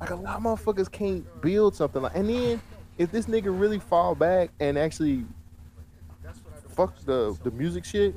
Like 0.00 0.10
a 0.10 0.14
lot 0.16 0.36
of 0.36 0.42
motherfuckers 0.42 0.90
can't 0.90 1.24
build 1.40 1.74
something 1.76 2.02
like. 2.02 2.14
And 2.14 2.28
then 2.28 2.60
if 2.98 3.10
this 3.12 3.26
nigga 3.26 3.46
really 3.58 3.78
fall 3.78 4.14
back 4.14 4.50
and 4.60 4.76
actually 4.78 5.24
fuck 6.80 6.96
the 7.04 7.36
the 7.42 7.50
music 7.50 7.84
shit 7.84 8.14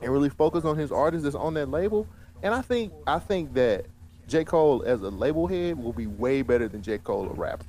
and 0.00 0.12
really 0.12 0.30
focus 0.30 0.64
on 0.64 0.76
his 0.76 0.90
artists 0.90 1.24
that's 1.24 1.36
on 1.36 1.54
that 1.54 1.70
label, 1.70 2.06
and 2.42 2.54
I 2.54 2.62
think 2.62 2.92
I 3.06 3.18
think 3.18 3.52
that 3.54 3.86
J 4.26 4.44
Cole 4.44 4.82
as 4.86 5.02
a 5.02 5.10
label 5.10 5.46
head 5.46 5.78
will 5.78 5.92
be 5.92 6.06
way 6.06 6.42
better 6.42 6.68
than 6.68 6.82
J 6.82 6.98
Cole 6.98 7.28
a 7.28 7.34
rapper. 7.34 7.64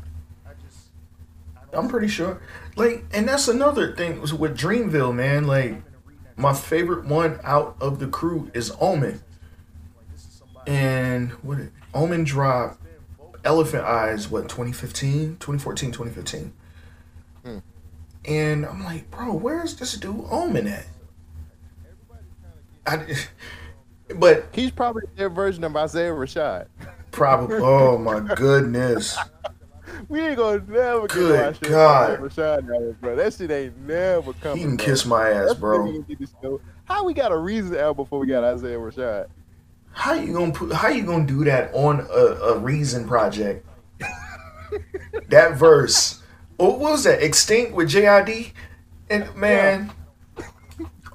I'm 1.74 1.88
pretty 1.90 2.08
sure. 2.08 2.40
Like, 2.76 3.04
and 3.12 3.28
that's 3.28 3.48
another 3.48 3.96
thing 3.96 4.22
with 4.22 4.56
Dreamville, 4.56 5.14
man. 5.16 5.48
Like, 5.48 5.82
my 6.36 6.54
favorite 6.54 7.06
one 7.06 7.40
out 7.44 7.76
of 7.82 8.00
the 8.00 8.06
crew 8.06 8.52
is 8.54 8.72
Omen. 8.80 9.24
And 10.68 11.32
what 11.42 11.58
it, 11.58 11.72
Omen 11.96 12.26
dropped 12.26 12.80
Elephant 13.44 13.84
Eyes, 13.86 14.30
what, 14.30 14.44
2015? 14.44 15.38
2014, 15.40 15.92
2015. 15.92 16.54
Hmm. 17.44 17.58
And 18.26 18.66
I'm 18.66 18.84
like, 18.84 19.10
bro, 19.12 19.34
where's 19.34 19.76
this 19.76 19.94
dude 19.96 20.26
Omen 20.30 20.68
at? 20.68 20.86
I, 22.86 23.16
but 24.16 24.48
He's 24.52 24.72
probably 24.72 25.04
their 25.16 25.30
version 25.30 25.64
of 25.64 25.76
Isaiah 25.76 26.12
Rashad. 26.12 26.68
probably, 27.12 27.58
oh 27.62 27.98
my 27.98 28.20
goodness. 28.36 29.18
We 30.10 30.22
ain't 30.22 30.38
gonna 30.38 30.64
never 30.68 31.02
get 31.02 31.10
Good 31.10 31.56
shit 31.58 31.70
God. 31.70 32.20
Rashad 32.20 32.70
album, 32.70 32.98
bro. 33.00 33.16
That 33.16 33.34
shit 33.34 33.52
ain't 33.52 33.78
never 33.80 34.34
coming. 34.34 34.58
He 34.58 34.64
can 34.64 34.76
bro. 34.76 34.86
kiss 34.86 35.06
my 35.06 35.30
ass, 35.30 35.48
That's 35.50 35.60
bro. 35.60 35.84
what 35.84 35.94
niggas 35.94 36.10
need 36.10 36.20
to 36.20 36.28
show. 36.42 36.62
How 36.86 37.04
we 37.04 37.14
got 37.14 37.32
a 37.32 37.38
reason 37.38 37.76
album 37.78 38.04
before 38.04 38.20
we 38.20 38.28
got 38.28 38.44
Isaiah 38.44 38.78
Rashad? 38.78 39.28
How 39.92 40.14
you 40.14 40.34
gonna 40.34 40.52
put? 40.52 40.74
How 40.74 40.88
you 40.88 41.06
gonna 41.06 41.26
do 41.26 41.44
that 41.46 41.74
on 41.74 42.00
a, 42.10 42.24
a 42.54 42.58
Reason 42.60 43.08
project? 43.08 43.66
that 45.30 45.56
verse. 45.56 46.23
What 46.64 46.80
was 46.80 47.04
that? 47.04 47.22
Extinct 47.22 47.74
with 47.74 47.90
JID, 47.90 48.54
and 49.10 49.36
man, 49.36 49.92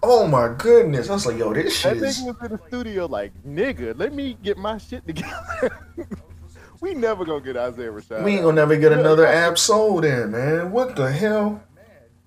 oh 0.03 0.27
my 0.27 0.55
goodness! 0.59 1.09
I 1.09 1.15
was 1.15 1.25
like, 1.25 1.39
yo, 1.39 1.55
this 1.55 1.83
That 1.85 1.95
shit 1.95 2.03
is. 2.03 2.20
nigga 2.20 2.27
was 2.27 2.51
in 2.51 2.57
the 2.59 2.61
studio 2.69 3.07
like, 3.07 3.33
nigga, 3.47 3.99
let 3.99 4.12
me 4.12 4.37
get 4.43 4.59
my 4.59 4.77
shit 4.77 5.07
together. 5.07 5.87
we 6.83 6.93
never 6.93 7.25
gonna 7.25 7.41
get 7.41 7.57
Isaiah 7.57 7.91
Rashad. 7.91 8.25
We 8.25 8.33
ain't 8.33 8.43
gonna 8.43 8.57
never 8.57 8.77
get 8.77 8.93
another 9.01 9.25
app 9.25 9.57
sold 9.57 10.05
in, 10.05 10.33
man. 10.33 10.70
What 10.70 10.97
the 10.97 11.11
hell? 11.11 11.62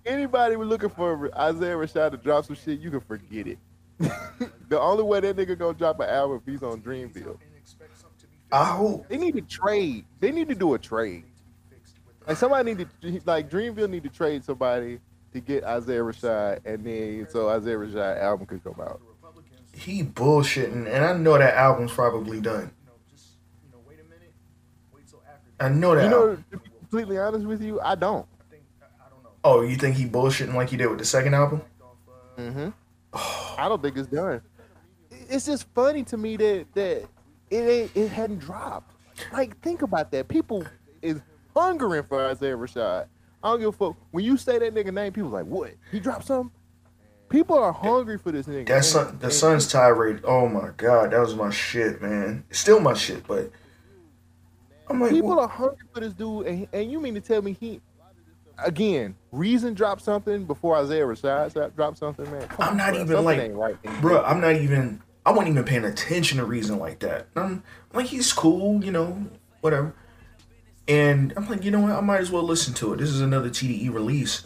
Anybody 0.04 0.56
was 0.56 0.68
looking 0.68 0.90
for 0.90 1.30
Isaiah 1.38 1.76
Rashad 1.76 2.12
to 2.12 2.18
drop 2.18 2.46
some 2.46 2.56
shit, 2.56 2.80
you 2.80 2.90
can 2.90 3.02
forget 3.02 3.46
it. 3.46 3.60
the 4.68 4.80
only 4.80 5.04
way 5.04 5.20
that 5.20 5.38
nigga 5.38 5.56
gonna 5.56 5.78
drop 5.78 6.00
an 6.00 6.10
album 6.10 6.42
if 6.44 6.52
he's 6.52 6.64
on 6.64 6.82
Dreamville. 6.82 7.38
I 8.52 8.66
hope. 8.66 9.08
They 9.10 9.18
need 9.18 9.36
to 9.36 9.42
trade. 9.42 10.06
They 10.20 10.32
need 10.32 10.50
to 10.50 10.56
do 10.56 10.74
a 10.74 10.80
trade. 10.80 11.26
Like 12.28 12.38
somebody 12.38 12.74
need 12.74 12.88
to 13.02 13.22
like 13.26 13.50
Dreamville 13.50 13.90
need 13.90 14.04
to 14.04 14.10
trade 14.10 14.44
somebody 14.44 15.00
to 15.34 15.40
get 15.40 15.64
Isaiah 15.64 16.02
Rashad, 16.02 16.66
and 16.66 16.86
then 16.86 17.28
so 17.30 17.50
Isaiah 17.50 17.78
Rashad 17.78 18.22
album 18.22 18.46
could 18.46 18.64
come 18.64 18.80
out. 18.80 19.02
He 19.74 20.04
bullshitting, 20.04 20.88
and 20.94 21.06
I 21.06 21.14
know 21.14 21.38
that 21.38 21.56
album's 21.56 21.92
probably 21.92 22.42
done. 22.42 22.72
I 25.60 25.70
know 25.70 25.96
that. 25.96 26.04
You 26.04 26.10
know, 26.10 26.30
album. 26.30 26.46
to 26.52 26.58
be 26.58 26.70
completely 26.70 27.18
honest 27.18 27.46
with 27.46 27.62
you, 27.62 27.80
I 27.82 27.96
don't. 27.96 28.26
Oh, 29.44 29.62
you 29.62 29.76
think 29.76 29.96
he 29.96 30.06
bullshitting 30.06 30.54
like 30.54 30.70
he 30.70 30.78
did 30.78 30.88
with 30.88 31.00
the 31.00 31.06
second 31.06 31.34
album? 31.34 31.62
Mm-hmm. 32.38 32.70
I 33.58 33.68
don't 33.68 33.82
think 33.82 33.98
it's 33.98 34.08
done. 34.08 34.42
It's 35.30 35.46
just 35.46 35.68
funny 35.74 36.04
to 36.04 36.18
me 36.18 36.38
that 36.38 36.66
that 36.74 37.08
it 37.50 37.56
ain't 37.56 37.92
it 37.96 38.10
hadn't 38.10 38.40
dropped. 38.40 38.96
Like 39.32 39.60
think 39.62 39.82
about 39.82 40.12
that. 40.12 40.28
People 40.28 40.66
is 41.02 41.22
hungering 41.56 42.04
for 42.04 42.26
Isaiah 42.26 42.58
Rashad. 42.58 43.08
I 43.44 43.50
don't 43.50 43.60
give 43.60 43.70
a 43.70 43.72
fuck. 43.72 43.96
When 44.12 44.24
you 44.24 44.38
say 44.38 44.60
that 44.60 44.74
nigga 44.74 44.94
name, 44.94 45.12
people 45.14 45.30
like, 45.30 45.46
what? 45.46 45.72
He 45.92 46.00
dropped 46.00 46.26
something? 46.26 46.52
People 47.30 47.58
are 47.58 47.72
hungry 47.72 48.18
for 48.18 48.32
this 48.32 48.46
nigga. 48.46 48.68
That 48.68 48.76
And- 48.78 48.86
son, 48.86 49.18
the 49.20 49.32
Sun's 49.32 49.68
Tirade. 49.68 50.22
Oh 50.26 50.48
my 50.48 50.72
god, 50.78 51.12
that 51.12 51.20
was 51.20 51.36
my 51.36 51.50
shit, 51.50 52.02
man. 52.02 52.44
It's 52.50 52.60
still 52.60 52.80
my 52.80 52.94
shit, 52.94 53.26
but 53.26 53.50
I'm 54.90 55.00
like, 55.00 55.12
People 55.12 55.30
well, 55.30 55.40
are 55.42 55.48
hungry 55.48 55.86
for 55.94 56.02
this 56.02 56.14
dude, 56.14 56.46
and, 56.48 56.68
and 56.74 56.92
you 56.92 57.00
mean 57.00 57.14
to 57.16 57.22
tell 57.22 57.42
me 57.42 57.56
he 57.58 57.80
again? 58.64 59.16
Reason 59.32 59.74
dropped 59.74 60.02
something 60.02 60.44
before 60.46 60.76
Isaiah 60.76 61.06
Rashad 61.06 61.74
dropped 61.76 61.98
something, 61.98 62.30
man. 62.30 62.48
Come 62.50 62.70
I'm 62.70 62.78
not 62.78 62.96
even 62.96 63.24
like- 63.24 63.52
right 63.54 63.78
bro, 64.02 64.22
I'm 64.24 64.42
not 64.42 64.56
even. 64.56 65.02
I 65.26 65.30
wasn't 65.32 65.50
even 65.50 65.64
paying 65.66 65.86
attention 65.86 66.40
to 66.40 66.46
reason 66.46 66.80
like 66.80 67.00
that. 67.00 67.28
I'm 67.36 67.62
like, 67.94 68.08
he's 68.08 68.34
cool, 68.34 68.84
you 68.84 68.92
know, 68.92 69.24
whatever. 69.62 69.94
And 70.88 71.34
I'm 71.38 71.48
like, 71.48 71.64
you 71.64 71.72
know 71.72 71.82
what? 71.82 71.92
I 71.92 72.02
might 72.02 72.20
as 72.22 72.32
well 72.32 72.44
listen 72.44 72.74
to 72.76 72.94
it. 72.94 72.98
This 72.98 73.10
is 73.10 73.22
another 73.22 73.50
TDE 73.50 73.94
release. 73.94 74.46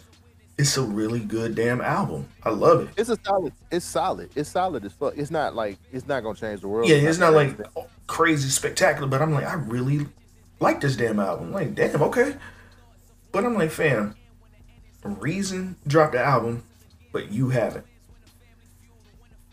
It's 0.58 0.76
a 0.76 0.82
really 0.82 1.20
good 1.20 1.54
damn 1.54 1.80
album. 1.80 2.28
I 2.42 2.50
love 2.50 2.82
it. 2.82 2.88
It's 2.96 3.10
a 3.10 3.18
solid. 3.24 3.52
It's 3.70 3.84
solid. 3.84 4.30
It's 4.34 4.48
solid 4.50 4.84
as 4.84 4.92
fuck. 4.92 5.14
It's 5.16 5.30
not 5.30 5.54
like 5.54 5.78
it's 5.92 6.06
not 6.06 6.22
gonna 6.22 6.38
change 6.38 6.60
the 6.62 6.68
world. 6.68 6.88
Yeah, 6.88 6.96
it's 6.96 7.18
not 7.18 7.32
gonna 7.32 7.54
like 7.58 7.88
crazy 8.06 8.48
spectacular, 8.48 9.06
but 9.08 9.20
I'm 9.20 9.32
like, 9.32 9.44
I 9.46 9.54
really 9.54 10.06
like 10.60 10.80
this 10.80 10.96
damn 10.96 11.20
album. 11.20 11.52
Like, 11.52 11.74
damn, 11.74 12.02
okay. 12.04 12.36
But 13.32 13.44
I'm 13.44 13.54
like, 13.54 13.70
fam, 13.70 14.14
Reason 15.04 15.76
dropped 15.86 16.12
the 16.12 16.20
album, 16.20 16.64
but 17.12 17.30
you 17.30 17.50
haven't. 17.50 17.84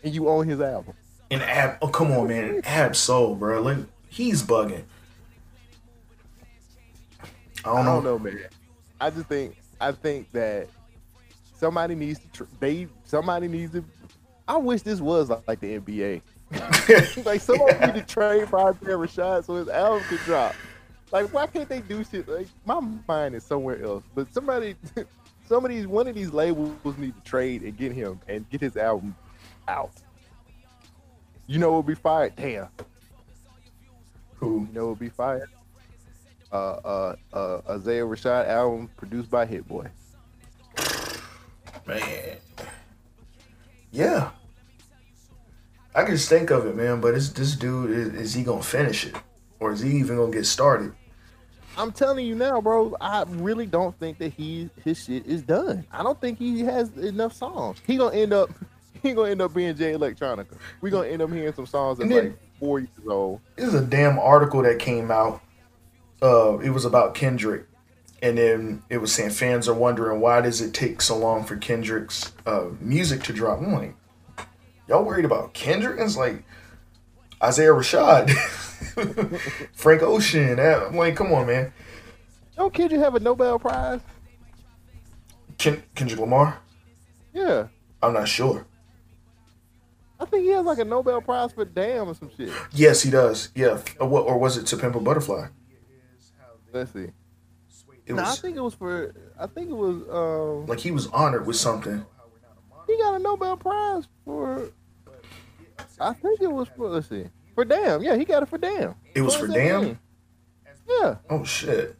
and 0.02 0.14
you 0.14 0.28
own 0.28 0.48
his 0.48 0.60
album. 0.60 0.94
And 1.30 1.42
Ab, 1.42 1.78
oh 1.82 1.88
come 1.88 2.10
on, 2.12 2.28
man, 2.28 2.60
Ab-Soul, 2.64 3.36
bro, 3.36 3.60
like 3.62 3.78
he's 4.08 4.42
bugging. 4.42 4.84
I 7.64 7.70
I 7.70 7.74
don't 7.76 7.84
know. 7.84 7.94
don't 7.94 8.04
know, 8.04 8.18
man. 8.18 8.40
I 9.00 9.10
just 9.10 9.26
think 9.26 9.56
I 9.80 9.92
think 9.92 10.30
that 10.32 10.68
somebody 11.56 11.94
needs 11.94 12.18
to 12.20 12.28
tr- 12.28 12.44
they 12.60 12.88
somebody 13.04 13.48
needs 13.48 13.72
to. 13.72 13.84
I 14.46 14.56
wish 14.56 14.82
this 14.82 15.00
was 15.00 15.30
like, 15.30 15.46
like 15.48 15.60
the 15.60 15.78
NBA. 15.78 16.22
like 17.24 17.40
somebody 17.40 17.86
need 17.86 17.94
to 17.94 18.02
trade 18.06 18.48
for 18.48 18.58
Isaiah 18.60 18.96
Rashad 18.96 19.44
so 19.44 19.56
his 19.56 19.68
album 19.68 20.02
could 20.08 20.20
drop. 20.20 20.54
Like 21.10 21.32
why 21.32 21.46
can't 21.46 21.68
they 21.68 21.80
do 21.80 22.04
shit? 22.04 22.28
Like 22.28 22.48
my 22.64 22.80
mind 23.08 23.34
is 23.34 23.44
somewhere 23.44 23.82
else. 23.82 24.04
But 24.14 24.32
somebody, 24.32 24.76
some 25.46 25.64
of 25.64 25.70
these 25.70 25.86
one 25.86 26.06
of 26.06 26.14
these 26.14 26.32
labels 26.32 26.98
need 26.98 27.14
to 27.16 27.22
trade 27.22 27.62
and 27.62 27.76
get 27.76 27.92
him 27.92 28.20
and 28.28 28.48
get 28.50 28.60
his 28.60 28.76
album 28.76 29.16
out. 29.68 29.92
You 31.46 31.58
know, 31.58 31.72
would 31.72 31.86
be 31.86 31.94
fired. 31.94 32.36
Damn. 32.36 32.68
Who? 34.36 34.66
You 34.68 34.74
know, 34.74 34.88
would 34.88 34.98
be 34.98 35.08
fired. 35.10 35.48
Uh, 36.54 36.56
uh, 36.84 37.16
uh, 37.32 37.60
Isaiah 37.68 38.04
Rashad 38.04 38.46
album 38.46 38.88
produced 38.96 39.28
by 39.28 39.44
Hit 39.44 39.66
Boy. 39.66 39.88
Man. 41.84 42.36
Yeah. 43.90 44.30
I 45.96 46.04
can 46.04 46.14
just 46.14 46.28
think 46.28 46.50
of 46.50 46.64
it, 46.66 46.76
man, 46.76 47.00
but 47.00 47.14
is 47.14 47.32
this 47.32 47.56
dude 47.56 47.90
is, 47.90 48.08
is 48.14 48.34
he 48.34 48.44
gonna 48.44 48.62
finish 48.62 49.04
it? 49.04 49.16
Or 49.58 49.72
is 49.72 49.80
he 49.80 49.90
even 49.98 50.16
gonna 50.16 50.30
get 50.30 50.46
started? 50.46 50.92
I'm 51.76 51.90
telling 51.90 52.24
you 52.24 52.36
now, 52.36 52.60
bro. 52.60 52.96
I 53.00 53.24
really 53.28 53.66
don't 53.66 53.98
think 53.98 54.18
that 54.18 54.32
he 54.32 54.70
his 54.84 55.02
shit 55.04 55.26
is 55.26 55.42
done. 55.42 55.84
I 55.90 56.04
don't 56.04 56.20
think 56.20 56.38
he 56.38 56.60
has 56.60 56.96
enough 56.96 57.32
songs. 57.32 57.78
He 57.84 57.96
gonna 57.96 58.14
end 58.16 58.32
up 58.32 58.50
he 59.02 59.12
gonna 59.12 59.30
end 59.30 59.42
up 59.42 59.52
being 59.54 59.74
Jay 59.76 59.92
Electronica. 59.92 60.56
We 60.80 60.90
gonna 60.90 61.08
end 61.08 61.20
up 61.20 61.32
hearing 61.32 61.52
some 61.54 61.66
songs 61.66 61.98
that's 61.98 62.04
And 62.08 62.12
then- 62.16 62.24
like 62.30 62.38
four 62.60 62.78
years 62.78 62.90
old. 63.08 63.40
There's 63.56 63.74
a 63.74 63.84
damn 63.84 64.20
article 64.20 64.62
that 64.62 64.78
came 64.78 65.10
out. 65.10 65.40
Uh, 66.22 66.58
it 66.58 66.70
was 66.70 66.84
about 66.84 67.14
Kendrick, 67.14 67.66
and 68.22 68.38
then 68.38 68.82
it 68.88 68.98
was 68.98 69.12
saying 69.12 69.30
fans 69.30 69.68
are 69.68 69.74
wondering 69.74 70.20
why 70.20 70.40
does 70.40 70.60
it 70.60 70.72
take 70.72 71.00
so 71.02 71.16
long 71.16 71.44
for 71.44 71.56
Kendrick's 71.56 72.32
uh, 72.46 72.66
music 72.80 73.22
to 73.24 73.32
drop. 73.32 73.60
I'm 73.60 73.72
like, 73.72 73.94
y'all 74.88 75.04
worried 75.04 75.24
about 75.26 75.52
Kendrick? 75.54 75.98
It's 76.00 76.16
like 76.16 76.44
Isaiah 77.42 77.70
Rashad, 77.72 78.30
Frank 79.74 80.02
Ocean. 80.02 80.58
uh, 80.58 80.86
I'm 80.88 80.96
like, 80.96 81.16
come 81.16 81.32
on, 81.32 81.46
man. 81.46 81.72
Don't 82.56 82.72
Kendrick 82.72 83.00
have 83.00 83.14
a 83.16 83.20
Nobel 83.20 83.58
Prize? 83.58 84.00
Ken- 85.58 85.82
Kendrick 85.94 86.20
Lamar? 86.20 86.58
Yeah. 87.32 87.66
I'm 88.02 88.12
not 88.14 88.28
sure. 88.28 88.66
I 90.20 90.24
think 90.26 90.44
he 90.44 90.50
has 90.50 90.64
like 90.64 90.78
a 90.78 90.84
Nobel 90.84 91.20
Prize 91.20 91.52
for 91.52 91.64
damn 91.64 92.08
or 92.08 92.14
some 92.14 92.30
shit. 92.36 92.50
Yes, 92.72 93.02
he 93.02 93.10
does. 93.10 93.50
Yeah, 93.54 93.80
or, 93.98 94.08
what, 94.08 94.20
or 94.26 94.38
was 94.38 94.56
it 94.56 94.66
To 94.68 94.76
Pimp 94.76 94.94
a 94.94 95.00
Butterfly? 95.00 95.48
Let's 96.74 96.92
see. 96.92 97.10
It 98.06 98.14
no, 98.14 98.22
I 98.22 98.34
think 98.34 98.56
it 98.56 98.60
was 98.60 98.74
for 98.74 99.14
I 99.38 99.46
think 99.46 99.70
it 99.70 99.76
was 99.76 100.02
um 100.10 100.66
like 100.66 100.80
he 100.80 100.90
was 100.90 101.06
honored 101.06 101.46
with 101.46 101.56
something. 101.56 102.04
he 102.86 102.98
got 102.98 103.14
a 103.14 103.18
Nobel 103.20 103.56
Prize 103.56 104.08
for 104.24 104.70
I 106.00 106.12
think 106.14 106.40
it 106.42 106.50
was 106.50 106.68
for 106.76 106.88
let's 106.88 107.08
see. 107.08 107.26
For 107.54 107.64
damn, 107.64 108.02
yeah, 108.02 108.16
he 108.16 108.24
got 108.24 108.42
it 108.42 108.46
for 108.46 108.58
damn. 108.58 108.96
It 109.14 109.22
was 109.22 109.36
for 109.36 109.46
damn. 109.46 109.96
2017. 109.96 109.98
Yeah. 110.88 111.16
Oh 111.30 111.44
shit. 111.44 111.96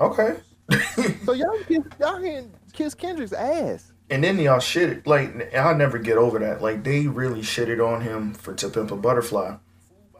Okay. 0.00 0.36
So 1.26 1.34
y'all 1.34 1.58
can 1.58 1.82
kiss, 1.82 1.92
y'all 2.00 2.20
can 2.20 2.52
kiss 2.72 2.94
Kendrick's 2.94 3.34
ass. 3.34 3.92
And 4.08 4.24
then 4.24 4.38
y'all 4.38 4.60
shit 4.60 4.88
it 4.88 5.06
like 5.06 5.54
I'll 5.54 5.76
never 5.76 5.98
get 5.98 6.16
over 6.16 6.38
that. 6.38 6.62
Like 6.62 6.82
they 6.84 7.06
really 7.06 7.42
shitted 7.42 7.86
on 7.86 8.00
him 8.00 8.32
for 8.32 8.54
To 8.54 8.70
Pimp 8.70 8.90
a 8.90 8.96
Butterfly. 8.96 9.56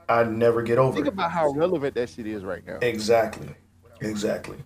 I'd 0.08 0.30
never 0.30 0.62
get 0.62 0.78
over 0.78 0.94
Think 0.94 1.06
it. 1.06 1.12
about 1.14 1.30
how 1.30 1.50
relevant 1.50 1.94
that 1.94 2.08
shit 2.10 2.26
is 2.26 2.44
right 2.44 2.66
now. 2.66 2.78
Exactly. 2.82 3.48
Exactly. 4.00 4.58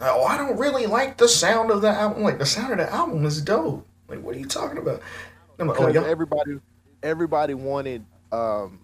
Oh, 0.00 0.24
I 0.24 0.36
don't 0.36 0.58
really 0.58 0.86
like 0.86 1.16
the 1.16 1.28
sound 1.28 1.70
of 1.70 1.80
the 1.82 1.90
album. 1.90 2.22
Like 2.22 2.38
the 2.38 2.46
sound 2.46 2.72
of 2.72 2.78
the 2.78 2.92
album 2.92 3.24
is 3.24 3.40
dope. 3.40 3.86
Like 4.08 4.22
what 4.22 4.34
are 4.34 4.38
you 4.38 4.46
talking 4.46 4.78
about? 4.78 5.00
I'm 5.58 5.68
like, 5.68 5.80
oh, 5.80 5.88
y'all, 5.88 6.04
everybody, 6.04 6.58
everybody 7.02 7.54
wanted, 7.54 8.04
um, 8.32 8.80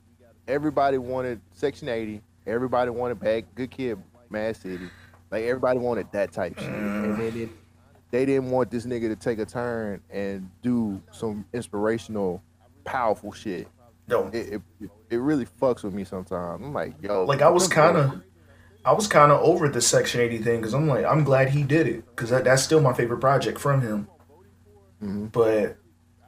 everybody 0.46 0.98
wanted 0.98 1.40
Section 1.54 1.88
80. 1.88 2.22
Everybody 2.46 2.90
wanted 2.90 3.18
back 3.18 3.44
Good 3.54 3.70
Kid, 3.70 3.98
Mad 4.30 4.56
City. 4.56 4.88
Like 5.30 5.44
everybody 5.44 5.78
wanted 5.78 6.10
that 6.12 6.32
type 6.32 6.58
shit, 6.58 6.68
and 6.68 7.18
then 7.18 7.36
it, 7.36 7.48
they 8.10 8.24
didn't 8.24 8.50
want 8.50 8.70
this 8.70 8.86
nigga 8.86 9.08
to 9.08 9.16
take 9.16 9.38
a 9.38 9.44
turn 9.44 10.00
and 10.08 10.48
do 10.62 11.02
some 11.10 11.44
inspirational, 11.52 12.42
powerful 12.84 13.32
shit. 13.32 13.68
don't. 14.08 14.34
It 14.34 14.62
it, 14.80 14.90
it 15.10 15.16
really 15.16 15.46
fucks 15.46 15.82
with 15.82 15.94
me 15.94 16.04
sometimes. 16.04 16.62
I'm 16.62 16.72
like, 16.72 16.94
yo, 17.02 17.24
like 17.24 17.42
I 17.42 17.48
was 17.48 17.68
kind 17.68 17.96
of, 17.96 18.22
I 18.84 18.92
was 18.92 19.06
kind 19.06 19.32
of 19.32 19.40
over 19.40 19.68
the 19.68 19.80
Section 19.80 20.20
80 20.20 20.38
thing 20.38 20.60
because 20.60 20.74
I'm 20.74 20.86
like, 20.86 21.04
I'm 21.04 21.24
glad 21.24 21.50
he 21.50 21.62
did 21.62 21.86
it 21.86 22.04
because 22.10 22.30
that, 22.30 22.44
that's 22.44 22.62
still 22.62 22.80
my 22.80 22.92
favorite 22.92 23.20
project 23.20 23.58
from 23.58 23.80
him. 23.80 24.08
Mhm. 25.02 25.32
But 25.32 25.76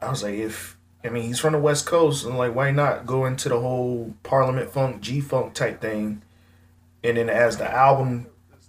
I 0.01 0.11
was 0.11 0.23
like, 0.23 0.35
if 0.35 0.77
I 1.05 1.09
mean 1.09 1.25
he's 1.25 1.39
from 1.41 1.53
the 1.53 1.59
West 1.59 1.87
Coast, 1.87 2.25
and 2.25 2.39
like, 2.39 2.55
why 2.55 2.71
not 2.71 3.07
go 3.07 3.27
into 3.27 3.49
the 3.49 3.59
whole 3.61 4.15
Parliament 4.23 4.71
Funk, 4.71 5.01
G 5.01 5.21
Funk 5.21 5.55
type 5.55 5.81
thing, 5.81 6.23
and 7.03 7.17
then 7.17 7.29
as 7.29 7.57
the 7.57 7.71
album 7.71 8.27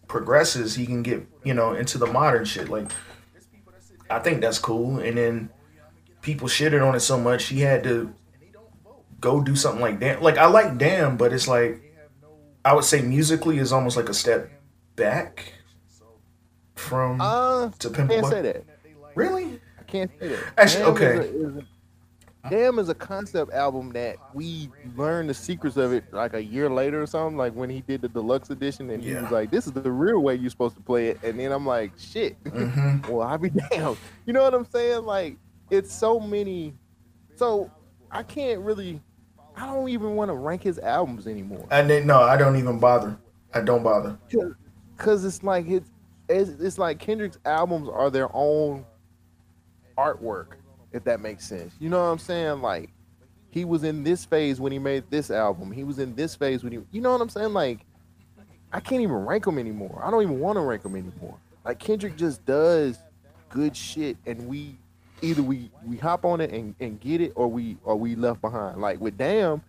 progresses, 0.08 0.76
he 0.76 0.86
can 0.86 1.04
get 1.04 1.26
you 1.44 1.54
know 1.54 1.74
into 1.74 1.98
the 1.98 2.08
modern 2.08 2.46
shit. 2.46 2.70
Like, 2.70 2.92
I 4.10 4.20
think 4.20 4.42
that's 4.42 4.60
cool. 4.60 5.00
And 5.00 5.18
then 5.18 5.50
people 6.22 6.48
shitted 6.48 6.86
on 6.86 6.96
it 6.96 7.00
so 7.02 7.20
much, 7.20 7.46
he 7.46 7.62
had 7.62 7.84
to 7.84 8.14
go 9.22 9.42
do 9.42 9.56
something 9.56 9.82
like 9.82 10.00
Damn. 10.00 10.22
Like 10.22 10.38
I 10.38 10.48
like 10.48 10.78
Damn, 10.78 11.16
but 11.16 11.32
it's 11.32 11.48
like 11.48 11.82
I 12.66 12.74
would 12.74 12.84
say 12.84 13.02
musically 13.02 13.58
is 13.58 13.72
almost 13.72 13.96
like 13.96 14.10
a 14.10 14.14
step 14.14 14.52
back 14.96 15.54
from 16.76 17.22
uh, 17.22 17.70
to 17.80 17.90
Pimp 17.90 18.10
can't 18.10 18.26
say 18.26 18.42
that. 18.42 18.64
Really? 19.16 19.60
I 19.80 19.84
can't 19.84 20.12
say 20.20 20.30
that. 20.30 20.54
Actually, 20.58 20.84
Damn 20.84 20.94
okay. 20.94 21.06
Is 21.06 21.20
a, 21.20 21.48
is 21.48 21.58
a, 21.58 21.68
Damn 22.50 22.80
is 22.80 22.90
a 22.90 22.96
concept 22.96 23.54
album 23.54 23.92
that 23.94 24.18
we 24.34 24.70
learned 24.96 25.30
the 25.30 25.34
secrets 25.34 25.78
of 25.78 25.94
it 25.94 26.12
like 26.12 26.34
a 26.34 26.44
year 26.44 26.70
later 26.70 27.02
or 27.02 27.06
something. 27.06 27.38
Like 27.38 27.54
when 27.54 27.70
he 27.70 27.82
did 27.82 28.02
the 28.02 28.10
deluxe 28.10 28.50
edition, 28.50 28.90
and 28.90 29.04
he 29.04 29.14
was 29.14 29.30
like, 29.30 29.52
"This 29.52 29.68
is 29.68 29.74
the 29.74 29.92
real 29.92 30.20
way 30.20 30.36
you're 30.36 30.50
supposed 30.50 30.76
to 30.76 30.82
play 30.82 31.10
it." 31.10 31.20
And 31.24 31.40
then 31.40 31.52
I'm 31.52 31.66
like, 31.66 31.92
"Shit." 32.00 32.44
Mm-hmm. 32.46 33.12
well, 33.12 33.28
I'll 33.28 33.38
be 33.38 33.50
damned. 33.72 33.98
You 34.26 34.34
know 34.34 34.42
what 34.42 34.56
I'm 34.56 34.66
saying? 34.66 35.06
Like 35.06 35.38
it's 35.70 35.94
so 35.94 36.20
many. 36.20 36.74
So 37.36 37.70
I 38.10 38.24
can't 38.24 38.62
really. 38.62 39.02
I 39.56 39.66
don't 39.66 39.90
even 39.90 40.16
want 40.16 40.30
to 40.30 40.36
rank 40.36 40.64
his 40.64 40.80
albums 40.80 41.28
anymore. 41.28 41.68
And 41.72 41.90
then 41.90 42.08
no, 42.08 42.22
I 42.22 42.38
don't 42.38 42.56
even 42.56 42.80
bother. 42.80 43.18
I 43.54 43.62
don't 43.62 43.84
bother. 43.84 44.18
because 44.98 45.26
it's 45.26 45.44
like 45.44 45.68
it's, 45.68 45.90
it's 46.30 46.50
it's 46.62 46.78
like 46.78 47.00
Kendrick's 47.00 47.40
albums 47.46 47.90
are 47.90 48.10
their 48.10 48.30
own 48.34 48.86
artwork, 49.98 50.54
if 50.92 51.04
that 51.04 51.20
makes 51.20 51.46
sense. 51.46 51.74
You 51.80 51.90
know 51.90 51.98
what 51.98 52.12
I'm 52.12 52.20
saying? 52.20 52.62
Like 52.62 52.92
he 53.50 53.66
was 53.66 53.84
in 53.84 54.04
this 54.04 54.24
phase 54.26 54.60
when 54.62 54.72
he 54.72 54.80
made 54.80 55.04
this 55.10 55.30
album. 55.32 55.72
He 55.72 55.84
was 55.84 56.00
in 56.00 56.16
this 56.16 56.36
phase 56.36 56.64
when 56.64 56.72
he, 56.72 56.80
you 56.92 57.02
know 57.02 57.12
what 57.12 57.22
I'm 57.22 57.30
saying? 57.30 57.54
Like 57.54 57.86
I 58.72 58.80
can't 58.80 59.02
even 59.02 59.16
rank 59.16 59.46
him 59.46 59.58
anymore. 59.58 60.02
I 60.04 60.10
don't 60.12 60.24
even 60.24 60.40
want 60.40 60.56
to 60.58 60.62
rank 60.62 60.86
him 60.86 60.96
anymore. 60.96 61.38
Like 61.66 61.80
Kendrick 61.80 62.16
just 62.16 62.46
does 62.46 62.98
good 63.50 63.76
shit, 63.76 64.18
and 64.26 64.48
we 64.48 64.78
either 65.22 65.44
we 65.44 65.72
we 65.86 65.98
hop 65.98 66.26
on 66.26 66.42
it 66.42 66.52
and, 66.52 66.76
and 66.80 67.00
get 67.00 67.22
it, 67.22 67.34
or 67.36 67.48
we 67.48 67.78
or 67.84 67.96
we 67.96 68.16
left 68.16 68.42
behind. 68.42 68.82
Like 68.82 69.00
with 69.02 69.18
Damn. 69.18 69.62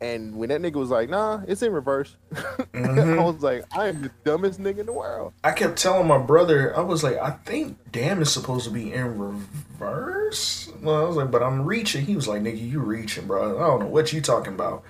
And 0.00 0.34
when 0.34 0.48
that 0.48 0.60
nigga 0.60 0.74
was 0.74 0.90
like, 0.90 1.08
"Nah, 1.08 1.42
it's 1.46 1.62
in 1.62 1.72
reverse," 1.72 2.16
Mhm. 2.32 3.20
I 3.20 3.22
was 3.22 3.40
like, 3.40 3.64
"I 3.70 3.86
am 3.86 4.02
the 4.02 4.10
dumbest 4.24 4.60
nigga 4.60 4.78
in 4.78 4.86
the 4.86 4.92
world." 4.92 5.32
I 5.44 5.52
kept 5.52 5.78
telling 5.78 6.08
my 6.08 6.18
brother, 6.18 6.76
I 6.76 6.80
was 6.80 7.04
like, 7.04 7.18
I 7.18 7.30
think 7.44 7.78
Damn 7.92 8.20
is 8.20 8.32
supposed 8.32 8.64
to 8.64 8.72
be 8.72 8.92
in 8.92 9.16
reverse. 9.16 10.68
Well, 10.82 10.96
I 11.04 11.06
was 11.06 11.14
like, 11.16 11.30
but 11.30 11.40
I'm 11.42 11.64
reaching. 11.64 12.04
He 12.04 12.16
was 12.16 12.26
like, 12.26 12.42
nigga, 12.42 12.68
you 12.68 12.80
reaching, 12.80 13.28
bro. 13.28 13.56
I 13.58 13.66
don't 13.68 13.80
know 13.80 13.86
what 13.86 14.12
you 14.12 14.20
talking 14.20 14.54
about. 14.54 14.82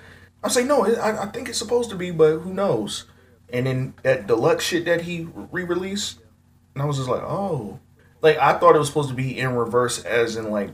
I 0.42 0.46
was 0.46 0.56
like, 0.56 0.64
no, 0.64 0.84
it, 0.84 0.98
I, 0.98 1.24
I 1.24 1.26
think 1.26 1.48
it's 1.50 1.58
supposed 1.58 1.90
to 1.90 1.96
be, 1.96 2.10
but 2.10 2.38
who 2.38 2.54
knows? 2.54 3.04
And 3.52 3.66
then 3.66 3.94
that 4.04 4.26
deluxe 4.26 4.64
shit 4.64 4.86
that 4.86 5.02
he 5.02 5.28
re-released, 5.34 6.20
and 6.74 6.82
I 6.82 6.86
was 6.86 6.96
just 6.96 7.10
like, 7.10 7.22
oh, 7.22 7.78
like 8.22 8.38
I 8.38 8.54
thought 8.58 8.74
it 8.74 8.78
was 8.78 8.88
supposed 8.88 9.10
to 9.10 9.14
be 9.14 9.38
in 9.38 9.54
reverse, 9.54 10.02
as 10.04 10.36
in 10.36 10.50
like 10.50 10.70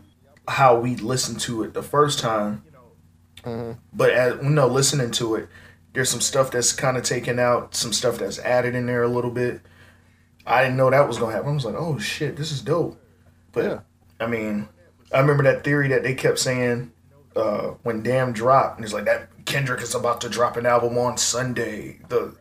how 0.46 0.78
we 0.78 0.96
listened 0.96 1.40
to 1.40 1.62
it 1.64 1.74
the 1.74 1.82
first 1.82 2.18
time. 2.20 2.62
But 3.92 4.10
as 4.10 4.42
no, 4.42 4.66
listening 4.66 5.10
to 5.12 5.36
it, 5.36 5.48
there's 5.94 6.10
some 6.10 6.20
stuff 6.20 6.50
that's 6.50 6.72
kind 6.72 6.96
of 6.96 7.02
taken 7.02 7.38
out, 7.38 7.74
some 7.74 7.92
stuff 7.92 8.18
that's 8.18 8.38
added 8.38 8.74
in 8.74 8.86
there 8.86 9.02
a 9.02 9.08
little 9.08 9.30
bit. 9.30 9.60
I 10.46 10.62
didn't 10.62 10.76
know 10.76 10.90
that 10.90 11.08
was 11.08 11.18
gonna 11.18 11.32
happen. 11.32 11.50
I 11.50 11.54
was 11.54 11.64
like, 11.64 11.74
oh 11.76 11.98
shit, 11.98 12.36
this 12.36 12.52
is 12.52 12.60
dope. 12.60 13.00
But 13.52 13.64
Yeah. 13.64 13.78
I 14.20 14.26
mean, 14.26 14.68
I 15.12 15.20
remember 15.20 15.44
that 15.44 15.64
theory 15.64 15.88
that 15.88 16.02
they 16.02 16.14
kept 16.14 16.38
saying 16.38 16.92
uh, 17.36 17.74
when 17.84 18.02
Damn 18.02 18.32
dropped, 18.32 18.76
and 18.76 18.84
it's 18.84 18.92
like 18.92 19.04
that 19.04 19.28
Kendrick 19.44 19.80
is 19.80 19.94
about 19.94 20.20
to 20.22 20.28
drop 20.28 20.56
an 20.56 20.66
album 20.66 20.98
on 20.98 21.16
Sunday, 21.16 22.00
the 22.08 22.34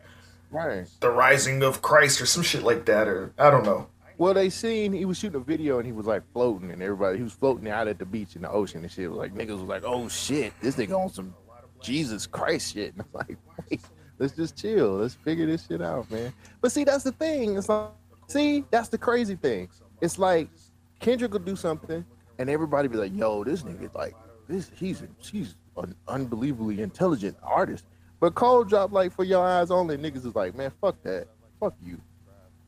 Right. 0.50 0.86
the 1.00 1.10
Rising 1.10 1.62
of 1.62 1.80
Christ 1.82 2.20
or 2.20 2.26
some 2.26 2.42
shit 2.42 2.62
like 2.62 2.84
that, 2.86 3.06
or 3.08 3.32
I 3.38 3.50
don't 3.50 3.64
know. 3.64 3.86
Well, 4.18 4.34
they 4.34 4.50
seen 4.50 4.92
he 4.92 5.04
was 5.04 5.16
shooting 5.16 5.40
a 5.40 5.44
video 5.44 5.78
and 5.78 5.86
he 5.86 5.92
was 5.92 6.06
like 6.06 6.24
floating 6.32 6.72
and 6.72 6.82
everybody 6.82 7.18
he 7.18 7.22
was 7.22 7.32
floating 7.32 7.68
out 7.68 7.86
at 7.86 8.00
the 8.00 8.04
beach 8.04 8.34
in 8.34 8.42
the 8.42 8.50
ocean 8.50 8.82
and 8.82 8.90
shit. 8.90 9.08
Was 9.08 9.16
like 9.16 9.32
niggas 9.32 9.60
was 9.60 9.62
like, 9.62 9.84
oh 9.84 10.08
shit, 10.08 10.52
this 10.60 10.74
nigga 10.74 10.98
on 10.98 11.08
some 11.08 11.32
Jesus 11.80 12.26
Christ 12.26 12.74
shit. 12.74 12.94
And 12.98 13.02
I'm 13.02 13.08
like, 13.12 13.38
wait, 13.70 13.80
let's 14.18 14.34
just 14.34 14.56
chill. 14.56 14.94
Let's 14.96 15.14
figure 15.14 15.46
this 15.46 15.66
shit 15.66 15.80
out, 15.80 16.10
man. 16.10 16.32
But 16.60 16.72
see, 16.72 16.82
that's 16.82 17.04
the 17.04 17.12
thing. 17.12 17.56
It's 17.56 17.68
like, 17.68 17.90
see, 18.26 18.64
that's 18.72 18.88
the 18.88 18.98
crazy 18.98 19.36
thing. 19.36 19.68
It's 20.00 20.18
like 20.18 20.48
Kendrick 20.98 21.32
will 21.32 21.38
do 21.38 21.54
something 21.54 22.04
and 22.40 22.50
everybody 22.50 22.88
be 22.88 22.96
like, 22.96 23.14
yo, 23.14 23.44
this 23.44 23.62
nigga 23.62 23.94
like 23.94 24.16
this. 24.48 24.68
He's 24.74 25.00
he's 25.18 25.54
an 25.76 25.94
unbelievably 26.08 26.82
intelligent 26.82 27.36
artist. 27.40 27.84
But 28.18 28.34
Cole 28.34 28.64
dropped 28.64 28.92
like 28.92 29.12
for 29.12 29.22
your 29.22 29.46
eyes 29.46 29.70
only. 29.70 29.96
Niggas 29.96 30.26
is 30.26 30.34
like, 30.34 30.56
man, 30.56 30.72
fuck 30.80 31.00
that, 31.04 31.28
fuck 31.60 31.76
you, 31.80 32.00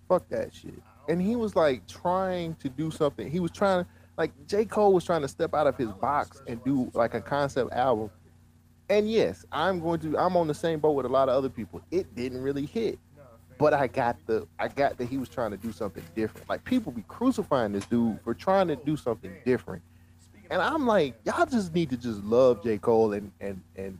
fuck 0.09 0.29
that 0.29 0.55
shit. 0.55 0.81
And 1.11 1.21
he 1.21 1.35
was 1.35 1.57
like 1.57 1.85
trying 1.89 2.55
to 2.57 2.69
do 2.69 2.93
something. 2.93 3.29
He 3.29 3.41
was 3.41 3.51
trying 3.51 3.85
to 3.85 3.91
like 4.17 4.31
J. 4.47 4.65
Cole 4.65 4.93
was 4.93 5.05
trying 5.05 5.23
to 5.23 5.29
step 5.29 5.55
out 5.55 5.67
of 5.67 5.77
his 5.77 5.91
box 5.91 6.41
and 6.47 6.63
do 6.63 6.89
like 6.95 7.15
a 7.15 7.21
concept 7.21 7.73
album. 7.73 8.11
And 8.89 9.11
yes, 9.11 9.45
I'm 9.51 9.81
going 9.81 9.99
to 10.01 10.17
I'm 10.17 10.37
on 10.37 10.47
the 10.47 10.55
same 10.55 10.79
boat 10.79 10.93
with 10.93 11.07
a 11.07 11.09
lot 11.09 11.29
of 11.29 11.35
other 11.35 11.49
people. 11.49 11.83
It 11.91 12.15
didn't 12.15 12.41
really 12.41 12.65
hit. 12.65 13.01
But 13.59 13.75
I 13.75 13.89
got 13.89 14.19
the 14.27 14.47
I 14.57 14.69
got 14.69 14.99
that 14.99 15.09
he 15.09 15.19
was 15.19 15.29
trying 15.29 15.51
to 15.51 15.57
do 15.57 15.73
something 15.73 16.05
different. 16.15 16.49
Like 16.49 16.63
people 16.63 16.93
be 16.93 17.05
crucifying 17.09 17.73
this 17.73 17.87
dude 17.87 18.21
for 18.23 18.33
trying 18.33 18.69
to 18.69 18.77
do 18.77 18.97
something 18.97 19.33
different. 19.45 19.83
And 20.49 20.63
I'm 20.63 20.87
like, 20.87 21.17
y'all 21.25 21.45
just 21.45 21.75
need 21.75 21.91
to 21.91 21.97
just 21.97 22.23
love 22.23 22.63
J. 22.63 22.79
Cole 22.79 23.15
and 23.15 23.33
and 23.41 23.61
and 23.75 23.99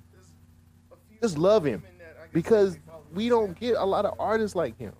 just 1.21 1.39
love 1.39 1.65
him 1.65 1.83
because 2.33 2.79
we 3.13 3.29
don't 3.29 3.59
get 3.59 3.75
a 3.77 3.85
lot 3.85 4.05
of 4.05 4.15
artists 4.21 4.55
like 4.55 4.79
him. 4.79 4.93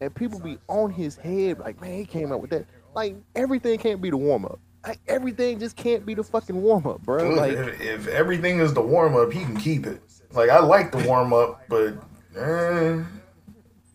And 0.00 0.14
people 0.14 0.40
be 0.40 0.58
on 0.68 0.90
his 0.90 1.16
head 1.16 1.58
like, 1.58 1.80
man, 1.80 1.98
he 1.98 2.04
came 2.04 2.32
up 2.32 2.40
with 2.40 2.50
that. 2.50 2.66
Like 2.94 3.16
everything 3.34 3.78
can't 3.78 4.00
be 4.00 4.10
the 4.10 4.16
warm 4.16 4.44
up. 4.44 4.58
Like 4.86 5.00
everything 5.08 5.58
just 5.58 5.76
can't 5.76 6.04
be 6.04 6.14
the 6.14 6.22
fucking 6.22 6.60
warm 6.60 6.86
up, 6.86 7.02
bro. 7.02 7.30
Like 7.30 7.52
if, 7.52 7.80
if 7.80 8.06
everything 8.08 8.58
is 8.58 8.74
the 8.74 8.82
warm 8.82 9.16
up, 9.16 9.32
he 9.32 9.40
can 9.40 9.56
keep 9.56 9.86
it. 9.86 10.02
Like 10.32 10.50
I 10.50 10.60
like 10.60 10.92
the 10.92 10.98
warm 11.06 11.32
up, 11.32 11.62
but 11.68 11.94
eh, 12.36 13.02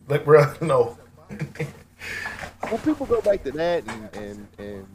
like 0.08 0.24
bro, 0.24 0.52
no. 0.60 0.98
when 1.28 2.78
people 2.80 3.06
go 3.06 3.20
back 3.20 3.44
to 3.44 3.52
that 3.52 3.84
and 3.86 4.16
and 4.16 4.48
and 4.58 4.86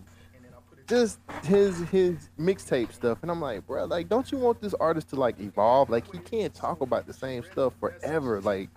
just 0.88 1.20
his 1.44 1.80
his 1.90 2.30
mixtape 2.40 2.94
stuff, 2.94 3.20
and 3.22 3.32
I'm 3.32 3.42
like, 3.42 3.66
bro, 3.66 3.86
like, 3.86 4.10
don't 4.10 4.32
you 4.32 4.38
want 4.38 4.62
this 4.62 4.74
artist 4.76 5.10
to 5.10 5.16
like 5.16 5.40
evolve? 5.40 5.90
Like, 5.90 6.12
he 6.12 6.20
can't 6.20 6.54
talk 6.54 6.82
about 6.82 7.08
the 7.08 7.14
same 7.14 7.44
stuff 7.52 7.74
forever. 7.80 8.42
Like, 8.42 8.70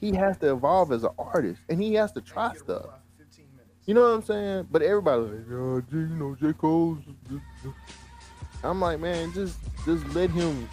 he 0.00 0.12
has 0.14 0.38
to 0.38 0.52
evolve 0.52 0.92
as 0.92 1.04
an 1.04 1.10
artist, 1.18 1.60
and 1.68 1.82
he 1.82 1.94
has 1.94 2.12
to 2.12 2.20
try 2.20 2.54
stuff. 2.54 2.86
You 3.86 3.94
know 3.94 4.02
what 4.02 4.08
I'm 4.08 4.22
saying? 4.22 4.68
But 4.70 4.82
everybody 4.82 5.22
like, 5.22 5.88
J, 5.90 5.96
you 5.96 6.06
know, 6.08 6.36
J 6.40 6.52
Cole's. 6.52 6.98
I'm 8.62 8.80
like, 8.80 9.00
man, 9.00 9.32
just 9.32 9.58
just 9.84 10.06
let 10.14 10.30
him 10.30 10.68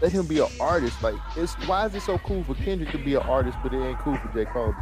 let 0.00 0.12
him 0.12 0.26
be 0.26 0.40
an 0.40 0.48
artist. 0.60 1.02
Like, 1.02 1.14
it's 1.36 1.54
why 1.66 1.86
is 1.86 1.94
it 1.94 2.02
so 2.02 2.18
cool 2.18 2.42
for 2.44 2.54
Kendrick 2.54 2.90
to 2.90 2.98
be 2.98 3.14
an 3.14 3.22
artist, 3.22 3.58
but 3.62 3.72
it 3.72 3.80
ain't 3.80 3.98
cool 4.00 4.16
for 4.16 4.28
J 4.32 4.44
Cole? 4.46 4.74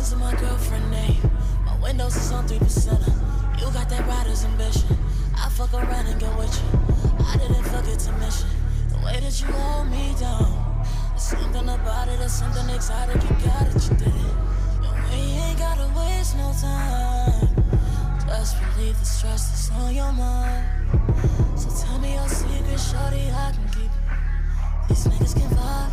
In 0.00 0.18
my 0.18 0.34
girlfriend 0.36 0.90
name. 0.90 1.30
My 1.66 1.78
windows 1.78 2.16
is 2.16 2.32
on 2.32 2.48
3%. 2.48 3.60
You 3.60 3.70
got 3.70 3.88
that 3.90 4.06
rider's 4.08 4.46
ambition. 4.46 4.96
I 5.36 5.50
fuck 5.50 5.74
around 5.74 6.06
and 6.06 6.18
get 6.18 6.34
with 6.38 6.50
you. 6.56 6.80
I 7.22 7.36
didn't 7.36 7.62
forget 7.64 7.98
to 8.00 8.12
mention 8.12 8.48
the 8.88 8.96
way 9.04 9.20
that 9.20 9.40
you 9.40 9.46
hold 9.48 9.90
me 9.90 10.14
down. 10.18 10.86
There's 11.10 11.22
something 11.22 11.68
about 11.68 12.08
it, 12.08 12.18
there's 12.18 12.32
something 12.32 12.74
exotic. 12.74 13.22
You 13.22 13.28
got 13.44 13.68
it, 13.68 13.74
you 13.76 13.96
did 13.98 14.08
it. 14.08 14.34
And 14.82 15.04
we 15.10 15.36
ain't 15.36 15.58
gotta 15.58 15.86
waste 15.94 16.34
no 16.34 16.50
time. 16.58 17.52
Just 18.26 18.56
relieve 18.76 18.98
the 18.98 19.04
stress 19.04 19.50
that's 19.50 19.70
on 19.78 19.94
your 19.94 20.12
mind. 20.12 20.64
So 21.60 21.68
tell 21.84 21.98
me 21.98 22.14
your 22.14 22.26
secret, 22.26 22.80
shorty, 22.80 23.30
I 23.30 23.52
can 23.52 23.68
keep 23.68 23.92
it. 23.92 24.88
These 24.88 25.06
niggas 25.08 25.34
can 25.36 25.50
vibe, 25.50 25.92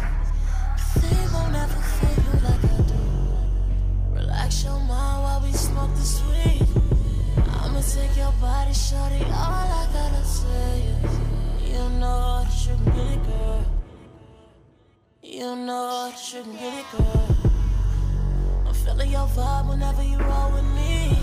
but 0.93 1.03
they 1.03 1.27
won't 1.33 1.53
ever 1.53 1.81
feel 1.99 2.23
you 2.23 2.47
like. 2.47 2.56
Relax 4.27 4.65
your 4.65 4.79
mind 4.81 5.23
while 5.23 5.41
we 5.41 5.53
smoke 5.53 5.93
the 5.95 6.01
sweet. 6.01 6.61
I'ma 7.63 7.79
take 7.79 8.17
your 8.17 8.33
body, 8.41 8.73
shorty. 8.73 9.23
All 9.23 9.67
I 9.81 9.87
gotta 9.93 10.25
say 10.25 10.83
is, 11.01 11.71
you 11.71 11.89
know 11.97 12.43
you 12.59 12.75
can 12.75 12.85
get 12.93 13.07
it, 13.15 13.23
girl. 13.23 13.65
You 15.23 15.55
know 15.55 16.11
you 16.11 16.43
can 16.43 16.51
get 16.57 16.73
it, 16.73 16.85
girl. 16.91 17.35
I'm 18.67 18.73
feeling 18.73 19.11
your 19.11 19.27
vibe 19.27 19.69
whenever 19.69 20.03
you 20.03 20.17
roll 20.17 20.51
with 20.51 20.69
me. 20.75 21.17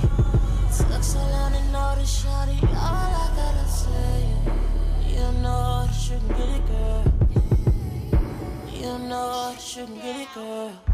Took 0.75 1.03
so 1.05 1.19
long 1.19 1.53
to 1.53 1.63
notice, 1.73 2.23
shorty. 2.23 2.59
All 2.73 3.11
I 3.21 3.29
gotta 3.37 3.69
say 3.69 4.17
is, 5.05 5.13
you 5.13 5.43
know 5.43 5.87
you 6.09 6.17
can 6.17 6.29
get 6.39 6.49
it, 6.57 6.67
girl. 6.73 7.05
You 8.73 8.99
know 9.09 9.55
you 9.55 9.85
can 9.87 9.95
get 9.97 10.17
it, 10.23 10.29
girl. 10.35 10.94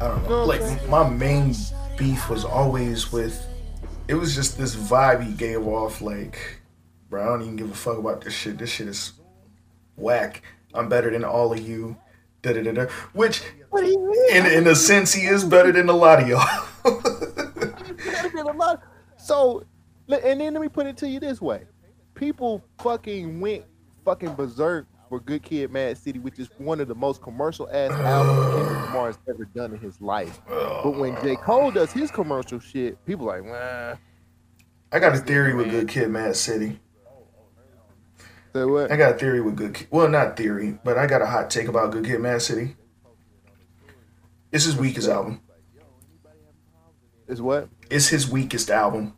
I 0.00 0.08
don't 0.08 0.28
know. 0.28 0.44
Like 0.44 0.88
my 0.88 1.08
main 1.08 1.54
beef 1.96 2.28
was 2.28 2.44
always 2.44 3.10
with. 3.12 3.44
It 4.06 4.14
was 4.14 4.34
just 4.34 4.56
this 4.56 4.74
vibe 4.76 5.24
he 5.24 5.32
gave 5.32 5.66
off. 5.66 6.00
Like, 6.00 6.60
bro, 7.10 7.22
I 7.22 7.26
don't 7.26 7.42
even 7.42 7.56
give 7.56 7.70
a 7.70 7.74
fuck 7.74 7.98
about 7.98 8.22
this 8.22 8.32
shit. 8.34 8.58
This 8.58 8.70
shit 8.70 8.88
is 8.88 9.12
whack. 9.96 10.42
I'm 10.74 10.88
better 10.88 11.10
than 11.10 11.24
all 11.24 11.52
of 11.52 11.60
you. 11.60 11.96
Da 12.42 12.52
da 12.52 12.62
da 12.62 12.72
da. 12.72 12.86
Which, 13.12 13.42
in 14.32 14.46
in 14.46 14.66
a 14.66 14.74
sense, 14.74 15.12
he 15.12 15.26
is 15.26 15.44
better 15.44 15.72
than 15.72 15.88
a 15.88 15.92
lot 15.92 16.22
of 16.22 16.28
y'all. 16.28 16.46
That'd 16.84 18.32
been 18.32 18.46
a 18.46 18.52
lot. 18.52 18.82
So, 19.16 19.64
and 20.08 20.40
then 20.40 20.54
let 20.54 20.60
me 20.60 20.68
put 20.68 20.86
it 20.86 20.96
to 20.98 21.08
you 21.08 21.18
this 21.18 21.40
way: 21.40 21.64
people 22.14 22.62
fucking 22.78 23.40
went 23.40 23.64
fucking 24.04 24.34
berserk 24.34 24.86
for 25.08 25.20
Good 25.20 25.42
Kid, 25.42 25.72
Mad 25.72 25.98
City, 25.98 26.18
which 26.18 26.38
is 26.38 26.48
one 26.58 26.80
of 26.80 26.88
the 26.88 26.94
most 26.94 27.22
commercial 27.22 27.68
ass 27.70 27.90
albums 27.92 28.54
Kendrick 28.54 28.86
Lamar 28.86 29.06
has 29.06 29.18
ever 29.28 29.44
done 29.46 29.72
in 29.72 29.78
his 29.78 30.00
life. 30.00 30.40
But 30.48 30.96
when 30.96 31.20
J 31.22 31.36
Cole 31.36 31.70
does 31.70 31.92
his 31.92 32.10
commercial 32.10 32.60
shit, 32.60 33.04
people 33.04 33.26
like, 33.26 33.44
nah. 33.44 33.96
I 34.90 34.98
got 34.98 35.14
a 35.14 35.18
theory 35.18 35.54
with 35.54 35.70
Good 35.70 35.88
Kid, 35.88 36.08
Mad 36.10 36.36
City. 36.36 36.78
What? 38.66 38.90
I 38.90 38.96
got 38.96 39.14
a 39.14 39.18
theory 39.18 39.40
with 39.40 39.56
Good 39.56 39.74
Kid. 39.74 39.88
Well, 39.90 40.08
not 40.08 40.36
theory, 40.36 40.78
but 40.84 40.98
I 40.98 41.06
got 41.06 41.22
a 41.22 41.26
hot 41.26 41.50
take 41.50 41.68
about 41.68 41.92
Good 41.92 42.04
Kid, 42.04 42.20
Mad 42.20 42.42
City. 42.42 42.76
It's 44.50 44.64
his 44.64 44.76
weakest 44.76 45.08
album. 45.08 45.40
Is 47.26 47.42
what? 47.42 47.68
It's 47.90 48.08
his 48.08 48.28
weakest 48.28 48.70
album. 48.70 49.14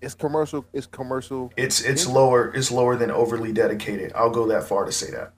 It's 0.00 0.14
commercial. 0.14 0.64
It's 0.72 0.86
commercial. 0.86 1.52
It's 1.56 1.80
it's 1.82 2.06
lower. 2.06 2.52
It's 2.54 2.70
lower 2.70 2.96
than 2.96 3.10
overly 3.10 3.52
dedicated. 3.52 4.12
I'll 4.14 4.30
go 4.30 4.46
that 4.48 4.64
far 4.64 4.84
to 4.84 4.92
say 4.92 5.10
that. 5.10 5.32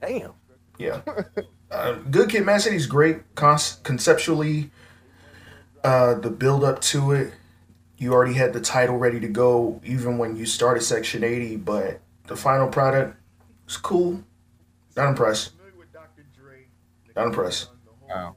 Damn. 0.00 0.32
Yeah. 0.78 1.00
Uh, 1.70 1.94
Good 1.94 2.30
Kid, 2.30 2.46
Mad 2.46 2.60
City's 2.60 2.86
great 2.86 3.34
con- 3.34 3.58
conceptually. 3.82 4.70
Uh, 5.82 6.14
the 6.14 6.30
build 6.30 6.64
up 6.64 6.80
to 6.80 7.12
it, 7.12 7.32
you 7.98 8.12
already 8.12 8.34
had 8.34 8.52
the 8.52 8.60
title 8.60 8.98
ready 8.98 9.20
to 9.20 9.28
go 9.28 9.80
even 9.84 10.18
when 10.18 10.36
you 10.36 10.46
started 10.46 10.82
Section 10.82 11.24
80, 11.24 11.56
but 11.56 12.00
the 12.26 12.36
final 12.36 12.68
product 12.68 13.16
was 13.64 13.76
cool. 13.76 14.22
Not 14.96 15.08
impressed. 15.08 15.52
Not 17.14 17.26
impressed. 17.26 17.70
Wow. 18.08 18.36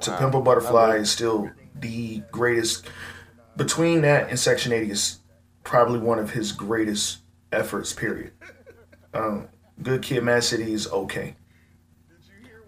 To 0.00 0.10
Wow. 0.10 0.18
Pimp 0.18 0.34
a 0.34 0.40
Butterfly 0.40 0.96
is 0.96 1.10
still 1.10 1.50
the 1.78 2.22
greatest. 2.30 2.86
Between 3.56 4.02
that 4.02 4.30
and 4.30 4.38
Section 4.38 4.72
80 4.72 4.90
is 4.90 5.18
probably 5.64 5.98
one 5.98 6.18
of 6.18 6.30
his 6.30 6.52
greatest 6.52 7.18
efforts, 7.52 7.92
period. 7.92 8.32
Um, 9.12 9.48
Good 9.82 10.02
Kid, 10.02 10.24
Mad 10.24 10.44
City 10.44 10.72
is 10.72 10.88
okay. 10.88 11.36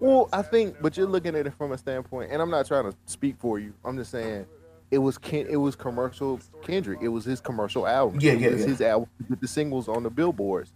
Well, 0.01 0.29
I 0.33 0.43
think, 0.43 0.77
but 0.81 0.97
you're 0.97 1.07
looking 1.07 1.37
at 1.37 1.47
it 1.47 1.55
from 1.57 1.73
a 1.73 1.79
standpoint, 1.79 2.33
and 2.33 2.43
I'm 2.43 2.51
not 2.51 2.67
trying 2.67 2.91
to 2.91 2.97
speak 3.07 3.37
for 3.39 3.59
you. 3.59 3.73
I'm 3.85 3.97
just 3.97 4.11
saying, 4.11 4.47
it 4.93 4.99
was 4.99 5.17
Ken, 5.17 5.47
it 5.49 5.57
was 5.57 5.75
commercial 5.75 6.39
Kendrick. 6.63 7.01
It 7.03 7.09
was 7.09 7.25
his 7.25 7.41
commercial 7.41 7.89
album. 7.89 8.21
Yeah, 8.21 8.33
It 8.33 8.41
yeah, 8.41 8.51
was 8.51 8.61
yeah. 8.61 8.67
His 8.67 8.81
album 8.83 9.09
with 9.29 9.41
the 9.41 9.49
singles 9.49 9.89
on 9.89 10.03
the 10.03 10.11
billboards, 10.11 10.71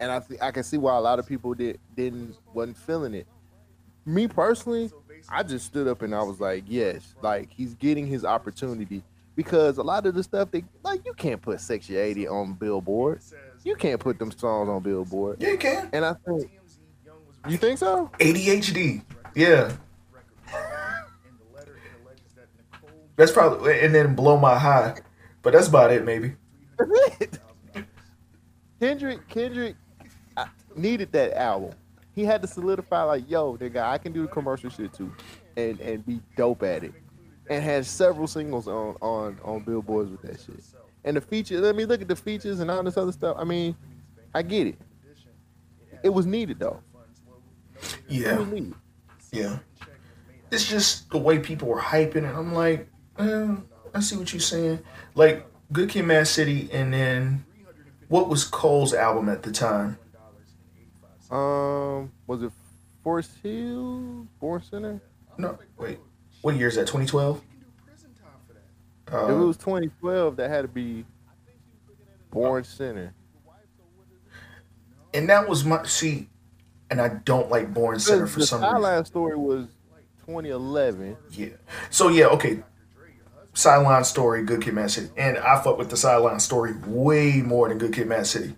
and 0.00 0.10
I 0.10 0.18
think 0.18 0.42
I 0.42 0.50
can 0.50 0.64
see 0.64 0.76
why 0.76 0.96
a 0.96 1.00
lot 1.00 1.20
of 1.20 1.26
people 1.26 1.54
did 1.54 1.78
didn't 1.96 2.36
wasn't 2.52 2.76
feeling 2.76 3.14
it. 3.14 3.28
Me 4.04 4.26
personally, 4.26 4.90
I 5.28 5.44
just 5.44 5.66
stood 5.66 5.86
up 5.86 6.02
and 6.02 6.14
I 6.14 6.22
was 6.22 6.40
like, 6.40 6.64
yes, 6.66 7.14
like 7.22 7.48
he's 7.50 7.74
getting 7.74 8.06
his 8.06 8.24
opportunity 8.24 9.04
because 9.36 9.78
a 9.78 9.82
lot 9.84 10.04
of 10.04 10.14
the 10.14 10.22
stuff 10.24 10.50
they 10.50 10.64
like 10.82 11.06
you 11.06 11.14
can't 11.14 11.40
put 11.40 11.60
Section 11.60 11.96
80 11.96 12.26
on 12.26 12.54
Billboard. 12.54 13.20
You 13.62 13.76
can't 13.76 14.00
put 14.00 14.18
them 14.18 14.32
songs 14.32 14.68
on 14.68 14.82
Billboard. 14.82 15.36
Yeah, 15.40 15.50
you 15.50 15.58
can. 15.58 15.90
And 15.92 16.04
I 16.04 16.14
think 16.26 16.50
you 17.48 17.56
think 17.56 17.78
so? 17.78 18.10
ADHD. 18.18 19.02
Yeah. 19.36 19.72
That's 23.20 23.32
probably, 23.32 23.78
and 23.80 23.94
then 23.94 24.14
Blow 24.14 24.38
My 24.38 24.58
High. 24.58 24.94
But 25.42 25.52
that's 25.52 25.68
about 25.68 25.92
it, 25.92 26.06
maybe. 26.06 26.36
Kendrick, 28.80 29.28
Kendrick 29.28 29.76
needed 30.74 31.12
that 31.12 31.38
album. 31.38 31.74
He 32.14 32.24
had 32.24 32.40
to 32.40 32.48
solidify, 32.48 33.02
like, 33.02 33.28
yo, 33.28 33.58
nigga, 33.58 33.82
I 33.82 33.98
can 33.98 34.14
do 34.14 34.22
the 34.22 34.28
commercial 34.28 34.70
shit 34.70 34.94
too, 34.94 35.12
and 35.54 35.78
and 35.80 36.06
be 36.06 36.22
dope 36.34 36.62
at 36.62 36.82
it, 36.82 36.94
and 37.50 37.62
had 37.62 37.84
several 37.84 38.26
singles 38.26 38.66
on 38.66 38.96
on 39.02 39.38
on 39.44 39.64
billboards 39.64 40.10
with 40.10 40.22
that 40.22 40.40
shit. 40.40 40.64
And 41.04 41.14
the 41.14 41.20
features, 41.20 41.60
let 41.60 41.76
me 41.76 41.84
look 41.84 42.00
at 42.00 42.08
the 42.08 42.16
features 42.16 42.60
and 42.60 42.70
all 42.70 42.82
this 42.82 42.96
other 42.96 43.12
stuff. 43.12 43.36
I 43.38 43.44
mean, 43.44 43.76
I 44.34 44.40
get 44.40 44.66
it. 44.66 44.78
It 46.02 46.08
was 46.08 46.24
needed 46.24 46.58
though. 46.58 46.80
Yeah. 48.08 48.42
needed. 48.44 48.74
Yeah. 49.30 49.58
It's 50.50 50.66
just 50.66 51.10
the 51.10 51.18
way 51.18 51.38
people 51.38 51.68
were 51.68 51.80
hyping 51.80 52.24
it. 52.24 52.34
I'm 52.34 52.54
like, 52.54 52.89
eh, 53.20 53.56
I 53.94 54.00
see 54.00 54.16
what 54.16 54.32
you're 54.32 54.40
saying. 54.40 54.80
Like, 55.14 55.46
Good 55.72 55.88
Kid, 55.90 56.04
Mad 56.06 56.26
City, 56.26 56.68
and 56.72 56.92
then 56.92 57.44
what 58.08 58.28
was 58.28 58.44
Cole's 58.44 58.92
album 58.94 59.28
at 59.28 59.42
the 59.42 59.52
time? 59.52 59.98
Um, 61.30 62.10
was 62.26 62.42
it 62.42 62.50
Forest 63.04 63.30
Hill, 63.42 64.26
Born 64.40 64.62
Sinner? 64.62 65.00
No, 65.38 65.58
wait. 65.78 65.98
What 66.42 66.56
year 66.56 66.68
is 66.68 66.74
that? 66.74 66.86
2012? 66.88 67.40
if 69.06 69.12
it 69.12 69.16
Uh, 69.16 69.34
was 69.46 69.56
2012, 69.56 70.36
that 70.36 70.50
had 70.50 70.62
to 70.62 70.68
be 70.68 71.04
Born 72.30 72.64
Sinner. 72.64 73.12
and 75.14 75.28
that 75.28 75.48
was 75.48 75.64
my 75.64 75.84
see, 75.84 76.28
and 76.90 77.00
I 77.00 77.08
don't 77.08 77.50
like 77.50 77.72
Born 77.74 77.98
Sinner 77.98 78.26
for 78.26 78.40
the 78.40 78.46
some 78.46 78.60
reason. 78.60 78.72
Sideline 78.74 79.04
story 79.04 79.36
was 79.36 79.66
2011. 80.26 81.16
Yeah. 81.30 81.48
So 81.90 82.08
yeah, 82.08 82.26
okay. 82.26 82.62
Sideline 83.60 84.04
story, 84.04 84.42
Good 84.42 84.62
Kid, 84.62 84.74
Mad 84.74 84.90
City, 84.90 85.10
and 85.16 85.38
I 85.38 85.60
fuck 85.62 85.76
with 85.78 85.90
the 85.90 85.96
sideline 85.96 86.40
story 86.40 86.74
way 86.86 87.42
more 87.42 87.68
than 87.68 87.78
Good 87.78 87.92
Kid, 87.92 88.08
Mad 88.08 88.26
City. 88.26 88.54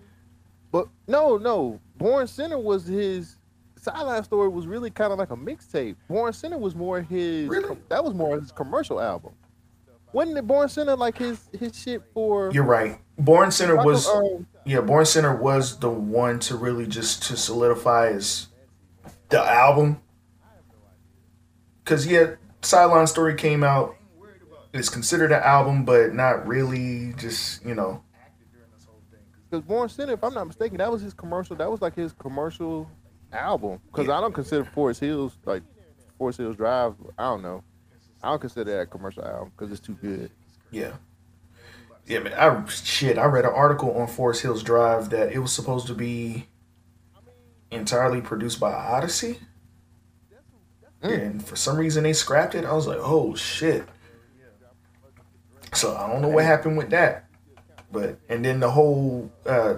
But 0.71 0.87
no, 1.07 1.37
no. 1.37 1.79
Born 1.97 2.25
Sinner 2.25 2.57
was 2.57 2.87
his 2.87 3.37
Sideline 3.83 4.23
Story 4.23 4.47
was 4.47 4.65
really 4.65 4.89
kind 4.89 5.11
of 5.11 5.19
like 5.19 5.31
a 5.31 5.35
mixtape. 5.35 5.97
Born 6.07 6.31
Sinner 6.31 6.57
was 6.57 6.73
more 6.73 7.01
his 7.01 7.49
Really? 7.49 7.77
that 7.89 8.03
was 8.03 8.13
more 8.13 8.39
his 8.39 8.51
commercial 8.51 9.01
album. 9.01 9.33
Wasn't 10.13 10.37
it 10.37 10.47
Born 10.47 10.69
Sinner 10.69 10.95
like 10.95 11.17
his 11.17 11.49
his 11.59 11.77
shit 11.77 12.01
for 12.13 12.49
You're 12.53 12.63
right. 12.63 12.99
Born 13.19 13.51
Sinner 13.51 13.75
was 13.83 14.07
um, 14.07 14.47
yeah, 14.65 14.79
Born 14.79 15.05
Sinner 15.05 15.35
was 15.35 15.79
the 15.79 15.89
one 15.89 16.39
to 16.39 16.55
really 16.55 16.87
just 16.87 17.23
to 17.23 17.35
solidify 17.35 18.13
his 18.13 18.47
the 19.29 19.41
album. 19.41 19.99
Cause 21.83 22.07
yeah, 22.07 22.35
Sideline 22.61 23.07
Story 23.07 23.35
came 23.35 23.65
out. 23.65 23.97
It's 24.73 24.89
considered 24.89 25.31
an 25.31 25.41
album, 25.43 25.85
but 25.85 26.13
not 26.13 26.47
really. 26.47 27.13
Just 27.13 27.63
you 27.65 27.75
know, 27.75 28.03
Because 29.49 29.63
Born 29.65 29.87
Sinner, 29.89 30.13
if 30.13 30.23
I'm 30.23 30.33
not 30.33 30.47
mistaken, 30.47 30.77
that 30.77 30.91
was 30.91 31.01
his 31.01 31.13
commercial. 31.13 31.55
That 31.55 31.69
was 31.69 31.81
like 31.81 31.95
his 31.95 32.13
commercial 32.13 32.89
album. 33.31 33.79
Because 33.87 34.09
I 34.09 34.19
don't 34.19 34.33
consider 34.33 34.65
Forest 34.65 34.99
Hills 35.01 35.37
like 35.45 35.61
Forest 36.17 36.39
Hills 36.39 36.55
Drive. 36.57 36.95
I 37.17 37.23
don't 37.25 37.41
know. 37.43 37.63
I 38.23 38.29
don't 38.29 38.39
consider 38.39 38.71
that 38.71 38.79
a 38.81 38.85
commercial 38.85 39.23
album 39.23 39.51
because 39.55 39.71
it's 39.71 39.81
too 39.85 39.93
good. 40.01 40.31
Yeah. 40.71 40.93
Yeah, 42.05 42.19
man. 42.19 42.33
I 42.33 42.65
shit. 42.67 43.17
I 43.17 43.25
read 43.25 43.45
an 43.45 43.51
article 43.53 43.95
on 43.95 44.07
Forest 44.07 44.41
Hills 44.41 44.63
Drive 44.63 45.09
that 45.11 45.31
it 45.31 45.39
was 45.39 45.51
supposed 45.53 45.87
to 45.87 45.93
be 45.93 46.47
entirely 47.71 48.21
produced 48.21 48.59
by 48.59 48.71
Odyssey, 48.73 49.39
Mm. 51.01 51.21
and 51.21 51.45
for 51.45 51.55
some 51.57 51.75
reason 51.77 52.03
they 52.03 52.13
scrapped 52.13 52.55
it. 52.55 52.65
I 52.65 52.73
was 52.73 52.87
like, 52.87 52.99
oh 53.01 53.35
shit. 53.35 53.85
So 55.73 55.95
I 55.95 56.07
don't 56.11 56.21
know 56.21 56.29
what 56.29 56.45
happened 56.45 56.77
with 56.77 56.89
that, 56.91 57.25
but 57.91 58.17
and 58.29 58.43
then 58.43 58.59
the 58.59 58.71
whole 58.71 59.31
uh, 59.45 59.75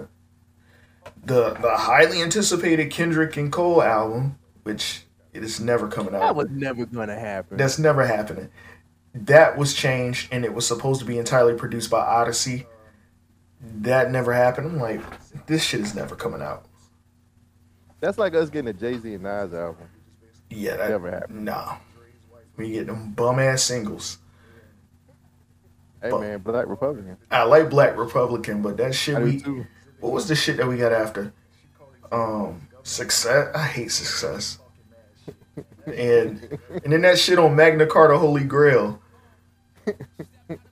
the 1.24 1.54
the 1.54 1.76
highly 1.76 2.22
anticipated 2.22 2.90
Kendrick 2.90 3.36
and 3.36 3.52
Cole 3.52 3.82
album, 3.82 4.38
which 4.62 5.04
it 5.32 5.42
is 5.42 5.60
never 5.60 5.88
coming 5.88 6.14
out. 6.14 6.20
That 6.20 6.36
was 6.36 6.50
never 6.50 6.86
gonna 6.86 7.18
happen. 7.18 7.56
That's 7.56 7.78
never 7.78 8.06
happening. 8.06 8.50
That 9.14 9.56
was 9.56 9.74
changed, 9.74 10.28
and 10.32 10.44
it 10.44 10.52
was 10.52 10.66
supposed 10.66 11.00
to 11.00 11.06
be 11.06 11.18
entirely 11.18 11.54
produced 11.54 11.90
by 11.90 12.00
Odyssey. 12.00 12.66
That 13.60 14.10
never 14.10 14.32
happened. 14.32 14.66
I'm 14.66 14.78
like, 14.78 15.00
this 15.46 15.64
shit 15.64 15.80
is 15.80 15.94
never 15.94 16.14
coming 16.14 16.42
out. 16.42 16.66
That's 18.00 18.18
like 18.18 18.34
us 18.34 18.50
getting 18.50 18.68
a 18.68 18.72
Jay 18.72 18.98
Z 18.98 19.14
and 19.14 19.22
Nas 19.22 19.54
album. 19.54 19.88
Yeah, 20.50 20.76
that 20.76 20.90
Never 20.90 21.10
happened. 21.10 21.44
Nah, 21.44 21.76
we 22.56 22.72
get 22.72 22.86
them 22.86 23.12
bum 23.12 23.38
ass 23.38 23.62
singles. 23.62 24.18
Hey 26.02 26.10
But- 26.10 26.20
man, 26.20 26.38
Black 26.40 26.66
Republican. 26.66 27.16
I 27.30 27.44
like 27.44 27.70
Black 27.70 27.96
Republican, 27.96 28.62
but 28.62 28.76
that 28.76 28.94
shit 28.94 29.16
I 29.16 29.22
we. 29.22 29.42
What 30.00 30.12
was 30.12 30.28
the 30.28 30.34
shit 30.36 30.58
that 30.58 30.66
we 30.66 30.76
got 30.76 30.92
after? 30.92 31.32
Um, 32.12 32.68
success. 32.82 33.48
I 33.54 33.64
hate 33.66 33.90
success. 33.90 34.58
And 35.86 36.58
and 36.84 36.92
then 36.92 37.00
that 37.02 37.18
shit 37.18 37.38
on 37.38 37.56
Magna 37.56 37.86
Carta 37.86 38.18
Holy 38.18 38.44
Grail. 38.44 39.00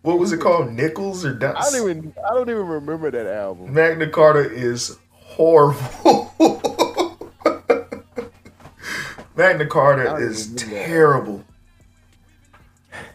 What 0.03 0.19
was 0.19 0.33
it 0.33 0.41
called? 0.41 0.73
Nickels 0.73 1.25
or 1.25 1.31
I 1.37 1.71
don't 1.71 1.91
even 1.91 2.15
I 2.25 2.35
don't 2.35 2.51
even 2.51 2.67
remember 2.67 3.11
that 3.11 3.27
album. 3.27 3.73
Magna 3.73 4.09
Carta 4.09 4.41
is 4.51 4.99
horrible. 5.11 6.33
Magna 9.37 9.67
Carta 9.67 10.17
is 10.17 10.55
terrible. 10.55 11.39
that. 11.39 11.45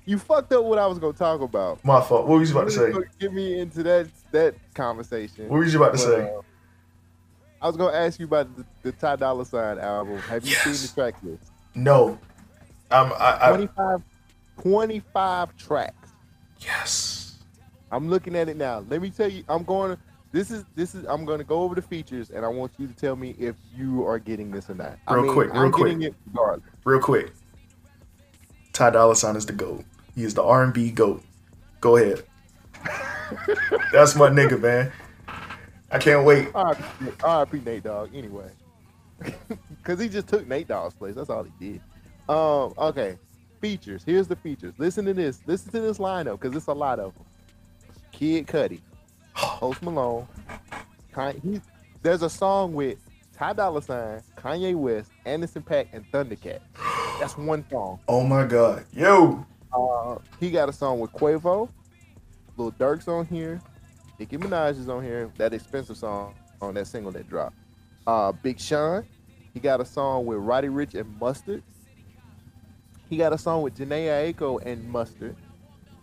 Terrible. 0.10 0.12
You 0.12 0.18
fucked 0.36 0.54
up 0.54 0.64
what 0.66 0.80
I 0.80 0.88
was 0.88 1.00
gonna 1.00 1.14
talk 1.14 1.42
about. 1.42 1.84
My 1.86 2.02
fault. 2.02 2.28
What 2.28 2.40
was 2.40 2.50
you 2.52 2.58
about 2.58 2.70
to 2.70 2.74
say? 2.74 2.94
Get 3.20 3.34
me 3.34 3.60
into 3.60 3.84
that 3.84 4.08
that 4.32 4.56
conversation. 4.74 5.50
What 5.50 5.60
was 5.60 5.74
you 5.74 5.82
about 5.82 5.98
to 5.98 6.06
But, 6.06 6.16
say? 6.18 6.34
uh, 6.36 6.42
I 7.62 7.68
was 7.68 7.76
gonna 7.78 7.96
ask 7.98 8.20
you 8.20 8.26
about 8.26 8.56
the, 8.56 8.66
the 8.84 8.92
Ty 8.94 9.18
Dolla 9.18 9.46
Sign 9.46 9.80
album. 9.80 10.18
Have 10.20 10.46
you 10.46 10.54
seen 10.56 10.74
the 10.74 10.92
track 10.94 11.16
list? 11.24 11.52
No. 11.76 12.18
Um. 12.92 13.14
I, 13.20 13.38
I 13.42 13.50
25, 13.50 14.02
25 14.62 15.58
tracks. 15.58 16.10
yes. 16.60 17.16
I'm 17.92 18.08
looking 18.08 18.36
at 18.36 18.48
it 18.50 18.56
now. 18.56 18.86
Let 18.88 19.02
me 19.02 19.10
tell 19.10 19.28
you, 19.28 19.44
I'm 19.50 19.64
going 19.64 19.96
to 19.96 20.02
this 20.32 20.52
is 20.52 20.64
this 20.76 20.94
is 20.94 21.06
I'm 21.06 21.26
going 21.26 21.40
to 21.40 21.44
go 21.44 21.62
over 21.64 21.74
the 21.74 21.82
features 21.82 22.30
and 22.30 22.46
I 22.46 22.48
want 22.48 22.72
you 22.78 22.86
to 22.88 22.94
tell 22.94 23.16
me 23.16 23.36
if 23.40 23.56
you 23.76 24.06
are 24.06 24.20
getting 24.20 24.52
this 24.52 24.70
or 24.70 24.76
not. 24.76 24.98
I 25.08 25.16
Real 25.16 25.24
mean, 25.24 25.34
quick, 25.34 25.52
real 25.54 25.62
I'm 25.64 25.72
quick. 25.72 25.86
getting 26.00 26.02
it. 26.04 26.16
Real 26.86 27.00
quick. 27.00 27.32
Ty 28.74 28.92
Dolla 28.92 29.16
Sign 29.16 29.36
is 29.36 29.46
the 29.48 29.54
goat. 29.54 29.84
He 30.20 30.26
is 30.26 30.34
the 30.34 30.44
R 30.44 30.66
and 30.66 30.74
B 30.74 30.92
goat. 30.92 31.24
Go 31.80 31.96
ahead. 31.96 32.24
That's 33.94 34.18
my 34.18 34.28
nigga, 34.30 34.60
man. 34.60 34.92
I 35.90 35.98
can't 35.98 36.26
wait. 36.26 36.50
RIP 36.54 37.66
Nate 37.66 37.84
Dogg. 37.84 38.14
Anyway, 38.14 38.52
because 39.78 39.98
he 39.98 40.10
just 40.10 40.28
took 40.28 40.46
Nate 40.46 40.68
Dogg's 40.68 40.94
place. 40.94 41.16
That's 41.16 41.30
all 41.30 41.44
he 41.46 41.52
did. 41.58 41.82
Um. 42.28 42.74
Okay. 42.78 43.18
Features. 43.62 44.04
Here's 44.06 44.28
the 44.28 44.36
features. 44.36 44.74
Listen 44.78 45.06
to 45.06 45.14
this. 45.14 45.40
Listen 45.46 45.72
to 45.72 45.80
this 45.80 46.00
lineup 46.00 46.42
because 46.42 46.54
it's 46.54 46.68
a 46.68 46.74
lot 46.74 47.00
of 47.00 47.14
them. 47.14 47.24
Kid 48.12 48.46
Cudi, 48.46 48.82
Post 49.34 49.82
Malone. 49.82 50.28
Kanye, 51.14 51.42
he, 51.42 51.62
there's 52.02 52.24
a 52.24 52.30
song 52.30 52.74
with 52.74 52.98
Ty 53.38 53.54
Dolla 53.54 53.82
Sign, 53.82 54.22
Kanye 54.36 54.76
West, 54.76 55.12
Anderson 55.24 55.62
Paak, 55.62 55.88
and 55.94 56.04
Thundercat. 56.12 56.60
That's 57.22 57.38
one 57.38 57.64
song. 57.70 58.02
Oh 58.10 58.26
my 58.26 58.46
god. 58.46 58.84
Yo. 58.92 59.46
Uh, 59.74 60.18
he 60.40 60.52
got 60.52 60.70
a 60.70 60.74
song 60.74 61.00
with 61.00 61.12
Quavo, 61.12 61.70
Lil 62.58 62.72
Durk's 62.72 63.08
on 63.08 63.26
here, 63.26 63.62
Nicki 64.20 64.38
Minaj 64.38 64.72
is 64.72 64.90
on 64.90 65.02
here. 65.02 65.32
That 65.38 65.54
expensive 65.54 65.96
song 65.96 66.36
on 66.62 66.74
that 66.74 66.88
single 66.88 67.12
that 67.14 67.30
dropped. 67.30 67.56
Uh, 68.06 68.34
Big 68.34 68.60
Sean, 68.60 69.06
he 69.54 69.62
got 69.62 69.80
a 69.80 69.86
song 69.86 70.26
with 70.26 70.40
Roddy 70.40 70.68
Ricch 70.68 70.94
and 70.94 71.18
Mustard. 71.20 71.64
He 73.10 73.16
got 73.16 73.32
a 73.32 73.38
song 73.38 73.62
with 73.62 73.78
Jhené 73.78 74.34
Aiko 74.34 74.62
and 74.66 74.88
Mustard. 74.90 75.36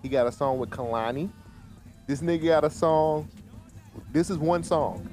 He 0.02 0.08
got 0.08 0.26
a 0.26 0.32
song 0.32 0.58
with 0.58 0.70
Kehlani. 0.70 1.30
This 2.06 2.20
nigga 2.20 2.46
got 2.46 2.64
a 2.64 2.70
song. 2.70 3.28
This 4.12 4.30
is 4.30 4.38
one 4.38 4.62
song. 4.62 5.06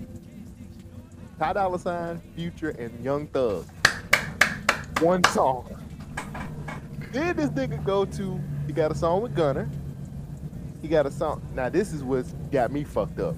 Ty 1.40 1.54
Dolla 1.54 1.80
Sign, 1.80 2.22
Future, 2.36 2.70
and 2.70 3.04
Young 3.04 3.28
Thug. 3.28 3.66
One 5.02 5.24
song. 5.26 5.83
Then 7.14 7.38
this 7.38 7.50
nigga 7.52 7.84
go 7.84 8.06
to. 8.06 8.40
He 8.66 8.74
got 8.74 8.92
a 8.92 8.96
song 8.96 9.22
with 9.22 9.36
Gunna. 9.36 9.70
He 10.82 10.88
got 10.88 11.06
a 11.06 11.12
song. 11.12 11.42
Now 11.54 11.70
this 11.70 11.94
is 11.94 12.04
what's 12.04 12.32
got 12.52 12.72
me 12.72 12.84
fucked 12.84 13.20
up. 13.20 13.36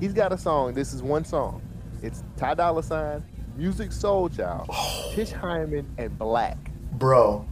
He's 0.00 0.12
got 0.12 0.32
a 0.32 0.38
song. 0.38 0.74
This 0.74 0.92
is 0.92 1.02
one 1.02 1.24
song. 1.24 1.62
It's 2.02 2.24
Ty 2.36 2.54
Dolla 2.54 2.82
Sign, 2.82 3.22
Musiq 3.56 3.92
Soulchild, 3.92 4.66
Tish 5.14 5.30
Hyman, 5.30 5.86
and 5.98 6.18
Black. 6.18 6.56
Bro, 6.92 7.46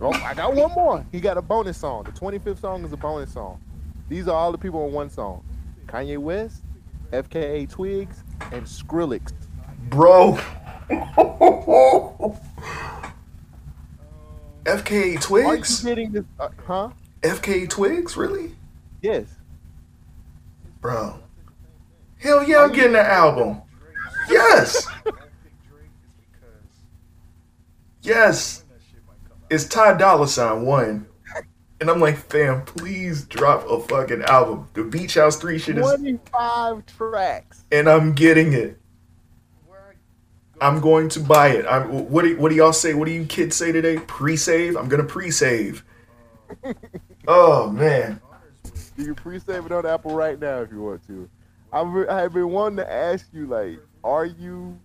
Oh, 0.00 0.12
I 0.12 0.32
got 0.34 0.54
one 0.54 0.70
more. 0.72 1.04
He 1.10 1.20
got 1.20 1.36
a 1.36 1.42
bonus 1.42 1.76
song. 1.76 2.04
The 2.04 2.12
25th 2.12 2.60
song 2.60 2.84
is 2.84 2.92
a 2.92 2.96
bonus 2.96 3.32
song. 3.32 3.60
These 4.08 4.28
are 4.28 4.34
all 4.34 4.52
the 4.52 4.58
people 4.58 4.84
on 4.84 4.92
one 4.92 5.10
song. 5.10 5.44
Kanye 5.86 6.18
West, 6.18 6.62
FKA 7.12 7.68
Twigs, 7.68 8.22
and 8.52 8.64
Skrillex. 8.64 9.32
bro. 9.88 10.38
FKA 14.68 15.02
Are 15.02 15.06
you 15.06 15.18
Twigs? 15.18 15.82
getting 15.82 16.12
this? 16.12 16.24
Uh, 16.38 16.48
huh? 16.66 16.90
FKA 17.22 17.68
Twigs? 17.68 18.16
Really? 18.16 18.54
Yes. 19.02 19.24
Bro. 20.80 21.20
Hell 22.18 22.42
yeah, 22.48 22.62
I'm 22.62 22.72
getting 22.72 22.92
the 22.92 23.00
album. 23.02 23.62
Yes. 24.30 24.86
Yes. 28.02 28.64
It's 29.50 29.64
Ty 29.64 29.96
Dolla 29.96 30.28
Sign 30.28 30.62
one. 30.62 31.06
And 31.80 31.88
I'm 31.88 32.00
like, 32.00 32.16
fam, 32.18 32.64
please 32.64 33.24
drop 33.24 33.64
a 33.70 33.78
fucking 33.80 34.22
album. 34.22 34.68
The 34.74 34.82
Beach 34.82 35.14
House 35.14 35.36
3 35.36 35.58
shit 35.60 35.78
is 35.78 35.86
25 35.86 36.84
tracks. 36.86 37.64
and 37.70 37.88
I'm 37.88 38.14
getting 38.14 38.52
it. 38.52 38.78
I'm 40.60 40.80
going 40.80 41.08
to 41.10 41.20
buy 41.20 41.50
it. 41.50 41.66
I'm 41.66 42.08
what 42.10 42.22
do 42.22 42.36
what 42.36 42.50
do 42.50 42.54
y'all 42.56 42.72
say? 42.72 42.94
What 42.94 43.06
do 43.06 43.12
you 43.12 43.24
kids 43.24 43.56
say 43.56 43.72
today? 43.72 43.98
Pre-save? 43.98 44.76
I'm 44.76 44.88
gonna 44.88 45.04
pre-save. 45.04 45.84
oh 47.28 47.70
man. 47.70 48.20
You 48.96 49.06
can 49.06 49.14
pre-save 49.14 49.66
it 49.66 49.72
on 49.72 49.86
Apple 49.86 50.14
right 50.14 50.38
now 50.38 50.60
if 50.60 50.72
you 50.72 50.82
want 50.82 51.06
to. 51.06 51.28
I've 51.72 52.08
I 52.08 52.20
have 52.22 52.32
been 52.32 52.50
wanting 52.50 52.78
to 52.78 52.92
ask 52.92 53.28
you, 53.32 53.46
like, 53.46 53.80
are 54.02 54.24
you? 54.24 54.78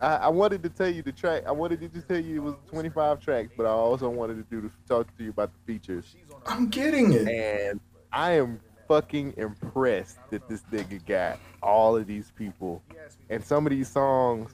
I, 0.00 0.16
I 0.16 0.28
wanted 0.28 0.62
to 0.62 0.70
tell 0.70 0.88
you 0.88 1.02
the 1.02 1.12
track. 1.12 1.42
I 1.46 1.52
wanted 1.52 1.80
to 1.80 1.88
just 1.88 2.08
tell 2.08 2.18
you 2.18 2.36
it 2.36 2.42
was 2.42 2.54
25 2.70 3.20
tracks, 3.20 3.50
but 3.56 3.66
I 3.66 3.70
also 3.70 4.08
wanted 4.08 4.36
to 4.36 4.42
do 4.44 4.62
the, 4.62 4.70
talk 4.88 5.14
to 5.18 5.24
you 5.24 5.30
about 5.30 5.50
the 5.52 5.72
features. 5.72 6.16
I'm 6.46 6.68
getting 6.68 7.12
it. 7.12 7.28
And 7.28 7.80
I 8.10 8.32
am 8.32 8.60
fucking 8.88 9.34
impressed 9.36 10.18
that 10.30 10.48
this 10.48 10.62
nigga 10.72 11.04
got 11.04 11.38
all 11.62 11.96
of 11.96 12.06
these 12.06 12.32
people 12.36 12.82
and 13.28 13.44
some 13.44 13.66
of 13.66 13.70
these 13.70 13.88
songs. 13.88 14.52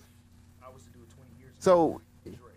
So 1.58 2.00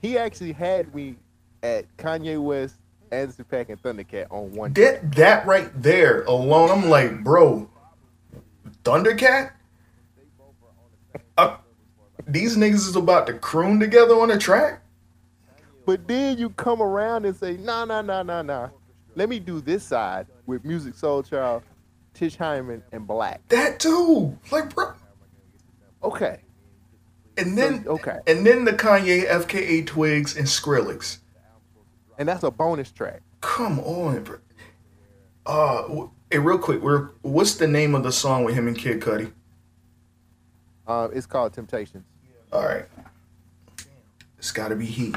he 0.01 0.17
actually 0.17 0.51
had 0.51 0.93
me 0.93 1.15
at 1.63 1.85
Kanye 1.97 2.41
West, 2.41 2.75
Anderson 3.11 3.45
Paak, 3.51 3.69
and 3.69 3.81
Thundercat 3.81 4.27
on 4.31 4.51
one. 4.51 4.73
That 4.73 5.13
that 5.13 5.45
right 5.45 5.69
there 5.81 6.23
alone, 6.23 6.69
I'm 6.69 6.89
like, 6.89 7.23
bro, 7.23 7.69
Thundercat? 8.83 9.51
Uh, 11.37 11.57
these 12.27 12.55
niggas 12.55 12.87
is 12.87 12.95
about 12.95 13.27
to 13.27 13.33
croon 13.33 13.79
together 13.79 14.13
on 14.15 14.31
a 14.31 14.37
track? 14.37 14.81
But 15.85 16.07
then 16.07 16.37
you 16.37 16.51
come 16.51 16.81
around 16.81 17.25
and 17.25 17.35
say, 17.35 17.57
nah, 17.57 17.85
nah, 17.85 18.01
nah, 18.01 18.21
nah, 18.21 18.41
nah. 18.43 18.69
Let 19.15 19.27
me 19.27 19.39
do 19.39 19.59
this 19.59 19.83
side 19.83 20.27
with 20.45 20.63
Musiq 20.63 20.99
Soulchild, 20.99 21.63
Tish 22.13 22.35
Hyman, 22.35 22.83
and 22.91 23.07
Black. 23.07 23.47
That 23.49 23.79
too. 23.79 24.37
Like, 24.51 24.73
bro. 24.73 24.93
Okay. 26.03 26.39
And 27.37 27.57
then 27.57 27.85
okay. 27.87 28.17
and 28.27 28.45
then 28.45 28.65
the 28.65 28.73
Kanye 28.73 29.25
FKA 29.27 29.85
Twigs 29.87 30.35
and 30.35 30.45
Skrillex. 30.45 31.19
And 32.17 32.27
that's 32.27 32.43
a 32.43 32.51
bonus 32.51 32.91
track. 32.91 33.21
Come 33.39 33.79
on, 33.79 34.23
bro. 34.23 34.37
Uh, 35.45 36.07
hey, 36.29 36.37
real 36.37 36.57
quick, 36.57 36.81
we're, 36.81 37.09
what's 37.21 37.55
the 37.55 37.67
name 37.67 37.95
of 37.95 38.03
the 38.03 38.11
song 38.11 38.43
with 38.43 38.53
him 38.53 38.67
and 38.67 38.77
Kid 38.77 38.99
Cudi? 38.99 39.31
Uh, 40.85 41.07
it's 41.13 41.25
called 41.25 41.53
Temptations. 41.53 42.03
All 42.51 42.65
right, 42.65 42.85
it's 44.37 44.51
got 44.51 44.67
to 44.67 44.75
be 44.75 44.85
Heat. 44.85 45.15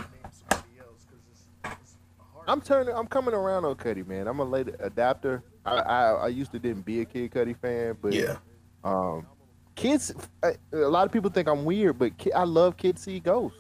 I'm 2.47 2.61
turning. 2.61 2.95
I'm 2.95 3.07
coming 3.07 3.35
around 3.35 3.65
on 3.65 3.75
Cudi, 3.77 4.07
man. 4.07 4.29
I'm 4.29 4.39
a 4.39 4.45
late 4.45 4.69
adapter. 4.79 5.43
I, 5.65 5.75
I 5.77 6.11
I 6.13 6.29
used 6.29 6.53
to 6.53 6.59
didn't 6.59 6.85
be 6.85 7.01
a 7.01 7.05
Kid 7.05 7.31
Cudi 7.31 7.57
fan, 7.57 7.97
but 8.01 8.13
Yeah, 8.13 8.37
um, 8.85 9.27
kids. 9.75 10.13
A 10.43 10.55
a 10.73 10.77
lot 10.89 11.07
of 11.07 11.13
people 11.13 11.31
think 11.31 11.49
I'm 11.49 11.65
weird, 11.65 11.99
but 11.99 12.17
Ki- 12.19 12.33
I 12.33 12.45
love 12.45 12.77
Kid 12.77 12.99
See 12.99 13.21
Ghost. 13.21 13.55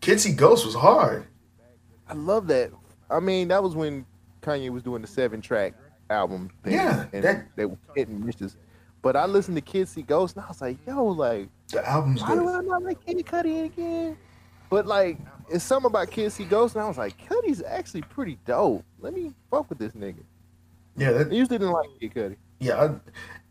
Kid 0.00 0.20
See 0.20 0.32
Ghost 0.32 0.64
was 0.66 0.74
hard. 0.74 1.26
I 2.08 2.14
love 2.14 2.46
that. 2.48 2.70
I 3.10 3.20
mean, 3.20 3.48
that 3.48 3.62
was 3.62 3.74
when 3.74 4.04
Kanye 4.42 4.70
was 4.70 4.82
doing 4.82 5.02
the 5.02 5.08
seven 5.08 5.40
track 5.40 5.74
album 6.10 6.50
thing. 6.62 6.74
Yeah, 6.74 7.06
and 7.12 7.24
that- 7.24 7.46
they 7.56 7.64
were 7.66 7.78
hitting 7.94 8.24
missions. 8.24 8.56
But 9.02 9.16
I 9.16 9.24
listened 9.24 9.56
to 9.56 9.62
Kid 9.62 9.88
See 9.88 10.02
Ghost, 10.02 10.36
and 10.36 10.44
I 10.44 10.48
was 10.48 10.60
like, 10.60 10.76
yo, 10.86 11.04
like, 11.06 11.48
The 11.68 11.88
album's 11.88 12.20
why 12.20 12.34
do. 12.34 12.46
I 12.48 12.60
not 12.60 12.82
like 12.82 13.04
Kid 13.06 13.16
Cudi 13.24 13.64
again? 13.64 14.18
But 14.68 14.86
like, 14.86 15.18
it's 15.48 15.64
something 15.64 15.86
about 15.90 16.10
Kid 16.10 16.30
See 16.32 16.44
Ghost, 16.44 16.74
and 16.74 16.84
I 16.84 16.88
was 16.88 16.98
like, 16.98 17.16
Cudi's 17.26 17.62
actually 17.62 18.02
pretty 18.02 18.38
dope. 18.44 18.84
Let 19.00 19.14
me 19.14 19.32
fuck 19.50 19.70
with 19.70 19.78
this 19.78 19.92
nigga. 19.94 20.22
Yeah, 20.96 21.12
that, 21.12 21.28
I 21.30 21.34
usually 21.34 21.58
didn't 21.58 21.72
like 21.72 21.88
Kid 22.00 22.14
Cudi. 22.14 22.36
yeah. 22.58 22.82
I, 22.84 22.94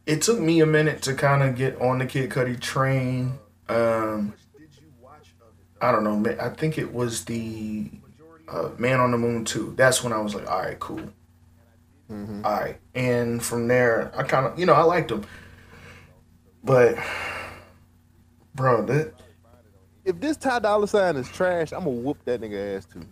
it 0.05 0.21
took 0.23 0.39
me 0.39 0.59
a 0.61 0.65
minute 0.65 1.01
to 1.03 1.13
kind 1.13 1.43
of 1.43 1.55
get 1.55 1.79
on 1.81 1.99
the 1.99 2.05
Kid 2.05 2.29
Cudi 2.31 2.59
train. 2.59 3.37
Um, 3.67 4.33
I 5.81 5.91
don't 5.91 6.03
know. 6.03 6.35
I 6.39 6.49
think 6.49 6.77
it 6.77 6.93
was 6.93 7.25
the 7.25 7.89
uh, 8.47 8.69
Man 8.77 8.99
on 8.99 9.11
the 9.11 9.17
Moon 9.17 9.45
too. 9.45 9.73
That's 9.77 10.03
when 10.03 10.11
I 10.13 10.19
was 10.19 10.35
like, 10.35 10.49
all 10.49 10.59
right, 10.59 10.79
cool. 10.79 11.01
Mhm. 12.11 12.43
All 12.43 12.51
right, 12.59 12.79
and 12.95 13.41
from 13.43 13.67
there, 13.67 14.11
I 14.17 14.23
kind 14.23 14.47
of, 14.47 14.57
you 14.57 14.65
know, 14.65 14.73
I 14.73 14.81
liked 14.81 15.11
him, 15.11 15.23
but, 16.63 16.97
bro, 18.55 18.83
that 18.87 19.13
If 20.05 20.19
this 20.19 20.35
Ty 20.35 20.57
Dolla 20.59 20.87
Sign 20.87 21.17
is 21.17 21.29
trash, 21.29 21.71
I'm 21.71 21.83
gonna 21.83 21.91
whoop 21.91 22.17
that 22.25 22.41
nigga 22.41 22.77
ass 22.77 22.85
too. 22.85 23.05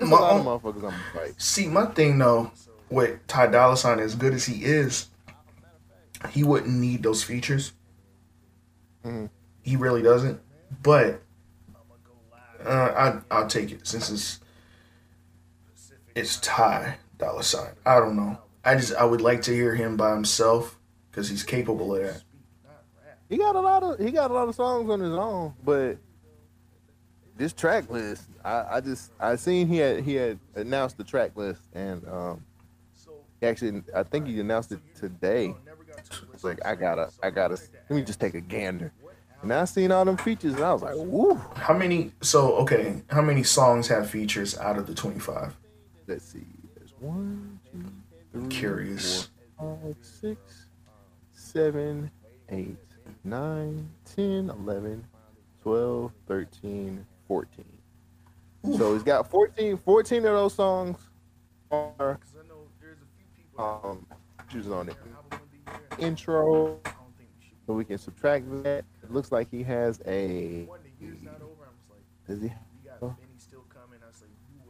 My 0.00 0.18
lot 0.18 0.36
of 0.38 0.44
motherfuckers 0.44 0.76
I'm 0.76 0.80
gonna 0.82 0.96
fight. 1.14 1.34
See, 1.40 1.66
my 1.66 1.86
thing 1.86 2.18
though, 2.18 2.52
with 2.90 3.26
Ty 3.26 3.48
Dolla 3.48 3.76
Sign, 3.76 3.98
as 4.00 4.14
good 4.14 4.32
as 4.34 4.44
he 4.46 4.64
is, 4.64 5.08
he 6.30 6.42
wouldn't 6.44 6.72
need 6.74 7.02
those 7.02 7.22
features. 7.22 7.72
Mhm. 9.04 9.30
He 9.62 9.76
really 9.76 10.02
doesn't. 10.02 10.40
But 10.82 11.22
uh, 12.64 12.68
I 13.30 13.34
I'll 13.34 13.46
take 13.46 13.70
it 13.70 13.86
since 13.86 14.10
it's 14.10 14.40
it's 16.14 16.36
Ty 16.40 16.96
Dolla 17.18 17.42
Sign. 17.42 17.70
I 17.86 18.00
don't 18.00 18.16
know. 18.16 18.38
I 18.64 18.74
just 18.74 18.94
I 18.94 19.04
would 19.04 19.20
like 19.20 19.42
to 19.42 19.52
hear 19.52 19.74
him 19.74 19.96
by 19.96 20.12
himself 20.12 20.78
because 21.10 21.28
he's 21.28 21.42
capable 21.42 21.94
of 21.94 22.02
that. 22.02 22.22
He 23.28 23.36
got 23.36 23.54
a 23.56 23.60
lot 23.60 23.82
of 23.82 23.98
he 23.98 24.10
got 24.10 24.30
a 24.30 24.34
lot 24.34 24.48
of 24.48 24.54
songs 24.54 24.90
on 24.90 25.00
his 25.00 25.12
own, 25.12 25.54
but 25.64 25.98
this 27.36 27.52
track 27.52 27.88
list, 27.88 28.24
I, 28.44 28.64
I 28.72 28.80
just 28.80 29.12
I 29.20 29.36
seen 29.36 29.68
he 29.68 29.76
had 29.76 30.02
he 30.02 30.14
had 30.14 30.38
announced 30.54 30.96
the 30.96 31.04
track 31.04 31.36
list 31.36 31.60
and 31.72 32.06
um 32.08 32.42
actually 33.42 33.82
I 33.94 34.02
think 34.02 34.26
he 34.26 34.40
announced 34.40 34.72
it 34.72 34.80
today. 34.94 35.54
It's 36.32 36.44
like 36.44 36.64
I 36.64 36.74
gotta 36.74 37.10
I 37.22 37.30
gotta 37.30 37.54
let 37.54 37.90
me 37.90 38.02
just 38.02 38.20
take 38.20 38.34
a 38.34 38.40
gander. 38.40 38.92
And 39.42 39.52
I 39.52 39.64
seen 39.66 39.92
all 39.92 40.04
them 40.04 40.16
features 40.16 40.54
and 40.54 40.64
I 40.64 40.72
was 40.72 40.82
like, 40.82 40.96
woo. 40.96 41.34
How 41.54 41.76
many? 41.76 42.12
So 42.22 42.56
okay, 42.56 43.02
how 43.08 43.22
many 43.22 43.42
songs 43.44 43.86
have 43.88 44.10
features 44.10 44.58
out 44.58 44.78
of 44.78 44.86
the 44.86 44.94
twenty 44.94 45.20
five? 45.20 45.54
Let's 46.06 46.24
see. 46.24 46.46
There's 46.76 46.94
one, 46.98 47.60
two, 47.70 47.84
three, 48.32 48.48
Curious. 48.48 49.28
four, 49.58 49.78
five, 49.82 49.96
six, 50.00 50.68
seven, 51.32 52.10
eight, 52.48 52.76
nine, 53.24 53.88
10, 54.16 54.50
11, 54.50 55.04
12, 55.62 56.12
13, 56.26 57.06
14. 57.26 57.64
So 58.76 58.94
he's 58.94 59.02
got 59.02 59.30
14, 59.30 59.76
14 59.76 60.18
of 60.18 60.22
those 60.24 60.54
songs 60.54 60.98
are 61.70 62.18
um 63.58 64.06
choosing 64.50 64.72
on 64.72 64.88
it. 64.88 64.96
Intro. 65.98 66.80
So 67.66 67.74
we 67.74 67.84
can 67.84 67.98
subtract 67.98 68.46
that. 68.62 68.84
It 69.02 69.12
looks 69.12 69.30
like 69.30 69.50
he 69.50 69.62
has 69.62 70.00
a 70.06 70.68
does 72.28 72.42
he 72.42 72.48
have 72.48 73.14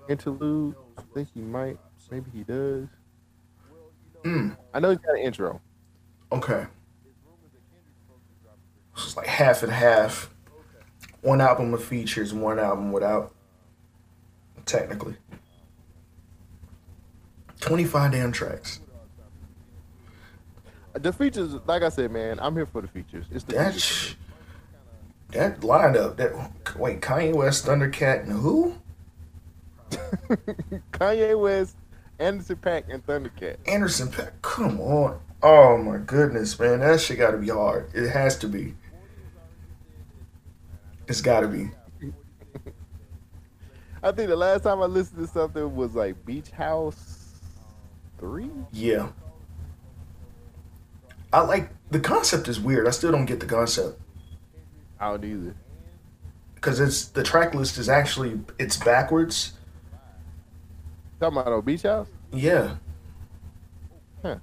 interlude? 0.09 0.77
I 0.97 1.03
think 1.13 1.29
he 1.35 1.41
might. 1.41 1.79
Maybe 2.11 2.31
he 2.33 2.45
does. 2.45 2.87
Mm, 4.25 4.57
I 4.73 4.81
know 4.81 4.91
he's 4.91 4.99
got 4.99 5.17
an 5.17 5.23
intro. 5.23 5.61
okay. 6.33 6.67
It's 8.97 9.17
like 9.17 9.27
half 9.27 9.63
and 9.63 9.73
half. 9.73 10.31
one 11.21 11.41
album 11.41 11.71
with 11.71 11.85
features, 11.85 12.35
one 12.35 12.59
album 12.59 12.93
without. 12.93 13.35
Technically, 14.67 15.17
twenty 17.61 17.85
five 17.85 18.13
damn 18.13 18.33
tracks. 18.33 18.81
The 20.95 21.13
features, 21.13 21.55
like 21.67 21.83
I 21.83 21.91
said, 21.91 22.11
man, 22.11 22.39
I'm 22.41 22.55
here 22.57 22.67
for 22.67 22.83
the 22.83 22.89
features. 22.89 23.27
It's 23.31 23.45
the 23.45 23.55
That 23.55 23.75
features. 23.75 24.17
that 25.33 25.61
lineup. 25.61 26.17
That 26.17 26.33
wait, 26.79 27.01
Kanye 27.01 27.35
West, 27.35 27.67
Thundercat, 27.67 28.23
and 28.25 28.33
who? 28.33 28.75
Kanye 30.93 31.39
West, 31.41 31.77
Anderson 32.19 32.57
Paak, 32.57 32.85
and 32.93 33.05
Thundercat. 33.07 33.57
Anderson 33.67 34.09
Paak. 34.09 34.33
Come 34.43 34.81
on. 34.81 35.21
Oh 35.43 35.79
my 35.79 35.99
goodness, 35.99 36.59
man, 36.59 36.81
that 36.81 37.01
shit 37.01 37.19
got 37.19 37.31
to 37.31 37.39
be 37.39 37.49
hard. 37.49 37.91
It 37.95 38.09
has 38.11 38.37
to 38.39 38.49
be. 38.49 38.75
It's 41.07 41.21
got 41.21 41.41
to 41.41 41.49
be. 41.49 41.71
I 44.03 44.11
think 44.13 44.29
the 44.29 44.37
last 44.37 44.63
time 44.65 44.83
I 44.83 44.87
listened 44.87 45.25
to 45.25 45.33
something 45.33 45.77
was 45.77 45.95
like 45.95 46.25
Beach 46.27 46.51
House 46.51 47.18
Three. 48.19 48.51
Yeah. 48.73 49.09
I 51.33 51.41
like 51.43 51.71
the 51.91 52.01
concept 52.01 52.49
is 52.49 52.59
weird. 52.59 52.87
I 52.87 52.91
still 52.91 53.13
don't 53.13 53.27
get 53.27 53.41
the 53.41 53.47
concept 53.47 54.01
I 54.99 55.11
don't 55.11 55.25
either. 55.25 55.55
because 56.55 56.81
it's 56.81 57.07
the 57.07 57.23
track 57.23 57.55
list 57.55 57.79
is 57.79 57.89
actually 57.89 58.41
it's 58.59 58.77
backwards. 58.77 59.53
Talking 61.21 61.39
about 61.39 61.53
on 61.53 61.61
Beach 61.63 61.83
House? 61.83 62.09
Yeah. 62.33 62.77
Huh. 64.23 64.37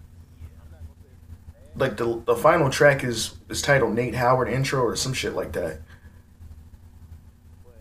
Like 1.76 1.98
the 1.98 2.22
the 2.26 2.36
final 2.36 2.70
track 2.70 3.04
is 3.04 3.36
is 3.50 3.62
titled 3.62 3.94
Nate 3.96 4.16
Howard 4.16 4.48
intro 4.48 4.82
or 4.82 4.96
some 4.96 5.14
shit 5.14 5.34
like 5.34 5.52
that. 5.54 5.82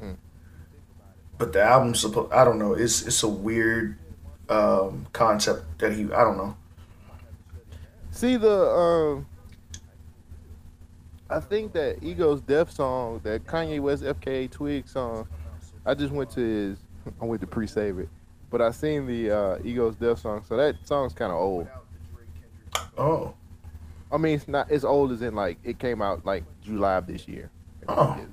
Hmm. 0.00 0.12
But 1.38 1.52
the 1.52 1.62
album's 1.62 2.00
supposed 2.00 2.32
I 2.32 2.44
don't 2.44 2.58
know. 2.58 2.72
It's 2.72 3.02
it's 3.02 3.22
a 3.22 3.28
weird 3.28 3.98
um 4.48 5.06
concept 5.12 5.78
that 5.78 5.92
he 5.92 6.04
I 6.04 6.24
don't 6.24 6.36
know. 6.36 6.56
See 8.10 8.36
the 8.36 8.70
um 8.70 9.26
I 11.28 11.40
think 11.40 11.72
that 11.72 12.02
Ego's 12.02 12.40
Death 12.42 12.70
song, 12.70 13.20
that 13.24 13.44
Kanye 13.44 13.80
West 13.80 14.02
FKA 14.02 14.50
Twig 14.50 14.86
song, 14.86 15.26
I 15.84 15.94
just 15.94 16.12
went 16.12 16.30
to 16.30 16.40
his 16.40 16.78
I 17.20 17.24
went 17.24 17.40
to 17.40 17.46
pre-save 17.46 17.98
it. 17.98 18.08
But 18.50 18.60
I 18.60 18.70
seen 18.70 19.06
the 19.06 19.30
uh 19.30 19.58
Ego's 19.64 19.96
Death 19.96 20.20
song, 20.20 20.44
so 20.48 20.56
that 20.56 20.76
song's 20.84 21.12
kinda 21.14 21.34
old. 21.34 21.66
Oh. 22.96 23.34
I 24.12 24.16
mean 24.16 24.34
it's 24.34 24.46
not 24.46 24.70
as 24.70 24.84
old 24.84 25.10
as 25.12 25.22
in 25.22 25.34
like 25.34 25.58
it 25.64 25.78
came 25.78 26.02
out 26.02 26.24
like 26.24 26.44
July 26.62 26.96
of 26.96 27.06
this 27.06 27.26
year. 27.26 27.50
Oh. 27.88 28.24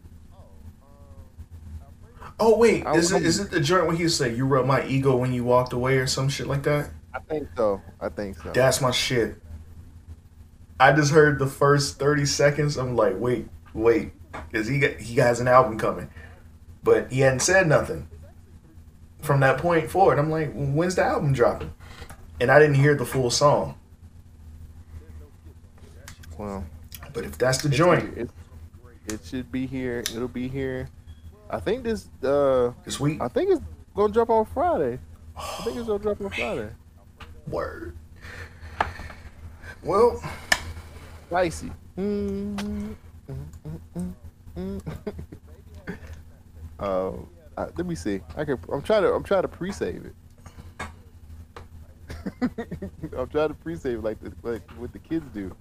Oh 2.43 2.57
wait, 2.57 2.85
I- 2.87 2.95
is 2.95 3.11
it 3.11 3.23
it 3.23 3.51
the 3.51 3.59
joint 3.59 3.85
where 3.85 3.95
he 3.95 4.09
say 4.09 4.33
you 4.33 4.45
rubbed 4.47 4.67
my 4.67 4.83
ego 4.87 5.15
when 5.15 5.31
you 5.31 5.43
walked 5.43 5.73
away 5.73 5.97
or 5.97 6.07
some 6.07 6.27
shit 6.27 6.47
like 6.47 6.63
that? 6.63 6.89
I 7.13 7.19
think 7.19 7.47
so. 7.55 7.79
I 7.99 8.09
think 8.09 8.37
so. 8.41 8.51
That's 8.51 8.81
my 8.81 8.89
shit. 8.89 9.35
I 10.79 10.91
just 10.91 11.11
heard 11.11 11.37
the 11.37 11.45
first 11.45 11.99
thirty 11.99 12.25
seconds. 12.25 12.77
I'm 12.77 12.95
like, 12.95 13.13
wait, 13.19 13.47
wait, 13.75 14.13
because 14.49 14.67
he 14.67 14.79
got 14.79 14.99
he 14.99 15.15
has 15.19 15.39
an 15.39 15.47
album 15.47 15.77
coming, 15.77 16.09
but 16.83 17.11
he 17.11 17.19
hadn't 17.19 17.41
said 17.41 17.67
nothing. 17.67 18.07
From 19.21 19.39
that 19.41 19.59
point 19.59 19.91
forward, 19.91 20.17
I'm 20.17 20.31
like, 20.31 20.51
when's 20.55 20.95
the 20.95 21.03
album 21.03 21.33
dropping? 21.33 21.71
And 22.39 22.49
I 22.49 22.57
didn't 22.57 22.73
hear 22.75 22.95
the 22.95 23.05
full 23.05 23.29
song. 23.29 23.75
well, 26.39 26.65
But 27.13 27.25
if 27.25 27.37
that's 27.37 27.61
the 27.61 27.69
joint. 27.69 28.17
It, 28.17 28.29
it 29.05 29.19
should 29.23 29.51
be 29.51 29.67
here. 29.67 29.99
It'll 29.99 30.27
be 30.27 30.47
here. 30.47 30.89
I 31.51 31.59
think 31.59 31.83
this 31.83 32.09
uh 32.23 32.71
this 32.85 32.99
week, 32.99 33.21
I 33.21 33.27
think 33.27 33.51
it's 33.51 33.61
gonna 33.95 34.13
drop 34.13 34.29
on 34.29 34.45
Friday. 34.45 34.99
I 35.37 35.61
think 35.63 35.77
it's 35.77 35.87
gonna 35.87 35.99
drop 35.99 36.21
on 36.21 36.29
Friday. 36.31 36.69
word. 37.47 37.97
Well, 39.83 40.21
Spicy. 41.27 41.71
Mm, 41.97 42.55
mm, 42.55 42.95
mm, 43.27 43.79
mm, 43.97 44.13
mm. 44.57 44.81
uh, 46.79 47.11
uh, 47.57 47.69
let 47.77 47.85
me 47.85 47.95
see. 47.95 48.21
I 48.37 48.45
can. 48.45 48.57
I'm 48.71 48.81
trying 48.81 49.03
to. 49.03 49.13
I'm 49.13 49.23
trying 49.23 49.41
to 49.41 49.47
pre-save 49.47 50.05
it. 50.05 50.15
I'm 53.17 53.27
trying 53.29 53.49
to 53.49 53.53
pre-save 53.55 54.03
like 54.03 54.19
the, 54.21 54.31
like 54.43 54.69
what 54.71 54.93
the 54.93 54.99
kids 54.99 55.25
do. 55.33 55.55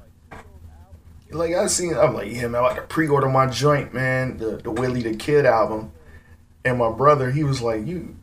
Like 1.32 1.55
I 1.55 1.66
seen, 1.66 1.97
I'm 1.97 2.15
like, 2.15 2.32
yeah, 2.32 2.48
man, 2.48 2.62
I 2.62 2.69
like 2.69 2.77
to 2.77 2.82
pre-order 2.82 3.28
my 3.28 3.47
joint, 3.47 3.94
man, 3.94 4.36
the 4.36 4.57
the 4.57 4.70
Willie 4.70 5.02
the 5.02 5.15
Kid 5.15 5.47
album. 5.47 5.93
And 6.65 6.78
my 6.78 6.90
brother, 6.90 7.31
he 7.31 7.43
was 7.43 7.62
like, 7.62 7.86
you 7.86 8.16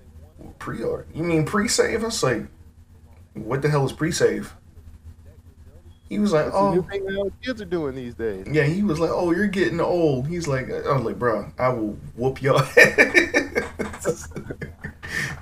pre-order? 0.59 1.07
You 1.13 1.23
mean 1.23 1.45
pre-save? 1.45 2.03
I 2.03 2.05
was 2.05 2.21
like, 2.21 2.43
what 3.34 3.61
the 3.61 3.69
hell 3.69 3.85
is 3.85 3.91
pre-save? 3.91 4.53
He 6.09 6.19
was 6.19 6.31
like, 6.31 6.45
new 6.45 6.53
oh, 6.53 6.81
thing 6.84 7.05
that 7.05 7.31
kids 7.43 7.61
are 7.61 7.65
doing 7.65 7.93
these 7.95 8.13
days. 8.13 8.47
yeah. 8.49 8.63
He 8.63 8.81
was 8.81 8.99
like, 8.99 9.09
oh, 9.11 9.31
you're 9.31 9.47
getting 9.47 9.81
old. 9.81 10.27
He's 10.27 10.47
like, 10.47 10.69
uh, 10.69 10.77
I 10.89 10.93
was 10.93 11.03
like, 11.03 11.19
bro, 11.19 11.51
I 11.59 11.69
will 11.69 11.97
whoop 12.15 12.41
your 12.41 12.61
head. 12.63 13.65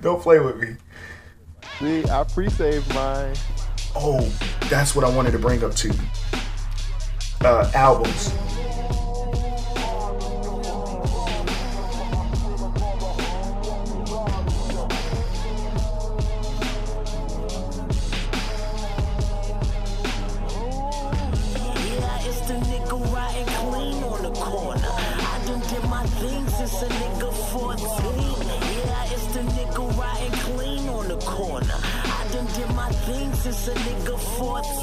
Don't 0.02 0.22
play 0.22 0.40
with 0.40 0.58
me. 0.58 0.76
See, 1.80 2.10
I 2.10 2.24
pre-saved 2.24 2.92
mine. 2.96 3.36
Oh, 3.96 4.22
that's 4.70 4.96
what 4.96 5.06
I 5.06 5.16
wanted 5.16 5.32
to 5.32 5.40
bring 5.40 5.64
up 5.64 5.76
too. 5.76 5.92
Uh, 7.44 7.70
albums. 7.74 8.34
A 33.68 33.72
nigga 33.72 34.16
14. 34.16 34.76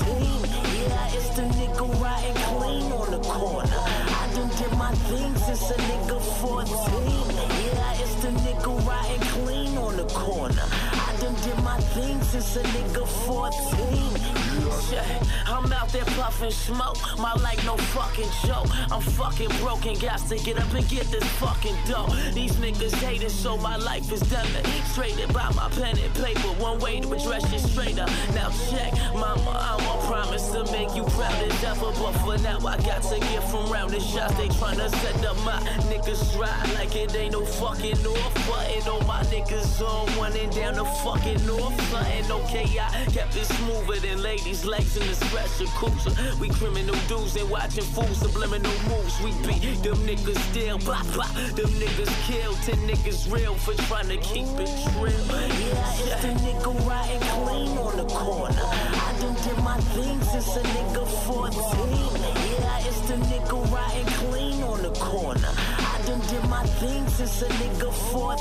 Yeah, 0.83 1.07
it's 1.15 1.29
the 1.37 1.43
nigga 1.43 1.87
14. 6.43 6.67
Yeah, 6.67 8.03
it's 8.03 8.17
the 8.17 8.31
nigga 8.43 8.85
riding 8.85 9.21
clean 9.29 9.79
on 9.79 9.97
the 9.97 10.07
corner. 10.07 10.67
I 10.93 11.17
done 11.21 11.37
did 11.37 11.63
my 11.63 11.79
thing 11.95 12.21
since 12.23 12.57
a 12.57 12.63
nigga 12.65 13.07
14. 13.07 14.42
I'm 15.47 15.73
out 15.73 15.89
there 15.91 16.05
puffing 16.05 16.51
smoke. 16.51 16.97
My 17.19 17.33
life 17.35 17.65
no 17.65 17.77
fucking 17.77 18.29
joke. 18.45 18.69
I'm 18.91 19.01
fucking 19.01 19.49
broken, 19.61 19.99
got 19.99 20.19
to 20.29 20.37
get 20.39 20.59
up 20.59 20.73
and 20.75 20.89
get 20.89 21.07
this 21.11 21.25
fucking 21.39 21.77
dough. 21.87 22.09
These 22.33 22.57
niggas 22.57 22.95
hating, 22.95 23.29
so 23.29 23.57
my 23.57 23.77
life 23.77 24.11
is 24.13 24.21
demonstrated 24.21 25.33
by 25.33 25.51
my 25.53 25.69
pen 25.71 25.99
and 25.99 26.15
paper. 26.15 26.49
One 26.61 26.79
way 26.81 27.01
to 27.01 27.13
address 27.13 27.51
you 27.53 27.59
straighter. 27.59 28.07
Now 28.35 28.51
check, 28.71 28.93
mama, 29.15 29.51
I'm 29.51 29.81
a 29.81 30.07
promise 30.07 30.49
to 30.49 30.65
make 30.73 30.95
you 30.95 31.05
proud 31.05 31.43
as 31.43 31.65
ever. 31.65 31.93
But 31.93 32.13
for 32.25 32.39
now, 32.39 32.59
I 32.67 32.77
got 32.83 33.03
to 33.03 33.19
get 33.19 33.43
from 33.51 33.71
round 33.71 33.91
the 33.91 34.01
shots. 34.01 34.35
They 34.35 34.49
tryna 34.49 34.91
set 34.91 35.25
up 35.25 35.37
my 35.45 35.59
niggas 35.91 36.33
dry 36.33 36.55
like 36.75 36.95
it 36.97 37.15
ain't 37.15 37.33
no 37.33 37.45
fucking 37.45 38.03
north. 38.03 38.35
Button 38.49 38.89
on 38.89 39.07
my 39.07 39.23
niggas 39.25 39.81
on 39.81 40.07
running 40.19 40.51
down 40.51 40.75
the 40.75 40.85
fucking 40.85 41.47
north. 41.47 41.81
Something 41.91 42.33
okay, 42.33 42.79
I 42.79 43.05
kept 43.13 43.37
it 43.37 43.47
smoother 43.47 44.01
than 44.01 44.23
ladies' 44.23 44.65
legs 44.83 44.97
in 44.97 45.07
the 45.07 45.15
special 45.15 45.67
cruiser. 45.69 46.13
We 46.41 46.49
criminal 46.49 46.97
dudes 47.09 47.37
and 47.37 47.49
watching 47.51 47.85
fools 47.85 48.19
subliminal 48.19 48.73
moves. 48.89 49.21
We 49.23 49.31
beat 49.47 49.83
them 49.83 49.99
niggas 50.07 50.39
still, 50.51 50.79
blah 50.79 51.03
blah. 51.13 51.27
Them 51.57 51.71
niggas 51.81 52.13
kill, 52.27 52.55
ten 52.67 52.79
niggas 52.89 53.33
real 53.33 53.55
for 53.55 53.75
trying 53.85 54.09
to 54.09 54.17
keep 54.19 54.49
it 54.59 54.71
real. 55.01 55.13
Yeah, 55.13 56.03
it's 56.03 56.23
the 56.23 56.33
nigga 56.45 56.73
riding 56.89 57.21
clean 57.21 57.79
on 57.79 57.97
the 57.97 58.07
corner. 58.07 58.63
I 58.63 59.15
done 59.21 59.37
did 59.45 59.59
my 59.65 59.79
thing 59.95 60.21
since 60.23 60.57
a 60.57 60.63
nigga 60.63 61.07
14. 61.27 61.53
Yeah, 62.53 62.89
it's 62.89 63.01
the 63.09 63.17
nigga 63.31 63.73
riding 63.73 64.13
clean 64.21 64.63
on 64.63 64.83
the 64.83 64.91
corner. 64.93 65.53
I 65.79 66.03
done 66.07 66.21
did 66.29 66.49
my 66.49 66.65
thing 66.81 67.09
since 67.09 67.43
a 67.43 67.49
nigga 67.49 67.93
14. 68.13 68.39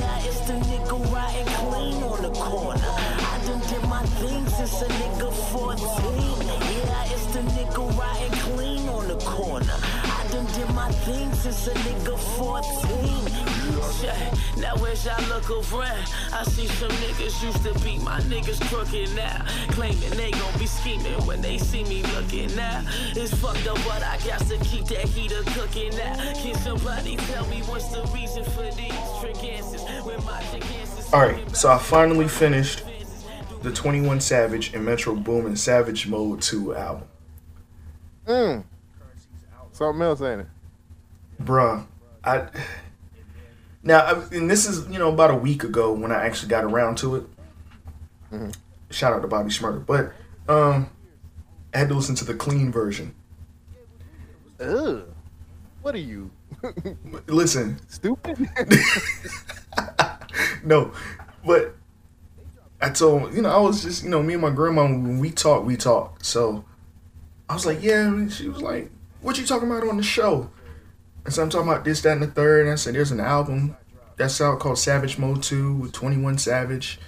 Yeah, 0.00 0.28
it's 0.28 0.40
the 0.40 0.54
nigga 0.70 1.12
riding 1.12 1.46
clean 1.46 2.02
on 2.02 2.22
the 2.22 2.30
corner. 2.30 3.25
My 3.96 4.02
thing 4.20 4.46
since 4.48 4.82
a 4.82 4.88
nigga 4.88 5.32
14. 5.52 6.46
Yeah, 6.46 7.14
it's 7.14 7.26
the 7.32 7.40
nigga 7.56 7.96
riding 7.96 8.38
clean 8.40 8.88
on 8.90 9.08
the 9.08 9.16
corner. 9.24 9.72
I 9.72 10.26
done 10.30 10.44
did 10.52 10.68
my 10.74 10.92
thing 11.06 11.32
since 11.32 11.66
a 11.68 11.70
nigga 11.70 12.18
14. 12.36 14.04
Yeah, 14.04 14.34
Now 14.58 14.84
as 14.84 15.08
I 15.08 15.18
look 15.28 15.48
around, 15.48 16.04
I 16.30 16.42
see 16.42 16.66
some 16.66 16.90
niggas 16.90 17.42
used 17.42 17.62
to 17.62 17.72
be 17.82 17.96
my 18.00 18.20
niggas 18.20 18.60
crooked 18.68 19.16
now. 19.16 19.46
Claiming 19.68 20.10
they 20.10 20.30
gon' 20.30 20.58
be 20.58 20.66
scheming 20.66 21.24
when 21.24 21.40
they 21.40 21.56
see 21.56 21.84
me 21.84 22.02
looking 22.16 22.54
now. 22.54 22.84
It's 23.16 23.32
fucked 23.32 23.66
up, 23.66 23.78
but 23.88 24.02
I 24.02 24.18
got 24.28 24.40
to 24.40 24.58
keep 24.58 24.84
that 24.88 25.08
heater 25.08 25.42
cooking 25.56 25.96
now. 25.96 26.16
Can 26.34 26.54
somebody 26.56 27.16
tell 27.16 27.46
me 27.46 27.62
what's 27.62 27.88
the 27.88 28.02
reason 28.12 28.44
for 28.44 28.70
these 28.72 28.92
trick 29.20 29.42
answers? 29.42 29.80
When 30.04 30.22
my 30.26 30.42
answers- 30.42 31.10
All 31.14 31.20
right, 31.20 31.56
so 31.56 31.70
I 31.70 31.78
finally 31.78 32.28
finished 32.28 32.82
the 33.62 33.72
21 33.72 34.20
Savage 34.20 34.74
and 34.74 34.84
Metro 34.84 35.14
Boomin 35.14 35.56
Savage 35.56 36.06
Mode 36.06 36.42
2 36.42 36.74
album. 36.74 37.08
Mm. 38.26 38.64
Something 39.72 40.02
else, 40.02 40.20
ain't 40.22 40.42
it? 40.42 40.46
Bruh, 41.42 41.86
I 42.24 42.48
now 43.82 44.00
I- 44.00 44.24
and 44.34 44.50
this 44.50 44.66
is 44.66 44.88
you 44.88 44.98
know 44.98 45.12
about 45.12 45.30
a 45.30 45.34
week 45.36 45.64
ago 45.64 45.92
when 45.92 46.10
I 46.10 46.24
actually 46.24 46.48
got 46.48 46.64
around 46.64 46.96
to 46.98 47.16
it. 47.16 48.56
Shout 48.90 49.12
out 49.12 49.20
to 49.22 49.28
Bobby 49.28 49.50
Shmurda, 49.50 49.84
but 49.84 50.12
um, 50.52 50.88
I 51.74 51.78
had 51.78 51.88
to 51.88 51.94
listen 51.94 52.14
to 52.16 52.24
the 52.24 52.34
clean 52.34 52.72
version. 52.72 53.14
Ugh. 54.60 55.02
What 55.82 55.94
are 55.94 55.98
you? 55.98 56.30
Listen, 57.26 57.78
Stupid? 57.88 58.48
no, 60.64 60.92
but 61.44 61.74
I 62.80 62.90
told 62.90 63.34
you 63.34 63.42
know 63.42 63.50
I 63.50 63.58
was 63.58 63.82
just 63.82 64.04
you 64.04 64.10
know 64.10 64.22
me 64.22 64.34
and 64.34 64.42
my 64.42 64.50
grandma 64.50 64.82
when 64.82 65.18
we 65.18 65.30
talk 65.30 65.64
we 65.64 65.76
talk 65.76 66.22
so 66.22 66.64
I 67.48 67.54
was 67.54 67.64
like 67.64 67.82
yeah 67.82 68.06
and 68.06 68.32
she 68.32 68.48
was 68.48 68.60
like 68.60 68.90
what 69.26 69.38
you 69.38 69.44
talking 69.44 69.68
about 69.68 69.86
on 69.88 69.96
the 69.96 70.04
show? 70.04 70.48
And 71.24 71.34
so 71.34 71.42
I'm 71.42 71.50
talking 71.50 71.68
about 71.68 71.84
this 71.84 72.00
that 72.02 72.12
and 72.12 72.22
the 72.22 72.28
third. 72.28 72.62
And 72.62 72.70
I 72.70 72.76
said 72.76 72.94
there's 72.94 73.10
an 73.10 73.18
album 73.18 73.76
that's 74.16 74.40
out 74.40 74.60
called 74.60 74.78
Savage 74.78 75.18
Mode 75.18 75.42
2 75.42 75.74
with 75.74 75.92
21 75.92 76.38
Savage. 76.38 77.00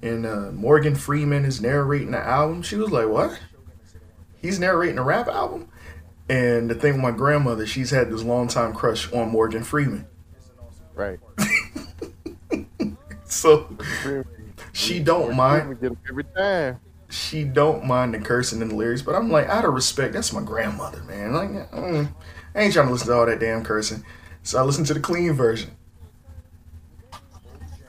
And 0.00 0.24
uh, 0.24 0.52
Morgan 0.52 0.94
Freeman 0.94 1.44
is 1.44 1.60
narrating 1.60 2.12
the 2.12 2.20
album. 2.20 2.62
She 2.62 2.76
was 2.76 2.90
like 2.90 3.08
what? 3.08 3.40
He's 4.40 4.60
narrating 4.60 4.98
a 4.98 5.02
rap 5.02 5.26
album? 5.26 5.68
And 6.28 6.70
the 6.70 6.76
thing 6.76 6.92
with 6.92 7.02
my 7.02 7.10
grandmother 7.10 7.66
she's 7.66 7.90
had 7.90 8.08
this 8.08 8.22
long 8.22 8.46
time 8.46 8.72
crush 8.72 9.12
on 9.12 9.30
Morgan 9.30 9.64
Freeman. 9.64 10.06
Right. 10.94 11.18
so 13.24 13.76
she 14.74 15.00
don't 15.00 15.34
mind 15.34 15.80
Get 15.80 15.92
every 16.10 16.24
time. 16.24 16.80
she 17.08 17.44
don't 17.44 17.86
mind 17.86 18.12
the 18.14 18.18
cursing 18.18 18.60
in 18.60 18.68
the 18.68 18.74
lyrics, 18.74 19.00
but 19.02 19.14
I'm 19.14 19.30
like, 19.30 19.48
out 19.48 19.64
of 19.64 19.72
respect, 19.74 20.12
that's 20.12 20.32
my 20.32 20.42
grandmother, 20.42 21.02
man. 21.04 21.32
Like, 21.32 21.50
mm, 21.72 22.14
I 22.54 22.60
ain't 22.60 22.74
trying 22.74 22.86
to 22.88 22.92
listen 22.92 23.08
to 23.08 23.14
all 23.14 23.26
that 23.26 23.40
damn 23.40 23.64
cursing. 23.64 24.04
So 24.42 24.58
I 24.58 24.62
listened 24.62 24.86
to 24.88 24.94
the 24.94 25.00
clean 25.00 25.32
version, 25.32 25.70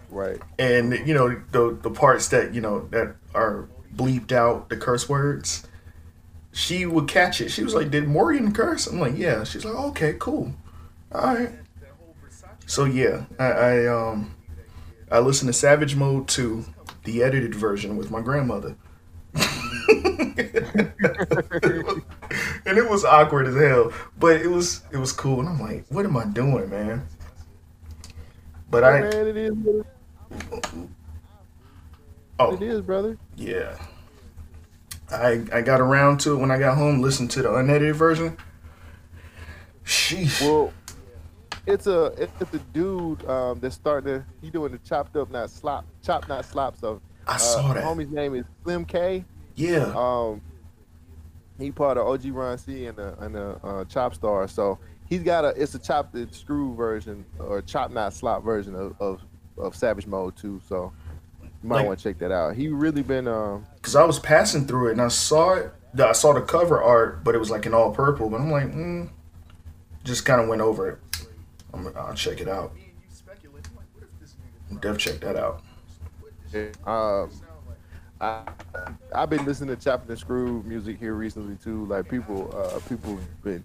Right. 0.10 0.40
and 0.58 0.94
you 1.06 1.14
know 1.14 1.42
the 1.52 1.78
the 1.82 1.90
parts 1.90 2.30
that 2.30 2.54
you 2.54 2.62
know 2.62 2.88
that 2.92 3.16
are 3.34 3.68
bleeped 3.96 4.32
out, 4.32 4.70
the 4.70 4.78
curse 4.78 5.10
words. 5.10 5.68
She 6.54 6.86
would 6.86 7.10
catch 7.10 7.42
it. 7.42 7.50
She 7.50 7.64
was 7.64 7.74
like, 7.74 7.92
"Did 7.92 8.08
Morgan 8.08 8.54
curse?" 8.54 8.88
I'm 8.88 9.00
like, 9.00 9.18
"Yeah." 9.18 9.44
She's 9.44 9.66
like, 9.66 9.76
"Okay, 9.76 10.16
cool, 10.20 10.54
all 11.12 11.36
right." 11.36 11.52
So 12.66 12.86
yeah, 12.86 13.26
I, 13.38 13.46
I 13.52 13.88
um 13.88 14.32
I 15.12 15.20
listened 15.20 15.50
to 15.50 15.54
Savage 15.54 15.96
Mode 15.96 16.28
2, 16.30 16.66
the 17.06 17.24
edited 17.24 17.56
version 17.56 17.98
with 17.98 18.12
my 18.12 18.22
grandmother. 18.22 18.76
and 22.66 22.78
it 22.78 22.90
was 22.90 23.06
awkward 23.06 23.48
as 23.48 23.56
hell, 23.56 23.92
but 24.18 24.42
it 24.42 24.48
was 24.48 24.84
it 24.92 24.98
was 24.98 25.12
cool. 25.12 25.40
And 25.40 25.50
I'm 25.50 25.60
like, 25.60 25.86
what 25.90 26.06
am 26.06 26.18
I 26.18 26.26
doing, 26.26 26.70
man? 26.70 27.08
But 28.70 28.84
I 28.84 29.02
Man, 29.02 29.28
it 29.28 29.38
is 29.38 29.54
oh 32.40 32.56
it 32.56 32.62
is, 32.62 32.82
brother. 32.82 33.18
yeah, 33.36 33.78
I 35.12 35.46
I 35.54 35.62
got 35.62 35.82
around 35.82 36.20
to 36.22 36.34
it 36.34 36.38
when 36.38 36.52
I 36.52 36.58
got 36.60 36.78
home. 36.78 37.02
Listened 37.02 37.32
to 37.32 37.42
the 37.42 37.54
unedited 37.56 37.96
version. 37.96 38.38
Sheesh. 39.86 40.42
Well, 40.42 40.74
it's 41.68 41.88
a 41.88 42.06
it's 42.18 42.54
a 42.54 42.60
dude 42.74 43.24
um, 43.30 43.60
that's 43.60 43.76
starting 43.76 44.14
to 44.20 44.26
he 44.42 44.50
doing 44.50 44.72
the 44.72 44.78
chopped 44.80 45.16
up 45.16 45.32
not 45.32 45.50
slop 45.50 45.86
chop 46.04 46.28
not 46.28 46.46
slop 46.46 46.78
stuff. 46.78 47.00
I 47.28 47.38
saw 47.38 47.72
uh, 47.72 47.74
that. 47.74 47.84
Homie's 47.84 48.12
name 48.12 48.36
is 48.36 48.46
Slim 48.64 48.86
K. 48.86 49.26
yeah. 49.56 49.92
Um, 49.96 50.42
he 51.58 51.72
part 51.72 51.98
of 51.98 52.06
OG 52.06 52.26
Ron 52.28 52.58
C 52.58 52.86
and 52.88 52.98
the 52.98 53.16
and 53.20 53.34
the 53.36 53.60
uh, 53.64 53.86
Chop 53.86 54.14
Star. 54.14 54.48
So 54.48 54.78
he's 55.08 55.24
got 55.24 55.46
a 55.46 55.50
it's 55.62 55.74
a 55.74 55.80
chopped 55.80 56.14
and 56.16 56.32
screw 56.34 56.76
version 56.76 57.26
or 57.40 57.62
chop 57.62 57.92
not 57.92 58.14
slop 58.14 58.44
version 58.44 58.76
of, 58.76 58.96
of, 59.00 59.22
of 59.58 59.76
Savage 59.76 60.06
Mode 60.06 60.36
too. 60.36 60.62
So 60.68 60.92
you 61.42 61.50
might 61.64 61.78
Like- 61.78 61.86
want 61.88 62.00
to 62.00 62.04
check 62.04 62.20
that 62.20 62.32
out. 62.32 62.56
He 62.56 62.68
really 62.68 63.02
been 63.02 63.28
um 63.28 63.66
Cause 63.82 63.96
I 63.96 64.04
was 64.04 64.20
passing 64.20 64.68
through 64.68 64.90
it 64.90 64.92
and 64.94 65.02
I 65.02 65.08
saw 65.08 65.54
it. 65.54 65.72
I 65.98 66.12
saw 66.12 66.34
the 66.34 66.42
cover 66.42 66.84
art, 66.84 67.24
but 67.24 67.36
it 67.36 67.38
was 67.38 67.50
like 67.50 67.66
in 67.66 67.74
all 67.74 67.92
purple. 67.94 68.30
But 68.30 68.42
I'm 68.42 68.52
like, 68.52 68.66
mm, 68.66 69.10
just 70.04 70.26
kind 70.26 70.42
of 70.42 70.50
went 70.50 70.62
over 70.62 70.90
it. 70.90 71.25
I'm, 71.76 71.94
I'll 71.96 72.14
check 72.14 72.42
it 72.42 72.48
out. 72.48 72.74
Def 74.82 74.98
check 74.98 75.20
that 75.20 75.36
out. 75.36 75.62
um 76.88 77.30
I 78.20 78.44
I've 79.14 79.30
been 79.30 79.46
listening 79.46 79.76
to 79.76 79.82
Chopped 79.82 80.10
and 80.10 80.18
Screw 80.18 80.64
music 80.64 81.00
here 81.00 81.14
recently 81.14 81.56
too. 81.58 81.86
Like 81.86 82.10
people 82.10 82.54
uh 82.56 82.80
people 82.88 83.20
been 83.44 83.64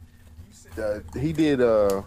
uh, 0.79 1.01
he 1.19 1.33
did 1.33 1.61
uh 1.61 2.03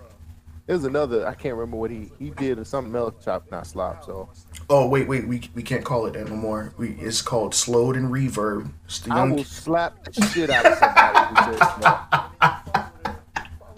there's 0.67 0.83
another 0.83 1.27
I 1.27 1.33
can't 1.33 1.55
remember 1.55 1.77
what 1.77 1.91
he 1.91 2.11
he 2.19 2.29
did 2.29 2.65
something 2.67 2.95
else 2.95 3.15
chop 3.23 3.49
not 3.51 3.65
slop. 3.65 4.05
So 4.05 4.29
Oh 4.69 4.87
wait, 4.87 5.07
wait, 5.07 5.27
we 5.27 5.49
we 5.55 5.63
can't 5.63 5.83
call 5.83 6.05
it 6.05 6.13
that 6.13 6.27
no 6.29 6.35
more. 6.35 6.73
We 6.77 6.91
it's 6.99 7.21
called 7.21 7.55
slowed 7.55 7.95
and 7.95 8.09
reverb. 8.09 8.71
It's 8.85 8.99
the 8.99 9.13
I 9.13 9.23
will 9.23 9.43
slap 9.43 10.03
the 10.05 10.25
shit 10.27 10.49
out 10.49 10.65
of 10.65 10.77
somebody 10.77 11.19
who 11.29 11.57
says 11.57 11.69
no. 11.81 11.99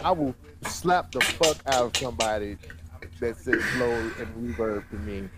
I 0.04 0.10
will 0.12 0.34
slap 0.68 1.12
the 1.12 1.20
fuck 1.20 1.56
out 1.66 1.86
of 1.86 1.96
somebody 1.96 2.56
that 3.20 3.36
says 3.36 3.62
slow 3.76 3.92
and 3.92 4.54
reverb 4.56 4.88
to 4.90 4.96
me. 4.96 5.28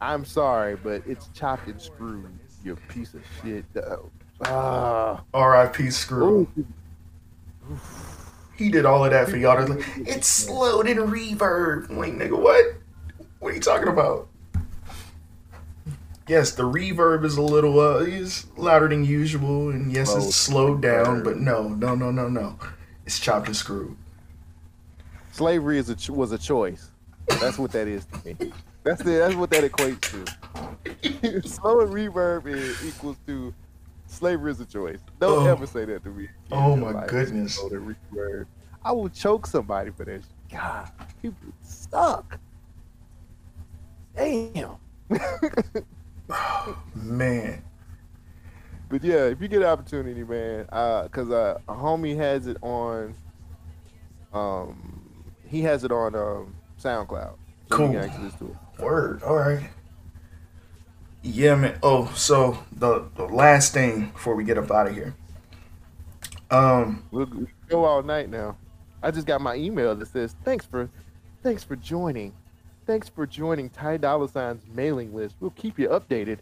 I'm 0.00 0.24
sorry, 0.24 0.76
but 0.76 1.02
it's 1.06 1.28
chopped 1.34 1.68
and 1.68 1.80
screwed. 1.80 2.38
You 2.64 2.76
piece 2.88 3.14
of 3.14 3.22
shit. 3.42 3.64
Uh, 3.76 3.96
Ah, 4.44 5.22
R.I.P. 5.32 5.90
Screw. 5.90 6.46
He 8.56 8.70
did 8.70 8.84
all 8.84 9.02
of 9.04 9.10
that 9.10 9.28
for 9.30 9.36
y'all. 9.38 9.66
Like, 9.66 9.82
it's 9.96 10.26
slowed 10.26 10.86
and 10.86 10.98
reverb. 11.00 11.88
Like 11.90 12.12
nigga, 12.12 12.38
what? 12.38 12.74
What 13.38 13.52
are 13.52 13.54
you 13.54 13.60
talking 13.60 13.88
about? 13.88 14.28
Yes, 16.28 16.52
the 16.52 16.64
reverb 16.64 17.24
is 17.24 17.36
a 17.36 17.42
little 17.42 17.78
uh 17.80 17.98
is 18.00 18.46
louder 18.56 18.88
than 18.88 19.04
usual, 19.04 19.70
and 19.70 19.90
yes, 19.92 20.14
it's 20.14 20.34
slowed 20.36 20.82
down. 20.82 21.22
But 21.22 21.38
no, 21.38 21.68
no, 21.68 21.94
no, 21.94 22.10
no, 22.10 22.28
no. 22.28 22.58
It's 23.06 23.18
chopped 23.18 23.46
and 23.46 23.56
screwed. 23.56 23.96
Slavery 25.36 25.78
is 25.78 25.88
a 25.90 25.94
ch- 25.96 26.10
was 26.10 26.32
a 26.32 26.38
choice. 26.38 26.90
That's 27.28 27.58
what 27.58 27.72
that 27.72 27.86
is 27.88 28.06
to 28.06 28.24
me. 28.24 28.52
That's 28.84 29.02
the, 29.02 29.10
that's 29.12 29.34
what 29.34 29.50
that 29.50 29.64
equates 29.64 30.00
to. 31.42 31.42
Slow 31.48 31.80
and 31.80 31.90
reverb 31.92 32.46
is 32.46 32.84
equals 32.86 33.16
to 33.26 33.52
slavery 34.06 34.52
is 34.52 34.60
a 34.60 34.64
choice. 34.64 35.00
Don't 35.20 35.46
Oh. 35.46 35.50
ever 35.50 35.66
say 35.66 35.84
that 35.84 36.02
to 36.04 36.10
me. 36.10 36.28
Oh 36.52 36.76
my 36.76 36.92
life. 36.92 37.08
goodness. 37.08 37.56
Slow 37.56 37.70
reverb. 37.70 38.46
I 38.84 38.92
will 38.92 39.08
choke 39.08 39.46
somebody 39.46 39.90
for 39.90 40.04
this. 40.04 40.24
God, 40.50 40.90
people 41.20 41.48
suck. 41.62 42.38
Damn. 44.14 44.76
Man, 46.94 47.62
But 48.88 49.04
yeah, 49.04 49.26
if 49.26 49.40
you 49.40 49.48
get 49.48 49.62
an 49.62 49.68
opportunity, 49.68 50.24
man, 50.24 50.66
uh, 50.72 51.08
cause 51.08 51.30
uh, 51.30 51.58
a 51.68 51.74
homie 51.74 52.16
has 52.16 52.46
it 52.46 52.56
on, 52.62 53.14
um, 54.32 55.05
he 55.48 55.62
has 55.62 55.84
it 55.84 55.92
on 55.92 56.14
um 56.14 56.54
SoundCloud. 56.82 57.34
So 57.68 57.76
Cool. 57.76 57.86
You 57.92 57.92
can 57.98 58.08
actually 58.08 58.24
listen 58.24 58.38
to 58.38 58.52
it. 58.78 58.82
word. 58.82 59.22
All 59.22 59.36
right. 59.36 59.70
Yeah, 61.22 61.56
man. 61.56 61.78
Oh, 61.82 62.12
so 62.14 62.58
the 62.72 63.08
the 63.16 63.24
last 63.24 63.72
thing 63.72 64.10
before 64.10 64.34
we 64.36 64.44
get 64.44 64.58
up 64.58 64.70
out 64.70 64.86
of 64.88 64.94
here. 64.94 65.14
Um, 66.50 67.02
We'll 67.10 67.26
go 67.68 67.84
all 67.84 68.02
night 68.02 68.30
now. 68.30 68.56
I 69.02 69.10
just 69.10 69.26
got 69.26 69.40
my 69.40 69.56
email 69.56 69.94
that 69.96 70.06
says 70.06 70.36
thanks 70.44 70.64
for, 70.64 70.88
thanks 71.42 71.64
for 71.64 71.74
joining, 71.74 72.32
thanks 72.86 73.08
for 73.08 73.26
joining 73.26 73.68
Ty 73.68 73.96
Dolla 73.98 74.28
Sign's 74.28 74.62
mailing 74.72 75.12
list. 75.14 75.34
We'll 75.40 75.50
keep 75.50 75.76
you 75.78 75.88
updated 75.88 76.38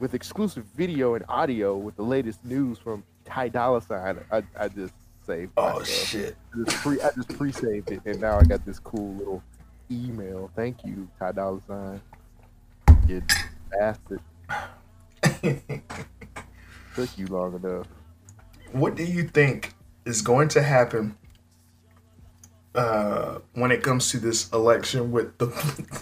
with 0.00 0.14
exclusive 0.14 0.64
video 0.76 1.14
and 1.14 1.24
audio 1.28 1.76
with 1.76 1.94
the 1.94 2.02
latest 2.02 2.44
news 2.44 2.78
from 2.78 3.04
Ty 3.24 3.48
Dolla 3.50 3.80
Sign. 3.80 4.18
I, 4.32 4.42
I 4.58 4.68
just 4.68 4.92
saved. 5.26 5.52
oh 5.56 5.82
shit. 5.84 6.36
I 6.52 6.64
just 6.64 6.76
pre 6.82 7.00
I 7.00 7.10
just 7.12 7.28
pre-saved 7.36 7.90
it, 7.90 8.00
and 8.04 8.20
now 8.20 8.38
I 8.38 8.44
got 8.44 8.64
this 8.64 8.78
cool 8.78 9.14
little 9.14 9.42
email. 9.90 10.50
Thank 10.56 10.84
you, 10.84 11.08
Ty 11.18 11.32
Dolla 11.32 11.60
Sign. 11.66 12.00
You 13.08 13.22
bastard. 13.70 14.20
Took 16.94 17.18
you 17.18 17.26
long 17.26 17.56
enough. 17.56 17.86
what 18.72 18.94
do 18.94 19.04
you 19.04 19.24
think 19.24 19.74
is 20.04 20.22
going 20.22 20.48
to 20.48 20.62
happen 20.62 21.16
uh, 22.74 23.38
when 23.54 23.70
it 23.70 23.82
comes 23.82 24.10
to 24.10 24.18
this 24.18 24.50
election 24.52 25.12
with 25.12 25.36
the 25.38 25.46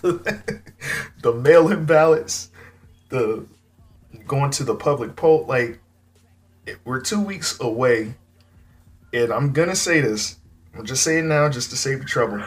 the 1.23 1.33
mail-in 1.33 1.85
ballots, 1.85 2.51
the 3.11 3.47
going 4.27 4.51
to 4.51 4.65
the 4.65 4.75
public 4.75 5.17
poll. 5.17 5.45
Like 5.47 5.81
we're 6.85 7.01
two 7.01 7.21
weeks 7.21 7.59
away, 7.61 8.15
and 9.13 9.33
I'm 9.33 9.53
gonna 9.53 9.77
say 9.77 10.01
this. 10.01 10.37
I'm 10.75 10.85
just 10.87 11.03
saying 11.03 11.29
now, 11.29 11.49
just 11.49 11.71
to 11.71 11.77
save 11.77 12.01
the 12.01 12.05
trouble. 12.07 12.43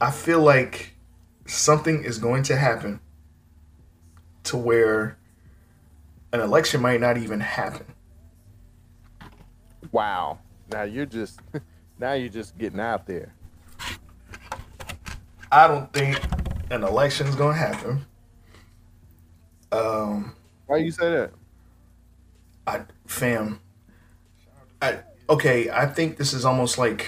I 0.00 0.10
feel 0.10 0.40
like 0.40 0.94
something 1.46 2.04
is 2.04 2.18
going 2.18 2.42
to 2.44 2.56
happen 2.56 3.00
to 4.44 4.56
where 4.56 5.16
an 6.32 6.40
election 6.40 6.82
might 6.82 7.00
not 7.00 7.16
even 7.16 7.40
happen. 7.40 7.86
Wow. 9.92 10.40
Now 10.70 10.82
you're 10.82 11.06
just 11.06 11.40
now 11.98 12.12
you're 12.12 12.28
just 12.28 12.58
getting 12.58 12.80
out 12.80 13.06
there. 13.06 13.34
I 15.50 15.68
don't 15.68 15.92
think 15.92 16.20
an 16.70 16.82
election's 16.82 17.36
gonna 17.36 17.56
happen. 17.56 18.04
Um, 19.70 20.34
Why 20.66 20.78
do 20.78 20.84
you 20.84 20.90
say 20.90 21.10
that? 21.10 21.30
I 22.66 22.82
fam. 23.06 23.60
I 24.84 25.00
okay. 25.30 25.70
I 25.70 25.86
think 25.86 26.18
this 26.18 26.32
is 26.32 26.44
almost 26.44 26.76
like 26.76 27.06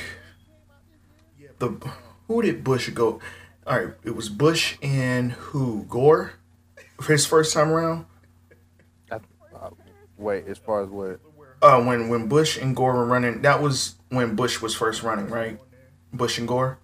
the 1.59 1.69
who 2.27 2.43
did 2.43 2.65
Bush 2.65 2.89
go? 2.90 3.20
All 3.66 3.78
right, 3.78 3.94
it 4.05 4.15
was 4.15 4.28
Bush 4.28 4.77
and 4.81 5.32
who 5.32 5.85
Gore 5.85 6.35
for 7.01 7.12
his 7.12 7.27
first 7.27 7.53
time 7.53 7.70
around. 7.70 8.07
I, 9.11 9.16
uh, 9.55 9.70
wait, 10.16 10.47
as 10.47 10.59
far 10.59 10.82
as 10.82 10.89
what? 10.89 11.20
Uh, 11.61 11.82
when 11.82 12.09
when 12.09 12.28
Bush 12.28 12.57
and 12.57 12.74
Gore 12.74 12.94
were 12.94 13.05
running, 13.05 13.43
that 13.43 13.61
was 13.61 13.97
when 14.09 14.36
Bush 14.36 14.61
was 14.61 14.74
first 14.74 15.03
running, 15.03 15.27
right? 15.28 15.59
Bush 16.12 16.39
and 16.39 16.48
Gore. 16.48 16.78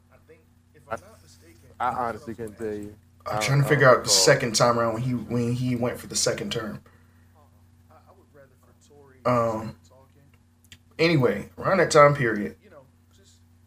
I 1.81 1.89
honestly 1.89 2.35
can't 2.35 2.57
tell 2.57 2.73
you. 2.73 2.95
I'm 3.27 3.41
trying 3.41 3.63
to 3.63 3.69
figure 3.69 3.89
out 3.89 4.05
the 4.05 4.11
second 4.11 4.55
time 4.55 4.79
around 4.79 4.95
when 4.95 5.03
he 5.03 5.13
when 5.13 5.53
he 5.53 5.75
went 5.75 5.99
for 5.99 6.07
the 6.07 6.17
second 6.17 6.53
term. 6.53 6.81
I 7.91 7.95
would 8.17 8.27
rather 8.33 8.51
for 8.61 8.89
Tory 8.89 9.17
um. 9.25 9.77
Anyway, 11.03 11.49
around 11.59 11.79
that 11.79 11.91
time 11.91 12.15
period. 12.15 12.57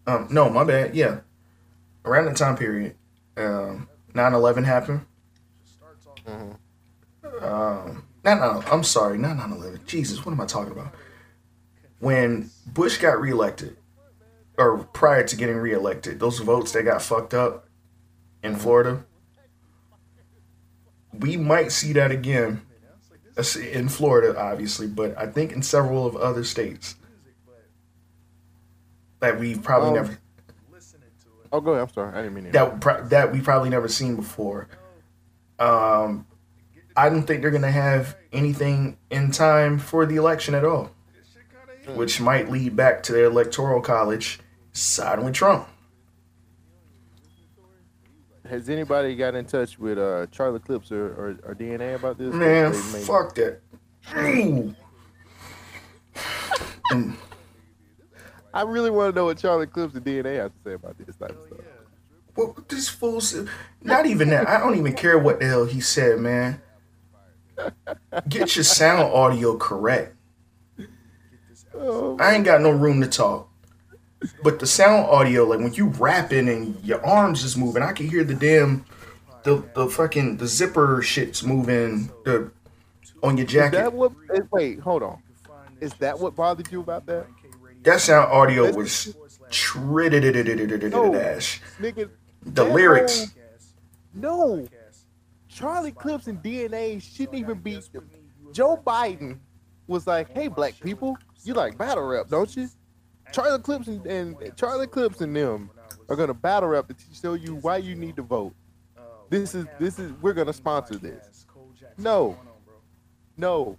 Um. 0.08 0.28
No, 0.32 0.50
my 0.50 0.64
bad. 0.64 0.96
Yeah. 0.96 1.20
Around 2.06 2.26
that 2.26 2.38
time 2.38 2.56
period, 2.56 2.96
um, 3.36 3.90
9/11 4.14 4.64
happened. 4.64 5.02
Um. 7.42 8.08
Not 8.24 8.40
no. 8.40 8.64
I'm 8.72 8.84
sorry. 8.84 9.18
Not 9.18 9.38
9/11. 9.38 9.86
Jesus, 9.86 10.26
what 10.26 10.32
am 10.32 10.42
I 10.42 10.46
talking 10.46 10.72
about? 10.72 10.94
When 12.00 12.52
Bush 12.66 12.98
got 12.98 13.20
reelected, 13.20 13.78
or 14.58 14.78
prior 14.78 15.24
to 15.28 15.36
getting 15.36 15.58
reelected, 15.58 16.20
those 16.20 16.40
votes 16.40 16.72
that 16.72 16.84
got 16.84 17.02
fucked 17.02 17.34
up 17.34 17.68
in 18.44 18.56
Florida 18.56 19.04
we 21.20 21.38
might 21.38 21.72
see 21.72 21.94
that 21.94 22.12
again 22.12 22.62
in 23.72 23.90
Florida, 23.90 24.40
obviously, 24.40 24.88
but 24.88 25.18
I 25.18 25.28
think 25.28 25.52
in 25.52 25.62
several 25.62 26.06
of 26.06 26.16
other 26.16 26.44
states 26.44 26.96
that 29.26 29.40
we've 29.40 29.62
probably 29.62 29.90
Um, 29.90 29.96
never 29.96 30.18
Oh, 31.52 31.62
go 31.62 31.72
ahead. 31.72 31.84
I'm 31.88 31.94
sorry. 31.94 32.14
I 32.14 32.22
didn't 32.22 32.34
mean 32.34 32.52
that 32.52 32.82
pro- 32.82 33.04
that 33.08 33.32
we 33.32 33.40
probably 33.40 33.70
never 33.70 33.88
seen 33.88 34.16
before. 34.18 34.68
Um, 35.58 36.26
I 36.98 37.08
don't 37.08 37.24
think 37.24 37.42
they're 37.42 37.52
gonna 37.52 37.72
have 37.72 38.18
anything 38.34 38.98
in 39.10 39.32
time 39.32 39.80
for 39.80 40.06
the 40.06 40.18
election 40.18 40.54
at 40.54 40.66
all, 40.66 40.92
which 41.94 42.20
might 42.20 42.50
lead 42.52 42.76
back 42.76 43.04
to 43.04 43.14
their 43.14 43.26
electoral 43.26 43.80
college 43.80 44.40
siding 44.74 45.24
with 45.24 45.34
Trump. 45.36 45.68
Has 48.50 48.70
anybody 48.70 49.16
got 49.16 49.34
in 49.34 49.46
touch 49.46 49.80
with 49.80 49.98
uh, 49.98 50.28
Charlie 50.32 50.60
Clips 50.60 50.92
or, 50.92 51.06
or, 51.08 51.30
or 51.46 51.56
DNA 51.56 51.96
about 51.96 52.18
this? 52.18 52.34
Man, 52.34 52.74
fuck 52.74 53.34
that. 53.36 53.62
I 58.56 58.62
really 58.62 58.90
want 58.90 59.14
to 59.14 59.20
know 59.20 59.26
what 59.26 59.38
Charlie 59.38 59.68
Clips 59.68 59.94
and 59.96 60.06
DNA 60.06 60.38
have 60.38 60.52
to 60.54 60.58
say 60.64 60.74
about 60.74 60.98
this 60.98 61.16
type 61.18 61.32
of 61.32 61.38
stuff. 61.48 61.66
What 62.36 62.70
this 62.70 62.90
fool 62.90 63.22
said? 63.22 63.50
Not 63.84 64.06
even 64.06 64.30
that. 64.30 64.48
I 64.48 64.60
don't 64.60 64.78
even 64.78 64.94
care 64.94 65.20
what 65.20 65.40
the 65.40 65.46
hell 65.46 65.66
he 65.66 65.82
said, 65.82 66.20
man. 66.20 66.62
Get 68.28 68.56
your 68.56 68.64
sound 68.64 69.14
audio 69.14 69.58
correct. 69.58 70.16
Oh, 71.74 72.18
I 72.20 72.34
ain't 72.34 72.46
got 72.46 72.62
no 72.62 72.72
room 72.72 73.02
to 73.02 73.08
talk. 73.08 73.50
But 74.42 74.60
the 74.60 74.68
sound 74.68 75.06
audio, 75.08 75.44
like 75.44 75.60
when 75.60 75.74
you 75.74 75.88
rapping 75.88 76.50
and 76.50 76.84
your 76.84 77.06
arms 77.06 77.42
just 77.42 77.58
moving, 77.58 77.84
I 77.84 77.92
can 77.92 78.10
hear 78.10 78.24
the 78.24 78.34
damn 78.34 78.86
the 79.44 79.64
the 79.76 79.88
fucking 79.88 80.38
the 80.38 80.48
zipper 80.48 81.02
shit's 81.02 81.44
moving 81.44 82.10
the 82.24 82.52
on 83.22 83.38
your 83.38 83.46
is 83.46 83.54
that 83.54 83.72
jacket. 83.72 83.94
what? 83.94 84.14
eh, 84.34 84.40
Wait, 84.52 84.80
hold 84.80 85.04
on. 85.04 85.22
Is 85.82 85.94
that 85.96 86.18
what 86.20 86.36
bothered 86.36 86.72
you 86.72 86.80
about 86.82 87.06
that? 87.06 87.28
That 87.86 88.02
sound 88.02 88.32
audio 88.32 88.72
was 88.74 89.16
dash. 91.12 91.62
Nigga, 91.80 92.10
The 92.44 92.52
that 92.64 92.72
lyrics. 92.72 93.20
whole- 93.20 93.30
No. 94.14 94.68
Charlie 95.48 95.92
Clips 95.92 96.28
and 96.28 96.42
DNA 96.44 97.00
shouldn't 97.00 97.36
even 97.38 97.60
be. 97.60 97.80
Joe 98.52 98.78
Biden 98.86 99.40
was 99.88 100.06
like, 100.08 100.30
"Hey, 100.32 100.48
black 100.48 100.78
people, 100.82 101.18
you 101.44 101.54
like 101.54 101.78
battle 101.78 102.04
rap, 102.04 102.28
don't 102.30 102.54
you?" 102.56 102.68
Charlie 103.32 103.62
Clips 103.62 103.88
and, 103.88 104.06
and 104.06 104.36
Charlie 104.58 104.88
Clips 104.88 105.22
and 105.22 105.36
them 105.36 105.70
are 106.10 106.16
gonna 106.16 106.34
battle 106.34 106.70
rap 106.70 106.88
to 106.88 106.94
t- 106.94 107.04
show 107.14 107.34
you 107.34 107.56
why 107.56 107.78
you 107.78 107.96
need 107.96 108.16
to 108.18 108.22
vote. 108.22 108.54
This 109.30 109.56
is 109.56 109.66
this 109.80 109.98
is 110.00 110.12
we're 110.22 110.34
gonna 110.34 110.54
sponsor 110.54 110.96
this. 110.96 111.46
No, 111.98 112.38
no. 113.38 113.78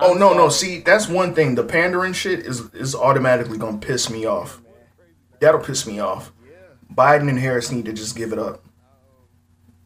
Oh 0.00 0.12
I'm 0.12 0.18
no, 0.18 0.34
no. 0.34 0.48
See, 0.48 0.80
that's 0.80 1.08
one 1.08 1.34
thing. 1.34 1.54
The 1.54 1.64
pandering 1.64 2.12
shit 2.12 2.40
is 2.40 2.72
is 2.74 2.94
automatically 2.94 3.58
gonna 3.58 3.78
piss 3.78 4.10
me 4.10 4.26
off. 4.26 4.60
That'll 5.40 5.60
piss 5.60 5.86
me 5.86 6.00
off. 6.00 6.32
Biden 6.92 7.28
and 7.28 7.38
Harris 7.38 7.70
need 7.70 7.84
to 7.86 7.92
just 7.92 8.16
give 8.16 8.32
it 8.32 8.38
up. 8.38 8.64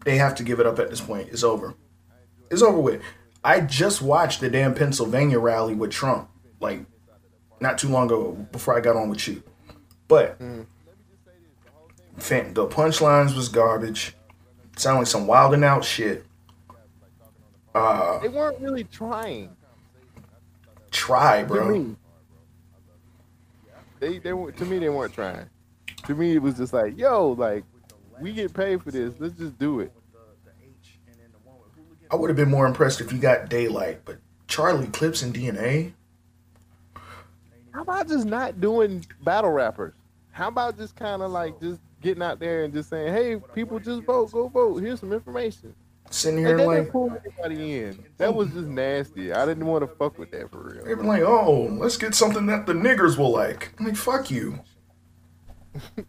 They 0.04 0.16
have 0.16 0.34
to 0.36 0.42
give 0.42 0.60
it 0.60 0.66
up 0.66 0.78
at 0.78 0.90
this 0.90 1.00
point. 1.00 1.28
It's 1.30 1.42
over. 1.42 1.74
It's 2.50 2.62
over 2.62 2.78
with. 2.78 3.02
I 3.44 3.60
just 3.60 4.02
watched 4.02 4.40
the 4.40 4.50
damn 4.50 4.74
Pennsylvania 4.74 5.38
rally 5.38 5.74
with 5.74 5.90
Trump, 5.90 6.28
like 6.60 6.80
not 7.60 7.78
too 7.78 7.88
long 7.88 8.06
ago 8.06 8.32
before 8.52 8.76
I 8.76 8.80
got 8.80 8.96
on 8.96 9.08
with 9.10 9.26
you. 9.28 9.42
But 10.06 10.38
fan, 12.16 12.54
the 12.54 12.66
punchlines 12.66 13.36
was 13.36 13.48
garbage. 13.48 14.14
Sound 14.76 14.98
like 14.98 15.06
some 15.06 15.26
wilding 15.26 15.64
out 15.64 15.84
shit. 15.84 16.24
Uh, 17.74 18.18
They 18.20 18.28
weren't 18.28 18.60
really 18.60 18.84
trying. 18.84 19.50
Try, 20.90 21.42
To 21.42 21.46
bro. 21.48 21.68
me, 21.68 21.96
they 24.00 24.18
they 24.18 24.32
were 24.32 24.52
to 24.52 24.64
me 24.64 24.78
they 24.78 24.88
weren't 24.88 25.12
trying. 25.12 25.48
To 26.06 26.14
me, 26.14 26.34
it 26.34 26.42
was 26.42 26.56
just 26.56 26.72
like, 26.72 26.96
yo, 26.98 27.30
like 27.32 27.64
we 28.20 28.32
get 28.32 28.52
paid 28.54 28.82
for 28.82 28.90
this. 28.90 29.14
Let's 29.18 29.34
just 29.34 29.58
do 29.58 29.80
it. 29.80 29.92
I 32.10 32.16
would 32.16 32.30
have 32.30 32.36
been 32.36 32.50
more 32.50 32.66
impressed 32.66 33.00
if 33.00 33.12
you 33.12 33.18
got 33.18 33.50
Daylyt, 33.50 33.98
but 34.04 34.18
Charlie 34.46 34.86
Clips 34.86 35.22
and 35.22 35.34
DNA. 35.34 35.92
How 37.72 37.82
about 37.82 38.08
just 38.08 38.26
not 38.26 38.60
doing 38.60 39.04
battle 39.22 39.50
rappers? 39.50 39.92
How 40.32 40.48
about 40.48 40.78
just 40.78 40.96
kind 40.96 41.20
of 41.20 41.30
like 41.30 41.60
just 41.60 41.80
getting 42.00 42.22
out 42.22 42.38
there 42.38 42.64
and 42.64 42.72
just 42.72 42.88
saying, 42.88 43.12
hey, 43.12 43.36
people, 43.54 43.78
just 43.78 44.02
vote, 44.04 44.32
go 44.32 44.48
vote. 44.48 44.78
Here's 44.78 45.00
some 45.00 45.12
information. 45.12 45.74
Sitting 46.10 46.38
And 46.38 46.46
here 46.46 46.56
that 46.58 46.66
like 46.66 46.78
didn't 46.78 46.92
pull 46.92 47.12
anybody 47.24 47.78
in. 47.80 48.04
That 48.16 48.34
was 48.34 48.48
just 48.50 48.66
nasty. 48.68 49.32
I 49.32 49.44
didn't 49.46 49.66
want 49.66 49.82
to 49.88 49.94
fuck 49.96 50.18
with 50.18 50.30
that 50.32 50.50
for 50.50 50.62
real. 50.74 50.84
they 50.84 50.94
real. 50.94 50.96
were 50.98 51.04
like, 51.04 51.22
oh, 51.22 51.68
let's 51.78 51.96
get 51.96 52.14
something 52.14 52.46
that 52.46 52.66
the 52.66 52.72
niggers 52.72 53.18
will 53.18 53.30
like. 53.30 53.72
I'm 53.78 53.86
like, 53.86 53.96
fuck 53.96 54.30
you. 54.30 54.60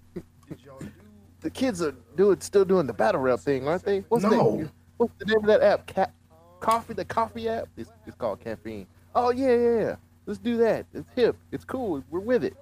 The 1.41 1.49
kids 1.49 1.81
are 1.81 1.93
doing 2.17 2.41
still 2.41 2.65
doing 2.65 2.85
the 2.85 2.91
battle 2.93 3.21
rap 3.21 3.39
thing, 3.39 3.65
aren't 3.65 3.85
they? 3.85 3.99
What's 4.09 4.23
No. 4.25 4.29
the 4.57 4.69
what's 4.97 5.13
the 5.19 5.25
name 5.25 5.37
of 5.37 5.45
that 5.45 5.61
app? 5.61 5.87
Ca- 5.87 6.11
coffee, 6.59 6.93
the 6.93 7.05
coffee 7.05 7.47
app. 7.47 7.69
It's, 7.77 7.89
it's 8.05 8.15
called 8.17 8.41
caffeine. 8.41 8.87
Oh 9.15 9.31
yeah, 9.31 9.55
yeah, 9.55 9.79
yeah. 9.79 9.95
Let's 10.25 10.39
do 10.39 10.57
that. 10.57 10.85
It's 10.93 11.07
hip. 11.15 11.37
It's 11.53 11.63
cool. 11.63 12.03
We're 12.09 12.19
with 12.19 12.43
it. 12.43 12.57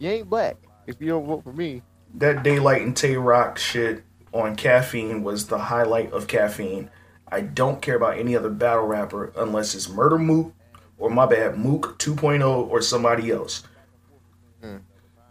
You 0.00 0.10
ain't 0.10 0.28
black 0.28 0.56
if 0.88 0.96
you 1.00 1.06
don't 1.08 1.26
vote 1.26 1.44
for 1.44 1.52
me. 1.52 1.80
That 2.14 2.42
Daylyt 2.42 2.82
and 2.82 2.96
Tay 2.96 3.16
Roc 3.16 3.56
shit 3.56 4.02
on 4.32 4.56
caffeine 4.56 5.22
was 5.22 5.46
the 5.46 5.58
highlight 5.58 6.12
of 6.12 6.26
caffeine. 6.26 6.90
I 7.30 7.40
don't 7.42 7.82
care 7.82 7.96
about 7.96 8.18
any 8.18 8.36
other 8.36 8.50
battle 8.50 8.86
rapper 8.86 9.32
unless 9.36 9.74
it's 9.74 9.88
Murder 9.88 10.18
Mook 10.18 10.54
or 10.98 11.10
my 11.10 11.26
bad 11.26 11.56
Mook 11.58 11.98
2.0 11.98 12.68
or 12.68 12.82
somebody 12.82 13.30
else. 13.30 13.62
Hmm. 14.62 14.78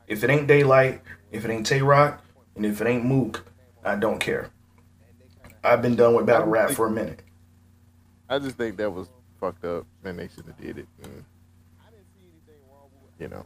If 0.08 0.24
it 0.24 0.30
ain't 0.30 0.48
Daylyt, 0.48 1.00
if 1.32 1.44
it 1.44 1.52
ain't 1.52 1.66
Tay 1.66 1.82
Roc, 1.82 2.22
and 2.56 2.66
if 2.66 2.82
it 2.82 2.88
ain't 2.88 3.06
Mook, 3.06 3.46
I 3.84 3.96
don't 3.96 4.20
care. 4.20 4.50
I've 5.64 5.82
been 5.82 5.96
done 5.96 6.14
with 6.14 6.26
battle 6.26 6.48
rap 6.48 6.72
for 6.72 6.88
a 6.88 6.92
minute. 6.92 7.22
I 8.30 8.40
just 8.40 8.58
think 8.58 8.78
that 8.78 8.92
was 8.92 9.10
fucked 9.40 9.66
up, 9.66 9.86
and 10.04 10.20
they 10.20 10.28
should 10.28 10.46
have 10.46 10.58
did 10.58 10.78
it. 10.78 10.88
And, 11.04 11.26
you 13.20 13.28
know, 13.28 13.46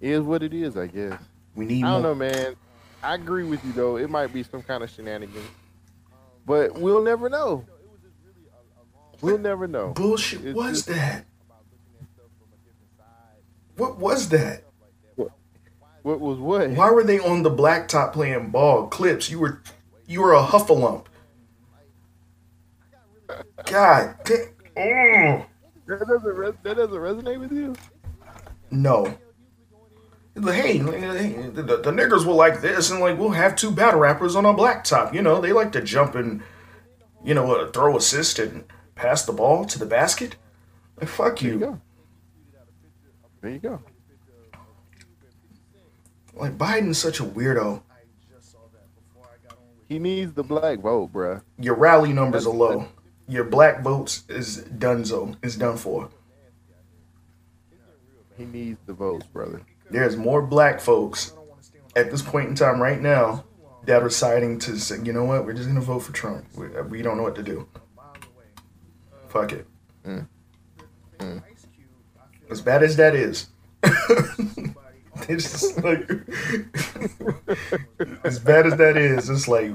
it 0.00 0.10
is 0.10 0.20
what 0.20 0.42
it 0.42 0.52
is, 0.52 0.76
I 0.76 0.86
guess. 0.86 1.18
We 1.54 1.64
need 1.64 1.84
I 1.84 1.90
don't 1.92 2.02
more. 2.02 2.14
know, 2.14 2.14
man. 2.14 2.56
I 3.02 3.14
agree 3.14 3.44
with 3.44 3.64
you 3.64 3.72
though. 3.72 3.96
It 3.96 4.10
might 4.10 4.32
be 4.32 4.42
some 4.42 4.62
kind 4.62 4.82
of 4.84 4.90
shenanigans, 4.90 5.44
but 6.46 6.74
we'll 6.78 7.02
never 7.02 7.28
know. 7.28 7.64
We'll 9.20 9.38
never 9.38 9.66
know. 9.68 9.88
Bullshit 9.92 10.44
It's 10.44 10.56
was 10.56 10.84
just- 10.84 10.88
that? 10.88 11.26
What 13.76 13.98
was 13.98 14.28
that? 14.30 14.64
What 16.02 16.18
was 16.20 16.38
what? 16.38 16.70
Why 16.70 16.90
were 16.90 17.04
they 17.04 17.20
on 17.20 17.44
the 17.44 17.50
blacktop 17.50 18.12
playing 18.12 18.50
ball? 18.50 18.88
Clips, 18.88 19.30
you 19.30 19.38
were 19.38 19.62
you 20.06 20.20
were 20.20 20.34
a 20.34 20.42
huffalump. 20.42 21.04
God 23.66 24.16
damn. 24.24 24.48
Mm. 24.76 25.46
That 25.86 26.00
doesn't 26.00 26.34
res- 26.36 26.54
that 26.64 26.76
doesn't 26.76 26.96
resonate 26.96 27.38
with 27.38 27.52
you. 27.52 27.74
No. 28.72 29.16
Hey, 30.34 30.78
hey, 30.78 31.50
the, 31.52 31.62
the 31.62 31.90
niggers 31.90 32.24
will 32.24 32.36
like 32.36 32.62
this, 32.62 32.90
and 32.90 33.00
like 33.00 33.18
we'll 33.18 33.30
have 33.30 33.54
two 33.54 33.70
battle 33.70 34.00
rappers 34.00 34.34
on 34.34 34.46
a 34.46 34.54
blacktop. 34.54 35.12
You 35.12 35.20
know, 35.20 35.40
they 35.40 35.52
like 35.52 35.72
to 35.72 35.82
jump 35.82 36.14
and, 36.14 36.42
you 37.22 37.34
know, 37.34 37.54
uh, 37.54 37.70
throw 37.70 37.96
assist 37.96 38.38
and 38.38 38.64
pass 38.94 39.24
the 39.24 39.32
ball 39.32 39.66
to 39.66 39.78
the 39.78 39.84
basket. 39.84 40.36
Like, 40.98 41.10
fuck 41.10 41.40
There 41.40 41.52
you. 41.52 41.80
There 43.42 43.50
you 43.50 43.58
go. 43.58 43.82
Like 46.34 46.56
Biden's 46.56 46.98
such 46.98 47.20
a 47.20 47.24
weirdo. 47.24 47.82
He 49.88 49.98
needs 49.98 50.32
the 50.32 50.42
black 50.42 50.78
vote, 50.78 51.12
bruh. 51.12 51.42
Your 51.58 51.74
rally 51.74 52.14
numbers 52.14 52.46
are 52.46 52.54
low. 52.54 52.88
Your 53.28 53.44
black 53.44 53.82
votes 53.82 54.24
is 54.28 54.62
donezo. 54.62 55.36
Is 55.44 55.56
done 55.56 55.76
for. 55.76 56.08
He 58.38 58.46
needs 58.46 58.78
the 58.86 58.94
votes, 58.94 59.26
brother. 59.26 59.60
There's 59.92 60.16
more 60.16 60.42
black 60.42 60.80
folks 60.80 61.34
at 61.94 62.10
this 62.10 62.22
point 62.22 62.48
in 62.48 62.54
time 62.54 62.80
right 62.80 63.00
now 63.00 63.44
that 63.84 64.02
are 64.02 64.10
siding 64.10 64.58
to 64.60 64.78
say, 64.78 64.98
you 65.02 65.12
know 65.12 65.24
what, 65.24 65.44
we're 65.44 65.52
just 65.52 65.68
gonna 65.68 65.80
vote 65.80 66.00
for 66.00 66.12
Trump. 66.12 66.44
We, 66.56 66.68
we 66.82 67.02
don't 67.02 67.16
know 67.16 67.22
what 67.22 67.34
to 67.36 67.42
do. 67.42 67.68
Fuck 69.28 69.52
it. 69.52 69.66
Mm. 70.06 70.26
As 72.50 72.60
bad 72.60 72.82
as 72.82 72.96
that 72.96 73.14
is. 73.14 73.48
it's 75.28 75.50
just 75.50 75.82
like 75.82 76.08
as 78.24 78.38
bad 78.38 78.66
as 78.66 78.76
that 78.76 78.96
is, 78.96 79.28
it's 79.28 79.48
like 79.48 79.72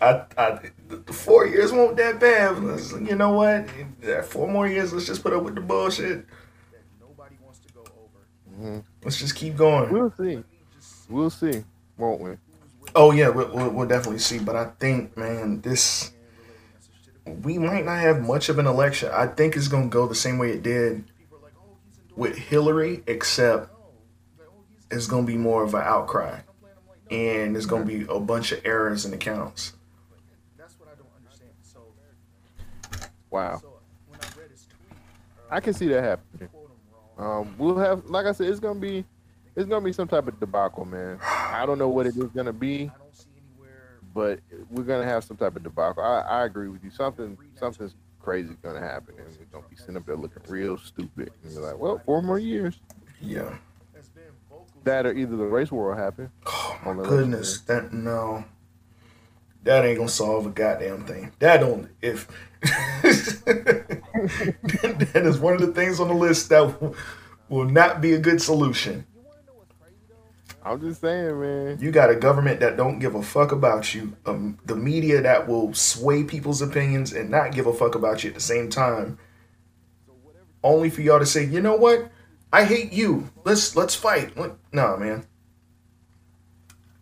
I, 0.00 0.24
I 0.36 0.58
the 0.88 1.12
four 1.12 1.46
years 1.46 1.72
won't 1.72 1.96
that 1.96 2.20
bad. 2.20 2.62
Let's- 2.62 2.92
You 2.92 3.16
know 3.16 3.32
what? 3.32 4.24
Four 4.26 4.48
more 4.48 4.68
years, 4.68 4.92
let's 4.92 5.06
just 5.06 5.22
put 5.22 5.32
up 5.32 5.42
with 5.42 5.54
the 5.54 5.60
bullshit. 5.60 6.26
Let's 9.06 9.20
just 9.20 9.36
keep 9.36 9.54
going. 9.54 9.92
We'll 9.92 10.12
see. 10.18 10.42
We'll 11.08 11.30
see, 11.30 11.62
won't 11.96 12.20
we? 12.20 12.32
Oh 12.92 13.12
yeah, 13.12 13.28
we'll, 13.28 13.48
we'll, 13.54 13.70
we'll 13.70 13.86
definitely 13.86 14.18
see. 14.18 14.40
But 14.40 14.56
I 14.56 14.64
think, 14.80 15.16
man, 15.16 15.60
this 15.60 16.10
we 17.24 17.56
might 17.56 17.84
not 17.84 18.00
have 18.00 18.20
much 18.20 18.48
of 18.48 18.58
an 18.58 18.66
election. 18.66 19.08
I 19.12 19.28
think 19.28 19.54
it's 19.54 19.68
gonna 19.68 19.86
go 19.86 20.08
the 20.08 20.16
same 20.16 20.38
way 20.38 20.50
it 20.50 20.64
did 20.64 21.04
with 22.16 22.36
Hillary, 22.36 23.04
except 23.06 23.70
it's 24.90 25.06
gonna 25.06 25.24
be 25.24 25.36
more 25.36 25.62
of 25.62 25.74
an 25.74 25.82
outcry, 25.82 26.40
and 27.08 27.54
there's 27.54 27.66
gonna 27.66 27.84
be 27.84 28.04
a 28.08 28.18
bunch 28.18 28.50
of 28.50 28.60
errors 28.64 29.04
in 29.04 29.14
accounts. 29.14 29.74
Wow. 33.30 33.62
I 35.48 35.60
can 35.60 35.74
see 35.74 35.86
that 35.86 36.02
happening. 36.02 36.48
Um, 37.18 37.54
we'll 37.58 37.78
have, 37.78 38.04
like 38.06 38.26
I 38.26 38.32
said, 38.32 38.48
it's 38.48 38.60
gonna 38.60 38.78
be, 38.78 39.04
it's 39.54 39.68
gonna 39.68 39.84
be 39.84 39.92
some 39.92 40.08
type 40.08 40.28
of 40.28 40.38
debacle, 40.38 40.84
man. 40.84 41.18
I 41.22 41.64
don't 41.66 41.78
know 41.78 41.88
what 41.88 42.06
it 42.06 42.16
is 42.16 42.30
gonna 42.30 42.52
be, 42.52 42.90
but 44.14 44.40
we're 44.70 44.84
gonna 44.84 45.04
have 45.06 45.24
some 45.24 45.36
type 45.36 45.56
of 45.56 45.62
debacle. 45.62 46.02
I, 46.02 46.20
I 46.20 46.44
agree 46.44 46.68
with 46.68 46.84
you. 46.84 46.90
Something, 46.90 47.38
something's 47.54 47.94
crazy 48.20 48.56
gonna 48.62 48.80
happen, 48.80 49.14
and 49.18 49.26
we're 49.38 49.46
gonna 49.52 49.68
be 49.70 49.76
sitting 49.76 49.96
up 49.96 50.04
there 50.04 50.16
looking 50.16 50.42
real 50.48 50.76
stupid. 50.76 51.30
And 51.42 51.52
you're 51.52 51.62
like, 51.62 51.78
well, 51.78 52.00
four 52.04 52.22
more 52.22 52.38
years. 52.38 52.80
Yeah. 53.20 53.56
That 54.84 55.04
or 55.06 55.12
either 55.12 55.36
the 55.36 55.44
race 55.44 55.72
war 55.72 55.90
will 55.90 55.96
happen. 55.96 56.30
Oh 56.46 56.78
On 56.84 56.96
my 56.96 57.02
the 57.02 57.08
goodness, 57.08 57.60
that 57.62 57.92
no, 57.92 58.44
that 59.66 59.84
ain't 59.84 59.98
gonna 59.98 60.08
solve 60.08 60.46
a 60.46 60.50
goddamn 60.50 61.04
thing. 61.04 61.32
That 61.40 61.58
don't 61.58 61.90
if 62.00 62.28
that 63.02 64.02
is 65.14 65.38
one 65.38 65.54
of 65.54 65.60
the 65.60 65.72
things 65.72 66.00
on 66.00 66.08
the 66.08 66.14
list 66.14 66.48
that 66.48 66.94
will, 67.48 67.64
not 67.64 68.00
be 68.00 68.14
a 68.14 68.18
good 68.18 68.40
solution. 68.40 69.06
I'm 70.64 70.80
just 70.80 71.00
saying, 71.00 71.40
man. 71.40 71.78
You 71.80 71.92
got 71.92 72.10
a 72.10 72.16
government 72.16 72.60
that 72.60 72.76
don't 72.76 72.98
give 72.98 73.14
a 73.14 73.22
fuck 73.22 73.52
about 73.52 73.94
you, 73.94 74.16
um, 74.24 74.58
the 74.64 74.74
media 74.74 75.20
that 75.20 75.46
will 75.46 75.72
sway 75.74 76.24
people's 76.24 76.62
opinions 76.62 77.12
and 77.12 77.30
not 77.30 77.52
give 77.52 77.66
a 77.66 77.72
fuck 77.72 77.94
about 77.94 78.24
you 78.24 78.30
at 78.30 78.34
the 78.34 78.40
same 78.40 78.68
time, 78.68 79.18
only 80.64 80.90
for 80.90 81.02
y'all 81.02 81.20
to 81.20 81.26
say, 81.26 81.44
you 81.44 81.60
know 81.60 81.76
what, 81.76 82.10
I 82.52 82.64
hate 82.64 82.92
you. 82.92 83.30
Let's 83.44 83.76
let's 83.76 83.94
fight. 83.94 84.36
Like, 84.36 84.54
nah, 84.72 84.96
man. 84.96 85.24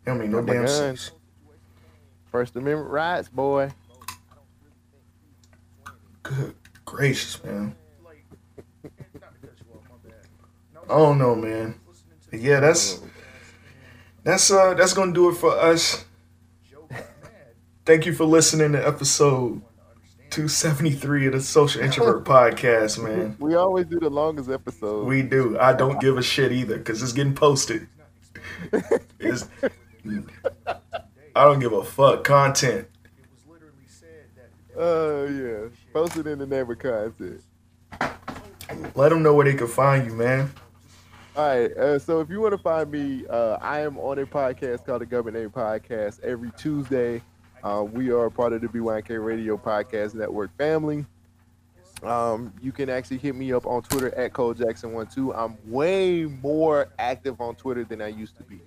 I 0.07 0.13
mean, 0.13 0.31
no 0.31 0.43
damn 0.43 0.69
sense. 0.69 1.13
First 2.35 2.57
Amendment 2.57 2.91
rights, 2.91 3.29
boy. 3.29 3.71
Good 6.25 6.57
gracious, 6.85 7.41
man. 7.45 7.77
I 10.91 10.99
don't 10.99 11.19
know, 11.19 11.37
man. 11.37 11.79
Yeah, 12.33 12.59
that's 12.59 13.01
that's 14.25 14.51
uh 14.51 14.75
that's 14.75 14.95
gonna 14.95 15.13
do 15.13 15.29
it 15.29 15.35
for 15.35 15.57
us. 15.57 16.07
Thank 17.87 18.05
you 18.05 18.13
for 18.13 18.25
listening 18.25 18.73
to 18.73 18.85
episode 18.85 19.63
273 20.31 21.29
of 21.29 21.35
the 21.35 21.41
Social 21.41 21.83
Introvert 21.83 22.25
Podcast, 22.25 23.01
man. 23.01 23.37
We 23.39 23.55
always 23.55 23.87
do 23.87 24.01
the 24.01 24.11
longest 24.11 24.51
episode. 24.51 25.07
We 25.07 25.23
do. 25.23 25.57
I 25.61 25.73
don't 25.73 26.01
give 26.01 26.19
a 26.19 26.23
shit 26.23 26.51
either 26.51 26.79
because 26.79 27.01
it's 27.01 27.13
getting 27.13 27.37
posted. 27.37 27.87
It's, 29.21 29.49
I 31.37 31.45
don't 31.45 31.59
give 31.59 31.73
a 31.73 31.83
fuck. 31.83 32.25
Content. 32.25 32.89
Oh 34.77 35.27
yeah, 35.27 35.69
posted 35.93 36.27
in 36.27 36.39
the 36.39 36.47
name 36.47 36.69
of 36.69 36.79
content. 36.79 37.43
Let 38.95 39.11
them 39.11 39.23
know 39.23 39.35
where 39.35 39.45
they 39.45 39.55
can 39.55 39.69
find 39.69 40.07
you, 40.07 40.13
man. 40.13 40.51
All 41.37 41.47
right, 41.47 41.77
uh, 41.77 41.99
so 41.99 42.21
if 42.21 42.29
you 42.29 42.41
want 42.41 42.53
to 42.53 42.59
find 42.59 42.91
me, 42.91 43.25
uh, 43.29 43.59
I 43.61 43.81
am 43.81 43.99
on 43.99 44.19
a 44.19 44.27
podcast 44.27 44.87
called 44.87 45.03
the 45.03 45.07
Government 45.07 45.37
Name 45.37 45.51
Podcast 45.51 46.23
every 46.23 46.51
Tuesday. 46.57 47.23
Uh, 47.63 47.83
we 47.83 48.11
are 48.11 48.31
part 48.31 48.53
of 48.53 48.61
the 48.61 48.69
BYNK 48.69 49.25
Radio 49.25 49.57
Podcast 49.57 50.15
Network 50.15 50.57
family. 50.57 51.05
Um, 52.05 52.53
you 52.61 52.71
can 52.73 52.91
actually 52.91 53.19
hit 53.19 53.35
me 53.35 53.53
up 53.53 53.67
on 53.67 53.83
Twitter 53.83 54.15
at 54.15 54.33
Cole 54.33 54.55
Jackson12. 54.55 55.37
I'm 55.37 55.57
way 55.67 56.25
more 56.25 56.89
active 56.99 57.41
on 57.41 57.55
Twitter 57.55 57.85
than 57.85 58.03
I 58.03 58.09
used 58.09 58.37
to 58.37 58.43
be. 58.45 58.61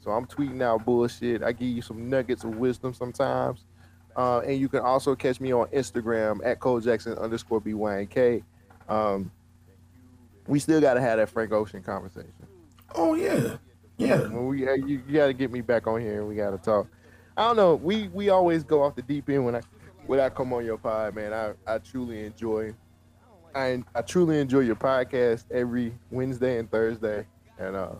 So 0.00 0.10
I'm 0.10 0.26
tweeting 0.26 0.62
out 0.62 0.84
bullshit. 0.84 1.42
I 1.42 1.52
give 1.52 1.68
you 1.68 1.82
some 1.82 2.08
nuggets 2.08 2.44
of 2.44 2.56
wisdom 2.56 2.94
sometimes. 2.94 3.64
Uh, 4.16 4.40
and 4.40 4.58
you 4.58 4.68
can 4.68 4.80
also 4.80 5.14
catch 5.14 5.40
me 5.40 5.52
on 5.52 5.68
Instagram 5.68 6.44
at 6.44 6.58
Cole 6.58 6.80
Jackson 6.80 7.16
underscore 7.18 7.60
BYNK. 7.60 8.42
Um, 8.88 9.30
we 10.46 10.58
still 10.58 10.80
got 10.80 10.94
to 10.94 11.00
have 11.00 11.18
that 11.18 11.28
Frank 11.28 11.52
Ocean 11.52 11.82
conversation. 11.82 12.32
Oh 12.94 13.14
yeah, 13.14 13.56
yeah. 13.98 14.18
When 14.22 14.46
we, 14.46 14.68
uh, 14.68 14.74
you, 14.74 15.02
you 15.06 15.14
got 15.14 15.26
to 15.26 15.32
get 15.32 15.52
me 15.52 15.60
back 15.60 15.86
on 15.86 16.00
here 16.00 16.20
and 16.20 16.28
we 16.28 16.34
got 16.34 16.50
to 16.50 16.58
talk. 16.58 16.88
I 17.36 17.44
don't 17.44 17.56
know. 17.56 17.76
We 17.76 18.08
we 18.08 18.30
always 18.30 18.64
go 18.64 18.82
off 18.82 18.96
the 18.96 19.02
deep 19.02 19.28
end 19.30 19.44
when 19.44 19.54
I 19.54 19.60
when 20.06 20.18
I 20.18 20.28
come 20.28 20.52
on 20.52 20.64
your 20.64 20.76
pod, 20.76 21.14
man. 21.14 21.32
I, 21.32 21.52
I 21.66 21.78
truly 21.78 22.24
enjoy. 22.24 22.74
I 23.54 23.82
I 23.94 24.02
truly 24.02 24.40
enjoy 24.40 24.60
your 24.60 24.76
podcast 24.76 25.44
every 25.52 25.94
Wednesday 26.10 26.58
and 26.58 26.70
Thursday, 26.70 27.26
and 27.58 27.76
uh, 27.76 27.92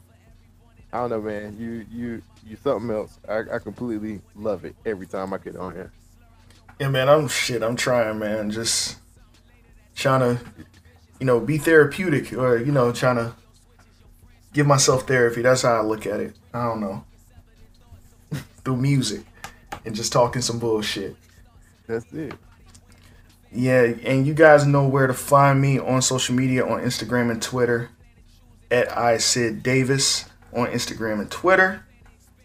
I 0.92 0.98
don't 0.98 1.10
know, 1.10 1.20
man. 1.20 1.56
You 1.58 1.86
you 1.90 2.22
you 2.46 2.56
something 2.62 2.90
else. 2.90 3.18
I, 3.28 3.42
I 3.52 3.58
completely 3.58 4.20
love 4.34 4.64
it 4.64 4.74
every 4.84 5.06
time 5.06 5.32
I 5.32 5.38
get 5.38 5.56
on 5.56 5.72
here. 5.72 5.92
Yeah, 6.80 6.88
man, 6.88 7.08
I'm 7.08 7.28
shit. 7.28 7.62
I'm 7.62 7.76
trying, 7.76 8.18
man. 8.18 8.50
Just 8.50 8.98
trying 9.94 10.20
to, 10.20 10.44
you 11.18 11.26
know, 11.26 11.38
be 11.38 11.58
therapeutic 11.58 12.32
or, 12.32 12.56
you 12.56 12.72
know, 12.72 12.90
trying 12.90 13.16
to 13.16 13.34
give 14.52 14.66
myself 14.66 15.06
therapy. 15.06 15.42
That's 15.42 15.62
how 15.62 15.74
I 15.74 15.82
look 15.82 16.06
at 16.06 16.20
it. 16.20 16.36
I 16.54 16.64
don't 16.64 16.80
know. 16.80 17.04
Through 18.64 18.78
music 18.78 19.20
and 19.84 19.94
just 19.94 20.12
talking 20.12 20.42
some 20.42 20.58
bullshit. 20.58 21.16
That's 21.86 22.10
it. 22.12 22.34
Yeah, 23.52 23.82
and 24.04 24.26
you 24.26 24.32
guys 24.32 24.64
know 24.64 24.86
where 24.86 25.06
to 25.06 25.14
find 25.14 25.60
me 25.60 25.78
on 25.78 26.02
social 26.02 26.34
media 26.34 26.64
on 26.64 26.80
Instagram 26.80 27.30
and 27.30 27.42
Twitter 27.42 27.90
at 28.70 28.96
I 28.96 29.18
Sid 29.18 29.62
Davis 29.62 30.24
on 30.52 30.68
Instagram 30.68 31.20
and 31.20 31.30
Twitter. 31.30 31.84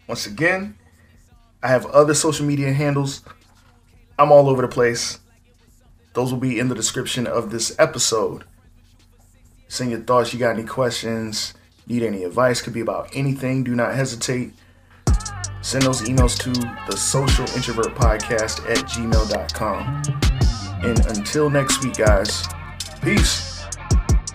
Once 0.06 0.26
again, 0.26 0.76
I 1.62 1.68
have 1.68 1.86
other 1.86 2.14
social 2.14 2.46
media 2.46 2.72
handles. 2.72 3.22
I'm 4.18 4.30
all 4.32 4.48
over 4.48 4.62
the 4.62 4.68
place. 4.68 5.18
Those 6.14 6.32
will 6.32 6.40
be 6.40 6.58
in 6.58 6.68
the 6.68 6.74
description 6.74 7.26
of 7.26 7.50
this 7.50 7.74
episode. 7.78 8.44
Send 9.68 9.90
your 9.90 10.00
thoughts. 10.00 10.32
You 10.32 10.38
got 10.38 10.56
any 10.56 10.64
questions? 10.64 11.54
Need 11.86 12.02
any 12.02 12.24
advice? 12.24 12.62
Could 12.62 12.72
be 12.72 12.80
about 12.80 13.10
anything. 13.14 13.64
Do 13.64 13.74
not 13.74 13.94
hesitate. 13.94 14.52
send 15.60 15.82
those 15.82 16.02
emails 16.02 16.38
to 16.38 16.50
the 16.88 16.96
social 16.96 17.44
introvert 17.56 17.94
podcast 17.94 18.68
at 18.70 18.78
gmail.com. 18.86 20.02
And 20.82 21.06
until 21.06 21.50
next 21.50 21.84
week, 21.84 21.96
guys, 21.96 22.46
peace. 23.02 23.56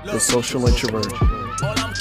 The 0.03 0.19
Social 0.19 0.67
Introvert. 0.67 1.40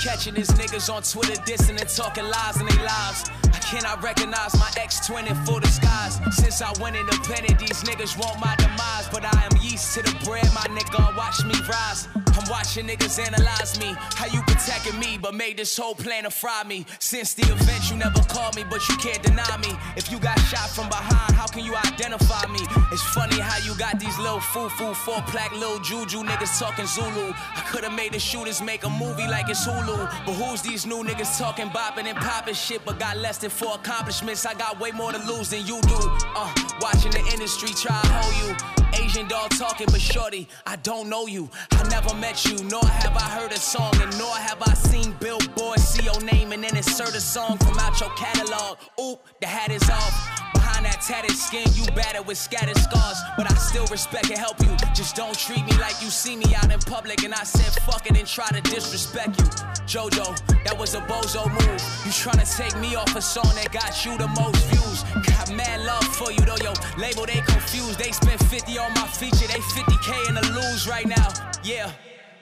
Catching 0.02 0.36
is 0.36 0.48
niggas 0.52 0.88
on 0.88 1.02
Twitter 1.02 1.38
dissing 1.42 1.78
and 1.78 1.86
talking 1.86 2.24
lies 2.24 2.58
in 2.58 2.66
their 2.66 2.84
lives. 2.86 3.28
I 3.44 3.58
cannot 3.58 4.02
recognize 4.02 4.58
my 4.58 4.70
ex-twin 4.78 5.26
in 5.26 5.34
full 5.44 5.60
disguise. 5.60 6.18
Since 6.32 6.62
I 6.62 6.72
went 6.80 6.96
independent, 6.96 7.58
these 7.58 7.84
niggas 7.84 8.16
want 8.16 8.40
my 8.40 8.56
demise. 8.56 9.08
But 9.12 9.26
I 9.26 9.44
am 9.44 9.60
yeast 9.60 9.94
to 9.96 10.02
the 10.02 10.16
bread, 10.24 10.48
my 10.54 10.64
nigga. 10.72 11.14
Watch 11.18 11.44
me 11.44 11.54
rise. 11.68 12.08
I'm 12.40 12.48
watching 12.48 12.86
niggas 12.86 13.18
analyze 13.18 13.78
me. 13.78 13.94
How 14.14 14.24
you 14.26 14.40
protecting 14.42 14.98
me, 14.98 15.18
but 15.18 15.34
made 15.34 15.58
this 15.58 15.76
whole 15.76 15.94
plan 15.94 16.24
to 16.24 16.30
fry 16.30 16.64
me. 16.64 16.86
Since 16.98 17.34
the 17.34 17.42
event, 17.42 17.90
you 17.90 17.96
never 17.96 18.22
called 18.22 18.56
me, 18.56 18.64
but 18.64 18.88
you 18.88 18.96
can't 18.96 19.22
deny 19.22 19.56
me. 19.58 19.76
If 19.94 20.10
you 20.10 20.18
got 20.18 20.38
shot 20.48 20.70
from 20.70 20.88
behind, 20.88 21.34
how 21.36 21.46
can 21.46 21.66
you 21.66 21.74
identify 21.76 22.46
me? 22.50 22.60
It's 22.92 23.02
funny 23.02 23.38
how 23.38 23.58
you 23.58 23.76
got 23.78 24.00
these 24.00 24.18
little 24.18 24.40
foo-foo, 24.40 24.94
four-plaque, 24.94 25.52
little 25.52 25.80
juju 25.80 26.22
niggas 26.22 26.58
talking 26.58 26.86
Zulu. 26.86 27.34
I 27.34 27.62
could've 27.68 27.92
made 27.92 28.12
the 28.12 28.18
shooters 28.18 28.62
make 28.62 28.84
a 28.84 28.90
movie 28.90 29.28
like 29.28 29.50
it's 29.50 29.66
Hulu. 29.66 30.24
But 30.24 30.32
who's 30.32 30.62
these 30.62 30.86
new 30.86 31.04
niggas 31.04 31.38
talking, 31.38 31.68
bopping 31.68 32.06
and 32.06 32.16
popping 32.16 32.54
shit, 32.54 32.82
but 32.86 32.98
got 32.98 33.18
less 33.18 33.36
than 33.36 33.50
four 33.50 33.74
accomplishments? 33.74 34.46
I 34.46 34.54
got 34.54 34.80
way 34.80 34.92
more 34.92 35.12
to 35.12 35.18
lose 35.30 35.50
than 35.50 35.66
you 35.66 35.78
do. 35.82 35.98
Uh, 36.34 36.50
watching 36.80 37.10
the 37.10 37.22
industry 37.34 37.68
try 37.74 38.00
to 38.00 38.08
hold 38.08 38.34
you. 38.40 38.80
Asian 38.94 39.28
dog 39.28 39.50
talking, 39.50 39.86
but 39.90 40.00
shorty, 40.00 40.48
I 40.66 40.76
don't 40.76 41.08
know 41.08 41.26
you. 41.26 41.50
I 41.72 41.82
never 41.88 42.14
met 42.14 42.44
you, 42.44 42.56
nor 42.64 42.84
have 42.84 43.16
I 43.16 43.22
heard 43.22 43.52
a 43.52 43.58
song, 43.58 43.94
and 44.00 44.16
nor 44.18 44.34
have 44.36 44.62
I 44.62 44.74
seen 44.74 45.12
billboards 45.20 45.82
see 45.82 46.04
your 46.04 46.20
name 46.22 46.52
and 46.52 46.62
then 46.64 46.76
insert 46.76 47.14
a 47.14 47.20
song 47.20 47.58
from 47.58 47.78
out 47.78 48.00
your 48.00 48.10
catalog. 48.10 48.78
Oop, 49.00 49.20
the 49.40 49.46
hat 49.46 49.70
is 49.70 49.88
off. 49.90 50.59
Behind 50.70 50.86
that 50.86 51.00
tatted 51.02 51.36
skin, 51.36 51.66
you 51.74 51.84
battered 51.96 52.26
with 52.26 52.38
scattered 52.38 52.78
scars. 52.78 53.18
But 53.36 53.50
I 53.50 53.54
still 53.56 53.86
respect 53.86 54.30
and 54.30 54.38
help 54.38 54.60
you. 54.60 54.70
Just 54.94 55.16
don't 55.16 55.36
treat 55.36 55.64
me 55.64 55.72
like 55.78 56.00
you 56.00 56.10
see 56.10 56.36
me 56.36 56.54
out 56.54 56.70
in 56.70 56.78
public. 56.78 57.24
And 57.24 57.34
I 57.34 57.42
said 57.42 57.82
fuck 57.82 58.06
it 58.06 58.16
and 58.16 58.26
try 58.26 58.46
to 58.50 58.60
disrespect 58.60 59.36
you. 59.40 59.46
Jojo, 59.90 60.30
that 60.62 60.78
was 60.78 60.94
a 60.94 61.00
bozo 61.00 61.50
move. 61.50 61.80
You 62.06 62.12
tryna 62.14 62.46
take 62.56 62.78
me 62.80 62.94
off 62.94 63.16
a 63.16 63.22
song 63.22 63.50
that 63.56 63.72
got 63.72 64.04
you 64.04 64.16
the 64.16 64.28
most 64.28 64.62
views. 64.70 65.02
Got 65.26 65.52
mad 65.52 65.80
love 65.80 66.06
for 66.14 66.30
you, 66.30 66.44
though, 66.46 66.62
yo. 66.62 66.72
Label, 66.96 67.26
they 67.26 67.42
confused. 67.42 67.98
They 67.98 68.12
spent 68.12 68.40
50 68.44 68.78
on 68.78 68.94
my 68.94 69.08
feature. 69.08 69.48
They 69.50 69.58
50k 69.74 70.28
in 70.28 70.34
the 70.36 70.46
lose 70.54 70.86
right 70.86 71.06
now. 71.06 71.28
Yeah. 71.64 71.90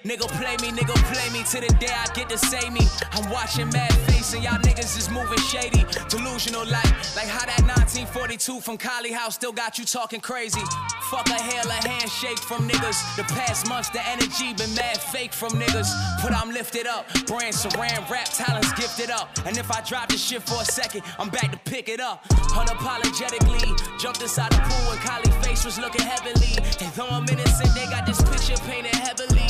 Nigga 0.09 0.27
play 0.41 0.57
me, 0.63 0.75
nigga 0.75 0.97
play 1.13 1.29
me 1.39 1.45
to 1.45 1.61
the 1.61 1.69
day 1.79 1.93
I 1.93 2.07
get 2.15 2.31
to 2.31 2.39
say 2.39 2.71
me. 2.71 2.81
I'm 3.13 3.31
watching 3.31 3.69
mad 3.69 3.93
face 4.09 4.33
and 4.33 4.43
y'all 4.43 4.57
niggas 4.57 4.97
is 4.97 5.11
moving 5.11 5.39
shady. 5.39 5.85
Delusional 6.09 6.65
life, 6.65 7.15
like 7.15 7.29
how 7.29 7.45
that 7.45 7.61
1942 7.77 8.61
from 8.63 8.79
Collie 8.79 9.13
House 9.13 9.35
still 9.35 9.53
got 9.53 9.77
you 9.77 9.85
talking 9.85 10.23
crazy. 10.23 10.63
Fuck 11.11 11.29
a 11.29 11.35
hail, 11.35 11.69
a 11.69 11.87
handshake 11.87 12.39
from 12.39 12.67
niggas. 12.67 13.17
The 13.17 13.25
past 13.25 13.69
months, 13.69 13.91
the 13.91 14.01
energy 14.09 14.55
been 14.55 14.75
mad 14.75 14.97
fake 14.97 15.35
from 15.35 15.53
niggas. 15.53 15.93
But 16.23 16.33
I'm 16.33 16.53
lifted 16.53 16.87
up, 16.87 17.05
brand 17.27 17.53
saran 17.53 18.09
rap 18.09 18.29
talents 18.33 18.73
gifted 18.81 19.11
up. 19.11 19.29
And 19.45 19.59
if 19.59 19.71
I 19.71 19.83
drop 19.83 20.09
this 20.09 20.25
shit 20.25 20.41
for 20.41 20.63
a 20.63 20.65
second, 20.65 21.03
I'm 21.19 21.29
back 21.29 21.53
to 21.53 21.59
pick 21.71 21.91
it 21.91 22.01
up. 22.01 22.27
Unapologetically, 22.57 23.77
jumped 24.01 24.23
inside 24.23 24.53
the 24.53 24.63
pool 24.65 24.93
and 24.93 25.01
Collie 25.01 25.43
face 25.45 25.67
was 25.67 25.79
looking 25.79 26.01
heavenly. 26.01 26.57
And 26.81 26.91
though 26.95 27.09
I'm 27.09 27.29
innocent, 27.29 27.75
they 27.75 27.85
got 27.93 28.07
this 28.07 28.23
picture 28.23 28.57
painted 28.65 28.95
heavily. 28.95 29.49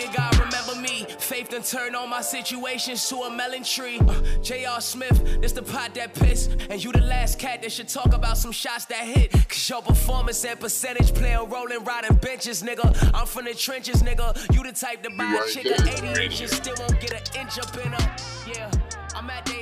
To 0.00 0.08
God 0.16 0.38
remember 0.38 0.76
me. 0.80 1.04
Faith 1.18 1.50
done 1.50 1.62
turn 1.62 1.94
all 1.94 2.06
my 2.06 2.22
situations 2.22 3.06
to 3.10 3.16
a 3.16 3.30
melon 3.30 3.62
tree. 3.62 3.98
Uh, 3.98 4.22
J.R. 4.42 4.80
Smith, 4.80 5.42
this 5.42 5.52
the 5.52 5.62
pot 5.62 5.94
that 5.94 6.14
piss. 6.14 6.48
And 6.70 6.82
you 6.82 6.90
the 6.90 7.02
last 7.02 7.38
cat 7.38 7.60
that 7.60 7.70
should 7.70 7.88
talk 7.88 8.14
about 8.14 8.38
some 8.38 8.50
shots 8.50 8.86
that 8.86 9.04
hit. 9.04 9.30
Cause 9.30 9.68
your 9.68 9.82
performance 9.82 10.42
and 10.46 10.58
percentage 10.58 11.12
play 11.14 11.32
a 11.32 11.44
role 11.44 11.70
in 11.70 11.84
riding 11.84 12.16
benches, 12.16 12.62
nigga. 12.62 13.10
I'm 13.12 13.26
from 13.26 13.44
the 13.44 13.54
trenches, 13.54 14.02
nigga. 14.02 14.54
You 14.54 14.62
the 14.62 14.72
type 14.72 15.02
to 15.02 15.10
buy 15.10 15.38
a 15.44 15.50
chick 15.50 15.66
of 15.66 15.86
80 15.86 16.24
inches, 16.24 16.50
still 16.50 16.76
won't 16.78 16.98
get 16.98 17.12
an 17.12 17.42
inch 17.42 17.58
up 17.58 17.76
in 17.76 17.92
her. 17.92 18.16
Yeah, 18.48 18.70
I'm 19.14 19.28
at 19.28 19.44
they 19.44 19.59